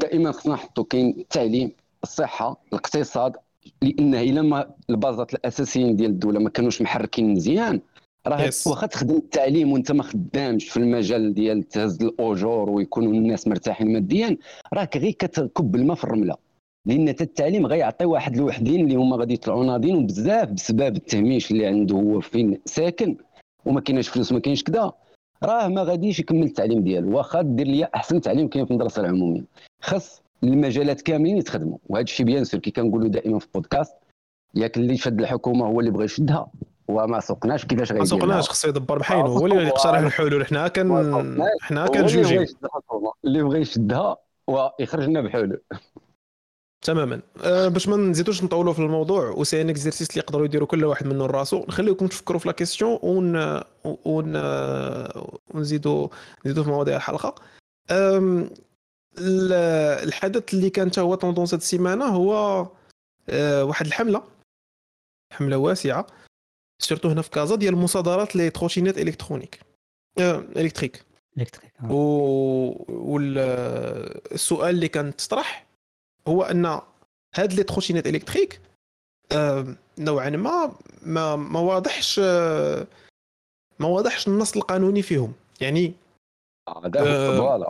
دائما 0.00 0.32
خصنا 0.32 0.54
نحطوا 0.54 0.84
كاين 0.84 1.14
التعليم 1.18 1.72
الصحة 2.02 2.60
الاقتصاد 2.68 3.36
لأن 3.82 4.14
إلا 4.14 4.42
ما 4.42 4.70
البازات 4.90 5.34
الأساسيين 5.34 5.96
ديال 5.96 6.10
الدولة 6.10 6.40
ما 6.40 6.50
كانوش 6.50 6.82
محركين 6.82 7.34
مزيان. 7.34 7.80
راه 8.26 8.50
yes. 8.50 8.66
واخا 8.66 8.86
تخدم 8.86 9.16
التعليم 9.16 9.72
وانت 9.72 9.92
ما 9.92 10.02
خدامش 10.02 10.68
في 10.68 10.76
المجال 10.76 11.34
ديال 11.34 11.62
تهز 11.62 12.02
الأجور 12.02 12.70
ويكونوا 12.70 13.12
الناس 13.12 13.48
مرتاحين 13.48 13.92
ماديا 13.92 14.36
راك 14.74 14.96
غير 14.96 15.12
كتكب 15.12 15.76
الماء 15.76 15.96
في 15.96 16.04
الرمله 16.04 16.36
لأن 16.86 17.08
التعليم 17.08 17.66
غيعطي 17.66 18.04
واحد 18.04 18.36
الوحدين 18.36 18.84
اللي 18.84 18.96
هما 18.96 19.16
غادي 19.16 19.34
يطلعوا 19.34 19.64
ناضين 19.64 19.96
وبزاف 19.96 20.48
بسبب 20.48 20.96
التهميش 20.96 21.50
اللي 21.50 21.66
عنده 21.66 21.96
هو 21.96 22.20
فين 22.20 22.58
ساكن 22.64 23.16
وما 23.66 23.80
كايناش 23.80 24.08
فلوس 24.08 24.32
ما 24.32 24.38
كاينش 24.38 24.62
كذا 24.62 24.92
راه 25.42 25.68
ما 25.68 25.82
غاديش 25.82 26.18
يكمل 26.20 26.42
التعليم 26.42 26.80
ديالو. 26.82 27.16
واخا 27.16 27.42
دير 27.42 27.66
لي 27.66 27.84
أحسن 27.84 28.20
تعليم 28.20 28.48
كاين 28.48 28.64
في 28.64 28.70
المدرسة 28.70 29.00
العمومية. 29.00 29.44
خاص 29.82 30.22
المجالات 30.44 31.00
كاملين 31.00 31.36
يتخدموا. 31.36 31.78
وهذا 31.88 32.02
الشيء 32.02 32.26
bien 32.26 32.44
sûr 32.44 32.60
كي 32.60 32.70
كنقولوا 32.70 33.08
دائما 33.08 33.38
في 33.38 33.46
البودكاست 33.46 33.94
ياك 34.54 34.76
اللي 34.76 34.96
شد 34.96 35.20
الحكومة 35.20 35.66
هو 35.66 35.80
اللي 35.80 35.90
بغى 35.90 36.04
يشدها. 36.04 36.50
وما 36.88 37.20
سوقناش 37.20 37.64
كيفاش 37.64 37.92
غيدير 37.92 37.98
ما 37.98 38.04
سوقناش 38.04 38.48
خصو 38.48 38.68
يدبر 38.68 38.98
محاينه 38.98 39.26
هو 39.26 39.46
اللي 39.46 39.66
يقترح 39.66 39.98
الحلول. 39.98 40.46
حنا 40.46 40.68
كان 40.68 41.48
حنا 41.60 41.86
كنجوجي 41.86 42.46
اللي 43.24 43.42
بغى 43.42 43.60
يشدها 43.60 44.16
ويخرج 44.46 45.04
لنا 45.04 45.20
بحلول. 45.20 45.60
تماما. 46.84 47.20
أه 47.44 47.68
باش 47.68 47.88
ما 47.88 47.96
نزيدوش 47.96 48.44
نطولوا 48.44 48.72
في 48.72 48.78
الموضوع 48.78 49.28
و 49.28 49.33
c'est 49.33 49.60
un 49.62 49.70
exercice 49.70 50.10
اللي 50.10 50.20
يقدروا 50.20 50.44
يديروا 50.44 50.68
كل 50.68 50.84
واحد 50.84 51.06
منهم 51.06 51.30
راسو 51.30 51.64
نخليكم 51.68 52.06
تفكروا 52.06 52.38
في 52.38 52.48
la 52.48 52.54
question 52.54 52.98
ون 53.02 53.60
ون 53.84 54.36
ونزيدوا 55.54 56.08
نزيدوا 56.44 56.64
في 56.64 56.70
مواضيع 56.70 56.96
الحلقة. 56.96 57.34
الحدث 60.04 60.54
اللي 60.54 60.70
كان 60.70 60.90
هو 60.98 61.14
tendance 61.14 61.54
هذه 61.54 61.60
السيمانه 61.60 62.04
هو 62.04 62.66
أه 63.28 63.64
واحد 63.64 63.86
الحملة. 63.86 64.22
حملة 65.32 65.56
واسعة. 65.56 66.06
surtout 66.78 67.08
هنا 67.08 67.22
في 67.22 67.30
كازا 67.30 67.56
ديال 67.56 67.76
مصادرات 67.76 68.36
les 68.36 68.50
trottinettes 68.50 68.98
électroniques. 68.98 69.60
آه، 70.18 70.44
électriques. 70.56 71.04
électriques 71.38 71.72
و... 71.90 71.94
والسؤال 72.88 74.74
اللي 74.74 74.88
كان 74.88 75.16
تطرح 75.16 75.66
هو 76.28 76.42
أن 76.42 76.80
هاد 77.34 77.52
les 77.52 77.62
trottinettes 77.62 78.06
électriques 78.06 78.60
آه، 79.32 79.76
نوعا 79.98 80.30
ما 80.30 80.72
ما 81.02 81.36
ما 81.36 81.60
واضحش 81.60 82.20
آه، 82.24 82.86
ما 83.78 83.88
واضحش 83.88 84.28
النص 84.28 84.56
القانوني 84.56 85.02
فيهم. 85.02 85.32
يعني 85.60 85.94
voilà. 86.94 87.68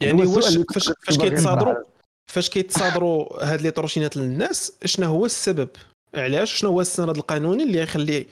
يعني 0.00 0.26
واش 0.26 0.58
فاش 0.74 0.92
فاش 1.02 1.18
كيتصادروا 1.18 1.84
فاش 2.30 2.50
كيتصادروا 2.50 3.44
هاد 3.44 3.60
les 3.60 3.70
trottinettes 3.70 4.16
للناس 4.16 4.72
شنو 4.84 5.06
هو 5.06 5.26
السبب؟ 5.26 5.68
علاش؟ 6.14 6.54
شنو 6.54 6.70
هو 6.70 6.80
السند 6.80 7.16
القانوني 7.16 7.62
اللي 7.62 7.78
يخلي 7.78 8.26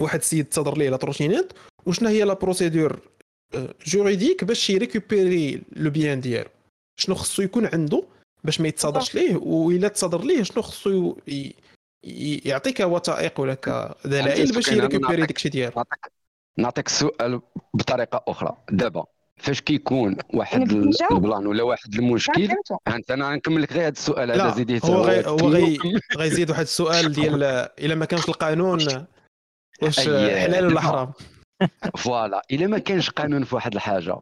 واحد 0.00 0.18
السيد 0.18 0.44
تصدر 0.44 0.78
ليه 0.78 0.90
la 0.90 0.96
trottinette 0.96 1.52
وشنو 1.86 2.08
هي 2.08 2.22
la 2.22 2.34
procédure 2.34 3.00
juridique 3.86 4.44
باش 4.44 4.70
ي 4.70 4.79
récupérer 4.79 5.62
le 5.72 5.90
bien 5.90 6.20
ديالو؟ 6.20 6.50
شنو 6.96 7.14
خصو 7.14 7.42
يكون 7.42 7.66
عنده 7.66 8.02
باش 8.44 8.60
ما 8.60 8.68
يتصادرش 8.68 9.14
ليه؟ 9.14 9.36
وإلا 9.36 9.88
تصادر 9.88 10.24
ليه 10.24 10.42
شنو 10.42 10.62
خصو 10.62 11.16
يعطيك 12.44 12.80
وثائق 12.80 13.40
ولا 13.40 13.56
دلائل 14.04 14.52
باش 14.52 14.68
ي 14.68 14.74
récupérer 14.74 15.26
داكشي 15.26 15.48
ديالو؟ 15.48 15.84
نعطيك 16.58 16.86
السؤال 16.86 17.40
بطريقة 17.74 18.24
أخرى. 18.28 18.56
دابا 18.70 19.04
فاش 19.38 19.60
كيكون 19.60 20.16
واحد 20.34 20.72
ال 20.72 20.87
plan 20.87 21.46
ولا 21.46 21.62
واحد 21.62 21.94
المشكل؟ 21.94 22.48
انت. 22.88 23.10
أنا 23.10 23.36
نكمل 23.36 23.62
لك 23.62 23.72
غير 23.72 23.82
هذا 23.82 23.88
السؤال 23.88 24.30
هذا 24.30 24.54
زيدي 24.54 24.80
هو 24.84 25.02
غي 25.02 25.26
هو 25.26 25.48
غي 25.48 25.78
غيزيد 26.18 26.50
واحد 26.50 26.62
السؤال 26.62 27.12
ديال 27.12 27.42
إلا 27.78 27.94
ما 27.94 28.04
كانش 28.04 28.28
القانون 28.28 28.78
واش 29.82 30.00
حلال 30.00 30.66
ولا 30.66 30.80
حرام؟ 30.80 31.12
voilà 32.04 32.42
إلا 32.50 32.66
ما 32.66 32.78
كانش 32.78 33.10
قانون 33.10 33.44
في 33.44 33.54
واحد 33.54 33.74
الحاجة 33.74 34.16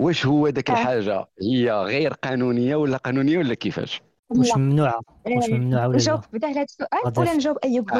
واش 0.00 0.26
هو 0.26 0.48
ذاك 0.48 0.70
آه. 0.70 0.72
الحاجة؟ 0.72 1.26
هي 1.42 1.72
غير 1.72 2.12
قانونية 2.12 2.76
ولا 2.76 2.96
قانونية 2.96 3.38
ولا 3.38 3.54
كيفاش؟ 3.54 4.02
واش 4.30 4.56
ممنوعه 4.56 5.00
واش 5.26 5.48
ممنوعه 5.48 5.88
ولا 5.88 5.96
نجاوب 5.96 6.20
بدأ 6.32 6.46
على 6.46 6.56
هذا 6.56 6.64
السؤال 6.64 7.18
ولا 7.18 7.34
نجاوب 7.34 7.58
ايوب 7.64 7.90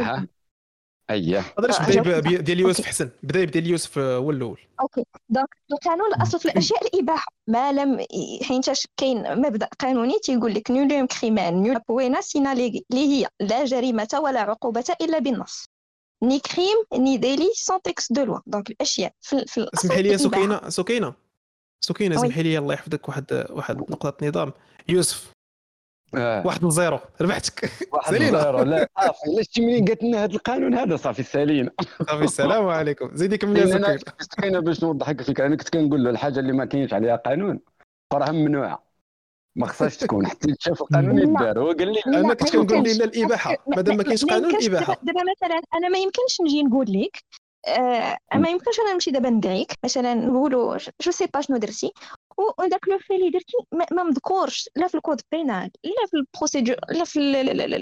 اييه 1.13 1.41
تقدرش 1.41 1.79
بداي 1.81 2.37
ديال 2.37 2.61
يوسف 2.61 2.87
حسن. 2.87 3.11
بداي 3.23 3.47
ديال 3.47 3.67
يوسف 3.67 3.99
هو 3.99 4.31
الأول. 4.31 4.61
OK. 4.81 5.05
donc 5.29 5.49
القانون 5.73 6.15
الأصل 6.15 6.39
في 6.39 6.47
الأشياء 6.47 6.87
الإباحة. 6.87 7.33
ما 7.49 7.73
لم 7.73 8.07
حيت 8.43 8.87
كاين 8.97 9.39
مبدأ 9.39 9.69
قانوني 9.79 10.19
تيقول 10.23 10.55
لك 10.55 10.71
nullum 10.71 11.07
crimen 11.07 11.63
nulla 11.63 11.81
poena 11.89 12.21
sine 12.21 12.53
اللي 12.53 12.85
هي 12.93 13.27
لا 13.41 13.65
جريمة 13.65 14.09
ولا 14.15 14.41
عقوبة 14.41 14.85
إلا 15.01 15.19
بالنص. 15.19 15.65
ni 16.23 16.41
crime 16.41 17.05
ni 17.05 17.17
délit 17.17 17.51
sans 17.55 17.83
texte 17.83 18.13
de 18.13 18.25
loi 18.25 18.39
donc 18.47 18.71
الأشياء 18.71 19.13
في, 19.21 19.45
في 19.47 19.59
الأصل 19.59 19.89
اسمحي 19.89 20.03
لي 20.03 20.19
سكينة 20.19 20.69
سكينة. 20.69 21.15
سكينة 21.81 22.17
اسمحي 22.17 22.43
لي 22.43 22.59
الله 22.59 22.75
يحفظك 22.75 23.09
واحد 23.09 23.47
واحد 23.51 23.77
نقطة 23.77 24.27
نظام. 24.27 24.53
يوسف. 24.89 25.27
آه. 25.27 25.42
واحد 26.15 26.69
زيرو. 26.69 26.99
ربحتك. 27.21 27.71
واحد 27.93 28.15
zéro. 28.15 28.63
لا 28.63 28.89
صافي. 28.99 29.31
لا 29.37 29.43
شتي 29.43 29.61
منين 29.61 29.85
قالت 29.85 30.03
لنا 30.03 30.25
هذا 30.25 30.33
القانون 30.33 30.75
هذا 30.75 30.97
صافي 30.97 31.23
سالينا 31.23 31.71
صافي 32.09 32.25
السلام 32.25 32.69
عليكم. 32.69 33.11
زيدي 33.15 33.39
كملي 33.39 33.77
أنا 33.77 33.99
كاينة 34.39 34.61
باش 34.61 34.85
نوضح 34.85 35.11
لك 35.11 35.21
الفكرة. 35.21 35.47
أنا 35.47 35.57
كنت 35.57 35.69
كنقول 35.69 36.05
له 36.05 36.11
الحاجة 36.11 36.41
اللي 36.41 36.53
ما 36.53 36.65
كاينش 36.65 36.95
عليها 36.95 37.17
قانون 37.17 37.61
راها 38.13 38.33
ممنوعة. 38.33 38.93
ما 39.57 39.67
خصهاش 39.67 39.97
تكون. 39.97 40.27
حتى 40.27 40.55
تشاف 40.55 40.83
القانون 40.83 41.19
يدار. 41.19 41.61
هو 41.61 41.73
قال 41.73 41.93
لي 41.93 42.01
أنا 42.07 42.35
كنت 42.35 42.57
كنقول 42.57 42.79
لنا 42.79 43.05
الإباحة. 43.05 43.57
مادام 43.67 43.97
ما 43.97 44.03
كاينش 44.03 44.25
قانون 44.25 44.57
الاباحه 44.57 44.97
دابا 45.03 45.21
مثلا 45.21 45.61
أنا 45.75 45.89
ما 45.89 45.99
يمكنش 45.99 46.41
نجي 46.41 46.63
نقول 46.63 46.87
لك 46.89 47.19
آه 47.67 48.19
ما 48.35 48.49
يمكنش 48.49 48.81
أنا 48.81 48.93
نمشي 48.93 49.11
دابا 49.11 49.31
ندعيك. 49.31 49.73
مثلا 49.85 50.15
نقولوا 50.15 50.77
je 50.77 51.11
sais 51.11 51.27
pas 51.35 51.41
شنو 51.41 51.57
درتي؟ 51.57 51.93
وداك 52.59 52.89
le 52.89 52.99
fait 52.99 53.15
اللي 53.15 53.31
درتي 53.31 53.57
ما 53.93 54.03
مذكورش. 54.03 54.69
لا 54.77 54.89
في 54.89 54.95
ال 54.95 55.00
code 55.00 55.21
pénal 55.33 55.71
لا 55.85 56.07
في 56.11 56.17
ال 56.17 56.23
procédure 56.23 56.77
لا 56.89 57.05
في 57.05 57.21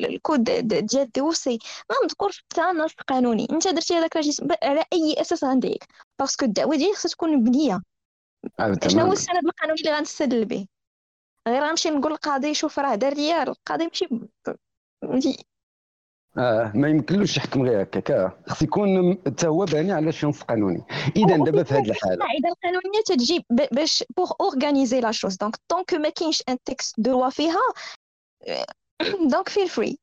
الكود 0.08 0.44
ديال 0.44 1.02
الدوسي 1.02 1.58
ما 1.90 1.96
مذكورش 2.04 2.38
حتى 2.38 2.60
نص 2.60 2.92
قانوني. 3.08 3.46
انت 3.52 3.68
درتي 3.68 3.94
هذاك 3.94 4.16
على 4.62 4.84
أي 4.92 5.20
أساس 5.20 5.44
غندعيك 5.44 5.84
parce 6.18 6.35
que 6.35 6.44
الدعوة 6.44 6.76
ديالك 6.76 6.94
خصها 6.94 7.10
تكون 7.10 7.36
مبنية. 7.36 7.80
شنو 8.88 9.04
هو 9.04 9.12
السند 9.12 9.44
القانوني 9.44 9.80
اللي 9.80 9.92
غنستدل 9.92 10.44
به 10.44 10.66
غير 11.48 11.62
غنمشي 11.62 11.90
نقول 11.90 12.12
للقاضي 12.12 12.54
شوف 12.54 12.78
راه 12.78 12.94
دار 12.94 13.14
ليا 13.14 13.42
القاضي 13.42 13.84
ماشي 13.84 14.08
آه 16.38 16.72
ما 16.74 16.88
يمكنلوش 16.88 17.36
يحكم 17.36 17.62
غير 17.62 17.82
هكاك 17.82 18.36
خص 18.46 18.62
يكون 18.62 19.18
حتى 19.26 19.46
هو 19.46 19.64
باني 19.64 19.92
على 19.92 20.12
شي 20.12 20.26
نص 20.26 20.42
قانوني. 20.42 20.82
إذا 21.16 21.36
دابا 21.36 21.62
في 21.62 21.74
هذه 21.74 21.90
الحالة. 21.90 22.14
القاعده 22.14 22.48
القانونية 22.48 23.02
تجي 23.06 23.44
باش 23.72 24.04
pour 24.16 24.32
organiser 24.40 25.00
la 25.00 25.12
chose 25.12 25.36
donc 25.36 25.56
tant 25.68 25.83
que 25.83 25.94
ما 25.94 26.08
كاينش 26.08 26.42
un 26.48 26.56
texte 26.64 27.00
de 27.00 27.10
loi 27.10 27.30
فيها 27.30 27.60
donc 29.30 29.48
فيل 29.48 29.68
فري 29.68 29.98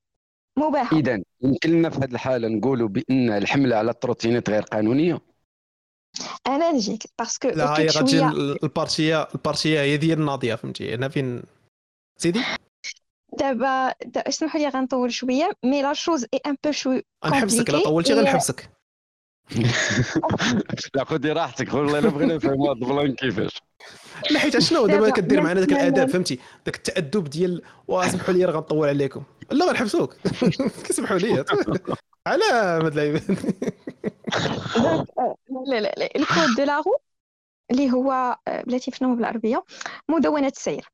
مباح. 0.57 0.93
إذا 0.93 1.23
يمكن 1.41 1.69
لنا 1.69 1.89
في 1.89 1.97
هذه 1.97 2.11
الحالة 2.11 2.47
نقولوا 2.47 2.87
بأن 2.87 3.29
الحملة 3.29 3.75
على 3.75 3.91
ال 3.91 3.96
trottinettes 3.96 4.49
غير 4.49 4.61
قانونية؟ 4.61 5.19
أنا 6.47 6.71
نجيك 6.71 7.03
parce 7.19 7.37
que 7.37 7.47
لا 7.47 7.79
هي 7.79 7.87
غتجي 7.87 8.25
البارتيه 8.63 9.27
ال 9.35 9.42
partie 9.42 9.81
هي 9.81 9.97
ديال 9.97 10.19
الناضيه 10.19 10.55
فهمتي؟ 10.55 10.95
أنا 10.95 11.09
فين؟ 11.09 11.43
سيدي؟ 12.17 12.41
دابا 13.37 13.93
اسمحوا 14.15 14.61
لي 14.61 14.67
غنطول 14.67 15.13
شوية. 15.13 15.51
mais 15.63 15.81
la 15.81 15.93
chose 15.93 16.25
est 16.33 16.39
un 16.47 16.55
peu 16.63 16.71
شوي 16.71 17.03
غنحبسك 17.25 17.69
لا 17.69 17.83
طولتي 17.83 18.13
غنحبسك. 18.13 18.69
لا 20.95 21.03
خذي 21.03 21.31
راحتك 21.31 21.73
والله 21.73 21.99
إلا 21.99 22.09
بغينا 22.09 22.35
نفهموا 22.35 22.73
هذا 22.73 22.79
البلان 22.81 23.15
كيفاش. 23.15 23.61
لا 24.31 24.39
حيت 24.39 24.59
شنو 24.59 24.87
دابا 24.87 25.09
كدير 25.09 25.41
معنا 25.41 25.59
ذاك 25.59 25.71
الاداب 25.71 26.09
فهمتي؟ 26.09 26.39
ذاك 26.65 26.75
التأدب 26.75 27.23
ديال 27.23 27.61
واسمحوا 27.87 28.33
لي 28.33 28.45
راه 28.45 28.51
غنطول 28.51 28.87
عليكم. 28.87 29.23
لا 29.51 29.65
غنحبسوك. 29.65 30.15
كيسمحوا 30.87 31.17
لي 31.17 31.45
على 32.27 32.43
هاد 32.51 32.85
اللعيبة. 32.85 33.21
لا 35.67 35.79
لا 35.79 35.93
لا 35.97 36.09
ال 36.15 36.23
code 36.23 36.55
de 36.57 36.63
la 36.63 36.77
route 36.77 36.99
اللي 37.71 37.91
هو 37.91 38.37
بلاتي 38.47 38.91
شنو 38.91 39.15
بالعربية 39.15 39.63
مدونة 40.09 40.47
السير. 40.47 40.89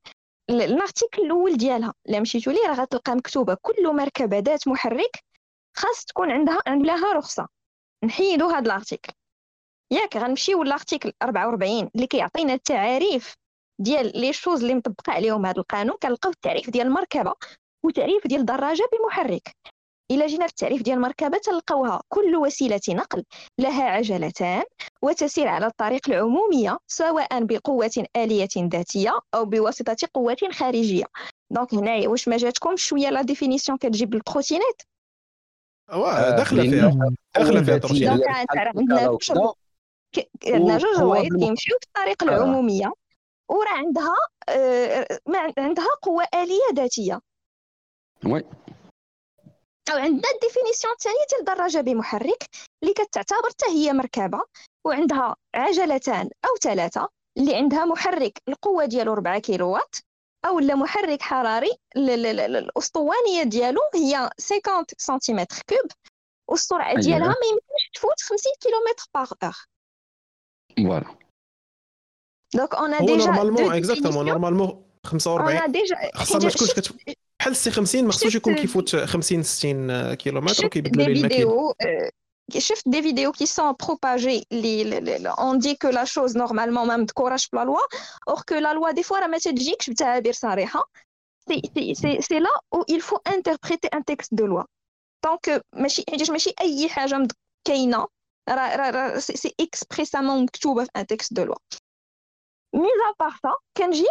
ال 0.49 0.58
article 0.58 1.21
الأول 1.21 1.57
ديالها. 1.57 1.93
الا 2.09 2.19
مشيتو 2.19 2.51
ليه؟ 2.51 2.67
راه 2.67 2.73
غتلقى 2.73 3.15
مكتوبة 3.15 3.57
كل 3.61 3.95
مركبة 3.95 4.39
ذات 4.39 4.67
محرك 4.67 5.23
خاص 5.77 6.05
تكون 6.05 6.31
عندها 6.31 6.59
عندها 6.67 7.13
رخصة. 7.13 7.47
نحيدو 8.03 8.47
هاد 8.49 8.65
ال 8.65 8.71
article 8.71 9.13
ياك 9.91 10.17
غنمشيو 10.17 10.63
l'article 10.63 11.13
44 11.21 11.89
اللي 11.95 12.07
كيعطينا 12.07 12.53
التعاريف 12.53 13.35
ديال 13.79 14.19
les 14.21 14.33
choses 14.33 14.61
اللي 14.61 14.75
مطبقة 14.75 15.13
عليهم 15.13 15.45
هذا 15.45 15.57
القانون. 15.59 15.97
كنلقاو 16.03 16.31
التعريف 16.31 16.69
ديال 16.69 16.87
المركبة 16.87 17.33
وتعريف 17.83 18.27
ديال 18.27 18.39
الدراجة 18.41 18.89
بمحرك. 18.93 19.55
إلى 20.11 20.25
جينا 20.25 20.43
للتعريف 20.43 20.81
ديال 20.81 20.97
المركبة 20.97 21.37
تلقاوها 21.37 22.01
كل 22.09 22.35
وسيلة 22.35 22.81
نقل 22.89 23.23
لها 23.59 23.83
عجلتان 23.83 24.63
وتسير 25.01 25.47
على 25.47 25.65
الطريق 25.65 26.09
العمومية 26.09 26.77
سواء 26.87 27.43
بقوة 27.43 27.91
آلية 28.15 28.47
ذاتية 28.57 29.19
أو 29.35 29.45
بواسطة 29.45 30.07
قوة 30.13 30.37
خارجية. 30.51 31.05
donc 31.49 31.73
هنايا 31.73 32.09
واش 32.09 32.27
ما 32.27 32.37
جاتكم 32.37 32.75
شوية 32.75 33.09
la 33.09 33.21
définition 33.21 33.77
كتجيب 33.77 34.13
التروتينات 34.13 34.81
واه 35.89 36.29
داخلة 36.29 36.63
فيها. 36.63 37.13
داخلة 37.35 37.63
فيها 37.63 37.75
ال 37.75 37.79
trottinettes 37.79 38.19
عندنا 38.27 39.19
عندنا 40.45 40.77
جوج 40.77 40.99
روايط 40.99 41.33
كيمشيو 41.33 41.77
في 41.81 41.87
الطريق 41.87 42.23
العمومية 42.23 42.93
وراه 43.49 43.69
عندها 43.69 44.15
آه 44.49 45.07
عندها 45.57 45.87
قوة 46.01 46.25
آلية 46.33 46.75
ذاتية. 46.75 47.19
oui. 48.25 48.43
أو 49.91 49.97
عندنا 49.97 50.29
ال 50.35 50.41
définition 50.41 50.93
الثانية 50.93 51.25
ديال 51.29 51.39
الدراجة 51.39 51.81
بمحرك 51.81 52.45
اللي 52.83 52.93
كتعتبر 52.93 53.49
حتى 53.49 53.65
هي 53.69 53.93
مركبة 53.93 54.41
وعندها 54.85 55.35
عجلتان 55.55 56.29
أو 56.45 56.55
ثلاثة 56.61 57.09
اللي 57.37 57.55
عندها 57.55 57.85
محرك 57.85 58.41
القوة 58.47 58.85
ديالو 58.85 59.13
4 59.13 59.39
كيلووات 59.39 59.95
أو 60.45 60.59
لا 60.59 60.75
محرك 60.75 61.21
حراري 61.21 61.71
الأسطوانية 61.97 63.43
ديالو 63.43 63.81
هي 63.95 64.29
50 64.39 64.61
سنتيمتر 64.97 65.61
cube 65.69 65.91
والسرعة 66.49 66.95
ديالها 66.95 67.27
ما 67.27 67.47
يمكنش 67.51 67.89
تفوت 67.93 68.21
50 68.21 68.51
كيلومتر 68.59 69.05
par 69.15 69.31
heure 69.43 69.53
voilà 70.77 71.15
donc 72.55 72.75
on 72.75 72.93
a 72.93 72.99
déjà 72.99 73.25
normalement 73.25 73.75
exactement 73.75 74.25
normalement 74.25 74.85
45 75.05 75.57
on 75.57 75.71
déjà 75.71 75.95
خاصها 76.15 76.39
ما 76.39 76.49
تكونش 76.49 76.93
بحال 77.43 77.55
C 77.55 77.71
50 77.71 78.03
ما 78.03 78.11
خصوش 78.11 78.35
يكون 78.35 78.55
كيفوت 78.55 78.95
50 78.95 79.43
60 79.43 80.13
كيلومتر 80.13 80.65
وكيبدلوا 80.65 81.05
لي 81.05 81.11
الماكينة. 81.11 81.73
شفت 82.57 82.89
des 82.89 83.01
vidéos 83.01 83.31
qui 83.31 83.45
sont 83.45 83.73
propagées 83.85 84.47
ils 84.51 85.29
ont 85.29 85.59
dit 85.59 85.75
que 85.75 85.87
la 85.87 86.05
chose 86.05 86.37
normalement 86.37 86.87
ما 86.87 86.97
مذكوراش 86.97 87.45
في 87.45 87.55
la 87.55 87.63
loi 87.63 87.77
or 88.27 88.41
que 88.49 88.55
la 88.55 88.73
loi 88.73 88.91
des 88.91 89.03
fois 89.03 89.19
راه 89.19 89.27
ما 89.27 89.37
تجيكش 89.37 89.89
بتعابير 89.89 90.33
صريحه 90.33 90.83
سي 91.49 91.61
سي 91.75 91.95
سي 91.95 92.21
سي 92.21 92.39
لا 92.39 92.49
أو 92.73 92.85
il 92.91 93.01
faut 93.01 93.21
interpréter 93.33 93.89
un 93.97 94.01
texte 94.01 94.33
de 94.33 94.43
loi. 94.43 94.65
donc 95.25 95.61
ماشي 95.75 96.03
حيت 96.09 96.31
ماشي 96.31 96.53
اي 96.61 96.89
حاجة 96.89 97.27
كاينة 97.67 98.07
راه 98.49 99.19
c'est 99.19 99.55
expressément 99.59 100.43
مكتوبه 100.43 100.83
في 100.83 100.89
un 100.95 101.07
texte 101.07 101.33
de 101.33 101.43
loi 101.43 101.55
mis 102.73 103.13
à 103.19 103.23
part 103.23 103.39
ça 103.43 103.53
كنجيو 103.77 104.07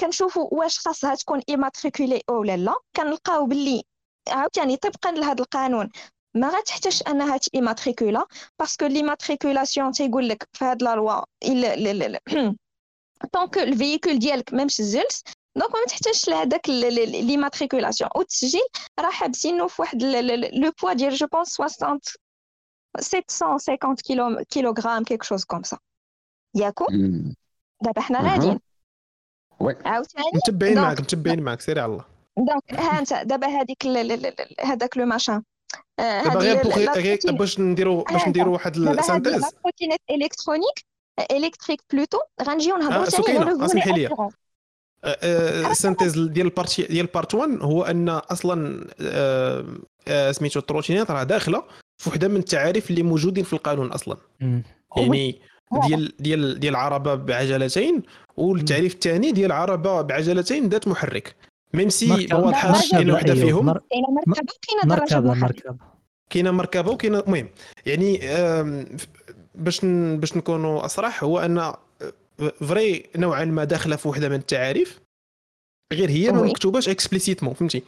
كنشوفوا 0.00 0.48
واش 0.52 0.78
خاصها 0.78 1.14
تكون 1.14 1.42
immatriculée 1.48 2.22
أو 2.30 2.44
لا 2.44 2.56
لا. 2.56 2.74
كنلقاو 2.96 3.46
باللي 3.46 3.82
عاوتاني 4.28 4.76
طبقا 4.76 5.10
لهذا 5.12 5.40
القانون. 5.40 5.90
ما 6.36 6.48
غتحتاجش 6.48 7.02
أنها 7.02 7.38
immatriculée 7.54 8.26
parce 8.58 8.76
que 8.76 8.86
l'immatriculation 8.86 9.92
تيقول 9.92 10.28
لك 10.28 10.48
في 10.52 10.64
هاد 10.64 10.82
la 10.82 10.96
loi 10.96 11.24
tant 13.32 13.47
que 13.47 13.58
ال 13.58 13.65
véhicule 13.65 14.18
ديالك 14.24 14.54
ما 14.54 14.64
مسجلش 14.64 15.22
donc 15.56 15.74
ما 15.74 15.84
تحتاجش 15.88 16.28
لهذاك 16.28 16.68
l'immatriculation 16.68 18.10
والتسجيل 18.16 18.62
راه 19.00 19.10
حابسينو 19.10 19.68
في 19.68 19.82
واحد 19.82 20.02
le 20.02 20.72
poids 20.82 20.92
ديال 20.92 21.14
je 21.14 21.26
pense 21.26 21.48
60 21.48 21.98
750 23.00 23.94
كيلو 23.94 24.44
كيلوغرام 24.50 25.04
quelque 25.04 25.22
chose 25.22 25.44
comme 25.44 25.62
ça 25.62 25.78
ياكو 26.54 26.86
دابا 27.82 28.00
حنا 28.00 28.32
غاديين 28.32 28.60
oui 29.60 29.76
عاوتاني 29.84 30.30
متبعين 30.34 30.80
معاك 30.80 31.00
متبعين 31.00 31.42
معاك 31.42 31.60
سيري 31.60 31.80
على 31.80 31.92
الله. 31.92 32.04
donc 32.36 32.80
ها 32.80 32.98
أنت 32.98 33.14
دابا 33.14 33.46
هذيك 33.46 33.86
هذاك 34.60 34.96
لو 34.96 35.06
ماشان 35.06 35.42
دابا 35.98 36.38
غير 36.96 37.18
باش 37.24 37.60
نديرو 37.60 38.02
باش 38.02 38.28
نديرو 38.28 38.52
واحد 38.52 38.76
ال 38.76 38.83
synthèse 38.83 39.42
لا 39.42 39.50
trottinette 39.64 40.00
électronique 40.10 40.84
électrique 41.30 41.80
plutôt. 41.92 42.18
غنجيو 42.42 42.76
نهضروا 42.76 43.04
ثاني 43.04 43.38
على 43.38 43.64
اسمحي 43.64 43.92
لي. 43.92 44.30
ال 45.70 45.75
synthèse 45.75 46.18
ديال 46.18 46.46
ال 46.46 46.53
part 46.53 46.80
ديال 46.80 47.06
part 47.06 47.34
1 47.34 47.58
هو 47.62 47.82
أن 47.82 48.08
أصلا 48.08 48.86
سميتو 50.32 50.60
ال 50.60 50.64
trottinettes 50.64 51.10
راه 51.10 51.22
داخلة 51.22 51.64
في 51.96 52.10
وحدة 52.10 52.28
من 52.28 52.36
التعاريف 52.36 52.90
اللي 52.90 53.02
موجودين 53.02 53.44
في 53.44 53.52
القانون 53.52 53.92
أصلا. 53.92 54.16
يعني 54.96 55.40
ديال 55.86 56.12
ديال 56.20 56.60
ديال 56.60 56.76
عربه 56.76 57.14
بعجلتين 57.14 58.02
والتعريف 58.36 58.94
الثاني 58.94 59.32
ديال 59.32 59.52
عربه 59.52 60.00
بعجلتين 60.02 60.68
ذات 60.68 60.88
محرك. 60.88 61.36
même 61.74 61.88
si 61.88 62.26
ما 62.26 62.36
واضحاش 62.36 62.90
كاين 62.90 63.10
وحدة 63.10 63.34
فيهم. 63.34 63.72
كاينة 63.72 64.08
مركبة 64.26 64.52
كاينة 64.62 64.96
دراجه 64.96 65.20
مركبة 65.20 65.76
كاينة 66.30 66.50
مركبة 66.50 66.90
وكاينه 66.90 67.18
المهم 67.18 67.48
يعني 67.86 68.20
باش 69.54 69.80
باش 70.14 70.36
نكونوا 70.36 70.84
أصرح 70.84 71.24
هو 71.24 71.38
en 71.38 71.72
vrai 72.60 73.06
نوعا 73.16 73.44
ما 73.44 73.64
داخلة 73.64 73.96
في 73.96 74.08
وحدة 74.08 74.28
من 74.28 74.34
التعاريف 74.34 75.00
غير 75.92 76.10
هي 76.10 76.32
ما 76.32 76.42
مكتوباش 76.42 76.88
explicitement 76.88 77.54
فهمتي؟ 77.54 77.82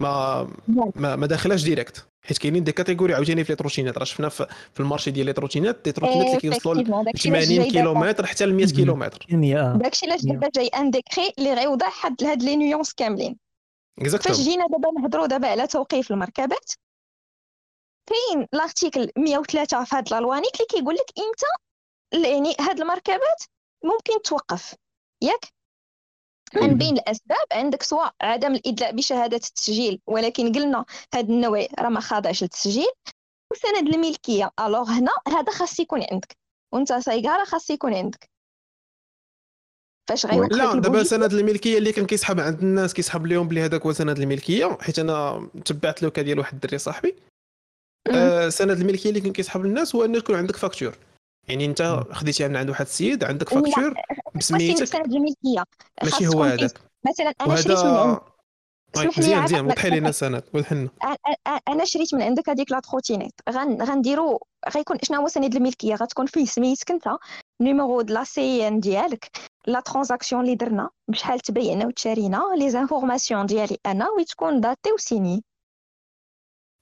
ما 0.00 0.48
ما, 0.96 1.16
ما 1.16 1.26
داخلاش 1.26 1.64
direct 1.64 2.06
حيت 2.24 2.38
كاينين 2.38 2.64
des 2.64 2.72
catégories 2.72 3.14
عاوتاني 3.14 3.44
في 3.44 3.52
les 3.52 3.56
trottinettes 3.56 3.98
راه 3.98 4.04
شفنا 4.04 4.28
في 4.28 4.46
ال 4.80 4.84
marché 4.84 5.10
ديال 5.10 5.26
les 5.26 5.32
trottinettes 5.32 5.80
des 5.84 5.92
trottinettes 5.92 6.26
اللي 6.26 6.40
كيوصلوا 6.40 6.82
ل 6.82 7.18
80 7.18 7.70
كيلومتر 7.70 8.26
حتى 8.26 8.46
ل 8.46 8.54
100 8.54 8.66
كيلومتر. 8.66 9.26
داكشي 9.76 10.06
علاش 10.06 10.24
دابا 10.24 10.48
جاي 10.54 10.66
un 10.66 10.90
décret 10.90 11.32
اللي 11.38 11.54
غيوضح 11.54 12.06
هاد 12.06 12.24
هاد 12.24 12.42
les 12.42 12.56
nuances 12.56 12.94
كاملين. 12.94 13.36
فاش 14.20 14.40
جينا 14.40 14.66
دابا 14.66 15.00
نهضروا 15.00 15.26
دابا 15.26 15.48
على 15.48 15.66
توقيف 15.66 16.10
المركبات 16.10 16.72
كاين 18.06 18.46
l'article 18.52 19.10
103 19.16 19.84
في 19.84 19.96
هاد 19.96 20.10
la 20.12 20.20
loi 20.20 20.31
unique 20.31 20.54
اللي 20.54 20.66
كيقول 20.70 20.94
لك 20.94 21.12
إمتى 21.18 21.46
يعني 22.28 22.54
هاد 22.60 22.80
المركبات 22.80 23.42
ممكن 23.84 24.22
توقف. 24.24 24.74
ياك؟ 25.22 25.53
من 26.56 26.78
بين 26.78 26.96
الأسباب 26.96 27.46
عندك 27.52 27.82
سواء 27.82 28.14
عدم 28.22 28.54
الإدلاء 28.54 28.92
بشهادة 28.92 29.36
التسجيل 29.36 30.00
ولكن 30.06 30.52
قلنا 30.52 30.84
هذا 31.14 31.28
النوع 31.28 31.66
راه 31.78 31.88
ما 31.88 32.00
خاضعش 32.00 32.42
للتسجيل 32.42 32.88
وسند 33.52 33.94
الملكية. 33.94 34.50
alors 34.60 34.90
هنا 34.90 35.12
هذا 35.28 35.52
خاص 35.52 35.80
يكون 35.80 36.02
عندك 36.10 36.36
وأنت 36.72 36.92
سايقها 36.92 37.27
راه 37.27 37.44
خاص 37.44 37.70
يكون 37.70 37.94
عندك. 37.94 38.30
فاش 40.08 40.26
غيوقف 40.26 40.52
لا 40.52 40.74
دابا 40.74 41.02
سند 41.02 41.32
الملكية 41.32 41.78
اللي 41.78 41.92
كان 41.92 42.06
كيسحب 42.06 42.40
عند 42.40 42.58
الناس 42.58 42.94
كيسحب 42.94 43.26
لهم 43.26 43.48
بلي 43.48 43.60
هذاك 43.60 43.82
هو 43.82 43.92
سند 43.92 44.18
الملكية 44.18 44.78
حيت 44.80 44.98
أنا 44.98 45.48
تبعت 45.64 46.02
له 46.02 46.08
ديال 46.08 46.38
واحد 46.38 46.54
الدري 46.54 46.78
صاحبي. 46.78 47.16
آه 48.14 48.48
سند 48.48 48.80
الملكية 48.80 49.08
اللي 49.08 49.20
كان 49.20 49.32
كيسحب 49.32 49.64
الناس 49.64 49.94
هو 49.94 50.04
أنه 50.04 50.18
يكون 50.18 50.36
عندك 50.36 50.56
facture 50.56 50.98
يعني 51.48 51.64
انت 51.64 52.04
خديتيها 52.10 52.48
من 52.48 52.56
عند 52.56 52.70
واحد 52.70 52.86
السيد 52.86 53.24
عندك 53.24 53.48
facture 53.48 53.94
بسميتك. 54.34 55.08
ماشي 56.02 56.26
هو 56.26 56.42
هذاك 56.42 56.80
مثلا 57.06 57.34
أنا 57.40 57.56
شريت 57.56 57.84
من 57.84 58.18
عندك 58.96 59.18
مزيان 59.18 59.44
مزيان. 59.44 59.66
وضحي 59.66 59.90
لنا 59.90 60.12
سند 60.12 60.44
وضحنا 60.54 60.88
أنا 61.68 61.84
شريت 61.84 62.14
من 62.14 62.22
عندك 62.22 62.48
هذيك 62.48 62.72
la 62.72 62.80
trottinette 62.80 63.32
غنديرو 63.82 64.40
غيكون 64.74 64.98
شنو 65.02 65.20
هو 65.20 65.28
سند 65.28 65.56
الملكية؟ 65.56 65.94
غتكون 65.94 66.26
فيه 66.26 66.44
سميتك 66.44 66.90
أنت 66.90 67.08
numéro 67.60 68.00
de 68.00 68.10
la 68.10 68.24
CIN 68.24 68.80
ديالك. 68.80 69.30
la 69.66 69.80
transaction 69.80 70.42
اللي 70.42 70.54
درنا 70.54 70.90
بشحال 71.08 71.40
تبيعنا 71.40 71.86
وتشارينا 71.86 72.42
les 72.56 72.70
informations 72.70 73.46
ديالي 73.46 73.78
أنا 73.86 74.08
وتكون 74.18 74.60
daté 74.60 74.92
و 74.92 75.01
signé 75.01 75.44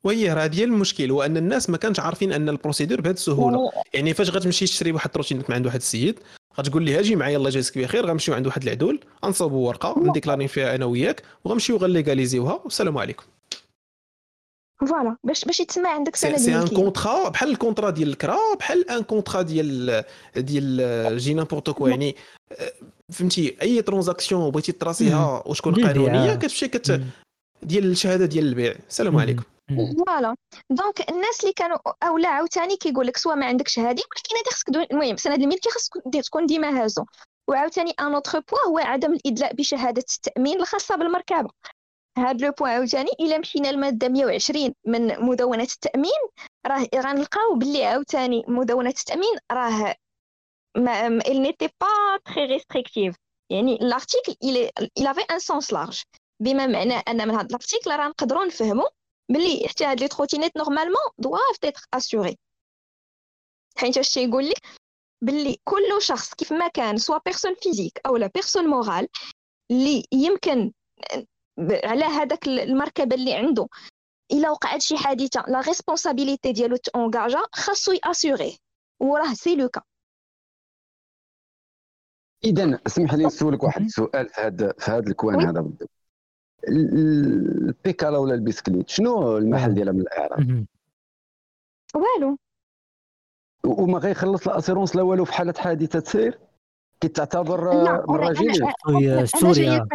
وهي 0.04 0.32
راه 0.32 0.46
ديال 0.46 0.68
المشكل 0.68 1.10
هو 1.10 1.22
ان 1.22 1.36
الناس 1.36 1.70
ما 1.70 1.76
كانش 1.76 2.00
عارفين 2.00 2.32
أن 2.32 2.48
ال 2.48 2.53
procédure 2.53 3.00
بهذه 3.00 3.14
السهولة. 3.14 3.70
يعني 3.94 4.14
فاش 4.14 4.30
غتمشي 4.30 4.64
تشري 4.64 4.92
واحد 4.92 5.10
ال 5.10 5.13
trottinette 5.13 5.38
من 5.38 5.44
عند 5.54 5.66
واحد 5.66 5.78
السيد 5.78 6.18
غتقول 6.58 6.82
لي 6.82 7.00
أجي 7.00 7.16
معايا 7.16 7.36
الله 7.36 7.48
يجازيك 7.48 7.78
بخير 7.78 8.06
غنمشيو 8.06 8.34
عند 8.34 8.46
واحد 8.46 8.62
العدول 8.62 9.00
غنصاوبوا 9.24 9.68
ورقة 9.68 9.94
ن 9.98 10.04
déclarer 10.04 10.48
فيها 10.48 10.74
أنا 10.74 10.84
وياك 10.84 11.22
وغنمشيو 11.44 11.76
غنليغاليزيوها 11.76 12.60
والسلام 12.64 12.98
عليكم. 12.98 13.24
voilà 14.80 15.16
باش 15.24 15.44
باش 15.44 15.60
يتسمى 15.60 15.88
عندك 15.88 16.16
سند 16.16 16.36
c'est 16.36 16.56
un 16.56 16.68
contrat 16.68 17.28
بحال 17.28 17.50
ال 17.50 17.55
contrat 17.55 17.90
ديال 17.90 18.08
الكرا 18.08 18.38
بحال 18.58 18.90
un 18.90 19.02
contrat 19.02 19.42
ديال 19.42 20.04
ديال 20.36 21.18
n'importe 21.18 21.70
quoi 21.70 21.86
يعني 21.86 22.16
فهمتي 23.12 23.56
أي 23.62 23.82
transaction 23.82 24.50
بغيتي 24.50 24.72
ت 24.72 24.80
tracer 24.80 25.27
يها 25.27 25.42
وتكون 25.46 25.86
قانونية 25.86 26.34
كتمشي 26.34 26.68
كت 26.68 27.02
ديال 27.62 27.90
الشهادة 27.90 28.26
ديال 28.26 28.44
البيع. 28.44 28.74
السلام 28.88 29.16
عليكم. 29.16 29.42
voilà 29.68 30.36
donc 30.70 31.10
الناس 31.10 31.40
اللي 31.40 31.52
كانوا 31.52 31.78
أولا 32.02 32.28
عاوتاني 32.28 32.76
كيقول 32.76 33.06
لك 33.06 33.16
soit 33.16 33.34
ما 33.34 33.46
عندكش 33.46 33.78
هذه 33.78 33.88
ولكن 33.88 34.36
هذه 34.36 34.52
خصك 34.52 34.68
المهم 34.92 35.16
سند 35.16 35.42
الملكية 35.42 35.70
خصك 35.70 35.92
تكون 36.26 36.46
ديما 36.46 36.82
هازو. 36.82 37.04
وعاوتاني 37.48 37.90
un 38.00 38.14
autre 38.14 38.40
point 38.40 38.68
هو 38.68 38.78
عدم 38.78 39.12
الإدلاء 39.12 39.54
بشهادة 39.54 40.04
التأمين 40.16 40.60
الخاصة 40.60 40.96
بالمركبة. 40.96 41.50
هاد 42.18 42.42
le 42.42 42.52
point 42.52 42.72
عاوتاني 42.72 43.10
إلا 43.20 43.38
مشينا 43.38 43.68
للماده 43.68 44.08
120 44.08 44.74
من 44.86 45.20
مدونة 45.20 45.62
التأمين 45.62 46.20
راه 46.66 46.86
غنلقاو 46.96 47.54
باللي 47.54 47.84
عاوتاني 47.84 48.44
مدونة 48.48 48.90
التأمين 48.90 49.38
راه 49.52 49.94
ما 50.76 51.20
il 51.20 51.42
n'était 51.42 51.72
pas 51.78 52.18
très 52.24 52.46
restrictive. 52.46 53.14
يعني 53.50 53.78
elle 53.78 55.06
avait 55.06 55.26
un 55.32 55.38
sens 55.38 55.70
large. 55.72 56.04
بما 56.40 56.66
معناه 56.66 57.02
أن 57.08 57.28
من 57.28 57.34
هذا 57.34 57.46
ال 57.46 57.52
article 57.52 57.90
راه 57.90 58.08
نقدروا 58.08 58.44
نفهموا 58.44 58.88
بلي 59.28 59.68
حتى 59.68 59.84
هاد 59.84 60.00
les 60.00 60.08
trottinettes 60.08 60.56
normalement 60.56 61.12
doivent 61.18 61.56
être 61.60 61.80
assurées 61.94 62.38
حيت 63.76 63.98
اش 63.98 64.14
تيقول 64.14 64.48
لك 64.48 64.62
باللي 65.22 65.56
كل 65.64 66.02
شخص 66.02 66.34
كيف 66.34 66.52
ما 66.52 66.68
كان 66.68 66.96
soit 66.96 67.18
personne 67.24 67.54
physique 67.54 68.00
أو 68.06 68.16
لا 68.16 68.26
personne 68.26 68.66
morale 68.66 69.08
اللي 69.70 70.04
يمكن 70.12 70.72
على 71.84 72.04
هذاك 72.04 72.48
المركبة 72.48 73.14
اللي 73.14 73.34
عنده 73.34 73.68
إلا 74.32 74.50
وقعت 74.50 74.82
شي 74.82 74.96
حادثة 74.96 75.44
la 75.48 75.60
responsabilité 75.60 76.52
ديالو 76.52 76.76
ت 76.76 76.84
engager 76.85 77.42
خاصو 77.52 77.92
ي 77.92 78.01
assurer 78.01 78.58
وراه 79.00 79.34
سي 79.34 79.56
لو 79.56 79.68
كا 79.68 79.82
اذا 82.44 82.80
اسمح 82.86 83.14
لي 83.14 83.26
نسولك 83.26 83.62
واحد 83.62 83.82
السؤال 83.82 84.28
في 84.28 84.40
هذا 84.40 84.74
في 84.78 84.90
هذا 84.90 85.10
الكوان 85.10 85.40
هذا. 85.40 85.60
بالضبط 85.60 85.90
البيكالا 86.68 88.18
ولا 88.18 88.34
البسكليت 88.34 88.88
شنو 88.88 89.38
المحل 89.38 89.74
ديالها 89.74 89.92
من 89.92 90.00
الإعراب؟ 90.00 90.66
والو. 91.94 92.36
وما 93.66 93.98
غيخلص 93.98 94.48
الأسيرونس 94.48 94.96
لا 94.96 95.02
والو 95.02 95.24
في 95.24 95.32
حالة 95.32 95.54
حادثة 95.58 96.00
سير 96.00 96.38
كتعتبر 97.00 97.74
من 98.08 98.16
راجل 98.16 98.72
سوريا. 99.26 99.88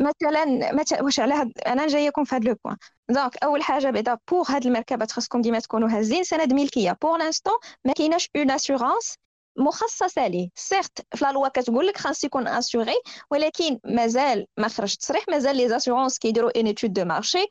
مثلا 0.00 0.72
مثلا 0.72 1.02
واش 1.02 1.20
على 1.20 1.34
هاد 1.34 1.52
أنا 1.66 1.86
جايكم 1.86 2.24
في 2.24 2.34
هذا 2.34 2.48
لو 2.48 2.56
بوين 2.64 2.76
donc 3.10 3.36
أول 3.44 3.62
حاجة 3.62 3.90
بعدا 3.90 4.18
pour 4.30 4.50
هاد 4.50 4.66
المركبات 4.66 5.10
خاصكم 5.10 5.40
ديما 5.40 5.58
تكونوا 5.58 5.88
هازين. 5.88 6.24
سند 6.24 6.52
ملكية. 6.52 6.96
pour 7.02 7.16
l'instant 7.16 7.54
ما 7.84 7.92
كايناش 7.92 8.30
une 8.36 8.50
assurance 8.50 9.14
مخصصة 9.58 10.26
ليه. 10.26 10.48
certes 10.54 11.06
في 11.14 11.24
la 11.24 11.32
loi 11.32 11.48
كتقول 11.48 11.86
لك 11.86 11.96
خاص 11.98 12.24
يكون 12.24 12.48
assuré 12.48 12.96
ولكن 13.30 13.78
مازال 13.84 14.46
ما 14.56 14.68
خرج 14.68 14.94
تصريح 14.96 15.24
مازال 15.28 15.56
les 15.56 15.68
assurances 15.68 16.18
كيديروا 16.18 16.60
une 16.60 16.66
étude 16.66 16.92
de 16.92 17.04
marché 17.04 17.46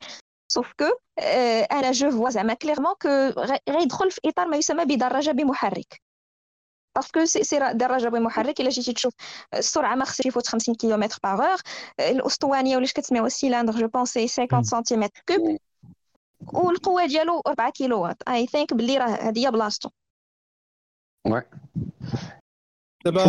sauf 0.48 0.74
que 0.80 0.86
أنا 1.72 1.92
je 1.92 2.12
vois 2.12 2.30
زعما 2.30 2.54
clairement 2.54 2.94
que 3.02 3.10
غيدخل 3.70 4.12
في 4.12 4.20
إطار 4.26 4.48
ما 4.48 4.58
يسمى 4.58 4.86
بدراجه 4.86 5.32
بمحرك. 5.32 6.02
parce 6.96 7.14
que 7.14 7.26
c'est 7.26 7.60
دراجه 7.74 8.08
بمحرك. 8.10 8.62
إلا 8.62 8.70
جيتي 8.70 8.94
تشوف 8.94 9.14
السرعة 9.54 9.96
ما 9.96 10.06
خصش 10.06 10.26
يفوت 10.26 10.48
50 10.48 10.76
كيلومتر 10.76 11.18
par 11.24 11.42
heure 11.42 11.58
الأسطوانية 12.00 12.78
ولاش 12.78 12.94
كتسميوها 12.94 13.28
ال 13.28 13.33
cylindre 13.33 13.74
je 13.74 13.88
pense 13.88 14.14
c'est 14.14 14.28
50 14.28 14.64
centimètres 14.64 15.22
cubes 15.28 15.58
والقوة 16.54 17.06
ديالو 17.06 17.42
4 17.48 17.70
كيلو 17.72 18.02
واط 18.02 18.30
I 18.30 18.48
think 18.48 18.74
بلي 18.74 18.98
راه 18.98 19.08
هذه 19.08 19.46
هي 19.46 19.52
بلاصتو. 19.52 19.90
دابا 23.06 23.24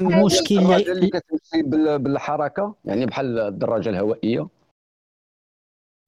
المشكل 0.00 0.58
اللي 0.58 1.10
كتمشي 1.10 1.62
بالحركة 1.98 2.74
يعني 2.84 3.06
بحال 3.06 3.38
الدراجة 3.38 3.88
الهوائية. 3.88 4.48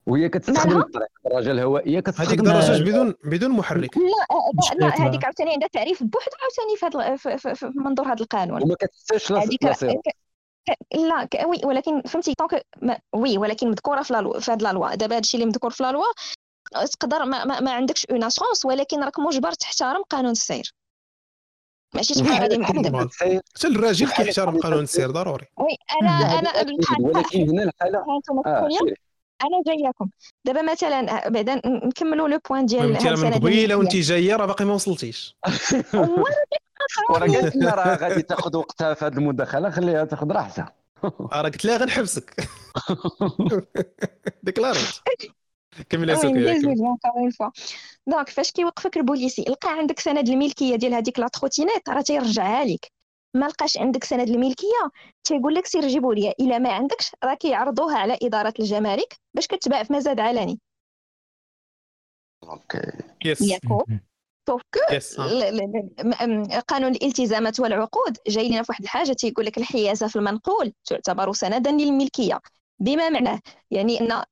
وهي 0.07 0.29
كتستخدم 0.29 0.83
الدراجة 1.25 1.51
الهوائية 1.51 1.99
كتستخدم 1.99 2.27
هذيك 2.27 2.39
الدراجه 2.39 2.83
بدون 2.83 3.15
بدون 3.23 3.51
محرك. 3.51 3.97
لا 3.97 4.03
لا 4.79 5.07
هذيك 5.07 5.25
عاوتاني 5.25 5.51
عندها 5.51 5.67
تعريف 5.67 6.03
بوحدها 6.03 6.37
عاوتاني 6.41 7.17
في, 7.37 7.55
في 7.55 7.71
منظور 7.75 8.07
هذا 8.07 8.21
القانون. 8.21 8.63
وما 8.63 8.75
كتستاش 8.75 9.31
لا 9.31 9.45
لا 10.93 11.45
وي 11.45 11.61
ولكن 11.63 12.01
فهمتي 12.01 12.33
طونك 12.33 12.65
وي 13.13 13.37
ولكن 13.37 13.69
مذكورة 13.69 14.01
في 14.01 14.13
لا 14.13 14.39
في 14.39 14.51
هذه 14.51 14.61
لا 14.61 14.73
لوا. 14.73 14.95
دابا 14.95 15.15
هادشي 15.15 15.37
اللي 15.37 15.45
مذكور 15.45 15.71
في 15.71 15.83
لا 15.83 15.91
لوا 15.91 16.05
تقدر 16.85 17.25
ما, 17.25 17.45
ما, 17.45 17.59
ما 17.59 17.71
عندكش 17.71 18.05
اون 18.05 18.23
اشونس 18.23 18.65
ولكن 18.65 19.03
راك 19.03 19.19
مجبر 19.19 19.51
تحترم 19.51 20.03
قانون 20.09 20.31
السير. 20.31 20.73
ماشي 21.95 22.13
تكون 22.13 22.31
غادي 22.31 22.57
معذب 22.57 23.09
حتى 23.11 23.67
الراجل 23.67 24.07
كيحترم 24.09 24.59
قانون 24.59 24.83
السير 24.83 25.11
ضروري. 25.11 25.45
وي 25.57 25.77
أنا 26.01 26.39
أنا 26.39 26.49
ولكن 26.99 27.49
هنا 27.49 27.63
الحاله 27.63 27.99
آه 28.45 28.69
أنا 29.43 29.61
جاياكم. 29.67 30.09
دابا 30.45 30.61
مثلا 30.61 31.29
بعدا 31.29 31.61
نكملوا 31.65 32.27
لو 32.27 32.39
بوين 32.49 32.65
ديال 32.65 32.95
انت 32.95 33.07
من 33.07 33.33
قبيله 33.33 33.75
وانت 33.75 33.95
جاية 33.95 34.35
راه 34.35 34.45
باقي 34.45 34.65
ما 34.65 34.73
وصلتيش. 34.73 35.37
وراه 37.09 37.19
قالت 37.19 37.55
لنا 37.55 37.75
راه 37.75 37.95
غادي 37.95 38.21
تاخذ 38.21 38.57
وقتها 38.57 38.93
في 38.93 39.05
هذه 39.05 39.13
المداخلة 39.13 39.69
خليها 39.69 40.05
تاخذ 40.05 40.31
راحتها. 40.31 40.73
راه 41.03 41.41
قلت 41.41 41.65
لها 41.65 41.77
غنحبسك. 41.77 42.35
déclarite 44.43 44.99
كملي 45.89 46.15
donc 48.07 48.29
فاش 48.29 48.51
كيوقفك 48.51 48.97
البوليسي 48.97 49.41
لقى 49.41 49.69
عندك 49.77 49.99
سند 49.99 50.29
الملكية 50.29 50.75
ديال 50.75 50.93
هذيك 50.93 51.19
la 51.19 51.27
trottinette 51.27 51.89
راه 51.89 52.01
تيرجعها 52.01 52.65
لك. 52.65 52.91
ما 53.35 53.45
لقاش 53.45 53.77
عندك 53.77 54.03
سند 54.03 54.29
الملكية 54.29 54.89
تيقول 55.23 55.55
لك 55.55 55.65
سير 55.65 55.87
جيبوا 55.87 56.13
لي 56.13 56.33
إلا 56.39 56.59
ما 56.59 56.71
عندكش 56.71 57.11
راه 57.23 57.33
كيعرضوها 57.33 57.97
على 57.97 58.17
إدارة 58.23 58.53
الجمارك 58.59 59.19
باش 59.33 59.47
كتباع 59.47 59.83
في 59.83 59.93
مزاد 59.93 60.19
علني. 60.19 60.59
OK. 62.43 62.91
yes 63.25 63.41
ياكو. 63.41 63.83
sauf 64.47 64.61
قانون 66.67 66.91
الالتزامات 66.91 67.59
والعقود 67.59 68.17
جاي 68.27 68.49
لنا 68.49 68.63
في 68.63 68.71
واحد 68.71 68.83
الحاجة 68.83 69.13
تيقول 69.13 69.45
لك 69.45 69.57
الحيازة 69.57 70.07
في 70.07 70.15
المنقول 70.15 70.73
تعتبر 70.85 71.33
سندا 71.33 71.71
للملكية. 71.71 72.39
بما 72.79 73.09
معناه 73.09 73.39
يعني 73.71 74.01
إن 74.01 74.23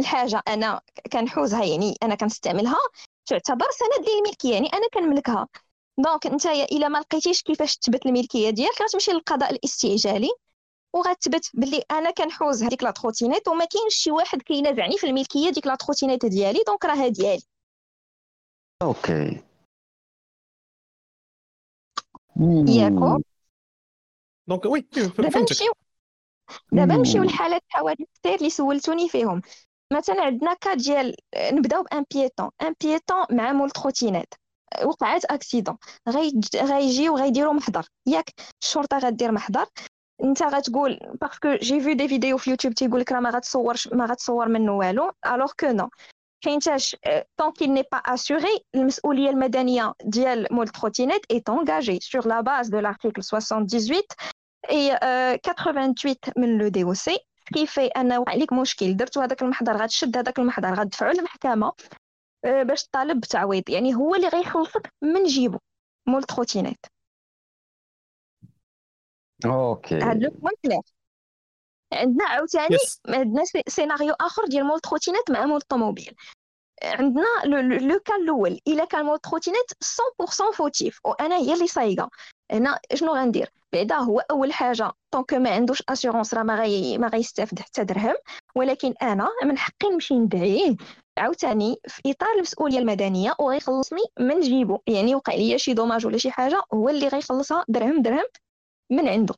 الحاجة 0.00 0.42
أنا 0.48 0.80
كنحوزها 1.12 1.64
يعني 1.64 1.94
أنا 2.02 2.14
كنستعملها 2.14 2.78
تعتبر 3.26 3.66
سند 3.70 4.08
للملكيه 4.08 4.52
يعني 4.52 4.68
أنا 4.68 4.88
كنملكها. 4.94 5.48
donc 5.98 6.26
أنت 6.26 6.46
إلا 6.46 6.88
ما 6.88 6.98
لقيتيش 6.98 7.42
كيفاش 7.42 7.76
تثبت 7.76 8.06
الملكية 8.06 8.50
ديالك 8.50 8.82
غتمشي 8.82 9.10
للقضاء 9.10 9.50
الاستعجالي 9.50 10.30
وغتثبت 10.94 11.50
باللي 11.54 11.84
أنا 11.90 12.10
كنحوز 12.10 12.62
هذيك 12.62 12.82
la 12.82 12.90
trottinette 12.90 13.48
وما 13.48 13.64
كاينش 13.64 13.94
شي 13.94 14.10
واحد 14.10 14.42
كينازعني 14.42 14.98
في 14.98 15.06
الملكية 15.06 15.50
ديك 15.50 15.66
la 15.66 15.74
trottinette 15.74 16.26
ديالي 16.26 16.62
donc 16.66 16.84
راها 16.84 17.08
ديالي. 17.08 17.42
OK. 18.82 19.42
ياكو. 22.68 23.22
donc 24.48 24.64
oui 24.64 24.80
دابا 24.80 25.38
نمشيو 25.38 25.72
دابا 26.72 26.94
نمشيو 26.94 27.22
لحالات 27.22 27.62
الحوادث 27.66 28.06
كثير 28.14 28.34
اللي 28.34 28.50
سولتوني 28.50 29.08
فيهم. 29.08 29.42
مثلا 29.92 30.22
عندنا 30.22 30.54
cas 30.54 30.74
ديال 30.74 31.14
نبداو 31.36 31.82
ب 31.82 31.89
un 31.89 32.04
piéton 32.14 32.50
un 32.62 32.74
piéton 32.82 33.24
مع 33.30 33.52
مول 33.52 33.70
trottinette 33.70 34.34
وقعت 34.84 35.24
accident 35.24 35.76
غيجيو 36.54 37.16
غيديروا 37.16 37.52
محضر. 37.52 37.86
ياك 38.06 38.30
الشرطه 38.62 38.98
غدير 38.98 39.32
محضر. 39.32 39.66
أنت 40.24 40.42
غتقول 40.42 40.98
parce 41.20 41.41
que 41.41 41.54
j'ai 41.54 41.80
vu 41.80 41.94
des 41.94 42.08
vidéos 42.08 42.38
في 42.38 42.50
يوتيوب 42.50 42.74
تيقول 42.74 43.00
لك 43.00 43.12
راه 43.12 43.20
ما 43.20 43.30
غتصورش 43.30 43.88
ما 43.88 44.06
غتصور 44.06 44.48
منه 44.48 44.72
والو. 44.72 45.10
alors 45.26 45.52
que 45.60 45.66
non 45.66 45.88
حينتاش 46.44 46.96
tant 47.36 47.52
qu'il 47.52 47.66
n'est 47.66 47.82
pas 47.92 47.98
assuré 47.98 48.64
المسؤولية 48.74 49.30
المدنية 49.30 49.92
ديال 50.04 50.46
مول 50.50 50.68
trottinette 50.68 51.20
est 51.30 51.42
engagée 51.48 51.98
sur 52.02 52.28
la 52.28 52.40
base 52.40 52.68
de 52.68 52.78
l'article 52.78 53.22
78 53.22 54.02
et 54.70 54.98
88 55.46 56.16
من 56.36 56.58
le 56.58 56.68
DOC 56.68 57.18
كيفي 57.54 57.86
انه 57.86 58.18
وقع 58.18 58.34
لك 58.34 58.52
مشكل 58.52 58.96
درتو 58.96 59.20
هذاك 59.20 59.42
المحضر 59.42 59.76
غتشد 59.76 60.16
هذاك 60.16 60.38
المحضر 60.38 60.74
غتدفعو 60.74 61.12
للمحكمة 61.12 61.72
آه، 62.44 62.62
باش 62.62 62.86
طالب 62.86 63.20
بتعويض. 63.20 63.70
يعني 63.70 63.94
هو 63.94 64.14
اللي 64.14 64.28
غيخلصك 64.28 64.92
من 65.02 65.24
جيبو 65.24 65.58
مول 66.06 66.22
trottinette 66.24 66.86
Okay. 69.46 69.98
هاد 69.98 70.22
le 70.22 70.30
point 70.30 70.52
clair. 70.64 70.80
عندنا 71.92 72.24
عاوتاني 72.24 72.76
عندنا 73.08 73.42
سيناريو 73.68 74.14
آخر 74.20 74.44
ديال 74.44 74.64
مول 74.64 74.80
trottinette 74.80 75.30
مع 75.30 75.46
مول 75.46 75.56
الطوموبيل. 75.56 76.14
عندنا 76.82 77.26
le 77.78 77.98
cas 77.98 78.22
الأول 78.22 78.60
إلا 78.68 78.84
كان 78.84 79.04
مول 79.04 79.18
trottinette 79.18 79.72
100% 80.20 80.52
fautif 80.52 81.00
وأنا 81.04 81.36
هي 81.36 81.54
اللي 81.54 81.66
سايقة 81.66 82.10
هنا 82.52 82.80
شنو 82.94 83.14
غندير؟ 83.14 83.52
بعدا 83.72 83.96
هو 83.96 84.20
أول 84.30 84.52
حاجة. 84.52 84.92
donc 85.10 85.34
ما 85.34 85.50
عندوش 85.50 85.82
assurance 85.88 86.34
راه 86.34 86.42
ما 86.42 86.54
غي 86.60 86.98
ما 86.98 87.08
غيستافد 87.08 87.58
حتى 87.60 87.84
درهم. 87.84 88.14
ولكن 88.56 88.94
أنا 89.02 89.28
من 89.44 89.58
حقي 89.58 89.88
نمشي 89.92 90.14
ندعيه 90.14 90.76
عاوتاني 91.18 91.76
في 91.88 92.10
إطار 92.10 92.28
المسؤولية 92.36 92.78
المدنية 92.78 93.34
وغيخلصني 93.40 94.02
من 94.20 94.40
جيبو. 94.40 94.78
يعني 94.86 95.14
وقع 95.14 95.34
لي 95.34 95.58
شي 95.58 95.74
dommage 95.74 96.06
ولا 96.06 96.18
شي 96.18 96.30
حاجة 96.30 96.62
هو 96.74 96.88
اللي 96.88 97.08
غيخلصها 97.08 97.64
درهم 97.68 98.02
درهم 98.02 98.24
من 98.90 99.08
عنده. 99.08 99.34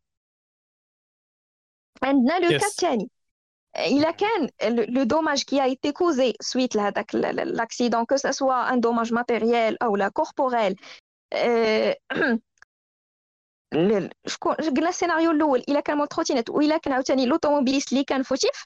عندنا 2.02 2.39
le 2.38 2.59
cas 2.59 2.66
الثاني 2.66 3.11
إلا 3.77 4.11
كان 4.11 4.48
le 4.88 5.02
dommage 5.02 5.44
qui 5.44 5.64
était 5.64 5.92
causé 5.92 6.34
suite 6.40 6.76
لهذاك 6.77 7.15
l'accident 7.14 8.05
que 8.05 8.16
ce 8.16 8.35
soit 8.35 8.72
un 8.72 8.80
dommage 8.80 9.12
matériel 9.12 9.82
أو 9.82 9.97
لا 9.97 10.09
corporel 10.09 10.76
شكون 14.26 14.55
قلنا 14.55 14.88
السيناريو 14.88 15.30
الأول 15.30 15.59
إلا 15.68 15.80
كان 15.80 15.97
مول 15.97 16.09
trottinette 16.09 16.51
وإلا 16.51 16.76
كان 16.76 16.92
عاوتاني 16.92 17.26
l'automobiliste 17.26 17.92
اللي 17.92 18.05
كان 18.05 18.22
fautif 18.22 18.64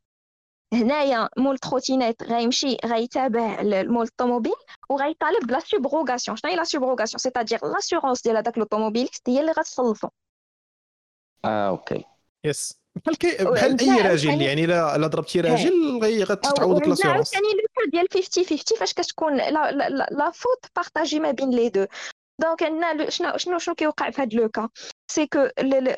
هنايا 0.73 1.29
مول 1.39 1.59
trottinette 1.59 2.23
غيمشي 2.23 2.77
غيتابع 2.85 3.61
المول 3.61 4.07
الطوموبيل 4.07 4.53
وغيطالب 4.91 5.47
ب 5.47 5.51
la 5.51 5.61
subrogation. 5.61 6.37
شنو 6.37 6.51
هي 6.51 6.57
la 6.57 6.65
subrogation؟ 6.65 7.19
c'est-à-dire 7.19 7.67
l'assurance 7.67 8.23
ديال 8.23 8.37
هذاك 8.37 8.59
l'automobiliste 8.59 9.29
هي 9.29 9.41
اللي 9.41 9.53
غتسلفو. 9.53 10.09
آه 11.45 11.69
okay. 11.69 12.05
yes 12.45 12.75
بحال 12.97 13.17
كي 13.17 13.45
بحال 13.45 13.81
أي 13.81 14.09
راجل 14.09 14.43
يعني 14.43 14.65
الا 14.65 14.97
الا 14.97 15.07
ضربتي 15.07 15.41
راجل 15.41 16.25
غتعوضك 16.25 16.89
l'assurance 16.89 17.33
يعني 17.33 17.47
لو 17.47 17.91
ديال 17.91 18.07
50 18.15 18.45
50 18.45 18.79
فاش 18.79 18.95
كتكون 18.95 19.37
la, 19.37 19.71
la, 19.71 19.89
la 20.11 20.31
faute 20.31 20.67
partagée 20.77 21.21
ما 21.21 21.31
بين 21.31 21.51
les 21.51 21.69
deux 21.69 21.87
donc 22.39 22.63
عندنا 22.63 23.11
شنو 23.11 23.37
شنو 23.37 23.59
شنو 23.59 23.75
كيوقع 23.75 24.11
في 24.11 24.23
هذا 24.23 24.39
le 24.39 24.51
cas 24.51 24.69
c'est 25.11 25.27
que 25.27 25.49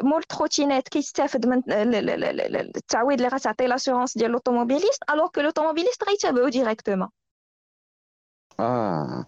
مول 0.02 0.22
trottinette 0.22 0.88
كيستافد 0.88 1.46
من 1.46 1.62
التعويض 1.68 3.18
اللي 3.18 3.28
غتعطي 3.28 3.66
l'assurance 3.66 4.18
ديال 4.18 4.30
l'automobiliste 4.30 5.02
alors 5.10 5.28
que 5.28 5.40
l'automobiliste 5.40 6.08
غيتابعو 6.08 6.48
directement 6.48 7.08
آه 8.60 9.26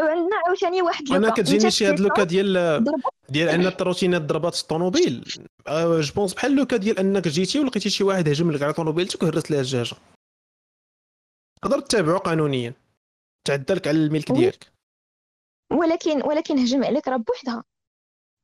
عندنا 0.00 0.36
عاوتاني 0.46 0.82
واحد 0.82 1.12
أنا 1.12 1.30
كتجيني 1.30 1.70
شي 1.70 1.86
هاد 1.86 2.00
le 2.00 2.09
cas 2.09 2.22
ديال 2.24 2.84
ديال 3.28 3.48
ان 3.48 3.66
ال 3.66 3.71
trottinette 3.71 4.22
ضربات 4.22 4.60
الطوموبيل 4.60 5.24
je 5.68 6.12
pense 6.16 6.34
بحال 6.34 6.56
le 6.56 6.64
cas 6.64 6.76
ديال 6.76 6.98
انك 6.98 7.28
جيتي 7.28 7.60
ولقيتي 7.60 7.90
شي 7.90 8.04
واحد 8.04 8.28
هجم 8.28 8.50
لك 8.50 8.62
على 8.62 8.72
طوموبيلتك 8.72 9.22
وهرس 9.22 9.50
لها 9.50 9.60
الزجاجة 9.60 9.96
تقدر 11.62 11.80
تتابعو 11.80 12.18
قانونيا 12.18 12.74
تعدى 13.44 13.74
لك 13.74 13.88
على 13.88 13.96
الملك 13.96 14.32
ديالك 14.32 14.75
ولكن 15.76 16.22
ولكن 16.22 16.58
هجم 16.58 16.84
عليك 16.84 17.08
راه 17.08 17.16
بوحدها. 17.16 17.64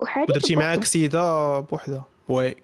وحادث 0.03 0.31
ودرتي 0.31 0.57
معاك 0.57 0.85
سيدة 0.85 1.61
بوحدها. 1.61 2.05
oui. 2.29 2.57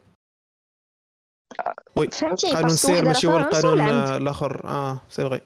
oui. 1.97 2.11
فهمتي؟ 2.11 2.53
قانون 2.53 2.77
سير 2.77 3.05
ماشي 3.05 3.27
هو 3.27 3.37
القانون 3.37 3.81
الآخر. 3.81 4.69
آه 4.69 5.01
c'est 5.09 5.23
vrai. 5.23 5.41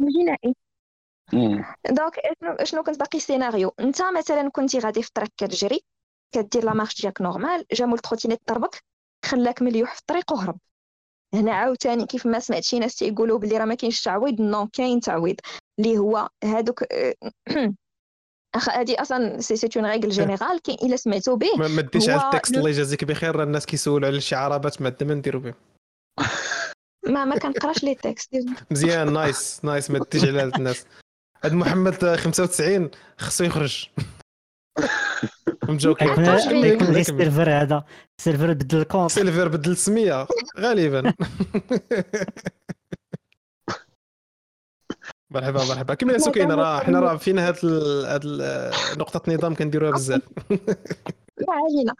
جنائي 0.00 0.54
donc 1.90 2.20
شنو 2.40 2.56
شنو 2.64 2.82
كنت 2.82 2.98
باقي؟ 2.98 3.20
سيناريو. 3.20 3.74
أنت 3.80 4.02
مثلا 4.02 4.50
كنتي 4.50 4.78
غادي 4.78 5.02
في 5.02 5.08
الطريق 5.08 5.30
كتجري 5.36 5.80
كدير 6.34 6.64
la 6.64 6.74
marche 6.74 7.00
ديالك 7.00 7.20
normale 7.20 7.64
جا 7.72 7.86
مول 7.86 7.98
trottinette 7.98 8.40
ضربك 8.48 8.84
خلاك 9.24 9.62
مليوح 9.62 9.94
في 9.94 10.00
الطريق 10.00 10.32
وهرب. 10.32 10.58
هنا 11.34 11.52
عاوتاني 11.52 12.06
كيف 12.06 12.26
ما 12.26 12.38
سمعت 12.38 12.62
شي 12.62 12.78
ناس 12.78 12.96
تيقولوا 12.96 13.38
بلي 13.38 13.58
راه 13.58 13.64
ما 13.64 13.74
كاينش 13.74 14.02
تعويض 14.02 14.40
non 14.40 14.66
كاين 14.66 15.00
تعويض. 15.00 15.36
اللي 15.78 15.98
هو 15.98 16.28
هادوك 16.44 16.84
هادي 18.56 18.94
أصلا 18.94 19.40
c'est 19.40 19.56
c'est 19.56 19.68
une 19.76 19.86
règle 19.86 20.08
générale 20.08 20.62
كاين 20.62 20.78
إلا 20.82 20.96
سمعتو 20.96 21.36
به. 21.36 21.56
ما 21.56 21.80
ديش 21.80 22.08
على 22.08 22.22
ال 22.22 22.27
texte 22.27 22.54
الله 22.54 22.70
يجازيك 22.70 23.04
بخير 23.04 23.42
الناس 23.42 23.66
كيسولوا 23.66 24.08
على 24.08 24.20
شي 24.20 24.34
عربات 24.34 24.82
ما 24.82 24.96
ما 25.02 25.14
نديرو 25.14 25.40
بهم 25.40 25.54
ما 27.14 27.24
ما 27.24 27.38
كنقراش 27.38 27.84
les 27.84 27.94
textes 27.94 28.36
مزيان 28.70 29.12
nice 29.12 29.60
nice 29.64 29.90
ما 29.90 29.98
تجي 29.98 30.40
على 30.40 30.52
الناس. 30.56 30.86
هاد 31.44 31.52
محمد 31.52 32.16
95 32.16 32.90
خصو 33.18 33.44
يخرج. 33.44 33.88
مجوكين 35.68 36.08
يكون 36.08 36.96
ال 36.96 37.03
serveur 37.03 37.50
هذا. 37.50 37.84
ال 38.18 38.22
serveur 38.22 38.52
بدل 38.52 38.78
ال 38.78 38.82
compte. 38.82 39.10
ال 39.10 39.15
serveur 39.15 39.48
بدل 39.48 39.70
السمية 39.70 40.26
غالبا. 40.58 41.12
مرحبا 45.30 45.64
مرحبا. 45.64 45.94
كمل 45.94 46.20
سكينه 46.20 46.54
راه 46.54 46.80
حنا 46.80 47.00
راه 47.00 47.16
فينا 47.16 47.48
هاد 47.48 47.64
هاد 48.06 48.26
نقطة 48.98 49.22
النظام 49.28 49.54
كنديروها 49.54 49.90
بزاف. 49.90 50.22
علينا 51.48 51.94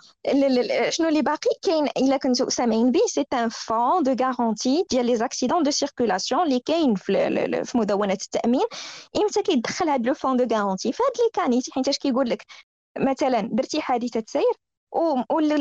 شنو 0.90 1.08
اللي 1.08 1.22
باقي؟ 1.22 1.50
كاين 1.62 1.86
إلا 1.96 2.16
كنتو 2.16 2.48
سامعين 2.48 2.92
به 2.92 3.00
c'est 3.06 3.24
un 3.32 3.48
fonds 3.48 4.02
de 4.02 4.24
garantie 4.24 4.84
ديال 4.90 5.06
les 5.06 5.16
accidents 5.16 5.62
de 5.62 5.70
circulation 5.70 6.42
اللي 6.42 6.60
كاين 6.60 6.94
في, 6.94 7.64
في 7.64 7.78
مدونة 7.78 8.12
التأمين. 8.12 8.66
إمتى 9.16 9.42
كيدخل 9.42 9.88
هاد 9.88 10.06
le 10.06 10.14
fonds 10.14 10.36
de 10.36 10.56
garantie 10.56 10.92
فهاد 10.92 11.12
les 11.18 11.30
cas 11.32 11.48
نيت 11.48 11.64
حيت 11.70 11.88
كيقول 11.98 12.30
لك 12.30 12.44
مثلا 12.98 13.40
درتي 13.52 13.80
حادثة 13.80 14.24
سير 14.26 14.52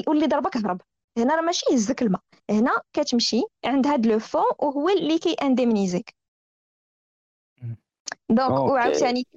واللي 0.07 0.27
ضربك 0.27 0.57
هرب. 0.57 0.81
هنا 1.17 1.35
راه 1.35 1.41
ماشي 1.41 1.65
يهزك 1.71 2.01
الماء. 2.01 2.21
هنا 2.49 2.81
كتمشي 2.93 3.43
عند 3.65 3.87
هاد 3.87 4.05
le 4.05 4.19
fonds 4.19 4.43
وهو 4.59 4.89
اللي 4.89 5.19
كي 5.19 5.33
indemnise 5.33 6.01
يك 6.01 6.16
donc 8.29 8.51
وعاوتاني 8.51 9.27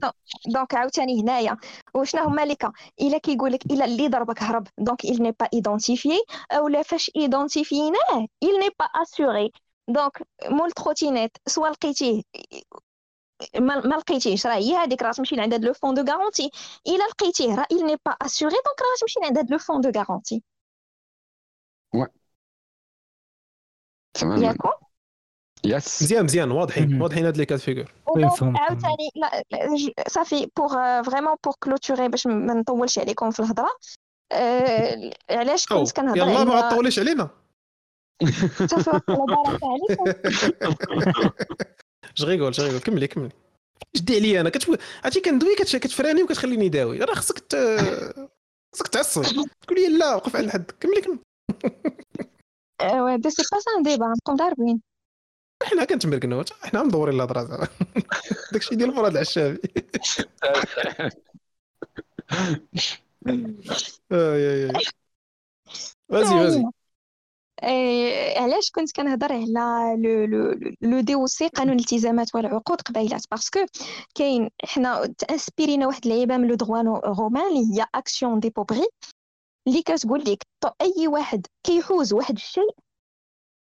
donc 0.47 0.75
عاوتاني 0.75 1.23
هنايا. 1.23 1.57
وشنو 1.95 2.23
هما 2.23 2.45
les 2.45 2.55
cas 2.55 2.73
إلا 3.01 3.19
كيقول 3.19 3.53
لك 3.53 3.67
إلا 3.67 3.85
اللي 3.85 4.09
ضربك 4.09 4.43
هرب 4.43 4.67
donc 4.79 5.07
il 5.07 5.23
n'est 5.23 5.37
pas 5.43 5.49
identifié 5.55 6.19
اولا 6.53 6.83
فاش 6.83 7.11
identifié 7.17 8.07
ناه 8.07 8.27
il 8.45 8.61
n'est 8.63 8.75
pas 8.83 8.89
assuré. 9.03 9.51
donc 9.89 10.29
مول 10.45 10.73
trottinette 10.73 11.37
soit 11.47 11.69
لقيتيه. 11.69 12.23
ما 13.59 13.73
لقيتيهش. 13.75 14.47
راه 14.47 14.55
هي 14.55 14.77
هذيك 14.77 15.03
راه 15.03 15.13
تمشي 15.13 15.37
لعند 15.37 15.53
هاد 15.53 15.65
le 15.65 15.73
fonds 15.73 15.95
de 15.95 16.03
garantie. 16.13 16.51
إلا 16.87 17.05
لقيتيه 17.05 17.55
راه 17.55 17.67
il 17.73 17.87
n'est 17.87 18.01
pas 18.09 18.17
assuré 18.27 18.51
donc 18.51 18.81
راه 18.81 18.97
تمشي 19.01 19.21
لعند 19.21 19.39
هاد 19.39 19.51
le 19.51 19.59
fonds 19.59 19.81
de 19.81 19.91
garantie. 19.97 20.43
تمام. 24.15 24.43
ياكو؟ 24.43 24.69
yes 25.65 26.03
مزيان 26.03 26.25
مزيان 26.25 26.51
واضحين 26.51 27.03
واضحين 27.03 27.25
هاد 27.25 27.37
les 27.37 27.45
cas 27.45 27.53
de 27.53 27.59
figure 27.59 27.93
عاوتاني 28.43 29.11
لا 29.17 29.45
صافي 30.09 30.49
pour 30.57 31.03
vraiment 31.03 31.37
pour 31.45 31.55
clôturer 31.63 32.09
باش 32.09 32.27
ما 32.27 32.55
نطولش 32.55 32.99
عليكم 32.99 33.31
في 33.31 33.41
الهضره 33.41 33.71
أه 34.33 35.11
علاش 35.31 35.67
كنت 35.67 35.93
كنهضر 35.93 36.17
يلا 36.17 36.45
ما 36.45 36.71
تطوليش 36.71 36.99
علينا 36.99 37.31
صافي 38.67 39.01
بارك 39.09 39.61
عليكم 39.63 40.05
شغيقول 42.15 42.55
شغيقول 42.55 42.81
كملي 42.81 43.07
كملي 43.07 43.31
جدي 43.97 44.17
عليا 44.17 44.41
أنا 44.41 44.51
كتف... 44.51 44.79
عرفتي 45.05 45.21
كندوي 45.21 45.55
كتفراني 45.55 46.23
وكتخليني 46.23 46.69
داوي 46.69 46.99
راه 46.99 47.15
خصك 47.15 47.39
ت... 47.39 47.57
خصك 48.75 48.89
تعصب 48.89 49.23
تقول 49.63 49.81
لي 49.81 49.99
لا 49.99 50.15
وقف 50.15 50.37
على 50.37 50.47
الحد 50.47 50.71
كملي 50.81 51.01
كملي 51.01 51.19
ايوا 52.83 53.17
دي 53.17 53.31
سي 53.31 53.43
با 53.53 53.59
سان 53.61 53.83
ديبا 53.83 54.07
نبقاو 54.07 54.37
ضاربين 54.37 54.81
حنا 55.63 55.85
كنتمركنوا 55.85 56.45
حنا 56.63 56.83
مدورين 56.83 57.15
الهضره 57.15 57.45
زعما 57.45 57.69
داكشي 58.53 58.75
ديال 58.75 58.95
فراد 58.95 59.13
العشابي. 59.13 59.61
اي 64.13 64.67
اي 64.67 64.83
وازي 66.09 66.35
وازي 66.35 66.65
علاش 68.37 68.71
كنت 68.71 68.93
كنهضر 68.97 69.33
على 69.33 69.97
لو 70.03 70.25
لو 70.25 70.73
لو 70.81 71.01
دي 71.01 71.15
أو 71.15 71.27
سي 71.27 71.49
قانون 71.49 71.75
الالتزامات 71.75 72.35
والعقود 72.35 72.81
قبيلات؟ 72.81 73.25
باسكو 73.31 73.67
كاين 74.15 74.51
حنا 74.65 75.07
تانسبيرينا 75.19 75.87
واحد 75.87 76.07
اللعيبة 76.07 76.37
من 76.37 76.49
لو 76.49 76.55
دغوا 76.55 76.83
رومان 77.07 77.49
اللي 77.49 77.81
هي 77.81 77.87
اكسيون 77.95 78.41
دي 78.41 78.51
بوبري 78.51 78.87
اللي 79.69 79.83
كتقول 79.83 80.21
لك 80.21 80.43
أي 80.81 81.09
واحد 81.09 81.47
كيحوز 81.67 82.13
واحد 82.13 82.35
الشيء 82.35 82.75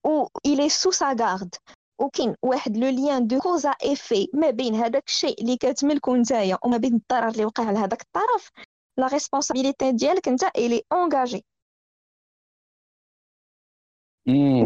و 0.05 0.27
il 0.45 0.69
est 0.69 0.91
sous 0.91 1.07
sa 1.07 1.15
garde 1.19 1.55
وكاين 1.99 2.35
واحد 2.43 2.77
le 2.77 2.87
lien 2.89 3.27
de 3.27 3.39
causalité 3.39 4.29
ما 4.33 4.49
بين 4.49 4.75
هذاك 4.75 5.07
الشيء 5.07 5.41
اللي 5.41 5.57
كتملكو 5.57 6.15
نتايا 6.15 6.57
وما 6.63 6.77
بين 6.77 6.93
الضرر 6.95 7.27
اللي 7.27 7.45
وقع 7.45 7.71
لهذاك 7.71 8.01
الطرف 8.01 8.51
la 8.97 9.07
responsabilité 9.07 9.91
ديالك 9.91 10.27
انت 10.27 10.43
elle 10.43 10.83
est 10.91 11.07
engagée 11.07 11.45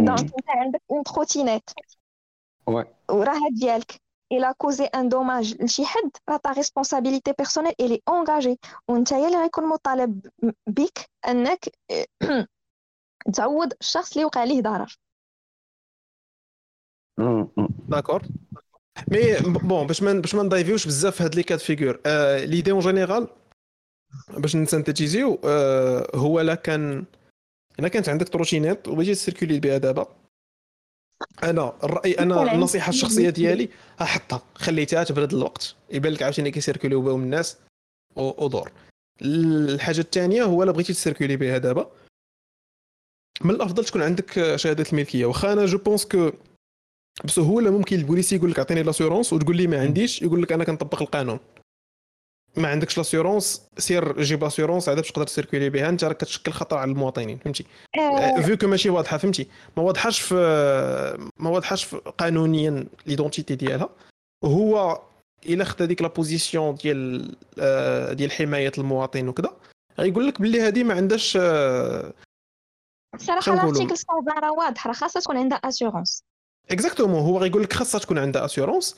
donc 0.05 0.19
انت 0.19 0.49
عندك 0.49 0.81
une 0.91 1.03
trottinette 1.03 1.69
وراها 3.11 3.49
ديالك. 3.51 4.01
إلى 4.31 4.53
causé 4.57 4.85
un 4.85 5.09
dommage 5.09 5.63
لشي 5.63 5.85
حد 5.85 6.11
راه 6.29 6.37
ta 6.37 6.51
responsabilité 6.51 7.33
personnelle 7.37 7.73
elle 7.79 8.01
est 8.09 8.24
engagée 8.24 8.59
وانت 8.87 9.13
اللي 9.13 9.37
غيكون 9.41 9.69
مطالب 9.69 10.27
بك 10.67 11.09
أنك 11.27 11.59
تعوض 13.35 13.73
الشخص 13.81 14.11
اللي 14.13 14.25
وقع 14.25 14.43
ليه 14.43 14.61
ضرر. 14.61 14.97
d'accord 17.89 18.21
mais 19.07 19.39
bon 19.39 19.87
باش 19.87 20.03
ما 20.03 20.13
باش 20.13 20.35
ما 20.35 20.43
نضيفيوش 20.43 20.87
بزاف 20.87 21.15
في 21.15 21.23
هاد 21.23 21.35
les 21.35 21.43
cas 21.43 21.53
de 21.53 21.59
figure 21.59 21.99
l'idée 22.45 22.71
en 22.71 22.79
général 22.79 23.27
باش 24.37 24.55
نسنتيتيزيو 24.55 25.39
آه 25.43 26.11
هو 26.15 26.41
لا 26.41 26.55
كان 26.55 27.05
إلا 27.79 27.87
كانت 27.87 28.09
عندك 28.09 28.29
trottinette 28.29 28.87
وبغيتي 28.87 29.13
تcirculer 29.13 29.59
بها 29.59 29.77
دابا 29.77 30.07
أنا 31.43 31.73
الراي 31.83 32.13
أنا 32.13 32.53
النصيحة 32.53 32.89
الشخصية 32.89 33.29
ديالي 33.29 33.69
حطها 33.99 34.41
خليتها 34.55 35.03
تبرد 35.03 35.33
الوقت 35.33 35.75
يبان 35.91 36.13
لك 36.13 36.23
عاوتاني 36.23 36.51
كيcirculerيو 36.51 37.01
بهم 37.01 37.23
الناس 37.23 37.57
ودور. 38.15 38.71
الحاجة 39.21 39.99
الثانية 39.99 40.43
هو 40.43 40.63
إلا 40.63 40.71
بغيتي 40.71 40.93
تcirculer 40.93 41.35
بها 41.35 41.57
دابا 41.57 41.91
من 43.41 43.51
الأفضل 43.51 43.85
تكون 43.85 44.01
عندك 44.01 44.55
شهادة 44.55 44.85
الملكية. 44.93 45.25
واخا 45.25 45.53
أنا 45.53 45.65
je 45.65 45.77
pense 45.77 46.05
que 46.05 46.31
بسهولة 47.25 47.71
ممكن 47.71 47.95
ال 47.95 48.00
policier 48.00 48.35
يقول 48.35 48.51
لك 48.51 48.59
أعطيني 48.59 48.83
l'assurance 48.83 49.33
وتقول 49.33 49.57
لي 49.57 49.67
ما 49.67 49.81
عنديش 49.81 50.21
يقول 50.21 50.41
لك 50.41 50.51
أنا 50.51 50.63
كنطبق 50.63 51.01
القانون. 51.01 51.39
ما 52.57 52.67
عندكش 52.67 52.97
l'assurance 52.97 53.69
سير 53.77 54.21
جيب 54.21 54.43
l'assurance 54.43 54.89
عاد 54.89 54.97
باش 54.97 55.11
تقدر 55.11 55.25
تcirculer 55.25 55.69
بها 55.69 55.89
أنت 55.89 56.03
راك 56.03 56.17
كتشكل 56.17 56.51
خطر 56.51 56.77
على 56.77 56.91
المواطنين 56.91 57.37
فهمتي؟ 57.37 57.65
آه. 57.99 58.41
vu 58.41 58.57
que 58.57 58.67
ماشي 58.67 58.89
واضحة 58.89 59.17
فهمتي؟ 59.17 59.47
ما 59.77 59.83
واضحاش 59.83 60.19
في 60.19 60.35
ما 61.37 61.49
واضحاش 61.49 61.83
في 61.83 61.97
قانونيا 61.97 62.85
l'identité 63.05 63.55
ديالها. 63.55 63.89
هو 64.43 65.01
إلا 65.45 65.63
خدا 65.63 65.85
ديك 65.85 66.01
la 66.01 66.07
position 66.07 66.75
ديال 66.75 67.35
آه، 67.59 68.13
ديال 68.13 68.31
حماية 68.31 68.71
المواطن 68.77 69.27
وكذا 69.27 69.57
غيقول 69.99 70.27
لك 70.27 70.41
باللي 70.41 70.61
هذه 70.61 70.83
ما 70.83 70.93
عندهاش 70.93 71.37
آه، 71.41 72.13
صراحة 73.17 73.53
ال 73.53 73.57
article 73.57 73.85
120 73.85 74.43
راه 74.43 74.51
واضح 74.51 74.87
راه 74.87 74.93
خاصها 74.93 75.21
تكون 75.21 75.37
عندها 75.37 75.57
assurance 75.57 76.23
exactement 76.71 77.21
هو 77.21 77.39
غيقول 77.39 77.63
لك 77.63 77.73
خاصها 77.73 77.99
تكون 77.99 78.17
عندها 78.17 78.45
assurance 78.45 78.95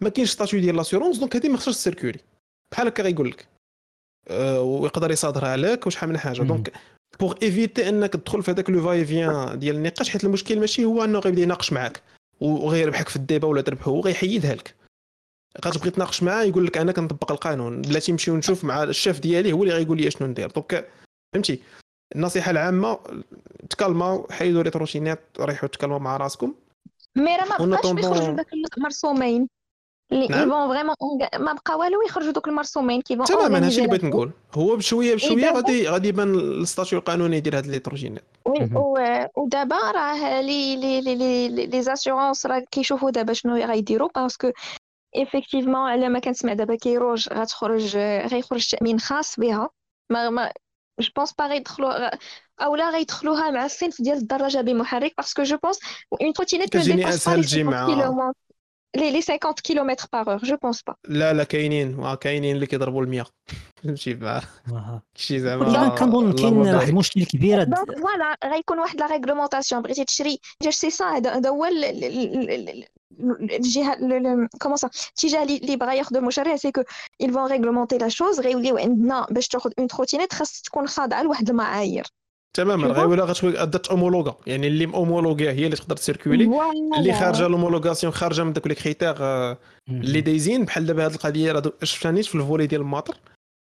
ما 0.00 0.08
كاينش 0.08 0.30
statut 0.30 0.60
ديال 0.60 0.76
l'assurance 0.76 1.18
donc 1.18 1.36
هذه 1.36 1.48
ما 1.48 1.56
خصهاش 1.56 1.76
تcirculer 1.76 2.18
بحال 2.72 2.86
هكا 2.86 3.02
غيقول 3.02 3.28
لك 3.28 3.46
أه 4.28 4.60
ويقدر 4.60 5.10
يصادرها 5.10 5.56
لك 5.56 5.86
وشحال 5.86 6.08
من 6.08 6.18
حاجة 6.18 6.42
donc 6.42 6.72
بوغ 7.20 7.34
ايفيتي 7.42 7.88
انك 7.88 8.12
تدخل 8.12 8.42
في 8.42 8.50
هذاك 8.50 8.70
لو 8.70 8.82
فاي 8.82 9.04
فيان 9.04 9.58
ديال 9.58 9.76
النقاش 9.76 10.10
حيت 10.10 10.24
المشكل 10.24 10.60
ماشي 10.60 10.84
هو 10.84 11.04
انه 11.04 11.18
غيبدا 11.18 11.42
يناقش 11.42 11.72
معاك 11.72 12.02
وغيربحك 12.40 13.08
في 13.08 13.16
الديبه 13.16 13.48
ولا 13.48 13.60
تربحه 13.60 13.90
هو 13.90 14.00
غيحيدها 14.00 14.54
لك 14.54 14.74
غتبغي 15.64 15.90
تناقش 15.90 16.22
معاه 16.22 16.44
يقول 16.44 16.66
لك 16.66 16.78
أنا 16.78 16.92
كنطبق 16.92 17.32
القانون 17.32 17.82
بلاتي 17.82 18.12
نمشي 18.12 18.30
ونشوف 18.30 18.64
مع 18.64 18.82
الشيف 18.82 19.20
ديالي 19.20 19.52
هو 19.52 19.62
اللي 19.62 19.74
غيقول 19.74 20.00
لي 20.00 20.10
شنو 20.10 20.28
ندير 20.28 20.50
دونك 20.50 20.88
فهمتي 21.34 21.60
النصيحه 22.16 22.50
العامه 22.50 22.98
تكالما 23.70 24.26
حيدوا 24.30 24.62
لي 24.62 24.70
تروشينات 24.70 25.20
ريحوا 25.40 25.68
تكالما 25.68 25.98
مع 25.98 26.16
راسكم 26.16 26.54
مي 27.16 27.36
راه 27.36 27.44
ما 27.44 27.76
بقاش 27.76 27.84
يخرجوا 27.84 28.32
داك 28.36 28.46
المرسومين. 28.78 29.48
اللي 30.12 30.26
نعم. 30.26 30.48
يفون 30.48 30.68
فريمون 30.68 30.94
ما 31.38 31.52
بقى 31.52 31.78
والو 31.78 32.02
يخرجوا 32.02 32.32
دوك 32.32 32.48
المرسومين 32.48 33.02
كيفون 33.02 33.26
تماما 33.26 33.66
هادشي 33.66 33.76
اللي 33.78 33.88
بغيت 33.88 34.04
نقول. 34.04 34.30
هو 34.54 34.76
بشويه 34.76 35.14
بشوية 35.14 35.50
غادي 35.52 35.88
غادي 35.88 36.08
يبان 36.08 36.34
الستاتيو 36.34 36.98
القانوني 36.98 37.40
ديال 37.40 37.54
هاد 37.54 37.66
ليتروجينات 37.66 38.24
ودابا 39.36 39.76
راه 39.90 40.40
لي 40.40 40.76
لي 40.76 41.00
لي 41.00 41.48
لي 41.66 41.82
زاسيورونس 41.82 42.46
راه 42.46 42.64
كيشوفوا 42.70 43.10
دابا 43.10 43.32
شنو 43.32 43.56
غيديروا 43.56 44.08
باسكو 44.14 44.50
ايفيكتيفمون 45.16 45.76
على 45.76 46.08
ما 46.08 46.18
كنسمع 46.18 46.52
دابا 46.52 46.74
كيروج 46.74 47.28
غتخرج 47.32 47.96
غيخرج 47.96 48.70
تأمين 48.70 49.00
خاص 49.00 49.40
بها. 49.40 49.68
ما 50.12 50.30
ما 50.30 50.52
جو 51.00 51.10
بونس 51.16 51.32
با 51.38 51.46
غيدخلوا 51.46 52.10
اولا 52.60 52.90
غيدخلوها 52.90 53.50
مع 53.50 53.64
الصنف 53.64 54.02
ديال 54.02 54.16
الدراجه 54.16 54.58
بمحرك 54.58 55.14
باسكو 55.16 55.42
جو 55.42 55.56
بونس 55.56 55.78
اون 56.22 56.32
تروتينيت 56.32 56.72
تجي 56.72 57.64
مع 57.64 58.32
لي 58.96 59.10
لي 59.10 59.22
50 59.22 59.54
كيلومتر 59.64 60.06
باغ 60.12 60.30
اور 60.30 60.38
جو 60.38 60.56
بونس 60.56 60.82
با 60.82 60.94
لا 61.08 61.32
لا 61.32 61.44
كاينين 61.44 62.14
كاينين 62.14 62.54
اللي 62.54 62.66
كيضربوا 62.66 63.02
ال 63.02 63.08
100 63.08 63.26
فهمتي 63.82 64.14
مع 64.14 65.00
شي 65.14 65.38
زعما 65.38 65.88
كنظن 65.88 66.32
كاين 66.32 66.52
واحد 66.52 66.88
المشكل 66.88 67.24
كبير 67.24 67.64
voilà 67.64 68.36
غيكون 68.44 68.78
واحد 68.78 69.00
la 69.00 69.06
réglementation 69.06 69.82
بغيتي 69.82 70.04
تشري 70.04 70.38
سي 70.70 70.90
سا 70.90 71.04
هذا 71.04 71.48
هو 71.48 71.66
الجهه 73.40 73.96
comment 74.60 74.76
ça 74.76 74.90
الاتجاه 75.24 75.42
اللي 75.42 75.76
بغا 75.76 75.92
ياخذ 75.92 76.16
المشرع 76.16 76.56
c'est 76.56 76.72
que 76.72 76.82
ils 77.22 77.30
vont 77.30 77.48
réglementer 77.48 77.98
la 77.98 78.10
chose 78.10 78.40
غيوليو 78.40 78.78
عندنا 78.78 79.26
باش 79.30 79.48
تاخذ 79.48 79.70
une 79.78 79.88
trottinette 79.88 80.32
خاص 80.32 80.62
تكون 80.62 80.86
خاضعه 80.86 81.22
لواحد 81.22 81.50
المعايير 81.50 82.04
تماما 82.56 82.86
غير 82.86 83.06
ولا 83.06 83.24
غتكون 83.24 83.56
ادات 83.56 83.86
homologuée 83.86 84.36
يعني 84.46 84.66
اللي 84.66 84.84
homologuée 84.94 85.50
هي 85.50 85.64
اللي 85.64 85.76
تقدر 85.76 85.96
تcirculer 85.96 86.50
اللي 86.98 87.12
خارجه 87.12 87.46
l'homologation 87.46 88.12
خارجه 88.12 88.44
من 88.44 88.52
دوك 88.52 88.66
les 88.66 88.74
critères 88.74 89.16
اللي 89.88 90.20
دايزين 90.20 90.64
بحال 90.64 90.86
دابا 90.86 91.04
هاد 91.04 91.12
القضية 91.12 91.52
راه 91.52 91.72
شفت 91.82 92.06
نيت 92.06 92.24
في 92.24 92.34
الفولي 92.34 92.66
ديال 92.66 92.80
الماطر 92.80 93.16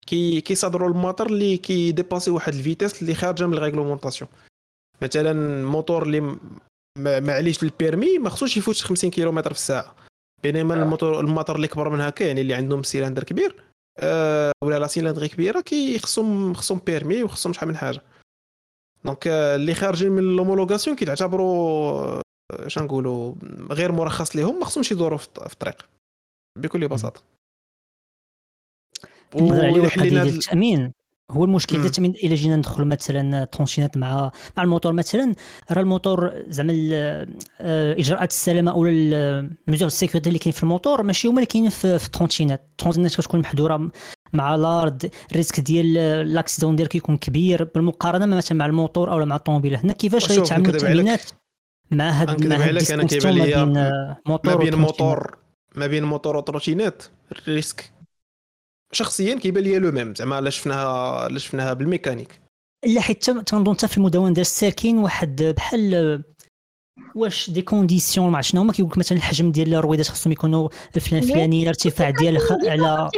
كي 0.08 0.42
كيصادروا 0.42 0.90
الماطر 0.90 1.26
اللي 1.26 1.58
كيdépasser 1.58 2.32
واحد 2.32 2.54
ال 2.54 2.60
vitesse 2.60 3.02
اللي 3.02 3.16
خارجه 3.16 3.48
من 3.48 3.54
ال 3.54 3.59
réglementation 3.59 4.30
مثلا 5.02 5.66
موتور 5.66 6.04
اللي 6.04 6.38
ما 6.98 7.34
عليش 7.34 7.64
ال 7.64 7.71
permis 7.71 8.18
ما 8.18 8.30
خصوش 8.30 8.58
يفوت 8.58 8.78
50 8.78 9.10
كيلومتر 9.10 9.54
في 9.54 9.60
الساعة. 9.60 9.96
بينما 10.44 10.76
آه. 10.76 10.84
الموتور 10.84 11.20
الماطر 11.20 11.56
اللي 11.56 11.68
كبر 11.68 11.90
من 11.90 12.02
هكا 12.02 12.24
يعني 12.24 12.42
اللي 12.42 12.54
عندهم 12.54 12.84
سيلندر 12.84 13.24
كبير. 13.24 13.64
آه 14.00 14.52
ولا 14.64 14.80
la 14.80 14.88
cylindrée 14.88 15.28
كبيرة 15.28 15.62
كي 15.62 16.00
خصهم 16.00 16.80
permis 16.86 17.24
وخصهم 17.24 17.54
شحال 17.54 17.70
من 17.70 17.78
حاجة. 17.78 18.02
donc 19.06 19.28
اللي 19.28 19.74
خارجين 19.74 20.12
من 20.12 20.36
l'homologation 20.36 20.96
كيتعتبروا 20.96 22.22
اش 22.52 22.78
نقولوا 22.78 23.36
غير 23.72 23.92
مرخص 23.92 24.36
لهم 24.36 24.60
ما 24.60 24.66
خصهمش 24.66 24.92
يدوروا 24.92 25.18
في 25.18 25.28
الطريق. 25.54 25.90
بكل 26.60 26.88
بساطة. 26.88 27.22
وحلينا 29.36 30.24
التأمين. 30.24 30.94
هو 31.32 31.44
المشكل 31.44 31.76
ديال 31.76 31.86
التامين 31.86 32.12
الا 32.12 32.36
جينا 32.36 32.56
ندخل 32.56 32.86
مثلا 32.86 33.46
trottinette 33.46 33.98
مع 33.98 34.32
مع 34.58 34.64
الموتور 34.64 34.94
مثلا 34.94 35.36
راه 35.72 35.82
الموتور 35.82 36.34
زعما 36.48 36.74
آه، 36.74 37.94
إجراءات 38.00 38.32
السلامة 38.32 38.72
أو 38.72 38.86
ال 38.86 38.98
mesures 38.98 39.88
de 39.88 39.96
sécurité 39.96 40.30
اللي 40.30 40.40
كاين 40.40 40.54
في 40.54 40.64
الموتور 40.64 41.04
ماشي 41.04 41.28
هما 41.28 41.38
اللي 41.38 41.46
كاينين 41.46 41.70
في 41.70 41.96
ال 42.06 42.11
trottinette 42.11 42.68
ال 42.72 42.75
trottinette 42.75 43.16
كتكون 43.16 43.40
محذورة 43.40 43.92
مع 44.34 44.56
الأرض 44.56 45.10
ال 45.32 45.36
risque 45.36 45.60
ديال 45.60 45.94
l'accident 46.34 46.76
ديالك 46.76 46.96
يكون 46.96 47.18
كبير. 47.18 47.64
بالمقارنة 47.64 48.26
مثلا 48.26 48.58
مع 48.58 48.66
الموتور 48.66 49.12
أو 49.12 49.26
مع 49.26 49.36
الطوموبيل 49.36 49.76
هنا 49.76 49.94
كيفاش 49.94 50.32
غيتعاملوا 50.32 50.74
التأمينات 50.74 51.22
مع 51.92 52.10
هاد 52.10 52.46
مع 52.46 52.56
هاد 52.56 52.92
أنا 52.92 53.04
كيبان 53.04 53.34
لي 53.34 53.66
ما 54.44 54.56
بين 54.56 54.76
موتور 54.76 55.38
ما 55.76 55.88
بين 55.88 56.04
moteur 56.04 56.38
و 56.38 56.43
trottinette 56.43 57.04
ال 57.32 57.41
risque 57.41 57.97
شخصيا 58.92 59.36
كيبان 59.36 59.64
لي 59.64 59.80
le 59.80 59.92
même 59.92 60.16
زعما 60.16 60.42
لا 60.42 60.50
شفناها 60.50 61.30
لا 61.30 61.40
شفناها 61.40 61.74
بالميكانيك. 61.74 62.42
لا 62.86 63.02
حيت 63.02 63.30
تنظن 63.30 63.74
حتى 63.74 63.88
في 63.88 63.98
المدونه 63.98 64.34
ديال 64.34 64.42
السير 64.42 64.72
كاين 64.72 64.98
واحد 64.98 65.44
بحال 65.44 66.24
واش 67.16 67.50
des 67.50 67.62
conditions 67.62 68.32
ما 68.32 68.42
شنو 68.42 68.62
هما 68.62 68.74
كيقول 68.74 68.92
لك 68.92 68.98
مثلا 68.98 69.18
الحجم 69.18 69.52
ديال 69.52 69.74
الرويدات 69.74 70.08
خصهم 70.08 70.34
يكونوا 70.34 70.70
الفلان 70.96 71.24
الفلاني 71.24 71.64
الارتفاع 71.64 72.10
ديال 72.10 72.38
على 72.52 73.10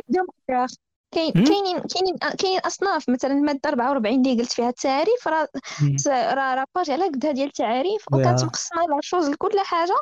كاين 1.16 1.32
كاينين 1.32 1.80
كاينين 1.80 2.18
كاينين 2.38 2.60
أصناف 2.60 3.10
مثلا 3.10 3.32
الماده 3.32 3.70
44 3.70 4.26
اللي 4.26 4.41
قلت 4.41 4.52
فيها 4.52 4.70
التعريف 4.70 5.28
راه 5.28 5.48
راه 6.08 6.56
راه 6.56 6.66
page 6.76 6.91
على 6.91 7.04
قدها 7.04 7.32
ديال 7.32 7.48
التعاريف 7.48 8.02
وكانت 8.12 8.44
مقسمه 8.44 8.82
la 8.82 8.99
chose 9.02 9.30
لكل 9.30 9.60
حاجة. 9.60 9.96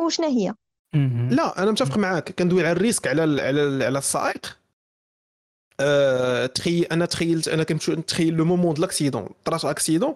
وشنا 0.00 0.26
هي؟ 0.26 0.54
لا 1.30 1.62
أنا 1.62 1.70
متفق 1.70 1.98
معاك. 1.98 2.32
كندوي 2.32 2.60
على 2.60 2.72
ال 2.72 2.77
risque 2.77 3.06
على 3.06 3.42
على 3.42 3.84
على 3.84 3.98
السائق. 3.98 4.58
أه 5.80 6.46
تخيل 6.46 6.84
أنا 6.84 7.06
تخيلت 7.06 7.48
أنا 7.48 7.62
كنت 7.64 7.90
نتخيل 7.90 8.34
le 8.34 8.44
moment 8.44 8.74
de 8.74 8.82
l'accident 8.82 9.28
طرات 9.44 9.64
accident 9.64 10.14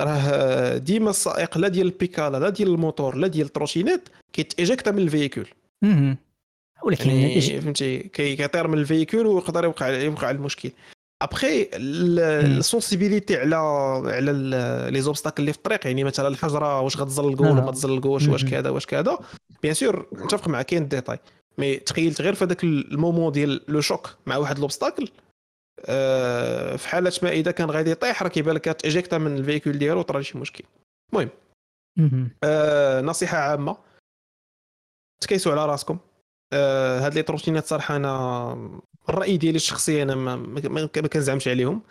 راه 0.00 0.76
ديما 0.76 1.10
السائق 1.10 1.58
لا 1.58 1.68
ديال 1.68 1.86
البيكالا 1.86 2.38
لا 2.38 2.48
ديال 2.48 2.68
الموتور 2.68 3.16
لا 3.16 3.26
ديال 3.26 3.46
ال 3.46 3.51
trottinette 3.51 4.08
كيتéjectا 4.32 4.90
من 4.90 4.98
ال 4.98 5.03
véhicule. 5.03 5.46
ولكن 6.82 7.10
يعني 7.10 7.60
فهمتي؟ 7.60 7.98
كيطير 7.98 8.68
من 8.68 8.78
ال 8.78 8.83
véhicule 8.83 9.26
ويقدر 9.26 9.64
يوقع 9.64 9.88
يوقع 9.88 10.30
المشكل. 10.30 10.70
après 11.22 11.68
ال 11.74 11.88
sensibilité 11.88 13.36
على 13.36 13.56
على 14.14 14.32
les 14.90 15.00
obstacles 15.00 15.42
اللي 15.42 15.52
في 15.52 15.58
الطريق 15.58 15.86
يعني 15.86 16.04
مثلا 16.04 16.28
الحجرة 16.28 16.80
واش 16.80 16.96
غتزلقوا 16.96 17.46
ولا 17.46 17.60
ما 17.60 17.72
تزلقوش 17.72 18.28
واش 18.28 18.44
كذا 18.44 18.70
واش 18.70 18.86
كذا. 18.86 19.18
bien 19.62 19.74
sûr 19.74 20.06
نتفق 20.14 20.48
مع 20.48 20.62
كاين 20.62 20.88
détails. 20.88 21.18
mais 21.58 21.76
تخيلت 21.76 22.20
غير 22.20 22.34
في 22.34 22.44
هذاك 22.44 22.64
ال 22.64 22.74
moment 22.74 23.32
ديال 23.32 23.64
le 23.68 23.80
choc 23.80 24.16
مع 24.26 24.36
واحد 24.36 24.58
l'obstacle 24.58 25.08
أه 25.84 26.76
في 26.76 26.88
حالة 26.88 27.12
ما 27.22 27.30
إذا 27.30 27.50
كان 27.50 27.70
غادي 27.70 27.90
يطيح 27.90 28.22
راه 28.22 28.28
كيبان 28.28 28.54
لك 28.54 28.64
تéjectا 28.64 29.18
من 29.18 29.36
ال 29.36 29.41
véhicule 29.41 29.78
ديالو 29.78 30.00
وطرا 30.00 30.22
شي 30.22 30.38
مشكل. 30.38 30.64
المهم 31.12 31.30
أه 32.44 33.00
نصيحة 33.00 33.38
عامة. 33.38 33.76
تكيسوا 35.22 35.52
على 35.52 35.66
راسكم. 35.66 35.98
أه 36.52 37.00
هاد 37.00 37.14
لي 37.14 37.22
تروتينات 37.22 37.66
صراحة 37.66 37.96
أنا 37.96 38.72
الرأي 39.08 39.36
ديالي 39.36 39.56
الشخصي 39.56 40.02
أنا 40.02 40.14
ما, 40.14 40.36
ما, 40.36 40.86
كنزعمش 40.86 41.48
عليهم. 41.48 41.82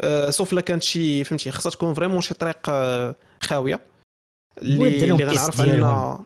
أه 0.00 0.30
سوف 0.30 0.52
لا 0.52 0.60
كانت 0.60 0.82
شي 0.82 1.24
فهمتي 1.24 1.50
خاصها 1.50 1.70
تكون 1.70 1.94
فريمون 1.94 2.20
شي 2.20 2.34
طريق 2.34 2.68
آه، 2.68 3.16
خاويه 3.42 3.86
اللي 4.62 5.04
اللي 5.04 5.24
غنعرف 5.24 5.60
أن 5.60 6.24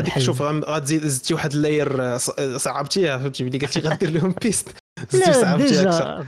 ديك 0.00 0.18
شوف 0.18 0.42
غتزيد 0.42 1.06
زدتي 1.06 1.34
واحد 1.34 1.52
اللاير 1.52 2.18
صعبتيها 2.56 3.18
فهمتي؟ 3.18 3.44
ملي 3.44 3.58
قلتي 3.58 3.80
غدير 3.80 4.10
لهم 4.10 4.34
بيست 4.42 4.68
زدتي 5.10 5.32
صعبتيها 5.32 5.88
أكثر. 5.88 6.26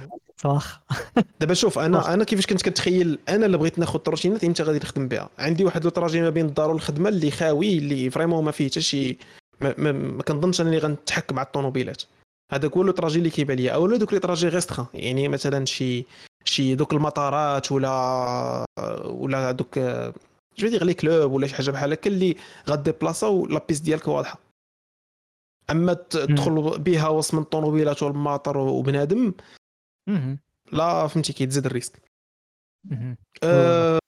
دابا 1.40 1.54
شوف 1.54 1.78
أنا 1.78 2.14
أنا 2.14 2.24
كيفاش 2.24 2.46
كنت 2.46 2.62
كنتخيل 2.62 3.18
أنا 3.28 3.46
اللي 3.46 3.58
بغيت 3.58 3.78
ناخذ 3.78 3.98
trottinette 3.98 4.44
إمتى 4.44 4.62
غادي 4.62 4.78
نخدم 4.78 5.08
بها. 5.08 5.28
عندي 5.38 5.64
واحد 5.64 5.86
ال 5.86 5.91
trajet 5.91 6.20
ما 6.20 6.30
بين 6.30 6.46
الدار 6.46 6.70
والخدمة 6.70 7.08
اللي 7.08 7.30
خاوي 7.30 7.78
اللي 7.78 8.10
vraiment 8.10 8.44
ما 8.44 8.50
فيه 8.50 8.68
حتى 8.68 8.80
شي 8.80 9.18
ما, 9.60 9.74
ما, 9.78 9.92
ما 9.92 10.22
كنظنش 10.22 10.60
أنني 10.60 10.78
غنتحك 10.78 11.32
مع 11.32 11.42
الطوموبيلات. 11.42 12.02
هذاك 12.52 12.76
هو 12.76 12.82
le 12.82 12.92
trajet 12.92 13.18
اللي 13.18 13.30
كيبان 13.30 13.56
ليا. 13.56 13.72
اولا 13.72 13.96
دوك 13.96 14.12
les 14.12 14.18
trajets 14.18 14.48
restreints 14.48 14.86
يعني 14.94 15.28
مثلا 15.28 15.64
شي 15.64 16.06
شي 16.44 16.74
دوك 16.74 16.92
المطارات 16.92 17.72
ولا 17.72 18.64
ولا 19.04 19.52
دوك 19.52 19.78
je 20.58 20.68
veux 20.68 20.76
dire 20.76 20.84
les 20.84 20.94
clubs 20.94 21.32
ولا 21.32 21.46
شي 21.46 21.54
حاجة 21.54 21.70
بحال 21.70 21.92
هكا 21.92 22.10
اللي 22.10 22.36
غديبلاصاو 22.68 23.46
la 23.46 23.64
piste 23.68 23.84
ديالك 23.84 24.08
واضحه 24.08 24.38
اما 25.70 25.92
تدخل 25.94 26.78
بها 26.78 27.08
وسط 27.08 27.34
من 27.34 27.42
الطوموبيلات 27.42 28.02
والماطر 28.02 28.58
وبنادم 28.58 29.32
لا 30.72 31.06
فهمتي 31.06 31.32
كيتزيد 31.32 31.66
ال 31.66 31.71
risque 31.71 32.02
أه 33.44 33.98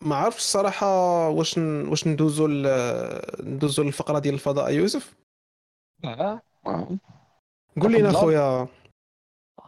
ما 0.00 0.16
عرفتش 0.16 0.40
الصراحه 0.40 1.28
واش 1.28 1.58
واش 1.58 2.06
ندوزو 2.06 2.46
ندوزو 3.40 3.82
للفقره 3.82 4.18
ديال 4.18 4.34
الفضاء 4.34 4.72
يوسف 4.72 5.14
آه 6.04 6.42
قول 7.80 7.92
لنا 7.92 8.12
خويا 8.12 8.68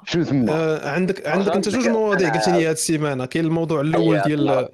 شنو 0.04 0.24
تما 0.24 0.52
آه 0.52 0.90
عندك 0.90 1.26
عندك 1.26 1.52
أنت 1.52 1.68
جوج 1.68 1.88
مواضيع 1.88 2.34
قلت 2.34 2.48
لي 2.48 2.66
هذه 2.66 2.72
السيمانة. 2.72 3.26
كاين 3.26 3.44
الموضوع 3.44 3.80
الأول 3.80 4.22
ديال 4.22 4.68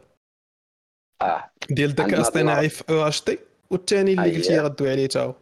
آه. 1.22 1.50
ديال 1.70 1.90
الذكاء 1.90 2.14
الاصطناعي 2.14 2.68
في 2.68 2.84
EHT 2.90 3.38
والثاني 3.70 4.12
اللي 4.12 4.36
قلت 4.36 4.50
لي 4.50 4.60
غدوي 4.60 4.90
عليه 4.90 5.06
تا 5.06 5.20
هو. 5.22 5.34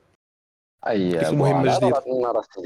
اي 0.88 1.28
المهمه 1.28 1.78
جديده 1.78 2.02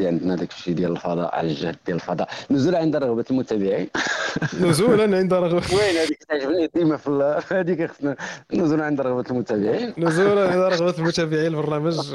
عندنا 0.09 0.37
داك 0.37 0.51
الشيء 0.51 0.75
ديال 0.75 0.93
الفضاء 0.93 1.35
على 1.35 1.49
الجهد 1.49 1.77
ديال 1.87 1.97
الفضاء. 1.97 2.29
نزول 2.51 2.75
عند 2.75 2.97
رغبة 2.97 3.25
المتابعين. 3.31 3.89
نزولا 4.63 5.19
عند 5.19 5.35
رغبة. 5.35 5.75
وين 5.75 5.97
هذيك 5.97 6.25
تعجبني 6.25 6.67
ديما 6.75 6.97
في 6.97 7.11
هذيك 7.55 7.91
خصنا 7.91 8.17
نزول 8.55 8.81
عند 8.81 9.01
رغبة 9.01 9.31
المتابعين. 9.31 9.95
نزولا 9.99 10.51
عند 10.51 10.61
رغبة 10.61 10.99
المتابعين 11.03 11.47
البرنامج 11.47 12.15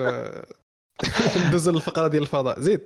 ندوز 1.48 1.70
للفقرة 1.70 2.07
ديال 2.07 2.22
الفضاء. 2.24 2.60
زيد. 2.60 2.82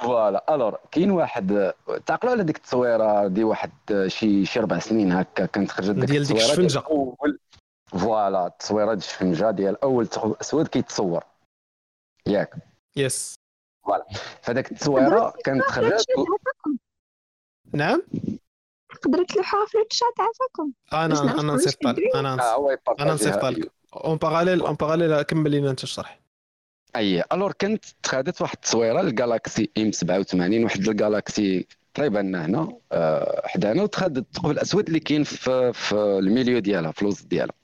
voilà. 0.00 0.54
alors 0.54 0.78
كاين 0.90 1.10
واحد 1.10 1.72
تعقلوا 2.06 2.32
على 2.32 2.44
ديك 2.44 2.56
التصويرة 2.56 3.26
دي 3.26 3.44
واحد 3.44 3.70
شي 4.06 4.46
شي 4.46 4.60
أربع 4.60 4.78
سنين 4.78 5.12
هكا 5.12 5.46
كانت 5.46 5.70
خرجت 5.70 5.90
ديك 5.90 6.04
ديال 6.10 6.24
ديك 6.24 6.36
الشفنجة. 6.36 6.82
voilà 7.86 8.46
التصويرة 8.46 8.86
ديال 8.86 8.98
الشفنجة 8.98 9.50
ديال 9.50 9.82
أول 9.82 10.08
أسود 10.40 10.68
كيتصور. 10.68 11.24
ياك. 12.26 12.54
yes. 12.96 13.34
voilà. 13.86 14.06
فهذاك 14.42 14.72
التصويرة 14.72 15.34
كانت 15.44 15.62
خرجت 15.62 16.06
نعم؟ 17.72 18.02
قدرت 19.04 19.32
تلوحوها 19.32 19.66
في 19.66 19.78
الشات 19.90 20.14
عافاكم 20.18 20.72
أنا 20.92 21.40
أنا 21.40 21.52
نصيفط 21.52 21.86
أنا 22.14 22.34
أنا 23.00 23.12
نصيفط 23.12 23.44
لك 23.44 23.72
en 23.94 24.16
parallèle 24.16 24.60
en 24.60 24.74
parallèle 24.74 25.22
كمل 25.22 25.50
لينا 25.50 25.70
أنت 25.70 25.82
الشرح 25.82 26.20
أي. 26.96 27.24
alors 27.32 27.52
كانت 27.52 27.84
تخادت 28.02 28.42
واحد 28.42 28.54
التصويره 28.54 29.00
ال 29.00 29.09
galaxie 29.09 29.70
M 29.78 29.92
87 29.92 30.64
واحد 30.64 30.88
ال 30.88 30.98
galaxie 30.98 31.66
قريبة 31.96 32.20
لنا 32.22 32.46
هنا 32.46 32.76
أه 32.92 33.42
حدانا 33.46 33.82
وتخادت 33.82 34.18
الثقب 34.18 34.50
الاسود 34.50 34.86
اللي 34.86 35.00
كاين 35.00 35.24
في 35.24 35.72
في 35.72 35.94
ال 35.94 36.03
milieu 36.03 36.58
ديالها 36.58 36.92
في 36.92 37.02
الوسط 37.02 37.26
ديالها. 37.26 37.54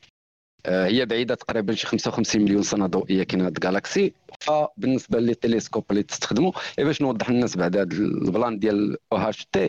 آه، 0.66 0.86
هي 0.86 1.06
بعيدة 1.06 1.34
تقريبا 1.34 1.74
شي 1.74 1.86
55 1.86 2.42
مليون 2.42 2.62
سنة 2.62 2.86
ضوئية 2.86 3.22
كاين 3.22 3.40
هاد 3.42 3.54
ال 3.56 3.63
galaxie 3.63 4.12
فبالنسبه 4.40 5.18
للتلسكوب 5.18 5.84
اللي 5.90 6.02
تستخدموا 6.02 6.52
باش 6.78 7.02
نوضح 7.02 7.30
للناس 7.30 7.56
بعد 7.56 7.76
هذا 7.76 7.92
ال 7.92 8.05
plan 8.05 8.58
ديال 8.58 8.96
EHT 9.12 9.68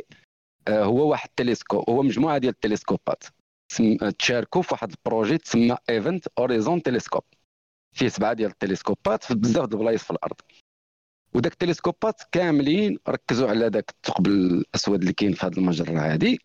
هو 0.70 1.10
واحد 1.10 1.30
التلسكوب 1.30 1.90
هو 1.90 2.04
مجموعة 2.04 2.38
ديال 2.38 2.54
التلسكوبات. 2.54 3.24
تشاركوا 4.20 4.62
في 4.62 4.68
واحد 4.74 4.92
ال 4.92 4.98
projet 4.98 5.38
تسمى 5.38 5.78
Event 5.90 6.28
Horizon 6.40 6.84
Telescope 6.84 7.24
فيه 7.98 8.08
سبعة 8.08 8.34
ديال 8.34 8.52
التلسكوبات 8.52 9.24
في 9.24 9.36
بزاف 9.36 9.66
د 9.66 9.74
البلايص 9.74 10.04
في 10.04 10.12
الأرض. 10.12 10.36
وداك 11.34 11.52
التلسكوبات 11.54 12.22
كاملين 12.32 13.00
ركزوا 13.10 13.50
على 13.50 13.70
داك 13.70 13.90
الثقب 13.90 14.28
الأسود 14.28 15.02
اللي 15.02 15.14
كاين 15.14 15.34
في 15.34 15.46
هذه 15.46 15.58
المجرة 15.58 16.00
هذه 16.00 16.38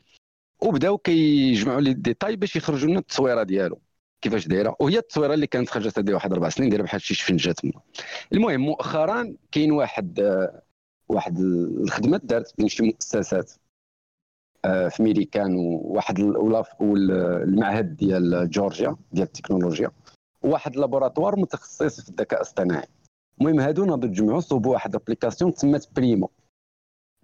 وبداو 0.63 0.99
كيجمعوا 0.99 1.81
les 1.81 1.91
détails 1.91 2.37
باش 2.37 2.57
يخرجوا 2.57 2.91
لنا 2.91 2.99
التصويرة 2.99 3.43
ديالو 3.43 3.81
كيفاش 4.23 4.49
دايرة. 4.49 4.77
وهي 4.81 4.99
التصويرة 4.99 5.35
اللي 5.35 5.47
كانت 5.47 5.69
خرجت 5.69 5.99
هذه 5.99 6.13
واحد 6.13 6.33
أربع 6.33 6.49
سنين 6.49 6.69
دايرة 6.69 6.83
بحال 6.83 7.01
شي 7.01 7.15
شفنجه 7.15 7.53
تما 7.53 7.73
المهم 8.33 8.61
مؤخرا 8.61 9.37
كاين 9.53 9.73
واحد 9.73 10.21
واحد 11.09 11.39
الخدمة 11.83 12.21
دارت 12.25 12.55
بين 12.59 12.69
شي 12.69 12.83
مؤسسات 12.83 13.53
آه، 14.65 14.89
في 14.89 15.03
ميريكان 15.03 15.57
وواحد 15.57 16.19
المعهد 16.81 17.97
ديال 17.97 18.51
جورجيا 18.51 18.97
ديال 19.13 19.27
التكنولوجيا. 19.27 19.91
وواحد 20.45 20.77
laboratoire 20.77 21.37
متخصص 21.37 22.01
في 22.01 22.09
الذكاء 22.09 22.39
الاصطناعي. 22.39 22.87
المهم 23.41 23.61
هادو 23.61 23.85
ناضوا 23.85 24.09
تجمعوا 24.09 24.41
صوبوا 24.41 24.73
واحد 24.73 24.95
application 24.95 25.55
تسمات 25.55 25.87
PRIMO. 25.97 26.31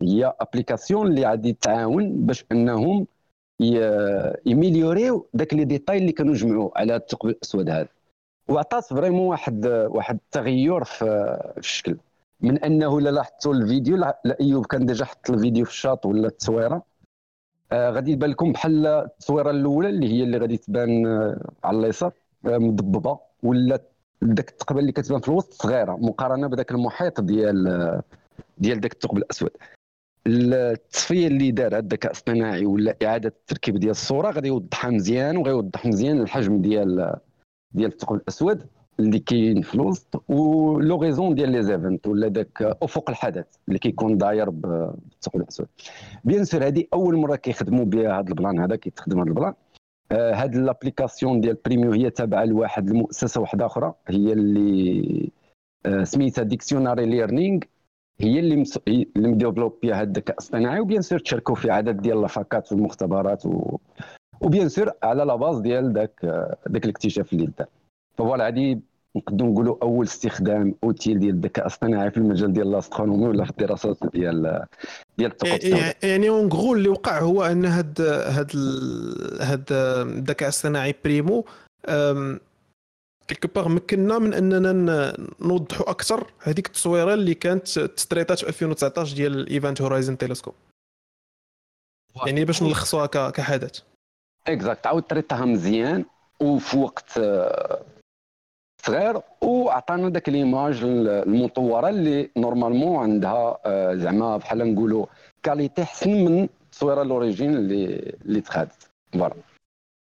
هي 0.02 0.34
application 0.40 1.06
اللي 1.06 1.26
غادي 1.26 1.52
تعاون 1.52 2.26
باش 2.26 2.44
أنهم 2.52 3.06
يميليوريو 4.46 5.26
داك 5.34 5.54
les 5.54 5.64
détails 5.64 5.98
اللي 5.98 6.12
كانوا 6.12 6.34
جمعوا 6.34 6.78
على 6.78 6.96
الثقب 6.96 7.28
الأسود 7.28 7.70
هذا. 7.70 7.88
وعطات 8.48 8.84
vraiment 8.84 9.26
واحد 9.28 9.66
واحد 9.66 10.14
التغير 10.14 10.84
في, 10.84 11.04
الشكل. 11.58 11.96
من 12.40 12.58
أنه 12.58 13.00
لا 13.00 13.10
لاحظتوا 13.10 13.54
الفيديو 13.54 13.96
لا 13.96 14.20
أيوب 14.40 14.66
كان 14.66 14.86
déjà 14.86 15.04
حط 15.04 15.30
الفيديو 15.30 15.64
في 15.64 15.70
الشاط 15.70 16.06
ولا 16.06 16.28
التصويرة. 16.28 16.82
آه 17.72 17.90
غادي 17.90 18.12
يبان 18.12 18.30
لكم 18.30 18.52
بحال 18.52 18.86
التصويرة 18.86 19.50
الأولى 19.50 19.88
اللي 19.88 20.08
هي 20.08 20.22
اللي 20.22 20.38
غادي 20.38 20.56
تبان 20.56 21.06
آه 21.06 21.50
على 21.64 21.78
اليسار. 21.78 22.12
مضببه 22.44 23.18
ولا 23.42 23.80
داك 24.22 24.50
التقبه 24.50 24.80
اللي 24.80 24.92
كتبان 24.92 25.20
في 25.20 25.28
الوسط 25.28 25.52
صغيرة 25.52 25.96
مقارنة 25.96 26.46
بداك 26.46 26.70
المحيط 26.70 27.20
ديال 27.20 28.02
ديال 28.58 28.80
داك 28.80 28.92
الثقب 28.92 29.16
الأسود. 29.16 29.50
التصفية 30.26 31.26
اللي 31.26 31.50
دار 31.50 31.78
الذكاء 31.78 32.12
الاصطناعي 32.12 32.66
ولا 32.66 32.96
إعادة 33.02 33.28
التركيب 33.28 33.76
ديال 33.76 33.90
الصورة 33.90 34.30
غادي 34.30 34.48
يوضحها 34.48 34.90
مزيان 34.90 35.36
وغيوضح 35.36 35.86
مزيان 35.86 36.20
الحجم 36.20 36.62
ديال 36.62 37.16
ديال 37.72 37.92
الثقب 37.92 38.16
الأسود 38.16 38.66
اللي 39.00 39.18
كاين 39.18 39.62
في 39.62 39.74
الوسط 39.74 40.24
و 40.28 40.39
l'horizon 40.39 41.34
ديال 41.34 41.50
les 41.50 41.62
events 41.62 42.06
ولا 42.06 42.28
داك 42.28 42.62
أفق 42.62 43.10
الحدث 43.10 43.46
اللي 43.68 43.78
كيكون 43.78 44.18
داير 44.18 44.50
بالثقب 44.50 45.40
الأسود. 45.40 45.66
bien 46.24 46.44
sûr 46.44 46.66
هذه 46.66 46.84
أول 46.92 47.16
مرة 47.16 47.36
كيخدموا 47.36 47.84
بها 47.84 48.20
هذا 48.20 48.28
ال 48.28 48.34
plan 48.34 48.58
هذا 48.58 48.76
كيتخدم 48.76 49.20
هذا 49.20 49.28
ال 49.28 49.33
plan. 49.33 49.54
هاد 50.12 50.56
l'application 50.56 51.40
ديال 51.40 51.56
PRIMO 51.64 51.92
هي 51.92 52.10
تابعة 52.10 52.44
لواحد 52.44 52.88
المؤسسة 52.88 53.40
واحدة 53.40 53.66
أخرى 53.66 53.94
هي 54.06 54.32
اللي 54.32 55.30
آه، 55.86 56.04
سميتها 56.04 56.42
dictionary 56.42 57.06
learning 57.06 57.60
هي 58.20 58.38
اللي 58.38 58.56
مس... 58.56 58.78
اللي 58.88 59.28
مديفلوبيا 59.28 59.94
هذا 59.94 60.02
الذكاء 60.02 60.34
الاصطناعي 60.34 60.80
و 60.80 60.85
bien 60.85 61.02
sûr 61.02 61.18
تشاركوا 61.18 61.54
في 61.54 61.70
عدد 61.70 61.96
ديال 62.02 62.18
الفاكات 62.18 62.72
والمختبرات 62.72 63.46
و... 63.46 63.78
و 64.40 64.46
bien 64.46 64.68
sûr 64.68 64.92
على 65.02 65.24
la 65.24 65.36
base 65.36 65.58
ديال 65.58 65.92
ذاك 65.92 66.24
ذاك 66.68 66.84
الاكتشاف 66.84 67.32
اللي 67.32 67.46
دار. 67.58 67.68
voilà 68.16 68.48
هذه 68.48 68.80
نقدروا 69.16 69.50
نقولوا 69.50 69.76
أول 69.82 70.06
استخدام 70.06 70.74
utile 70.84 71.18
ديال 71.18 71.34
الذكاء 71.34 71.66
الاصطناعي 71.66 72.10
في 72.10 72.16
المجال 72.16 72.52
ديال 72.52 72.68
ال 72.68 72.74
astronomie 72.74 73.28
ولا 73.28 73.44
في 73.44 73.50
الدراسات 73.50 73.96
ديال 74.12 74.66
ديال 75.18 75.32
الثقب 75.32 75.94
يعني 76.02 76.28
en 76.28 76.48
gros 76.48 76.74
اللي 76.74 76.88
وقع 76.88 77.20
هو 77.20 77.42
أن 77.42 77.64
هاد 77.64 78.00
هاد 78.00 78.50
هاد 79.40 79.64
الذكاء 79.72 80.48
الاصطناعي 80.48 80.94
PRIMO 81.04 81.44
quelque 83.28 83.48
part 83.54 83.68
مكننا 83.68 84.18
من 84.18 84.34
أننا 84.34 85.16
نوضحوا 85.40 85.90
أكثر 85.90 86.32
هذيك 86.40 86.66
التصويرة 86.66 87.14
اللي 87.14 87.34
كانت 87.34 87.78
تتريطات 87.78 88.38
في 88.38 88.48
2019 88.48 89.16
ديال 89.16 89.38
ال 89.38 89.46
Event 89.46 89.82
Horizon 89.82 90.18
Telescope 90.18 90.54
يعني 92.26 92.44
باش 92.44 92.62
نلخصوها 92.62 93.06
كحدث. 93.06 93.80
exact 94.48 94.86
عاود 94.86 95.02
تريطها 95.02 95.44
مزيان 95.44 96.04
وفي 96.40 96.78
وقت 96.78 97.18
آه، 97.18 97.82
صغير 98.82 99.20
وعطانا 99.40 100.08
داك 100.08 100.28
l'image 100.28 100.80
المطورة 100.82 101.88
اللي 101.88 102.30
normalement 102.36 102.96
عندها 102.96 103.58
آه، 103.66 103.94
زعما 103.94 104.36
بحال 104.36 104.74
نقولوا 104.74 105.06
qualité 105.42 105.84
حسن 105.84 106.10
من 106.10 106.48
التصويره 106.70 107.02
ال 107.02 107.09
origine 107.09 107.54
اللي 107.56 108.14
اللي 108.24 108.40
تخادت 108.40 108.90
voilà. 109.12 109.34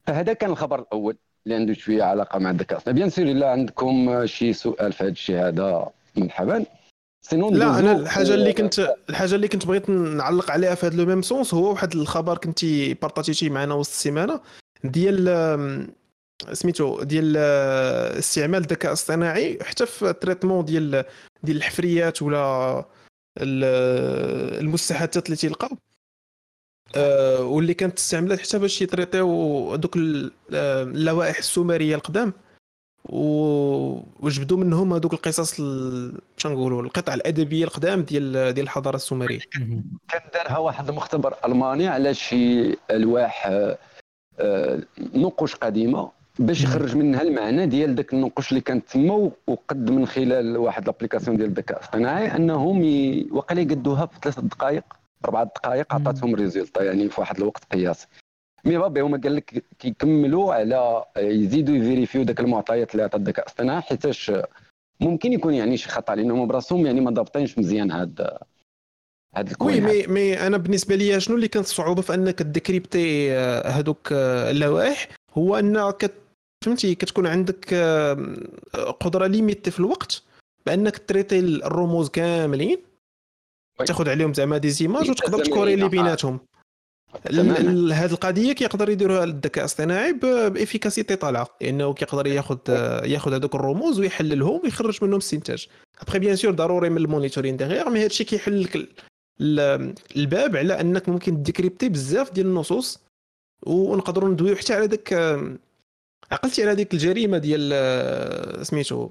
فهذا 0.08 0.34
كان 0.34 0.50
الخبر 0.50 0.80
الأول 0.80 1.18
اللي 1.46 1.56
عنده 1.56 1.74
شوية 1.74 2.04
علاقة 2.04 2.40
مع 2.40 2.50
الذكاء 2.50 2.72
الاصطناعي. 2.72 3.00
bien 3.00 3.10
sûr 3.10 3.26
إلا 3.26 3.52
عندكم 3.52 4.26
شي 4.26 4.54
سؤال 4.54 4.94
في 4.94 5.04
هذا 5.04 5.12
الشيء 5.12 5.48
هذا 5.48 5.90
مرحبا. 6.16 6.66
sinon 7.22 7.54
لا 7.54 7.80
أنا 7.80 7.92
الحاجة 7.92 8.34
اللي 8.34 8.54
كنت 8.54 8.96
الحاجة 9.10 9.36
اللي 9.36 9.48
كنت 9.48 9.66
بغيت 9.66 9.90
نعلق 9.90 10.52
عليها 10.52 10.76
في 10.76 10.86
هذا 10.86 10.96
le 10.96 11.06
même 11.06 11.22
sens 11.22 11.54
هو 11.54 11.70
واحد 11.70 11.94
الخبر 11.94 12.38
كنتي 12.38 12.94
بارطاجيتيه 12.94 13.50
معنا 13.50 13.74
وسط 13.74 13.92
السيمانة 13.92 14.40
ديال 14.84 15.30
سميتو 16.54 17.04
ديال 17.04 17.38
استعمال 18.18 18.60
الذكاء 18.62 18.92
الاصطناعي 18.92 19.60
حتى 19.64 19.86
في 19.86 20.10
ال 20.10 20.15
traitement 20.15 20.66
ديال 20.66 21.06
ديال 21.44 21.58
الحفريات 21.58 22.22
ولا 22.22 22.86
المستحدثات 23.42 25.26
اللي 25.26 25.38
تيلقاو 25.38 25.78
آه، 26.96 27.42
واللي 27.42 27.74
كانت 27.74 27.98
استعملت 27.98 28.40
حتى 28.40 28.60
باش 28.60 28.82
يطريطيو 28.82 29.76
دوك 29.76 29.98
اللوائح 30.52 31.38
السومرية 31.38 31.96
القدام. 31.96 32.34
وجبدوا 33.10 34.58
منهم 34.58 34.94
هذوك 34.94 35.14
القصص 35.14 35.62
باش 35.62 36.48
نقولوا 36.48 36.82
القطع 36.82 37.14
الأدبية 37.14 37.64
القدام 37.64 38.02
ديال 38.02 38.54
ديال 38.54 38.66
الحضارة 38.66 38.96
السومرية. 38.96 39.40
كان 39.52 40.22
دارها 40.34 40.58
واحد 40.58 40.90
المختبر 40.90 41.36
ألماني 41.46 41.88
على 41.88 42.14
شي 42.14 42.76
ألواح 42.92 43.48
آه، 44.40 44.80
نقوش 45.00 45.56
قديمة. 45.56 46.12
باش 46.40 46.64
يخرج 46.64 46.96
منها 46.96 47.22
المعنى 47.22 47.66
ديال 47.66 47.96
ذاك 47.96 48.14
النقوش 48.14 48.50
اللي 48.50 48.62
كانت 48.62 48.90
تما 48.90 49.32
وقد 49.48 49.92
من 49.92 50.06
خلال 50.06 50.58
واحد 50.58 50.86
لابليكاسيون 50.86 51.38
ديال 51.38 51.50
الذكاء 51.50 51.78
الاصطناعي 51.78 52.36
انهم 52.36 52.84
ي... 52.84 53.28
وقال 53.32 53.58
يقدوها 53.58 54.06
في 54.06 54.18
ثلاث 54.22 54.40
دقائق 54.40 54.84
أربع 55.26 55.44
دقائق 55.44 55.94
عطاتهم 55.94 56.36
résultat 56.36 56.84
يعني 56.84 57.10
في 57.10 57.22
واحد 57.22 57.38
الوقت 57.38 57.64
قياسي 57.74 58.08
mais 58.66 58.78
بابي 58.78 59.02
هما 59.02 59.18
قال 59.18 59.36
لك 59.36 59.64
كيكملوا 59.80 60.54
على 60.54 61.04
يزيدوا 61.18 61.76
يفيريفيو 61.76 62.22
ذاك 62.22 62.40
المعطيات 62.40 62.92
اللي 62.92 63.04
عطى 63.04 63.18
الذكاء 63.18 63.46
الاصطناعي 63.46 63.82
حيتاش 63.82 64.32
ممكن 65.00 65.34
يكون 65.34 65.54
يعني 65.54 65.78
شي 65.78 65.90
خطا 65.90 66.16
لأنهم 66.16 66.48
براسهم 66.48 66.86
يعني 66.86 67.02
ما 67.02 67.12
ضابطينش 67.12 67.58
مزيان 67.58 67.92
هاد 67.92 68.38
هاد 69.36 69.50
الكون 69.50 69.68
وي 69.68 69.82
مي 69.82 70.08
مي 70.08 70.48
أنا 70.48 70.58
بالنسبة 70.58 70.96
لي 70.96 71.20
شنو 71.20 71.36
اللي 71.36 71.48
كانت 71.48 71.66
الصعوبه 71.66 72.02
في 72.02 72.14
أنك 72.14 72.42
ديكريبتي 72.42 73.32
هذوك 73.66 74.12
اللوائح؟ 74.12 75.08
هو 75.38 75.60
انك 75.60 76.12
فهمتي 76.66 76.96
كتكون 76.96 77.28
عندك 77.28 77.74
قدرة 79.00 79.28
limitée 79.28 79.72
في 79.72 79.80
الوقت 79.80 80.24
بأنك 80.66 80.98
traiter 80.98 81.40
الرموز 81.40 82.10
كاملين 82.10 82.78
تاخذ 83.86 84.10
عليهم 84.10 84.34
زعما 84.34 84.58
des 84.58 84.70
images 84.70 85.10
وتقدر 85.10 85.46
ت 85.46 85.51
corréler 85.51 85.90
بيناتهم. 85.90 86.40
هذه 87.92 88.12
القضية 88.12 88.54
كيقدر 88.54 88.90
يديرها 88.90 89.24
الذكاء 89.24 89.64
الاصطناعي 89.64 90.14
ب 90.14 90.23
efficacité 90.23 91.16
طالعة 91.16 91.48
لأنه 91.62 91.94
كيقدر 91.94 92.28
ياخذ 92.28 92.58
ياخذ 93.04 93.34
هذوك 93.34 93.56
الرموز 93.56 94.00
ويحللهم 94.00 94.62
ويخرج 94.64 95.04
منهم 95.04 95.18
استنتاج 95.18 95.68
après 96.02 96.20
bien 96.20 96.36
sûr 96.36 96.52
ضروري 96.52 96.90
من 96.90 96.98
ال 96.98 97.03
monitoring 97.03 97.58
derrière 97.58 97.90
mais 97.90 98.04
هادشي 98.04 98.24
كيحل 98.24 98.64
لك 98.64 98.90
الباب 100.16 100.56
على 100.56 100.82
أنك 100.82 101.10
ممكن 101.10 101.44
décrypter 101.44 101.90
بزاف 101.90 102.32
ديال 102.34 102.46
النصوص 102.46 103.00
ونقدروا 103.66 104.30
ندويو 104.30 104.56
حتى 104.56 104.74
على 104.74 104.88
داك 104.88 105.14
عقلتي 106.32 106.64
على 106.64 106.76
ديك 106.76 106.94
الجريمة 106.94 107.38
ديال 107.38 108.68
سميتو 108.68 109.10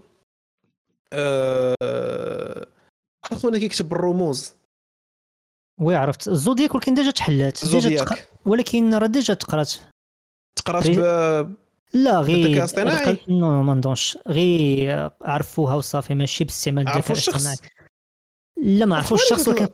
أه... 1.12 2.66
اخونا 3.32 3.58
كيكتب 3.58 3.88
بالرموز 3.88 4.54
oui 5.80 5.94
عرفت. 5.94 6.28
الزودياك 6.28 6.74
ولكن 6.74 6.94
déjà 6.94 7.10
تحلات. 7.10 7.66
déjà 7.66 8.04
تق... 8.04 8.18
ولكن 8.44 8.94
راه 8.94 9.06
déjà 9.06 9.34
تقرأت. 9.34 9.72
تقرأت 10.56 10.90
ب 10.90 11.54
لا 11.94 12.20
غير 12.20 13.24
non 13.28 13.62
ما 13.62 13.74
نظنش 13.74 14.18
غير 14.28 15.10
عرفوها 15.22 15.74
وصافي 15.74 16.14
ماشي 16.14 16.44
باستعمال 16.44 16.88
الذكاء 16.88 17.12
الاصطناعي 17.12 17.56
لا 18.56 18.86
ما 18.86 18.96
عرفوش 18.96 19.22
الشخص 19.22 19.48
ولكن 19.48 19.68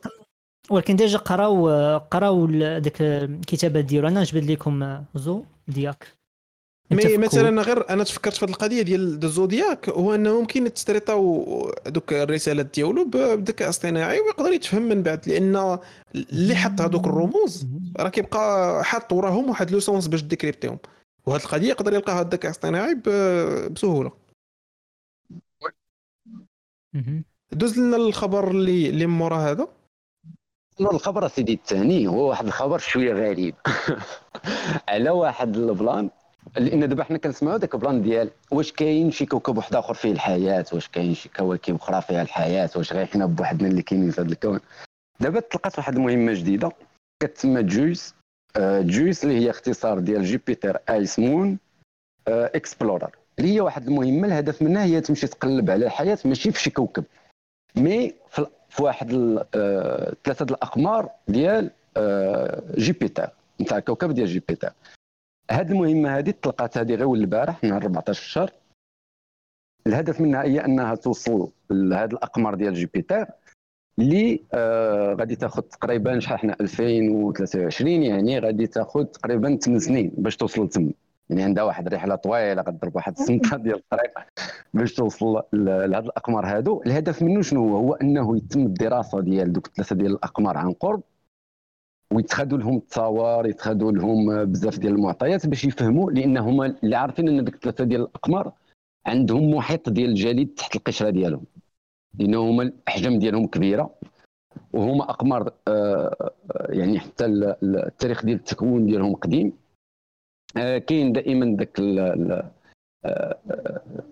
ولكن 0.71 0.97
déjà 0.97 1.19
قراو 1.19 1.69
قراو 1.99 2.47
ديك 2.79 3.03
الكتابات 3.03 3.85
ديالو. 3.85 4.09
أنا 4.09 4.21
نجبد 4.21 4.51
لكم 4.51 5.05
زودياك 5.15 6.20
mais 6.91 7.17
مثلا 7.17 7.63
غير 7.63 7.91
أنا 7.91 8.05
تفكرت 8.05 8.35
في 8.35 8.45
هذه 8.45 8.51
القضية 8.51 8.83
ديال 8.83 9.25
الزودياك 9.25 9.89
هو 9.89 10.15
إنه 10.15 10.41
ممكن 10.41 10.75
تستريطاو 10.75 11.73
دوك 11.87 12.13
الرسالات 12.13 12.75
ديالو 12.75 13.05
بالذكاء 13.05 13.69
الاصطناعي 13.69 14.21
ويقدر 14.21 14.53
يتفهم 14.53 14.83
من 14.83 15.03
بعد 15.03 15.29
لأن 15.29 15.79
اللي 16.15 16.55
حط 16.55 16.81
هذوك 16.81 17.07
الرموز 17.07 17.67
راه 17.97 18.09
كيبقى 18.09 18.85
حاط 18.85 19.13
وراهم 19.13 19.49
واحد 19.49 19.71
le 19.71 19.81
sens 19.81 20.07
باش 20.07 20.23
décrypter 20.23 20.65
هم. 20.65 20.79
وهذه 21.27 21.43
القضية 21.43 21.69
يقدر 21.69 21.93
يلقاها 21.93 22.23
الذكاء 22.23 22.51
الاصطناعي 22.51 22.95
بسهولة. 22.95 24.13
دوز 27.53 27.79
لنا 27.79 27.97
الخبر 27.97 28.51
اللي 28.51 28.89
اللي 28.89 29.07
مورا 29.07 29.37
هذا. 29.37 29.69
الخبر 30.81 31.29
سيدي 31.29 31.55
الثاني 31.55 32.07
هو 32.07 32.29
واحد 32.29 32.47
الخبر 32.47 32.79
شوية 32.79 33.13
غريب. 33.13 33.55
على 34.89 35.11
واحد 35.11 35.57
ال 35.57 35.68
plan 35.68 36.11
لأن 36.57 36.89
دابا 36.89 37.05
حنا 37.05 37.19
كنسمعوا 37.19 37.57
داك 37.59 37.75
ال 37.75 37.80
plan 37.80 38.03
ديال 38.03 38.31
واش 38.51 38.73
كاين 38.73 39.11
شي 39.11 39.27
كوكب 39.27 39.57
واحد 39.57 39.75
آخر 39.75 39.95
فيه 39.95 40.13
الحياة 40.13 40.65
واش 40.73 40.89
كاين 40.89 41.15
شي 41.15 41.29
كواكب 41.29 41.75
أخرى 41.75 42.03
فيها 42.03 42.23
الحياة 42.23 42.71
واش 42.77 42.93
غير 42.93 43.07
حنا 43.07 43.27
بوحدنا 43.27 43.69
اللي 43.69 43.83
كاينين 43.83 44.11
في 44.11 44.21
هذا 44.21 44.29
الكون. 44.33 44.61
دابا 45.21 45.41
تلقات 45.41 45.79
واحد 45.79 45.97
المهمة 45.97 46.33
جديدة 46.33 46.73
كتسمى 47.23 47.63
جويس 47.63 48.15
آه، 48.57 48.81
جويس 48.81 49.25
اللي 49.25 49.39
هي 49.41 49.51
اختصار 49.51 49.99
ديال 49.99 50.25
Jupiter 50.25 50.79
Icy 50.91 51.19
Moons 51.19 51.59
Explorer 52.29 53.11
اللي 53.39 53.55
هي 53.55 53.61
واحد 53.61 53.87
المهمة 53.89 54.27
الهدف 54.29 54.63
منها 54.63 54.85
هي 54.85 55.01
تمشي 55.01 55.27
تقلب 55.27 55.71
على 55.71 55.87
الحياة 55.87 56.19
ماشي 56.25 56.53
في 56.53 56.61
شي 56.61 56.71
كوكب 56.71 57.05
mais 57.77 58.15
في 58.69 58.83
واحد 58.83 59.39
آه، 59.55 60.15
ثلاثة 60.25 60.45
الأقمار 60.45 61.11
ديال 61.29 61.71
آه، 61.97 62.63
جوبيتر 62.77 63.31
نتاع 63.61 63.79
الكوكب 63.79 64.11
ديال 64.13 64.27
جوبيتر 64.27 64.73
هذه 65.53 65.73
المهمة 65.73 66.19
هذه 66.19 66.35
طلقات 66.43 66.79
هذه 66.79 66.95
غير 66.95 67.13
البارح 67.15 67.65
نهار 67.65 67.83
14 67.83 68.23
شهر. 68.23 68.53
الهدف 69.87 70.21
منها 70.21 70.43
هي 70.43 70.65
أنها 70.65 70.95
توصل 70.95 71.51
لهذه 71.71 72.11
الأقمار 72.11 72.55
ديال 72.55 72.75
جوبيتر 72.75 73.27
اللي 73.99 74.45
آه 74.53 75.15
غادي 75.15 75.37
تاخذ 75.37 75.63
تقريبا 75.63 76.19
شحال 76.21 76.39
حنا 76.39 76.57
2023 76.61 77.91
يعني 78.03 78.39
غادي 78.39 78.67
تاخذ 78.67 79.05
تقريبا 79.05 79.57
8 79.57 79.79
سنين 79.79 80.13
باش 80.19 80.37
توصل 80.37 80.69
تم 80.69 80.91
يعني 81.31 81.43
عندها 81.43 81.65
واحد 81.65 81.87
الرحلة 81.87 82.15
طويلة 82.15 82.63
غتضرب 82.63 82.97
واحد 82.97 83.19
السنة 83.19 83.57
ديال 83.57 83.75
الطريق 83.75 84.13
باش 84.75 84.95
توصل 84.95 85.43
لهاد 85.53 86.05
الأقمار 86.05 86.47
هادو. 86.47 86.83
الهدف 86.87 87.23
منه 87.23 87.43
شنو 87.43 87.69
هو؟ 87.69 87.77
هو 87.77 87.95
أنه 87.95 88.37
يتم 88.37 88.61
الدراسة 88.61 89.21
ديال 89.21 89.53
دوك 89.53 89.67
ثلاثة 89.67 89.97
ديال 89.97 90.13
الأقمار 90.13 90.57
عن 90.57 90.73
قرب. 90.73 91.03
ويتخذوا 92.13 92.59
لهم 92.59 92.77
التصاور 92.77 93.47
يتخذوا 93.47 93.93
لهم 93.93 94.45
بزاف 94.45 94.79
ديال 94.79 94.93
المعطيات 94.93 95.47
باش 95.47 95.65
يفهموا 95.65 96.11
لأن 96.11 96.37
هما 96.39 96.67
اللي 96.83 96.97
عارفين 96.97 97.29
أن 97.29 97.45
ديك 97.45 97.55
الثلاثة 97.55 97.85
ديال 97.85 98.01
الأقمار 98.01 98.53
عندهم 99.07 99.51
محيط 99.51 99.89
ديال 99.89 100.11
الجليد 100.11 100.55
تحت 100.55 100.77
القشرة 100.77 101.11
ديالهم. 101.11 101.45
لأن 102.19 102.35
هما 102.35 102.63
الأحجام 102.63 103.19
ديالهم 103.19 103.47
كبيرة 103.47 103.95
وهما 104.73 105.11
أقمار 105.11 105.53
آه، 105.69 106.33
يعني 106.69 107.01
حتى 107.01 107.25
التاريخ 107.27 108.25
ديال 108.25 108.37
التكوين 108.37 108.87
ديالهم 108.87 109.15
قديم. 109.15 109.53
آه، 110.57 110.79
كاين 110.79 111.13
دائما 111.13 111.57
آه، 113.05 113.39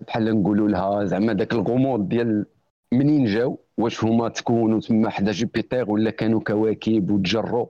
بحال 0.07 0.41
نقولوا 0.41 0.67
لها 0.67 1.05
زعما 1.05 1.33
ذاك 1.33 1.53
الغموض 1.53 2.09
ديال 2.09 2.45
منين 2.93 3.25
جاو 3.25 3.59
واش 3.77 4.03
هما 4.03 4.29
تكونوا 4.29 4.79
تما 4.79 5.09
حدا 5.09 5.31
جوبيتر 5.31 5.91
ولا 5.91 6.11
كانوا 6.11 6.39
كواكب 6.39 7.11
وتجروا. 7.11 7.67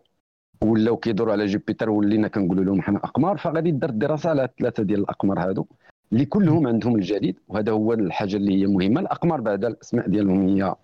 ولاو 0.64 0.98
كيدوروا 0.98 1.34
على 1.34 1.46
جوبيتر 1.46 1.90
ولينا 1.90 2.28
كنقولوا 2.28 2.64
لهم 2.64 2.82
حنا 2.82 2.98
أقمار 2.98 3.38
فغادي 3.38 3.72
دار 3.72 3.90
دراسه 3.90 4.30
على 4.30 4.50
ثلاثة 4.60 4.84
ديال 4.84 5.00
الأقمار 5.00 5.40
هادو 5.40 5.66
اللي 6.14 6.26
كلهم 6.26 6.68
عندهم 6.68 6.96
الجديد 6.96 7.36
وهذا 7.48 7.72
هو 7.72 7.94
الحاجة 7.94 8.36
اللي 8.36 8.62
هي 8.62 8.68
مهمة. 8.68 9.02
الأقمار 9.02 9.42
بعد 9.42 9.66
الأسماء 9.66 10.08
ديالهم 10.08 10.48
هي 10.48 10.76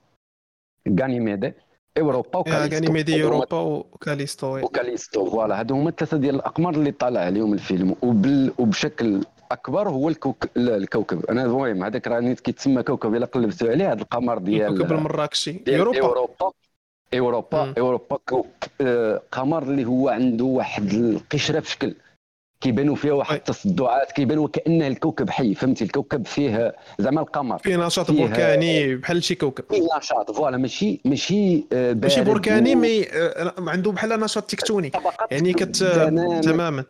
غانيميدي 1.00 1.54
أوروبا 2.00 2.40
وكاليستو. 2.40 2.76
غانيميدي 2.76 3.24
أوروبا 3.24 3.60
وكاليستو 3.60 4.58
وكاليستو 4.58 5.26
voilà. 5.26 5.60
هادو 5.60 5.76
هما 5.76 5.90
الثلاثة 5.90 6.18
ديال 6.18 6.36
الأقمار 6.36 6.74
اللي 6.74 6.92
طالع 6.92 7.20
عليهم 7.20 7.54
الفيلم. 7.54 7.96
وبال 8.02 8.52
وبشكل 8.58 9.22
أكبر 9.52 9.90
هو 9.90 10.10
الكوك... 10.10 10.50
الكوكب. 10.58 11.26
أنا 11.26 11.46
المهم 11.46 11.84
هذاك 11.84 12.08
راه 12.08 12.34
كيتسمى 12.34 12.84
كوكب 12.84 13.16
إلا 13.16 13.26
قلبتوا 13.26 13.70
عليه 13.70 13.92
هذا 13.92 14.02
القمر 14.02 14.38
ديال 14.38 14.74
الكوكب 14.74 14.92
المراكشي. 14.92 15.62
أوروبا. 15.70 16.02
أوروبا. 16.02 16.52
أوروبا 17.20 17.74
أوروبا 17.78 18.20
آه، 18.82 19.22
قمر 19.32 19.64
اللي 19.64 19.86
هو 19.86 20.10
عنده 20.10 20.46
واحد 20.46 20.94
القشرة 20.94 21.60
في 21.60 21.72
شكل. 21.72 21.96
كيبانوا 22.62 22.96
فيها 22.96 23.14
واحد 23.14 23.36
التصدعات 23.36 24.12
كيبانوا 24.12 24.48
كأنه 24.48 24.88
الكوكب 24.88 25.30
حي 25.30 25.56
فهمتي؟ 25.56 25.84
الكوكب 25.84 26.26
فيه 26.28 26.76
زعما 27.00 27.22
القمر. 27.22 27.58
فيه 27.58 27.78
نشاط 27.78 28.12
بركاني 28.12 28.96
بحال 28.96 29.24
شي 29.24 29.36
كوكب. 29.36 29.64
فيه 29.70 29.88
نشاط 29.98 30.32
voilà 30.32 30.58
ماشي 30.58 31.02
ماشي 31.06 31.66
آه، 31.74 31.94
ماشي 31.94 32.24
بركاني 32.24 32.76
mais 32.76 33.04
آه، 33.04 33.54
عنده 33.58 33.92
بحال 33.92 34.10
نشاط 34.20 34.44
تكتوني. 34.44 34.92
يعني 35.32 35.54
كت 35.54 35.76
تماما. 36.44 36.84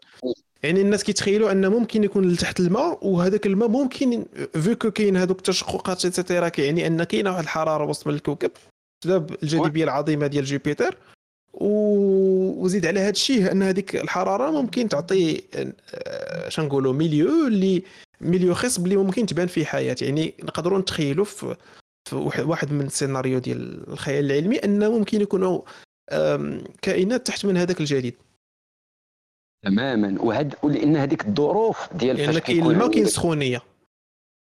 يعني 0.64 0.82
الناس 0.82 1.04
كيتخيلوا 1.04 1.52
ان 1.52 1.68
ممكن 1.68 2.04
يكون 2.04 2.30
لتحت 2.30 2.60
الماء 2.60 3.08
وهذاك 3.08 3.46
الماء 3.46 3.70
ممكن 3.70 4.26
vu 4.54 4.69
que 4.69 4.92
كاين 4.92 5.18
هذوك 5.18 5.38
التشققات 5.38 6.06
et 6.06 6.17
cetera 6.17 6.50
كيعني 6.50 6.88
أن 6.88 7.04
كاينة 7.04 7.32
واحد 7.32 7.44
الحرارة 7.44 7.90
وسط 7.90 8.08
الكوكب 8.08 8.52
بسبب 9.06 9.36
الجاذبيه 9.44 9.84
العظيمة 9.84 10.28
ديال 10.28 10.46
جوبيتر 10.46 10.98
وزيد 11.54 12.86
على 12.86 13.00
هذا 13.00 13.10
الشيء 13.10 13.52
أن 13.52 13.64
هذيك 13.64 13.96
الحرارة 13.96 14.52
ممكن 14.52 14.90
تعطي 14.90 15.42
آه، 15.56 16.50
شنو 16.50 16.66
نقولوا 16.66 16.94
milieu 16.94 17.48
اللي 17.48 17.84
milieu 18.22 18.54
خصب 18.54 18.86
اللي 18.86 18.96
ممكن 18.98 19.26
تبان 19.26 19.48
فيه 19.48 19.66
حياة. 19.66 19.96
يعني 20.02 20.34
نقدروا 20.44 20.80
نتخيلوا 20.80 21.26
في 21.26 21.56
في 22.10 22.16
واحد 22.42 22.72
من 22.72 22.86
السيناريو 22.86 23.40
ديال 23.40 23.90
الخيال 23.90 24.26
العلمي 24.26 24.58
أنه 24.58 24.90
ممكن 24.90 25.22
يكونوا 25.22 25.62
كائنات 26.82 27.28
تحت 27.28 27.46
من 27.46 27.58
هذاك 27.58 27.80
الجليد 27.80 28.16
تماما. 29.66 30.22
وهاد 30.22 30.56
ولأن 30.64 30.96
هذيك 30.96 31.26
الظروف 31.26 31.94
ديال 31.94 32.20
يعني 32.20 32.40
كاين 32.40 32.66
الماء 32.66 32.92
كاين 32.92 33.04
السخونيه 33.04 33.62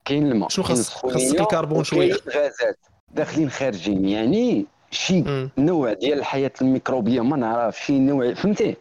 كاين 0.06 0.32
الماء. 0.32 0.50
شنو 0.50 0.66
خاص 0.66 0.90
خاصك 0.90 1.42
الكربون 1.42 1.84
شوية؟ 1.84 2.18
داخلين 3.16 3.50
خارجين 3.50 4.06
يعني 4.10 4.66
شي. 4.92 5.24
نوع 5.58 5.94
ديال 5.94 6.20
الحياة 6.20 6.52
الميكروبية 6.62 7.22
ما 7.22 7.38
نعرف 7.38 7.80
شي 7.86 8.00
نوع 8.00 8.34
فهمتي؟ 8.34 8.76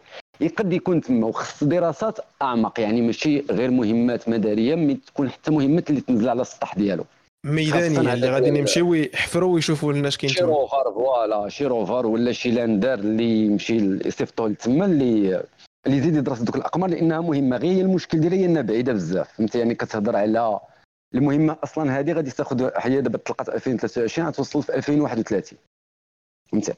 قد 0.57 0.73
يكون 0.73 1.01
تما 1.01 1.27
وخص 1.27 1.63
دراسات 1.63 2.19
أعمق 2.41 2.79
يعني 2.79 3.01
ماشي 3.01 3.39
غير 3.51 3.71
مهمات 3.71 4.29
مدارية 4.29 4.75
مي 4.75 4.93
تكون 4.93 5.29
حتى 5.29 5.51
مهمات 5.51 5.89
اللي 5.89 6.01
تنزل 6.01 6.29
على 6.29 6.41
السطح 6.41 6.75
ديالو. 6.75 7.05
ميدانيه 7.45 8.13
اللي 8.13 8.29
غادي 8.29 8.47
يمشيو 8.47 8.93
يحفروا 8.93 9.53
ويشوفوا 9.53 9.93
الناس 9.93 10.17
كاين 10.17 10.33
شي 10.33 10.43
rover 10.43 10.93
voilà 10.93 11.49
شي 11.49 11.65
rover 11.65 12.05
ولا 12.05 12.31
شي 12.31 12.51
lander 12.51 12.93
اللي 12.93 13.45
يمشي 13.45 13.99
يصيفطوه 14.05 14.53
تما 14.53 14.85
اللي 14.85 15.43
اللي 15.85 15.97
يزيد 15.97 16.15
يدرس 16.15 16.39
دوك 16.39 16.55
الأقمار 16.55 16.89
لأنها 16.89 17.21
مهمة. 17.21 17.57
غير 17.57 17.85
المشكل 17.85 18.19
ديالها 18.19 18.37
هي 18.37 18.45
إنها 18.45 18.61
بعيدة 18.61 18.93
بزاف 18.93 19.27
فهمتي؟ 19.37 19.59
يعني 19.59 19.75
كتهضر 19.75 20.15
على 20.15 20.59
المهمة 21.15 21.57
أصلا 21.63 21.99
هذه 21.99 22.13
غادي 22.13 22.31
تاخذ 22.31 22.69
هي 22.77 23.01
دابا 23.01 23.17
طلقت 23.17 23.49
2023 23.49 24.27
غتوصل 24.27 24.63
في 24.63 24.75
2031 24.75 25.59
فهمتي 26.51 26.73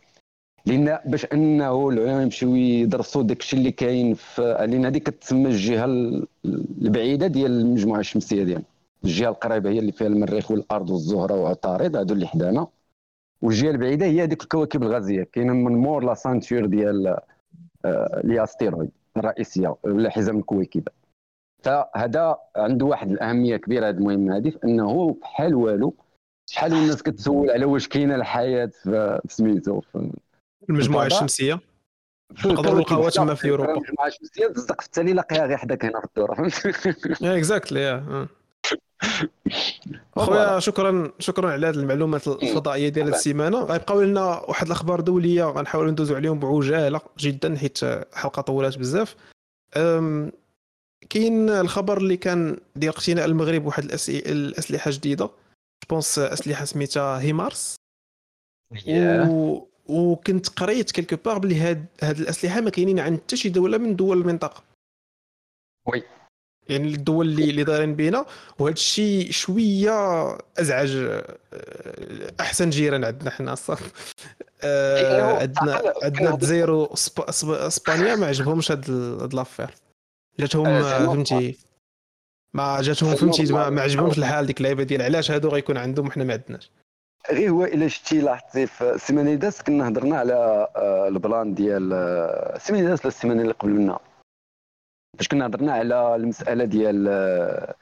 لأن 0.65 0.99
باش 1.05 1.25
أنه 1.25 1.89
العلماء 1.89 2.23
يمشيو 2.23 2.55
يدرسوا 2.55 3.23
داك 3.23 3.39
الشيء 3.39 3.59
اللي 3.59 3.71
كاين 3.71 4.13
في 4.13 4.41
لأن 4.41 4.85
هذه 4.85 4.97
كتسمى 4.97 5.47
الجهة 5.49 5.85
البعيدة 6.81 7.27
ديال 7.27 7.51
المجموعة 7.51 7.99
الشمسية 7.99 8.43
ديالنا. 8.43 8.65
الجهة 9.03 9.29
القريبة 9.29 9.69
هي 9.69 9.79
اللي 9.79 9.91
فيها 9.91 10.07
المريخ 10.07 10.51
والأرض 10.51 10.89
والزهرة 10.89 11.33
وعطارد 11.33 11.95
هادو 11.95 12.13
اللي 12.13 12.27
حدانا. 12.27 12.67
والجهة 13.41 13.71
البعيدة 13.71 14.05
هي 14.05 14.23
هذيك 14.23 14.43
الكواكب 14.43 14.83
الغازية. 14.83 15.23
كاينة 15.23 15.53
من 15.53 15.77
مور 15.77 16.03
la 16.03 16.13
ceinture 16.13 16.65
ديال 16.65 17.17
آه، 17.85 18.21
لي 18.23 18.45
الرئيسية 19.17 19.75
ولا 19.83 20.09
حزام 20.09 20.37
الكويكب 20.37 20.87
فهذا 21.65 22.37
عنده 22.55 22.85
واحد 22.85 23.11
الأهمية 23.11 23.57
كبيرة 23.57 23.89
هذه 23.89 23.95
المهمه 23.95 24.37
هذه 24.37 24.53
إنه 24.63 25.17
بحال 25.21 25.55
والو 25.55 25.95
شحال 26.49 26.71
من 26.71 26.77
الناس 26.77 27.03
كتسول 27.03 27.49
على 27.49 27.65
واش 27.65 27.87
كاينة 27.87 28.15
الحياة 28.15 28.71
في 28.83 29.19
سميتو 29.27 29.81
في 29.81 30.11
المجموعة 30.69 31.05
الشمسية؟ 31.05 31.59
نقدروا 32.45 32.79
نلقاوها 32.79 33.09
تما 33.09 33.35
في 33.35 33.49
أوروبا. 33.49 33.71
المجموعة 33.71 34.07
الشمسية 34.07 34.47
تصدق 34.47 34.81
في 34.81 34.87
التالي 34.87 35.13
لاقيها 35.13 35.45
غير 35.45 35.57
حداك 35.57 35.85
هنا 35.85 35.99
في 35.99 36.05
الدوره 36.05 36.51
exactly 37.37 38.01
خويا 40.17 40.59
شكرا 40.59 41.11
شكرا 41.19 41.51
على 41.51 41.67
هذه 41.67 41.75
المعلومات 41.75 42.27
الفضائية 42.27 42.89
ديال 42.89 43.05
هذه 43.05 43.15
السيمانة. 43.15 43.59
غيبقاو 43.59 44.01
لنا 44.01 44.41
واحد 44.47 44.65
الأخبار 44.65 44.99
دولية 44.99 45.43
غنحاولوا 45.43 45.91
ندوزو 45.91 46.15
عليهم 46.15 46.39
بعجالة 46.39 47.01
جدا 47.19 47.57
حيت 47.57 47.83
الحلقة 47.83 48.41
طولات 48.41 48.77
بزاف. 48.77 49.15
كاين 51.09 51.49
الخبر 51.49 51.97
اللي 51.97 52.17
كان 52.17 52.57
ديال 52.75 52.93
اقتناء 52.93 53.25
المغرب 53.25 53.65
واحد 53.65 53.83
الأسلحة 54.09 54.91
جديدة. 54.91 55.29
bon 55.89 56.19
أسلحة 56.19 56.65
سميتها 56.65 57.19
هيمارس 57.19 57.75
yeah. 58.73 59.27
و... 59.29 59.67
وكنت 59.85 60.49
قريت 60.49 60.91
quelque 60.91 61.15
part 61.25 61.37
بلي 61.37 61.55
هاد 61.55 61.85
هاد 62.03 62.19
الأسلحة 62.19 62.61
ما 62.61 62.69
كاينين 62.69 62.99
عند 62.99 63.19
حتى 63.19 63.37
شي 63.37 63.49
دولة 63.49 63.77
من 63.77 63.95
دول 63.95 64.17
المنطقة. 64.17 64.63
oui. 65.87 66.03
يعني 66.69 66.87
الدول 66.87 67.27
اللي 67.29 67.49
اللي 67.49 67.63
دايرين 67.63 67.95
بينا. 67.95 68.25
وهذا 68.59 68.73
الشيء 68.73 69.31
شوية 69.31 70.27
أزعج 70.59 70.95
آه، 70.95 71.37
أحسن 72.39 72.69
جيران 72.69 73.05
عندنا 73.05 73.29
حنا 73.29 73.55
صافي 73.55 73.91
آه، 74.61 75.39
عندنا 75.39 75.93
عندنا 76.03 76.33
الجزائر 76.33 76.71
واسبانيا 76.71 78.15
ما 78.15 78.27
عجبهمش 78.27 78.71
هاد 78.71 78.89
l'affaire 79.33 79.69
جاتهم 80.39 80.67
آه، 80.67 81.05
فهمتي؟ 81.05 81.57
ما 82.53 82.81
جاتهم 82.81 83.15
فهمتي؟ 83.15 83.53
ما 83.53 83.81
عجبهمش 83.81 84.17
الحال 84.17 84.45
ديك 84.45 84.57
اللعيبة 84.57 84.83
ديال 84.83 85.01
علاش 85.01 85.31
هادو 85.31 85.49
غيكون 85.49 85.77
عندهم؟ 85.77 86.07
وحنا 86.07 86.23
ما 86.23 86.33
عندناش. 86.33 86.71
غير 87.31 87.49
هو 87.49 87.65
إلا 87.65 87.87
شتي 87.87 88.21
لاحظتي 88.21 88.67
في 88.67 88.93
السيمانه 88.93 89.27
اللي 89.27 89.39
دازت 89.39 89.61
كنا 89.61 89.87
هضرنا 89.87 90.17
على 90.17 90.67
ال 91.07 91.17
plan 91.17 91.53
ديال 91.53 91.93
السيمانه 92.55 92.83
اللي 92.83 92.95
دازت 92.95 93.05
السيمانه 93.05 93.41
اللي 93.41 93.53
قبل 93.53 93.71
منها 93.71 93.99
فاش 95.17 95.27
كنا 95.27 95.45
هضرنا 95.45 95.71
على 95.73 96.15
المسألة 96.15 96.65
ديال 96.65 97.73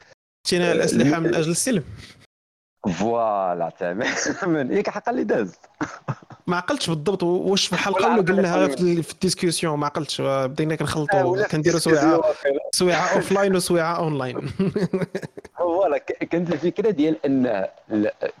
شتينا 0.46 0.72
الأسلحة 0.72 1.20
من 1.20 1.34
أجل 1.34 1.50
السلم. 1.50 1.84
voilà 2.92 3.72
تمام. 3.78 4.72
ياك 4.76 4.90
حق 4.90 5.08
اللي 5.08 5.24
داز. 5.24 5.54
ما 6.46 6.56
عقلتش 6.56 6.90
بالضبط 6.90 7.22
واش 7.22 7.66
في 7.66 7.72
الحلقة 7.72 8.06
اللي 8.06 8.32
قلناها 8.32 8.68
في, 8.68 9.02
في 9.02 9.12
ال 9.12 9.18
discussion 9.18 9.78
ما 9.78 9.86
عقلتش. 9.86 10.20
بدينا 10.20 10.74
كنخلطوا. 10.76 11.46
كنديروا 11.46 11.78
سويعه 11.78 12.22
سويعة 12.74 13.14
offline 13.14 13.56
وسويعة 13.56 13.96
اون 13.96 14.18
لاين 14.18 14.40
voilà 15.58 15.98
كانت 15.98 16.52
الفكرة 16.52 16.90
ديال 16.90 17.26
إن 17.26 17.66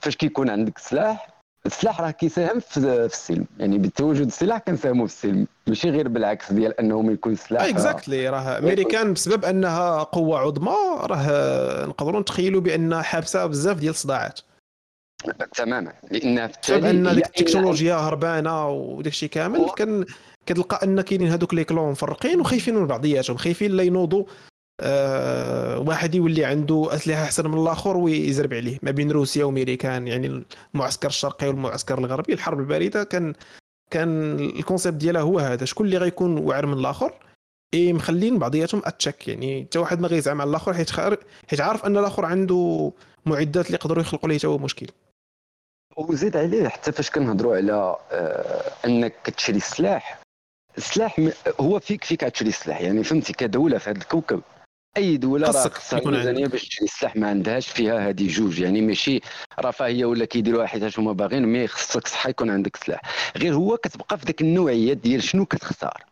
فاش 0.02 0.16
كيكون 0.16 0.50
عندك 0.50 0.78
سلاح 0.78 1.33
السلاح 1.66 2.00
راه 2.00 2.10
كيساهم 2.10 2.60
في 2.60 2.76
السلم. 2.76 3.46
يعني 3.58 3.78
بتواجد 3.78 4.26
السلاح 4.26 4.58
كنساهموا 4.58 5.06
في 5.06 5.12
السلم. 5.12 5.46
ماشي 5.66 5.90
غير 5.90 6.08
بالعكس 6.08 6.52
ديال 6.52 6.80
انه 6.80 7.02
ما 7.02 7.12
يكون 7.12 7.34
سلاح 7.34 7.62
exactly 7.62 8.28
راه 8.28 8.58
أمريكان 8.58 9.12
بسبب 9.12 9.44
أنها 9.44 10.02
قوة 10.02 10.38
عظمى 10.38 10.76
راه 11.00 11.86
نقدروا 11.86 12.20
نتخيلوا 12.20 12.60
بانها 12.60 13.02
حابسة 13.02 13.46
بزاف 13.46 13.78
ديال 13.78 13.90
الصداعات. 13.90 14.40
تماما. 15.56 15.92
لأن 16.10 16.50
بسبب 16.62 16.84
أن 16.84 17.14
ديك 17.14 17.26
التكنولوجيا 17.26 17.94
هربانة 17.94 18.68
وداك 18.68 19.12
الشيء 19.12 19.28
كامل 19.28 19.70
كان 19.76 20.04
كتلقى 20.46 20.86
أن 20.86 21.00
كاينين 21.00 21.28
هذوك 21.28 21.54
les 21.54 21.64
clans 21.64 21.90
مفرقين 21.90 22.40
وخايفين 22.40 22.74
من 22.74 22.86
بعضياتهم 22.86 23.36
خايفين 23.36 23.72
لا 23.72 23.82
ينوضوا 23.82 24.24
آه 24.80 25.78
واحد 25.78 26.14
يولي 26.14 26.44
عنده 26.44 26.88
أسلحة 26.94 27.22
أحسن 27.22 27.50
من 27.50 27.62
الآخر 27.62 27.96
ويزرب 27.96 28.54
عليه. 28.54 28.78
ما 28.82 28.90
بين 28.90 29.10
روسيا 29.10 29.44
وامريكان 29.44 30.08
يعني 30.08 30.44
المعسكر 30.74 31.08
الشرقي 31.08 31.48
والمعسكر 31.48 31.98
الغربي 31.98 32.32
الحرب 32.32 32.60
الباردة 32.60 33.04
كان 33.04 33.34
كان 33.90 34.40
الكونسيبت 34.40 34.96
ديالها 34.96 35.22
هو 35.22 35.38
هذا. 35.38 35.64
شكون 35.64 35.86
اللي 35.86 35.98
غيكون 35.98 36.38
واعر 36.38 36.66
من 36.66 36.78
الآخر؟ 36.78 37.14
إي 37.74 37.92
مخلين 37.92 38.38
بعضياتهم 38.38 38.82
أتشك. 38.84 39.28
يعني 39.28 39.64
حتى 39.64 39.78
واحد 39.78 40.00
ما 40.00 40.08
غيزعم 40.08 40.40
على 40.40 40.50
الآخر 40.50 40.74
حيت 40.74 40.90
حيت 41.50 41.60
عارف 41.60 41.86
أن 41.86 41.96
الآخر 41.96 42.24
عنده 42.24 42.92
معدات 43.26 43.66
اللي 43.66 43.76
يقدروا 43.76 44.02
يخلقوا 44.02 44.28
ليه 44.28 44.38
هو 44.44 44.58
مشكل. 44.58 44.86
وزيد 45.96 46.36
عليه 46.36 46.68
حتى 46.68 46.92
فاش 46.92 47.10
كنهضروا 47.10 47.56
على 47.56 47.96
آه 48.12 48.72
أنك 48.84 49.14
كتشري 49.24 49.56
السلاح. 49.56 50.20
السلاح 50.78 51.30
هو 51.60 51.80
فيك 51.80 52.04
فيك 52.04 52.20
تشري 52.20 52.48
السلاح. 52.48 52.80
يعني 52.80 53.04
فهمتي 53.04 53.32
كدولة 53.32 53.78
في 53.78 53.90
هذا 53.90 53.98
الكوكب. 53.98 54.40
أي 54.96 55.16
دولة 55.16 55.46
راه 55.46 55.68
خصها 55.68 56.10
ميزانيه 56.10 56.46
باش 56.46 56.68
تشري 56.68 56.84
السلاح 56.84 57.16
ما 57.16 57.28
عندهاش 57.28 57.68
فيها 57.68 58.08
هذه 58.08 58.28
جوج. 58.28 58.60
يعني 58.60 58.80
ماشي 58.80 59.20
رفاهية 59.60 60.04
ولا 60.04 60.24
كيديروها 60.24 60.66
حيت 60.66 60.98
هما 60.98 61.12
باغيين 61.12 61.42
mais 61.46 61.66
خصك 61.66 62.08
صح 62.08 62.26
يكون 62.26 62.50
عندك 62.50 62.76
سلاح. 62.76 63.00
غير 63.36 63.54
هو 63.54 63.76
كتبقى 63.76 64.18
في 64.18 64.24
ذاك 64.26 64.40
النوعية 64.40 64.92
ديال 64.92 65.22
شنو 65.22 65.46
كتختار 65.46 66.04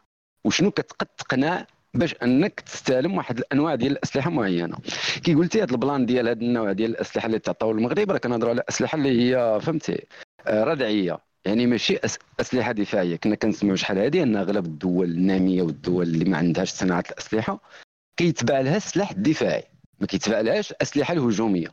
وشنو 0.44 0.70
كتقد 0.70 1.06
تقنع 1.06 1.66
باش 1.94 2.14
أنك 2.22 2.60
تستلم 2.60 3.16
واحد 3.16 3.38
الأنواع 3.38 3.74
ديال 3.74 3.92
الأسلحة 3.92 4.30
معينة. 4.30 4.76
كي 5.24 5.34
قلتي 5.34 5.62
هذا 5.62 5.72
ال 5.72 5.79
plan 5.79 6.06
ديال 6.06 6.28
هذا 6.28 6.40
النوع 6.40 6.72
ديال 6.72 6.90
الأسلحة 6.90 7.26
اللي 7.26 7.38
تعطاو 7.38 7.70
المغرب 7.70 8.10
راه 8.10 8.18
كنهضروا 8.18 8.50
على 8.50 8.62
أسلحة 8.68 8.98
اللي 8.98 9.08
هي 9.36 9.60
فهمتي 9.60 10.06
آه، 10.46 10.64
ردعية. 10.64 11.18
يعني 11.44 11.66
ماشي 11.66 11.98
أسلحة 12.40 12.72
دفاعية. 12.72 13.16
كنا 13.16 13.34
كنسمعوا 13.34 13.76
شحال 13.76 13.98
هذه 13.98 14.22
ان 14.22 14.36
اغلب 14.36 14.66
الدول 14.66 15.10
النامية 15.10 15.62
والدول 15.62 16.06
اللي 16.06 16.24
ما 16.24 16.36
عندهاش 16.36 16.70
صناعة 16.70 17.04
الأسلحة. 17.10 17.60
كيتباع 18.16 18.60
لها 18.60 18.76
السلاح 18.76 19.10
الدفاعي 19.10 19.64
ما 20.00 20.06
كيتباع 20.06 20.40
لهاش 20.40 20.70
الاسلحه 20.70 21.14
الهجومية. 21.14 21.68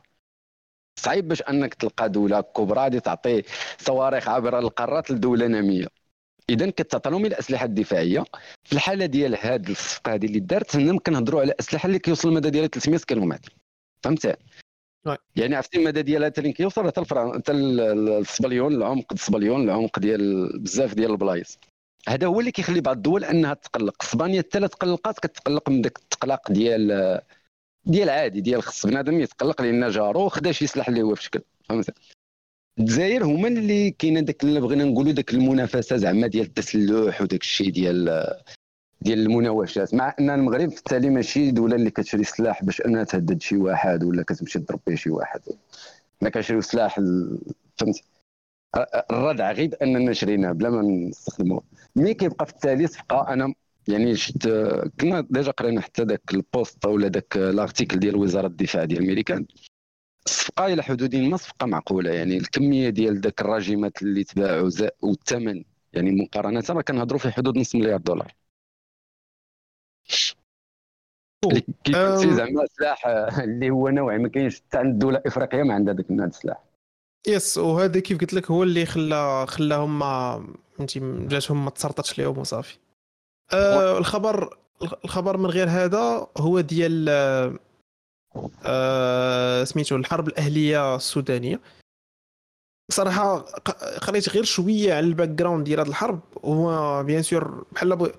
صعيب 0.98 1.28
باش 1.28 1.42
أنك 1.42 1.74
تلقى 1.74 2.08
دولة 2.08 2.40
كبرى 2.40 2.80
غادي 2.80 3.00
تعطي 3.00 3.42
صواريخ 3.78 4.28
عبر 4.28 4.58
القارات 4.58 5.10
لدوله 5.10 5.46
ناميه 5.46 5.86
إذا 6.50 6.70
كتعطى 6.70 7.10
لهم 7.10 7.26
الأسلحة 7.26 7.64
الدفاعية 7.64 8.24
في 8.64 8.72
الحالة 8.72 9.06
ديال 9.06 9.36
هذه 9.40 9.70
الصفقة 9.70 10.14
هذه 10.14 10.26
اللي 10.26 10.40
دارت 10.40 10.76
هنا 10.76 10.98
كنهضروا 10.98 11.40
على 11.40 11.54
أسلحة 11.60 11.86
اللي 11.86 11.98
كيوصل 11.98 12.28
المدى 12.28 12.50
ديالها 12.50 12.68
300 12.68 12.98
كيلومتر. 12.98 13.54
فهمت 14.02 14.38
يعني 15.36 15.56
عرفتي 15.56 15.78
المدى 15.78 16.02
ديالها 16.02 16.28
حتى 16.28 16.52
كيوصل؟ 16.52 16.86
حتى 16.86 17.00
حتى 17.34 17.52
الصبليون 17.52 18.74
العمق 18.74 19.12
الصبليون 19.12 19.62
العمق 19.62 19.98
ديال 19.98 20.58
بزاف 20.58 20.94
ديال 20.94 21.10
البلايص. 21.10 21.58
هذا 22.08 22.26
هو 22.26 22.40
اللي 22.40 22.52
كيخلي 22.52 22.80
بعض 22.80 22.96
الدول 22.96 23.24
أنها 23.24 23.54
تقلق. 23.54 24.02
إسبانيا 24.02 24.40
الثلاث 24.40 24.70
تقلقات 24.70 25.18
كتقلق 25.18 25.68
من 25.68 25.82
ذاك 25.82 25.98
التقلاق 25.98 26.52
ديال 26.52 27.20
ديال 27.84 28.10
عادي 28.10 28.40
ديال 28.40 28.62
خص 28.62 28.86
بنادم 28.86 29.20
يتقلق 29.20 29.62
لأن 29.62 29.90
جارو 29.90 30.28
خدا 30.28 30.52
شي 30.52 30.66
سلاح 30.66 30.88
اللي 30.88 31.02
هو 31.02 31.14
في 31.14 31.22
شكل 31.22 31.40
فهمت؟ 31.68 31.90
الجزائر 32.78 33.24
هما 33.24 33.48
اللي 33.48 33.90
كاين 33.90 34.24
داك 34.24 34.44
اللي 34.44 34.60
بغينا 34.60 34.84
نقولوا 34.84 35.12
داك 35.12 35.34
المنافسة 35.34 35.96
زعما 35.96 36.26
ديال 36.26 36.46
التسلح 36.46 37.22
وداك 37.22 37.40
الشيء 37.40 37.70
ديال 37.70 38.26
ديال 39.00 39.18
المناوشات 39.18 39.94
مع 39.94 40.14
أن 40.20 40.30
المغرب 40.30 40.70
في 40.70 40.78
التالي 40.78 41.10
ماشي 41.10 41.50
دولة 41.50 41.76
اللي 41.76 41.90
كتشري 41.90 42.24
سلاح 42.24 42.64
باش 42.64 42.80
أنها 42.80 43.04
تهدد 43.04 43.42
شي 43.42 43.56
واحد 43.56 44.04
ولا 44.04 44.22
كتمشي 44.22 44.58
تضرب 44.58 44.80
به 44.86 44.94
شي 44.94 45.10
واحد. 45.10 45.40
ما 46.22 46.28
كنشريو 46.28 46.60
سلاح 46.60 47.00
فهمتي 47.76 48.04
الردع 49.10 49.52
غير 49.52 49.76
اننا 49.82 50.12
شريناه 50.12 50.52
بلا 50.52 50.70
ما 50.70 50.82
نستخدموه. 50.82 51.62
مي 51.96 52.14
كيبقى 52.14 52.46
في 52.46 52.52
التالي 52.52 52.86
صفقه 52.86 53.32
أنا 53.32 53.54
يعني 53.88 54.16
شفت 54.16 54.48
كنا 55.00 55.26
déjà 55.30 55.50
قرينا 55.50 55.80
حتى 55.80 56.02
ذاك 56.02 56.34
ال 56.34 56.44
post 56.44 56.86
ولا 56.86 57.08
ذاك 57.08 57.36
ال 57.36 57.44
article 57.44 57.98
ديال 57.98 58.16
وزارة 58.16 58.46
الدفاع 58.46 58.84
ديال 58.84 59.00
الميريكان 59.00 59.46
الصفقة 60.26 60.66
إلى 60.66 60.82
حدود 60.82 61.16
ما 61.16 61.36
صفقة 61.36 61.66
معقولة 61.66 62.10
يعني 62.10 62.36
الكمية 62.36 62.88
ديال 62.88 63.20
ذاك 63.20 63.40
الراجمات 63.40 64.02
اللي 64.02 64.24
تباعوا 64.24 64.70
والثمن 65.02 65.64
يعني 65.92 66.10
مقارنة 66.10 66.64
راه 66.70 66.82
كنهضروا 66.82 67.18
في 67.18 67.30
حدود 67.30 67.58
نص 67.58 67.74
مليار 67.74 68.00
دولار. 68.00 68.34
كيف 71.84 71.96
زعما 72.36 72.66
سلاح 72.66 73.06
اللي 73.38 73.70
هو 73.70 73.88
نوعي 73.88 74.18
ما 74.18 74.28
كاينش 74.28 74.60
حتى 74.60 74.78
عند 74.78 74.92
الدولة 74.92 75.22
افريقيه 75.26 75.62
ما 75.62 75.74
عندها 75.74 75.94
ذاك 75.94 76.10
السلاح. 76.10 76.69
yes 77.26 77.58
وهذا 77.58 78.00
كيف 78.00 78.20
قلت 78.20 78.34
لك 78.34 78.50
هو 78.50 78.62
اللي 78.62 78.86
خلى 78.86 79.46
خلاهم 79.48 79.98
ما 79.98 80.46
فهمتي 80.76 81.00
جاتهم 81.28 81.64
ما 81.64 81.70
تسرطتش 81.70 82.18
لهم 82.18 82.38
وصافي. 82.38 82.78
آه 83.52 83.98
الخبر 83.98 84.56
الخبر 85.04 85.36
من 85.36 85.46
غير 85.46 85.68
هذا 85.68 86.26
هو 86.38 86.60
ديال 86.60 87.08
آه 88.64 89.64
سميتو 89.64 89.96
الحرب 89.96 90.28
الأهلية 90.28 90.96
السودانية. 90.96 91.60
بصراحه 92.88 93.38
قريت 93.98 94.28
غير 94.28 94.44
شوية 94.44 94.94
على 94.94 95.06
ال 95.06 95.28
background 95.28 95.64
ديال 95.64 95.80
هذه 95.80 95.88
الحرب. 95.88 96.20
هو 96.44 97.02
bien 97.02 97.22
sûr 97.22 97.64
بحال 97.72 98.12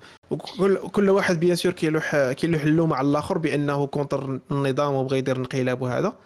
كل 0.58 0.76
كل 0.76 1.10
واحد 1.10 1.40
bien 1.40 1.56
sûr 1.56 1.72
كيلوح 1.72 2.16
كيلوح 2.32 2.62
اللوم 2.62 2.92
على 2.92 3.08
الآخر 3.08 3.38
بأنه 3.38 3.86
contre 3.86 4.40
النظام 4.50 4.94
وبغى 4.94 5.18
يدير 5.18 5.36
انقلاب 5.36 5.82
وهذا. 5.82 6.16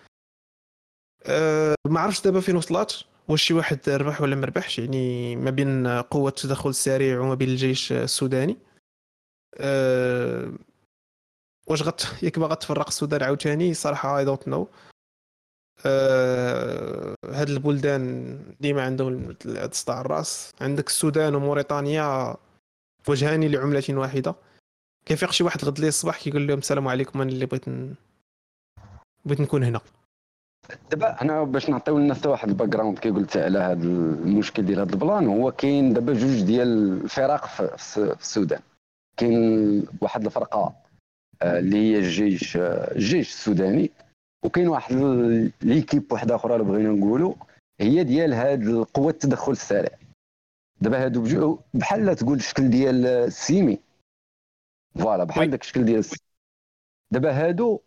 أه 1.26 1.74
ما 1.88 2.00
عرفتش 2.00 2.20
دابا 2.24 2.40
فين 2.40 2.56
وصلات. 2.56 2.92
واش 3.28 3.42
شي 3.42 3.54
واحد 3.54 3.88
ربح 3.88 4.20
ولا 4.20 4.36
ما 4.36 4.46
ربحش؟ 4.46 4.78
يعني 4.78 5.36
ما 5.36 5.50
بين 5.50 5.86
قوة 5.88 6.28
التدخل 6.28 6.70
السريع 6.70 7.20
وما 7.20 7.34
بين 7.34 7.48
الجيش 7.48 7.92
السوداني. 7.92 8.56
أه 9.58 10.52
واش 11.66 11.82
غت 11.82 12.22
ياك 12.22 12.38
باغا 12.38 12.54
تفرق 12.54 12.86
السودان 12.86 13.22
عاوتاني؟ 13.22 13.74
صراحة 13.74 14.18
I 14.18 14.24
don't 14.24 14.48
know 14.48 14.68
هاد 17.24 17.48
البلدان 17.48 18.38
ديما 18.60 18.82
عندهم 18.82 19.36
صداع 19.72 20.00
الرأس. 20.00 20.52
عندك 20.60 20.86
السودان 20.86 21.34
وموريتانيا 21.34 22.36
وجهان 23.08 23.44
لعملة 23.44 23.84
واحدة. 23.90 24.34
كيفيق 25.06 25.30
شي 25.30 25.44
واحد 25.44 25.64
غد 25.64 25.78
لي 25.80 25.88
الصباح 25.88 26.22
كيقول 26.22 26.46
لهم 26.46 26.58
السلام 26.58 26.88
عليكم 26.88 27.20
أنا 27.20 27.30
اللي 27.30 27.46
بغيت 27.46 27.68
ن... 27.68 27.94
بغيت 29.24 29.40
نكون 29.40 29.64
هنا. 29.64 29.80
دابا 30.90 31.22
أنا 31.22 31.44
باش 31.44 31.70
نعطيو 31.70 31.98
الناس 31.98 32.26
واحد 32.26 32.48
ال 32.48 32.68
background 32.68 32.98
كي 32.98 33.10
قلت 33.10 33.36
على 33.36 33.58
هذا 33.58 33.82
المشكل 33.82 34.62
ديال 34.66 34.80
هذا 34.80 34.92
ال 34.92 34.99
plan 34.99 35.26
هو 35.26 35.52
كاين 35.52 35.92
دابا 35.92 36.12
جوج 36.12 36.42
ديال 36.42 36.68
الفرق 37.02 37.46
في 37.76 37.98
السودان. 38.20 38.60
كاين 39.16 39.86
واحد 40.00 40.24
الفرقة 40.24 40.74
آه، 41.42 41.58
اللي 41.58 41.76
هي 41.76 41.98
الجيش 41.98 42.56
آه، 42.56 42.94
الجيش 42.94 43.28
السوداني 43.28 43.90
وكاين 44.44 44.68
واحد 44.68 44.94
l'équipe 45.62 46.12
واحدة 46.12 46.34
أخرى 46.34 46.54
اللي 46.54 46.66
بغينا 46.66 46.88
نقولوا 46.88 47.34
هي 47.80 48.04
ديال 48.04 48.32
هاد 48.32 48.62
القوة 48.62 49.10
التدخل 49.10 49.52
السريع. 49.52 49.98
دابا 50.80 51.04
هادو 51.04 51.58
بحال 51.74 52.16
تقول 52.16 52.36
الشكل 52.36 52.70
ديال 52.70 53.06
السيمي. 53.06 53.78
voilà 54.98 55.24
بحال 55.24 55.50
داك 55.50 55.62
الشكل 55.62 55.84
ديال 55.84 55.98
السيمي 55.98 56.26
دابا 57.10 57.32
هادو 57.32 57.80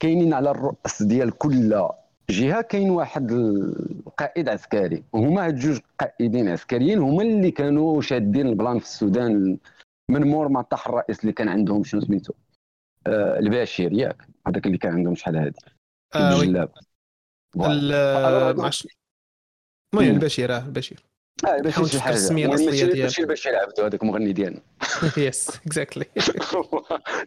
كاينين 0.00 0.34
على 0.34 0.50
الرأس 0.50 1.02
ديال 1.02 1.38
كل 1.38 1.72
جهة 2.30 2.60
كاين 2.60 2.90
واحد 2.90 3.32
القائد 3.32 4.48
عسكري. 4.48 5.04
وهما 5.12 5.46
هاد 5.46 5.56
جوج 5.56 5.78
قائدين 6.00 6.48
عسكريين 6.48 6.98
هما 6.98 7.22
اللي 7.22 7.50
كانوا 7.50 8.02
شادين 8.02 8.46
ال 8.46 8.52
plan 8.52 8.78
في 8.78 8.84
السودان 8.84 9.58
من 10.10 10.26
مور 10.26 10.48
ما 10.48 10.62
طاح 10.62 10.88
الرئيس 10.88 11.20
اللي 11.20 11.32
كان 11.32 11.48
عندهم 11.48 11.84
شنو 11.84 12.00
سميتو 12.00 12.32
آه 13.06 13.38
البشير 13.38 13.92
ياك. 13.92 14.26
هذاك 14.46 14.66
اللي 14.66 14.78
كان 14.78 14.92
عندهم 14.92 15.14
شحال 15.14 15.36
هادي. 15.36 15.60
آه 16.14 16.42
الجلاب. 16.42 16.70
المهم 19.94 20.14
البشير 20.14 20.56
آه 20.56 20.58
البشير. 20.58 21.04
آه 21.46 21.60
باش 21.60 21.90
شي 21.90 22.00
حاجة. 22.00 22.14
السميه 22.14 22.46
الأصلية 22.46 22.84
ديالو 22.84 23.02
ماشي 23.02 23.22
البشير 23.22 23.56
عبدو 23.56 23.82
هذاك 23.82 24.02
المغني 24.02 24.32
ديالنا. 24.32 24.60
yes 25.16 25.56
exactly 25.66 26.06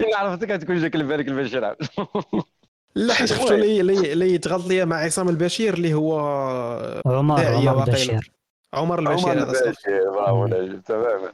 الا 0.01 0.17
عرفتك 0.17 0.51
غتكون 0.51 0.77
جاك 0.77 0.97
بالك 0.97 1.27
البشير 1.27 1.65
عبدو 1.65 1.87
لا 2.95 3.13
حيت 3.13 3.27
شفتو 3.27 3.53
اللي 3.53 4.13
اللي 4.13 4.33
يتغلط 4.33 4.67
ليا 4.67 4.85
مع 4.85 4.95
عصام 4.95 5.29
البشير 5.29 5.73
اللي 5.73 5.93
هو 5.93 6.19
عمر 7.05 7.45
عمر 7.45 7.83
البشير. 7.83 8.31
عمر 8.73 8.99
البشير 8.99 9.29
عمر 9.29 9.43
البشير 9.43 10.11
برافو 10.11 10.47
تماما. 10.85 11.33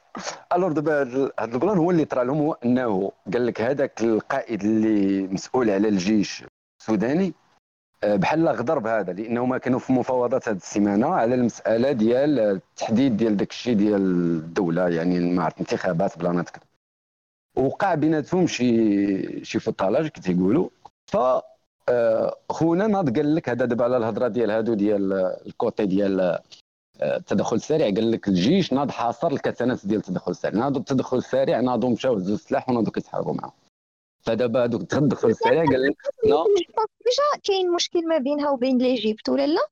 alors 0.56 0.72
دابا 0.72 1.02
هذا 1.40 1.54
ال 1.54 1.59
plan 1.59 1.78
هو 1.78 1.92
اللي 1.92 2.06
طرا 2.06 2.24
لهم 2.24 2.38
هو 2.38 2.58
أنه 2.66 3.12
قال 3.34 3.46
لك 3.46 3.62
هذاك 3.62 4.02
القائد 4.02 4.64
اللي 4.64 5.28
مسؤول 5.28 5.70
على 5.70 5.88
الجيش 5.88 6.44
السوداني 6.82 7.34
آه، 8.04 8.16
بحال 8.16 8.48
غدر 8.48 8.80
بهذا 8.80 9.14
لأنه 9.14 9.46
ما 9.46 9.58
كانوا 9.58 9.80
في 9.80 9.94
مفاوضات 9.94 10.50
هذه 10.50 10.56
السيمانة 10.56 11.08
على 11.08 11.36
المسألة 11.36 11.92
ديال 11.92 12.40
التحديد 12.40 13.18
ديال 13.18 13.38
داك 13.38 13.50
الشيء 13.50 13.76
ديال 13.76 14.02
الدولة 14.02 14.90
يعني 14.90 15.20
ما 15.20 15.44
عرفت 15.44 15.60
انتخابات 15.60 16.18
بلانات 16.20 16.50
كذا. 16.50 16.64
وقع 17.56 17.96
بيناتهم 17.96 18.48
شي 18.48 19.46
شي 19.46 19.60
فطالاج 19.60 20.08
كي 20.08 20.22
تيقولوا. 20.22 20.70
ف 21.12 21.18
آه، 21.90 22.38
خونا 22.50 22.88
ناض 22.88 23.16
قال 23.18 23.36
لك 23.36 23.50
هذا 23.50 23.66
دابا 23.66 23.84
على 23.84 23.98
الهضرة 23.98 24.28
ديال 24.28 24.52
هادو 24.52 24.74
ديال 24.74 25.14
ال 25.46 25.54
côté 25.54 25.86
ديال 25.86 26.20
آه، 26.22 27.18
التدخل 27.18 27.56
السريع. 27.56 27.86
قال 27.86 28.12
لك 28.12 28.28
الجيش 28.28 28.74
ناض 28.74 28.92
حاصر 28.92 29.28
الكتانات 29.28 29.86
ديال 29.86 30.00
التدخل 30.00 30.32
السريع. 30.32 30.60
ناضوا 30.60 30.82
التدخل 30.82 31.18
السريع 31.18 31.60
ناضوا 31.60 31.90
مشاو 31.90 32.16
هزوا 32.16 32.36
السلاح 32.36 32.70
وناضوا 32.70 32.92
كيتحاربوا 32.92 33.34
معاهم. 33.34 33.54
فدابا 34.22 34.66
دوك 34.66 34.82
التدخل 34.82 35.30
السريع 35.30 35.66
قال 35.66 35.84
لك 35.84 35.98
لا 36.24 36.44
déjà 37.06 37.42
كاين 37.44 37.72
مشكل 37.72 38.08
ما 38.08 38.18
بينها 38.18 38.50
وبين 38.50 38.78
l'Égypte 38.78 39.30
ولا 39.30 39.48
لا؟ 39.48 39.68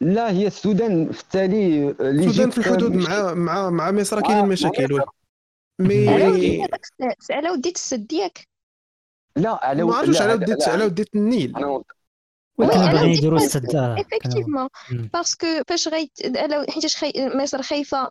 لا 0.00 0.30
هي 0.30 0.46
السودان 0.46 1.12
في 1.12 1.22
التالي 1.22 1.90
السودان 1.90 2.50
في 2.50 2.58
الحدود 2.58 2.92
مع 2.92 3.34
مع 3.34 3.70
مع 3.70 3.90
مصر 3.90 4.20
كاينين 4.20 4.48
مشاكل. 4.48 5.00
mais 5.78 6.08
على 7.30 7.50
وديت 7.50 7.76
السد 7.76 8.12
ياك 8.12 8.53
لا 9.36 9.66
على 9.66 9.84
ما 9.84 9.94
عرفتش 9.94 10.22
على 10.22 10.34
وديت 10.34 10.68
على 10.68 10.84
وديت 10.84 11.14
النيل. 11.14 11.52
كانوا 11.52 11.82
باغيين 12.58 13.10
يديروا 13.10 13.38
السد 13.38 13.76
effectivement 13.76 14.68
parce 14.90 15.25
que 15.25 15.46
فاش 15.68 15.88
غي 15.88 16.10
حيتاش 16.68 16.96
خي... 16.96 17.12
مصر 17.34 17.62
خايفة 17.62 18.08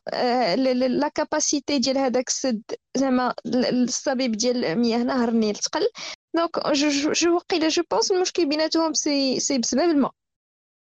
la 0.56 1.08
capacité 1.08 1.80
ديال 1.80 1.98
هذاك 1.98 2.28
السد 2.28 2.62
زعما 2.96 3.34
الصبيب 3.46 4.32
ديال 4.32 4.66
المياه 4.66 5.04
نهر 5.04 5.30
النيل 5.30 5.56
تقل. 5.56 5.88
donc 6.36 6.68
je 6.68 7.36
وقيله 7.36 7.68
je 7.68 7.84
pense 7.92 8.12
المشكل 8.12 8.50
بيناتهم 8.50 8.94
سي 8.94 9.40
سي 9.40 9.58
بسبب 9.58 9.82
الماء. 9.82 10.12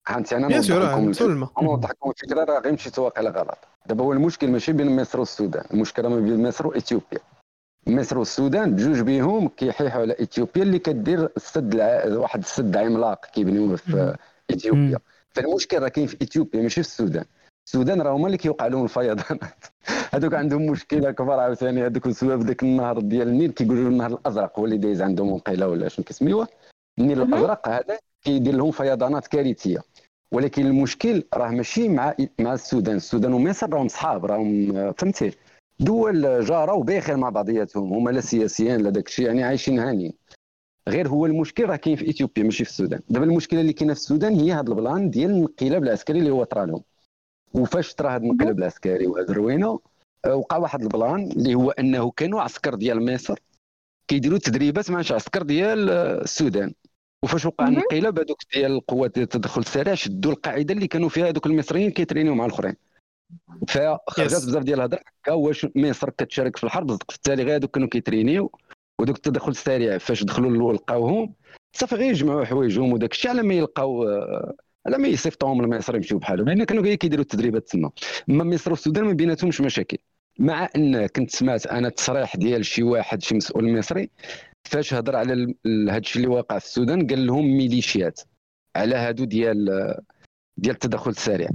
فهمتي 0.07 0.37
أنا 0.37 0.49
نوضح 0.49 0.77
لكم 0.77 1.13
أنا 1.31 1.49
نوضح 1.63 1.91
لكم 1.91 2.11
الفكرة 2.11 2.45
راه 2.45 2.61
غير 2.61 2.73
مشيت 2.73 2.99
واقيلا 2.99 3.31
غلط 3.31 3.59
دابا 3.87 4.05
هو 4.05 4.13
المشكل 4.13 4.49
ماشي 4.49 4.73
بين 4.73 4.97
مصر 4.97 5.21
والسودان 5.21 5.65
المشكلة 5.73 6.09
ما 6.09 6.21
بين 6.21 6.49
مصر 6.49 6.67
وإثيوبيا. 6.67 7.19
مصر 7.87 8.19
والسودان 8.19 8.75
بجوج 8.75 9.01
بيهم 9.01 9.49
كيحيحوا 9.49 10.01
على 10.01 10.13
إثيوبيا 10.13 10.63
اللي 10.63 10.79
كدير 10.79 11.29
السد 11.37 11.75
الع... 11.75 12.19
واحد 12.19 12.41
السد 12.41 12.77
عملاق 12.77 13.27
كيبنيوه 13.27 13.77
في 13.77 14.17
إثيوبيا. 14.51 14.99
فالمشكل 15.31 15.79
راه 15.83 15.89
كاين 15.89 16.07
في 16.07 16.17
إثيوبيا 16.23 16.63
ماشي 16.63 16.83
في 16.83 16.89
السودان. 16.89 17.25
السودان 17.67 18.03
راه 18.03 18.17
هما 18.17 18.27
اللي 18.27 18.39
كيوقع 18.39 18.67
لهم 18.67 18.85
الفيضانات. 18.85 19.65
هذوك 20.15 20.35
عندهم 20.35 20.67
مشكلة 20.67 21.11
كبار 21.11 21.41
عاوتاني 21.41 21.87
هذوك 21.87 22.07
السبب 22.07 22.43
ذاك 22.43 22.63
النهر 22.63 23.01
ديال 23.01 23.29
النيل 23.29 23.51
كيقولوا 23.51 23.91
النهر 23.91 24.13
الأزرق 24.13 24.59
هو 24.59 24.65
اللي 24.65 24.77
دايز 24.79 25.03
عندهم 25.03 25.33
وقيله 25.33 25.69
ولا 25.69 25.89
شنو 25.89 26.05
كيسميوه. 26.05 26.49
النيل 26.99 27.23
الأزرق 27.23 27.69
هذا 27.69 27.99
كيدير 28.25 28.55
لهم 28.55 28.71
فيضانات 28.71 29.27
كارثية. 29.27 29.79
ولكن 30.33 30.67
المشكل 30.67 31.25
راه 31.35 31.49
ماشي 31.49 31.89
مع 31.89 32.15
مع 32.39 32.53
السودان. 32.55 32.97
السودان 32.97 33.33
ومصر 33.33 33.71
راهم 33.75 33.89
صحاب 33.89 34.27
راهم 34.27 34.93
فهمتي 34.93 35.33
دول 35.83 36.45
جاره 36.45 36.73
وبخير 36.73 37.17
مع 37.17 37.29
بعضياتهم 37.29 37.93
هما 37.93 38.11
لا 38.11 38.21
سياسيين 38.21 38.81
لا 38.81 38.91
داك 38.91 39.07
الشيء 39.07 39.27
يعني 39.27 39.43
عايشين 39.43 39.79
هانيين 39.79 40.13
غير 40.89 41.09
هو 41.09 41.27
المشكل 41.27 41.65
راه 41.65 41.77
كاين 41.77 41.97
في 41.97 42.11
إثيوبيا 42.11 42.43
ماشي 42.43 42.65
في 42.65 42.71
السودان. 42.71 43.01
دابا 43.09 43.25
المشكلة 43.25 43.61
اللي 43.61 43.73
كاينة 43.73 43.95
في 43.95 44.01
السودان 44.01 44.35
هي 44.35 44.53
هذا 44.53 44.69
ال 44.69 44.77
plan 44.77 45.11
ديال 45.11 45.31
الانقلاب 45.31 45.83
العسكري 45.83 46.19
اللي 46.19 46.31
هو 46.31 46.45
طرا 46.45 46.67
لهم. 46.67 46.83
وفاش 47.55 47.95
طرا 47.95 48.11
هذا 48.11 48.25
الانقلاب 48.25 48.59
العسكري 48.59 49.07
وهذا 49.07 49.31
الروينة 49.31 49.81
آه، 50.25 50.35
وقع 50.37 50.57
واحد 50.57 50.83
ال 50.83 50.92
plan 50.92 51.31
اللي 51.31 51.55
هو 51.55 51.71
أنه 51.71 52.11
كانوا 52.11 52.41
عسكر 52.41 52.75
ديال 52.75 53.15
مصر 53.15 53.39
كيديروا 54.09 54.39
تدريبات 54.39 54.91
مع 54.91 54.99
عسكر 54.99 55.43
ديال 55.43 55.91
آه، 55.91 56.23
السودان. 56.23 56.73
وفاش 57.23 57.47
وقع 57.47 57.69
الانقلاب 57.69 58.19
هذوك 58.19 58.39
ديال 58.55 58.73
القوات 58.73 59.15
ديال 59.15 59.25
التدخل 59.25 59.61
السريع 59.61 59.95
شدوا 59.95 60.33
القاعدة 60.33 60.75
اللي 60.75 60.87
كانوا 60.87 61.09
فيها 61.09 61.29
هذوك 61.29 61.47
المصريين 61.47 61.91
كيترينيو 61.91 62.35
مع 62.35 62.47
الأخرين. 62.47 62.75
فخرجت 63.69 64.47
بزاف 64.47 64.63
ديال 64.63 64.79
الهضره. 64.79 65.01
هكا 65.23 65.33
واش 65.33 65.67
مصر 65.77 66.11
كتشارك 66.11 66.57
في 66.57 66.65
الحرب 66.65 66.91
في 66.91 67.17
التالي 67.17 67.43
غير 67.43 67.57
هذوك 67.57 67.71
كانوا 67.71 67.89
كيترينيو 67.89 68.53
ودوك 69.01 69.17
التدخل 69.17 69.51
السريع 69.51 69.99
فاش 69.99 70.25
دخلوا 70.25 70.73
لقاوهم. 70.73 71.35
صافي 71.77 71.95
غير 71.95 72.11
يجمعوا 72.11 72.45
حوايجهم 72.45 72.93
وداك 72.93 73.13
الشيء 73.13 73.31
على 73.31 73.43
ما 73.43 73.55
يلقاو 73.55 74.05
على 74.87 74.99
ما 74.99 75.09
يصيفطوهم 75.09 75.63
لمصر 75.63 75.97
يمشيو 75.97 76.19
بحالهم. 76.19 76.49
لأن 76.49 76.65
كانوا 76.65 76.83
غير 76.83 76.95
كيديروا 76.95 77.23
التدريبات 77.23 77.69
تما. 77.69 77.91
أما 78.31 78.45
مصر 78.45 78.71
والسودان 78.71 79.05
ما 79.05 79.13
بيناتهمش 79.13 79.61
مشاكل. 79.61 79.99
مع 80.39 80.69
أن 80.77 81.07
كنت 81.07 81.31
سمعت 81.31 81.67
أنا 81.67 81.89
تصريح 81.89 82.37
ديال 82.37 82.65
شي 82.65 82.83
واحد 82.83 83.23
شي 83.23 83.35
مسؤول 83.35 83.79
مصري 83.79 84.11
فاش 84.65 84.95
هضر 84.95 85.17
على 85.17 85.55
هذا 85.67 85.99
الشيء 85.99 86.23
اللي 86.23 86.35
واقع 86.35 86.59
في 86.59 86.67
السودان 86.67 87.07
قال 87.07 87.27
لهم 87.27 87.57
ميليشيات 87.57 88.21
على 88.77 88.95
هادو 88.95 89.25
ديال 89.25 89.95
ديال 90.57 90.75
التدخل 90.75 91.11
السريع. 91.11 91.49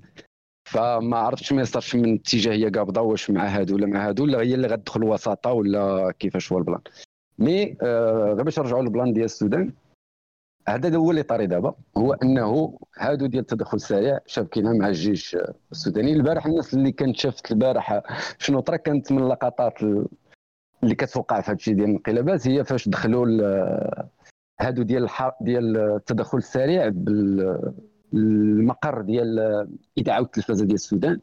فما 0.68 1.18
عرفتش 1.18 1.53
ما 1.53 1.61
يصيرش 1.61 1.95
من 1.95 2.14
اتجاهيه 2.14 2.69
قابضة 2.69 3.02
واش 3.02 3.30
مع 3.31 3.45
هادو 3.48 3.76
ولا 3.76 3.88
مع 3.88 4.07
هادو 4.07 4.23
ولا 4.23 4.39
هي 4.41 4.53
اللي 4.53 4.68
غتدخل 4.68 5.03
وساطه 5.03 5.52
ولا 5.52 6.11
كيفاش 6.19 6.52
هو 6.52 6.57
البلان 6.57 6.81
مي 7.39 7.77
آه 7.81 8.34
غير 8.34 8.44
باش 8.44 8.60
نرجعوا 8.60 8.81
للبلان 8.81 9.14
ديال 9.14 9.26
السودان 9.26 9.73
هذا 10.68 10.98
هو 10.98 11.11
اللي 11.11 11.23
طاري 11.23 11.48
دابا 11.48 11.76
هو 11.98 12.14
أنه 12.14 12.80
هادو 12.98 13.26
ديال 13.26 13.41
التدخل 13.41 13.76
السريع 13.76 14.19
شابكينها 14.26 14.73
مع 14.73 14.88
الجيش 14.88 15.38
السوداني 15.72 16.14
البارح 16.14 16.45
الناس 16.45 16.73
اللي 16.73 16.91
كانت 16.91 17.15
شافت 17.15 17.52
البارح 17.52 18.02
شنو 18.39 18.60
طرا 18.60 18.76
كانت 18.76 19.11
من 19.11 19.23
اللقطات 19.23 19.81
اللي 20.84 20.95
كتوقع 20.95 21.41
في 21.41 21.52
هادشي 21.52 21.73
ديال 21.73 21.89
الانقلابات 21.89 22.48
هي 22.48 22.64
فاش 22.64 22.89
دخلوا 22.89 23.26
هادو 24.61 24.84
ديال. 24.84 25.10
ديال 25.41 25.77
التدخل 25.77 26.38
السريع 26.38 26.88
بال 26.89 27.73
المقر 28.14 29.02
ديال 29.02 29.40
الاذاعه 29.98 30.22
والتلفزه 30.22 30.66
ديال 30.66 30.76
السودان 30.76 31.22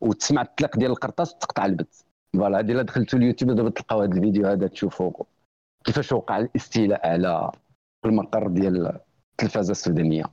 وتسمع 0.00 0.42
الطلق 0.42 0.76
ديال 0.76 0.90
القرطاس 0.90 1.34
وتقطع 1.34 1.66
البث. 1.66 2.02
فوالا 2.32 2.58
هذه 2.58 2.72
الا 2.72 2.82
دخلتوا 2.82 3.18
اليوتيوب 3.18 3.50
دابا 3.50 3.70
تلقاو 3.70 4.00
هذا 4.00 4.14
الفيديو 4.14 4.46
هذا 4.46 4.66
تشوفوا 4.66 5.24
كيفاش 5.84 6.12
وقع 6.12 6.38
الاستيلاء 6.38 7.08
على 7.08 7.52
المقر 8.04 8.48
ديال 8.48 9.00
التلفزه 9.32 9.70
السودانية. 9.70 10.24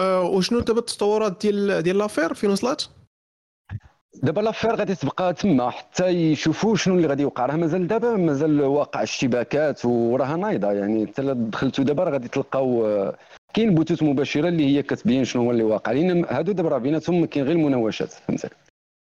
أه 0.00 0.22
وشنو 0.22 0.60
دابا 0.60 0.78
التطورات 0.78 1.40
ديال 1.40 1.82
ديال 1.82 1.98
l'affaire؟ 1.98 2.34
فين 2.34 2.50
وصلت؟ 2.50 2.93
دابا 4.22 4.40
l'affaire 4.40 4.76
غادي 4.76 4.94
تبقى 4.94 5.34
تما 5.34 5.70
حتى 5.70 6.08
يشوفوا 6.08 6.76
شنو 6.76 6.94
اللي 6.94 7.06
غادي 7.06 7.22
يوقع 7.22 7.46
راه 7.46 7.56
مازال 7.56 7.86
دابا 7.86 8.16
مازال 8.16 8.60
واقع 8.60 9.00
الاشتباكات 9.00 9.84
وراها 9.84 10.36
نايضة. 10.36 10.72
يعني 10.72 11.06
حتى 11.06 11.34
دخلتوا 11.34 11.84
دابا 11.84 12.04
راه 12.04 12.10
غادي 12.10 12.28
تلقاو 12.28 12.86
آه، 12.86 13.16
كاين 13.54 13.74
بثوث 13.74 14.02
مباشرة 14.02 14.48
اللي 14.48 14.76
هي 14.76 14.82
كتبين 14.82 15.24
شنو 15.24 15.42
هو 15.42 15.50
اللي 15.50 15.62
واقع. 15.62 15.92
لأن 15.92 16.24
هادو 16.24 16.52
دابا 16.52 16.68
راه 16.68 16.78
بيناتهم 16.78 17.24
كاين 17.24 17.44
غير 17.46 17.56
المناوشات 17.56 18.12
فهمتي؟ 18.12 18.48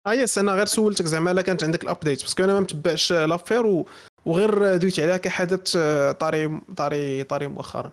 آه 0.07 0.13
يس 0.13 0.37
أنا 0.37 0.51
غير 0.51 0.65
سولتك 0.65 1.05
زعما 1.05 1.31
إلا 1.31 1.41
كانت 1.41 1.63
عندك 1.63 1.83
ال 1.83 1.89
update 1.89 2.21
parce 2.21 2.35
que 2.35 2.43
أنا 2.43 2.53
ما 2.53 2.59
متبعش 2.59 3.11
l'affaire 3.13 3.83
وغير 4.25 4.77
دويت 4.77 4.99
عليها 4.99 5.17
كحدث 5.17 5.75
آه، 5.77 6.11
طاري 6.11 6.61
طاري 6.77 7.23
طاري 7.23 7.47
مؤخرا. 7.47 7.91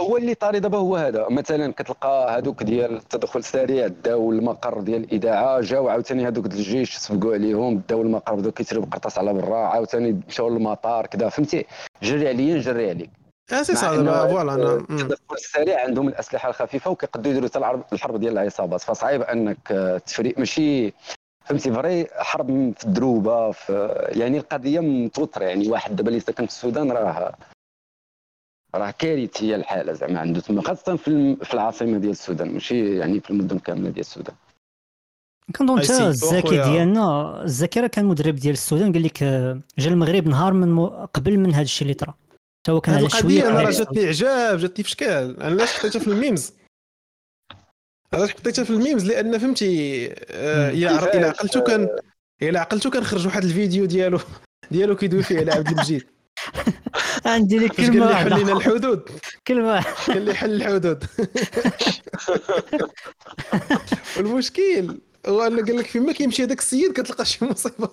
هو 0.00 0.16
اللي 0.16 0.34
طاري. 0.34 0.60
دابا 0.60 0.78
هو 0.78 0.96
هذا. 0.96 1.26
مثلا 1.30 1.72
كتلقى 1.72 2.38
هذوك 2.38 2.62
ديال 2.62 2.96
التدخل 2.96 3.38
السريع 3.38 3.86
داو 3.86 4.32
المقر 4.32 4.80
ديال 4.80 5.04
الاذاعه 5.04 5.60
جاو 5.60 5.88
عاوتاني 5.88 6.28
هذوك 6.28 6.46
الجيش 6.46 6.96
سبقوا 6.96 7.34
عليهم 7.34 7.82
داو 7.88 8.02
المقر 8.02 8.34
بداو 8.34 8.52
كيتريو 8.52 8.82
بقرطاس 8.82 9.18
على 9.18 9.32
برا 9.32 9.56
عاوتاني 9.56 10.20
مشاو 10.28 10.48
للمطار 10.48 11.06
كذا 11.06 11.28
فهمتي؟ 11.28 11.66
جري 12.02 12.28
عليا 12.28 12.54
نجري 12.54 12.90
عليك. 12.90 13.10
et 13.52 13.60
puis 13.60 13.76
voilà 13.76 14.54
أنا 14.54 14.74
التدخل 14.74 15.34
السريع 15.34 15.80
عندهم 15.84 16.08
الأسلحة 16.08 16.48
الخفيفة 16.48 16.90
وكيقدروا 16.90 17.32
يديروا 17.34 17.48
حتى 17.48 17.82
الحرب 17.92 18.20
ديال 18.20 18.38
العصابات. 18.38 18.80
فصعيب 18.80 19.22
أنك 19.22 19.68
تفريق. 20.06 20.38
ماشي 20.38 20.92
فهمتي 21.44 21.72
vraie 21.72 22.06
حرب 22.12 22.72
في 22.76 22.84
الدروبة 22.84 23.50
في 23.50 24.04
يعني 24.08 24.38
القضية 24.38 24.80
متوترة. 24.80 25.44
يعني 25.44 25.68
واحد 25.68 25.96
دابا 25.96 26.08
اللي 26.08 26.20
ساكن 26.20 26.46
في 26.46 26.52
السودان 26.52 26.92
راه 26.92 27.34
راه 28.74 28.90
كارثيه 28.90 29.56
الحالة 29.56 29.92
زعما 29.92 30.20
عنده 30.20 30.40
تما 30.40 30.62
خاصة 30.62 30.96
في 30.96 31.36
في 31.42 31.54
العاصمة 31.54 31.98
ديال 31.98 32.10
السودان 32.10 32.52
ماشي 32.52 32.98
يعني 32.98 33.20
في 33.20 33.30
المدن 33.30 33.58
كاملة 33.58 33.90
ديال 33.90 34.00
السودان. 34.00 34.34
كنظن 35.56 35.78
حتى 35.80 36.06
الزكي 36.06 36.62
ديالنا 36.62 37.42
الزكي 37.44 37.80
راه 37.80 37.86
كان 37.86 38.04
مدرب 38.04 38.34
ديال 38.34 38.52
السودان 38.52 38.92
قال 38.92 39.02
لك 39.02 39.22
آه، 39.22 39.60
جا 39.78 39.90
المغرب 39.90 40.28
نهار 40.28 40.52
من 40.52 40.68
م... 40.68 40.86
قبل 40.86 41.38
من 41.38 41.54
هذا 41.54 41.62
الشيء 41.62 41.82
اللي 41.82 41.94
طرا. 41.94 42.14
حتى 42.62 42.72
هو 42.72 42.80
كان 42.80 42.94
على 42.94 43.10
شوية 43.10 43.48
أنا 43.48 43.60
راه 43.60 43.70
جاتني 43.70 44.06
إعجاب 44.06 44.58
جاتني 44.58 44.84
في 44.84 44.90
شكال. 44.90 45.36
أنا 45.36 45.44
علاش 45.44 45.72
حطيتها 45.72 45.98
في 45.98 46.06
ال 46.06 46.13
memes. 46.13 46.52
علاش 48.12 48.30
حطيتها 48.30 48.64
في 48.64 48.70
الميمز 48.70 49.06
لأن 49.06 49.38
فهمتي 49.38 50.06
آه، 50.30 50.70
إلا 50.70 51.16
إلا 51.16 51.28
عقلتو 51.28 51.62
كان 51.62 51.88
إلا 52.42 52.60
عقلتو 52.60 52.90
كان 52.90 53.04
خرج 53.04 53.26
واحد 53.26 53.44
الفيديو 53.44 53.84
ديالو 53.84 54.18
ديالو 54.70 54.96
كيدوي 54.96 55.22
فيه 55.22 55.38
على 55.38 55.52
عبد 55.52 55.68
المجيد. 55.68 56.06
عندي 57.26 57.58
لك 57.58 57.72
كلمه 57.72 58.06
قال 58.06 58.28
لي 58.28 58.34
حل 58.34 58.42
لنا 58.42 58.52
الحدود. 58.52 59.10
كلمه 59.46 59.80
قال 60.06 60.22
لي 60.22 60.34
حل 60.34 60.54
الحدود. 60.54 61.04
والمشكل 64.16 65.00
هو 65.26 65.42
أنا 65.42 65.62
قال 65.62 65.76
لك 65.76 65.86
فيما 65.86 66.12
كيمشي 66.12 66.44
هذاك 66.44 66.58
السيد 66.58 66.92
كتلقى 66.92 67.24
شي 67.24 67.44
مصيبة؟ 67.44 67.86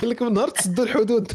قال 0.00 0.10
لك 0.10 0.22
من 0.22 0.32
نهار 0.32 0.48
تسدوا 0.48 0.84
الحدود. 0.84 1.32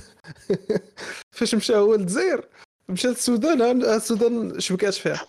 فاش 1.35 1.55
مشى 1.55 1.75
هو 1.75 1.95
للجزائر؟ 1.95 2.47
مشى 2.89 3.07
للسودان. 3.07 3.83
السودان 3.83 4.59
شبكات 4.59 4.93
فيها. 4.93 5.21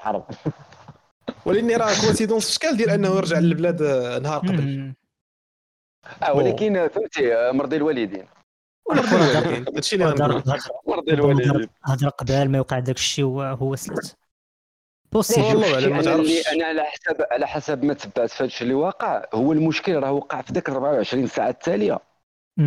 حرب 0.00 0.26
ولكن 1.46 1.70
راه 1.70 2.00
coïncidence 2.00 2.46
في 2.46 2.52
شكال 2.52 2.76
ديال 2.76 2.90
أنه 2.90 3.20
رجع 3.20 3.38
للبلاد 3.38 3.82
نهار 4.22 4.38
قبل. 4.38 4.94
آه 6.22 6.34
ولكن 6.34 6.88
فهمتي 6.88 7.52
مرضي 7.52 7.76
الوالدين. 7.76 8.26
هادشي 9.76 9.96
اللي 9.96 10.06
غنقول 10.06 10.42
مرضي 10.86 11.12
الوالدين 11.12 11.68
هضر 11.84 12.08
قبل 12.08 12.48
ما 12.48 12.58
يوقع 12.58 12.78
داك 12.78 12.96
الشيء 12.96 13.24
وهو 13.24 13.76
سلت 13.76 14.16
possible 15.12 15.46
والله 15.46 16.52
أنا 16.52 16.64
على 16.64 16.84
حسب 16.84 17.16
على 17.30 17.46
حسب 17.46 17.84
ما 17.84 17.94
تبعت 17.94 18.30
في 18.30 18.36
هذا 18.36 18.44
الشيء 18.44 18.62
اللي 18.62 18.74
واقع. 18.74 19.24
هو 19.34 19.52
المشكل 19.52 19.94
راه 19.94 20.12
وقع 20.12 20.42
في 20.42 20.52
ذاك 20.52 20.70
24 20.70 21.26
ساعة 21.26 21.48
التالية. 21.48 21.98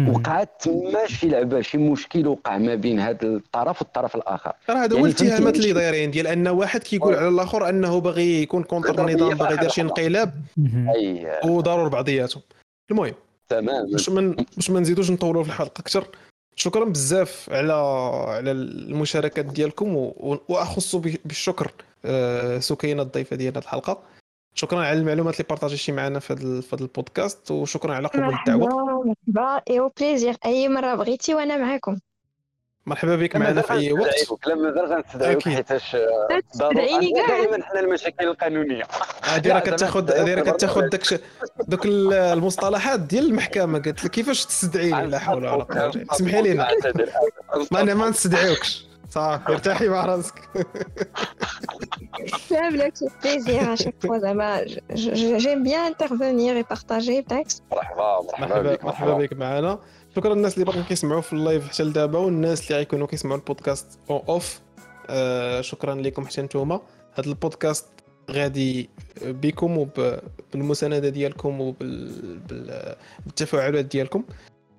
وقعت 0.08 0.50
تما 0.60 1.08
شي 1.08 1.28
لعبة 1.30 1.62
شي 1.62 1.78
مشكل 1.78 2.28
وقع 2.28 2.58
ما 2.58 2.76
بين 2.76 3.00
هذا 3.00 3.28
الطرف 3.28 3.82
والطرف 3.82 4.16
الآخر. 4.16 4.54
راه 4.70 4.76
هذا 4.76 4.94
هو 4.94 4.98
يعني 4.98 5.10
الاتهامات 5.10 5.56
اللي 5.56 5.74
دايرين 5.74 6.12
ديال 6.12 6.28
أن 6.28 6.48
واحد 6.48 6.84
كيقول 6.84 7.16
على 7.16 7.28
الآخر 7.28 7.70
أنه 7.70 8.00
باغي 8.00 8.42
يكون 8.42 8.64
contre 8.64 9.08
النظام 9.08 9.38
باغي 9.38 9.54
يدير 9.54 9.70
شي 9.70 9.82
انقلاب. 9.82 10.34
وضربوا 11.46 11.88
بعضياتهم. 11.88 12.44
المهم. 12.92 13.14
تمام 13.50 13.92
باش 13.92 14.10
من 14.10 14.36
باش 14.56 14.70
ما 14.70 14.80
نزيدوش 14.80 15.12
نطولوا 15.12 15.44
في 15.44 15.50
الحلقة 15.50 15.80
أكثر 15.80 16.08
شكرا 16.58 16.86
بزاف 16.86 17.50
على 17.52 17.74
على 18.28 18.52
المشاركات 18.52 19.46
ديالكم 19.46 19.96
وأخص 20.50 20.96
بالشكر 20.96 21.72
آه، 22.06 22.60
سكينة 22.60 23.02
الضيفة 23.02 23.36
ديال 23.36 23.54
هذه 23.54 23.64
الحلقة. 23.64 24.04
شكرا 24.54 24.80
على 24.80 25.00
المعلومات 25.00 25.34
اللي 25.34 25.46
بارطاجيتي 25.50 25.92
معنا 25.92 26.20
في 26.20 26.34
هذا 26.34 26.62
في 26.62 26.76
هذا 26.76 26.84
البودكاست. 26.84 27.52
وشكرا 27.52 27.94
على 27.94 28.08
قبول 28.08 28.34
الدعوة. 28.34 29.06
مرحبا 29.06 29.62
ايوا 29.70 29.90
plaisir 30.00 30.36
أي 30.46 30.70
مرة 30.70 30.96
بغيتي 30.96 31.36
وأنا 31.36 31.58
معاكم. 31.58 31.98
مرحبا 32.88 33.16
بك 33.16 33.36
معنا 33.36 33.62
في 33.62 33.74
أي 33.74 33.94
وقت. 33.94 34.48
لا 34.48 34.56
مازال 34.56 34.94
غنستدعيوك 34.94 35.50
حيتاش 35.50 35.98
تستدعيني 36.52 37.14
كاع 37.14 37.28
دائما 37.28 37.64
حنا 37.64 37.80
المشاكل 37.80 38.28
القانونية. 38.28 38.84
هذه 39.24 39.54
راه 39.54 39.60
كتاخذ 39.60 40.12
هذه 40.12 40.34
راه 40.34 40.52
كتاخذ 40.52 40.90
داك 40.90 41.22
دوك 41.68 41.86
المصطلحات 41.86 43.00
ديال 43.00 43.26
المحكمة. 43.26 43.80
قالت 43.80 44.06
لك 44.06 44.12
كيفاش 44.12 44.46
تستدعيني؟ 44.46 45.08
لا 45.08 45.20
حول 45.20 45.48
ولا 45.48 45.64
قوة 45.64 46.06
اسمحي 46.12 46.42
لينا. 46.42 46.68
ما 47.72 47.82
أنا 47.82 47.94
ما 47.94 48.10
نستدعيوكش. 48.10 48.88
صافي 49.10 49.52
ارتاحي 49.52 49.90
مع 49.90 50.06
راسك. 50.06 50.34
لا 52.52 52.70
بالعكس 52.70 53.04
plaisir 53.24 53.74
à 53.74 53.77
chaque 53.77 53.96
fois 54.02 54.18
زعما 54.18 54.66
j'aime 54.94 55.64
bien 55.64 55.86
intervenir 55.86 56.58
et 56.58 56.64
partager 56.64 57.22
بالعكس 57.22 57.62
مرحبا 57.72 58.22
مرحبا 58.40 58.62
بك 58.62 58.86
مرحبا 58.86 59.14
بك 59.14 59.34
معنا. 59.34 59.80
شكرا 60.18 60.34
للناس 60.34 60.54
اللي 60.54 60.66
باقيين 60.66 60.84
كيسمعوا 60.84 61.22
في 61.22 61.34
ال 61.34 61.40
live 61.40 61.68
حتى 61.68 61.84
لدابا 61.84 62.20
والناس 62.20 62.68
اللي 62.68 62.78
غيكونوا 62.78 63.08
كيسمعوا 63.08 63.38
البودكاست 63.38 64.00
en 64.10 64.24
off 64.30 64.60
آه 65.10 65.62
شكرا 65.62 65.96
لكم 65.96 66.26
حتى 66.26 66.42
نتوما. 66.42 66.82
هذا 67.14 67.28
البودكاست 67.28 67.86
غادي 68.32 68.90
بكم 69.22 69.78
وبالمساندة 69.78 71.10
ديالكم 71.10 71.62
وبالتفاعلات 71.62 73.86
ديالكم. 73.86 74.24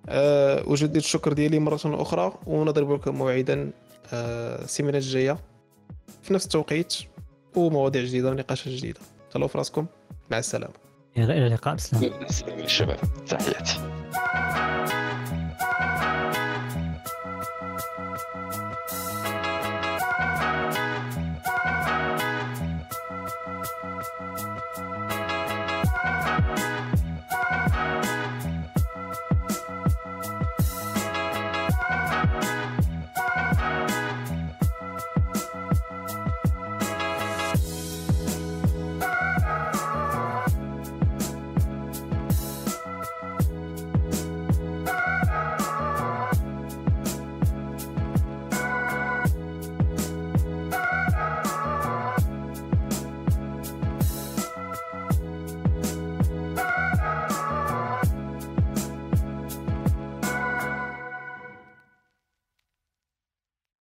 أه 0.09 0.73
اجدد 0.73 0.97
الشكر 0.97 1.33
ديالي 1.33 1.59
مرة 1.59 1.81
أخرى 1.85 2.35
ونضرب 2.47 2.93
لكم 2.93 3.15
موعدا 3.15 3.71
السيمانة 4.13 4.97
آه، 4.97 5.01
الجاية 5.01 5.39
في 6.23 6.35
نفس 6.35 6.45
التوقيت 6.45 6.95
ومواضيع 7.57 8.05
جديدة 8.05 8.31
ونقاشات 8.31 8.73
جديدة. 8.73 9.01
تهلاو 9.33 9.49
في 9.49 9.59
راسكم. 9.59 9.87
مع 10.31 10.39
السلامة. 10.39 10.75
إلى 11.17 11.47
اللقاء. 11.47 11.75
بسلام 11.75 12.13
الشباب 12.59 12.99
تحياتي. 13.29 13.98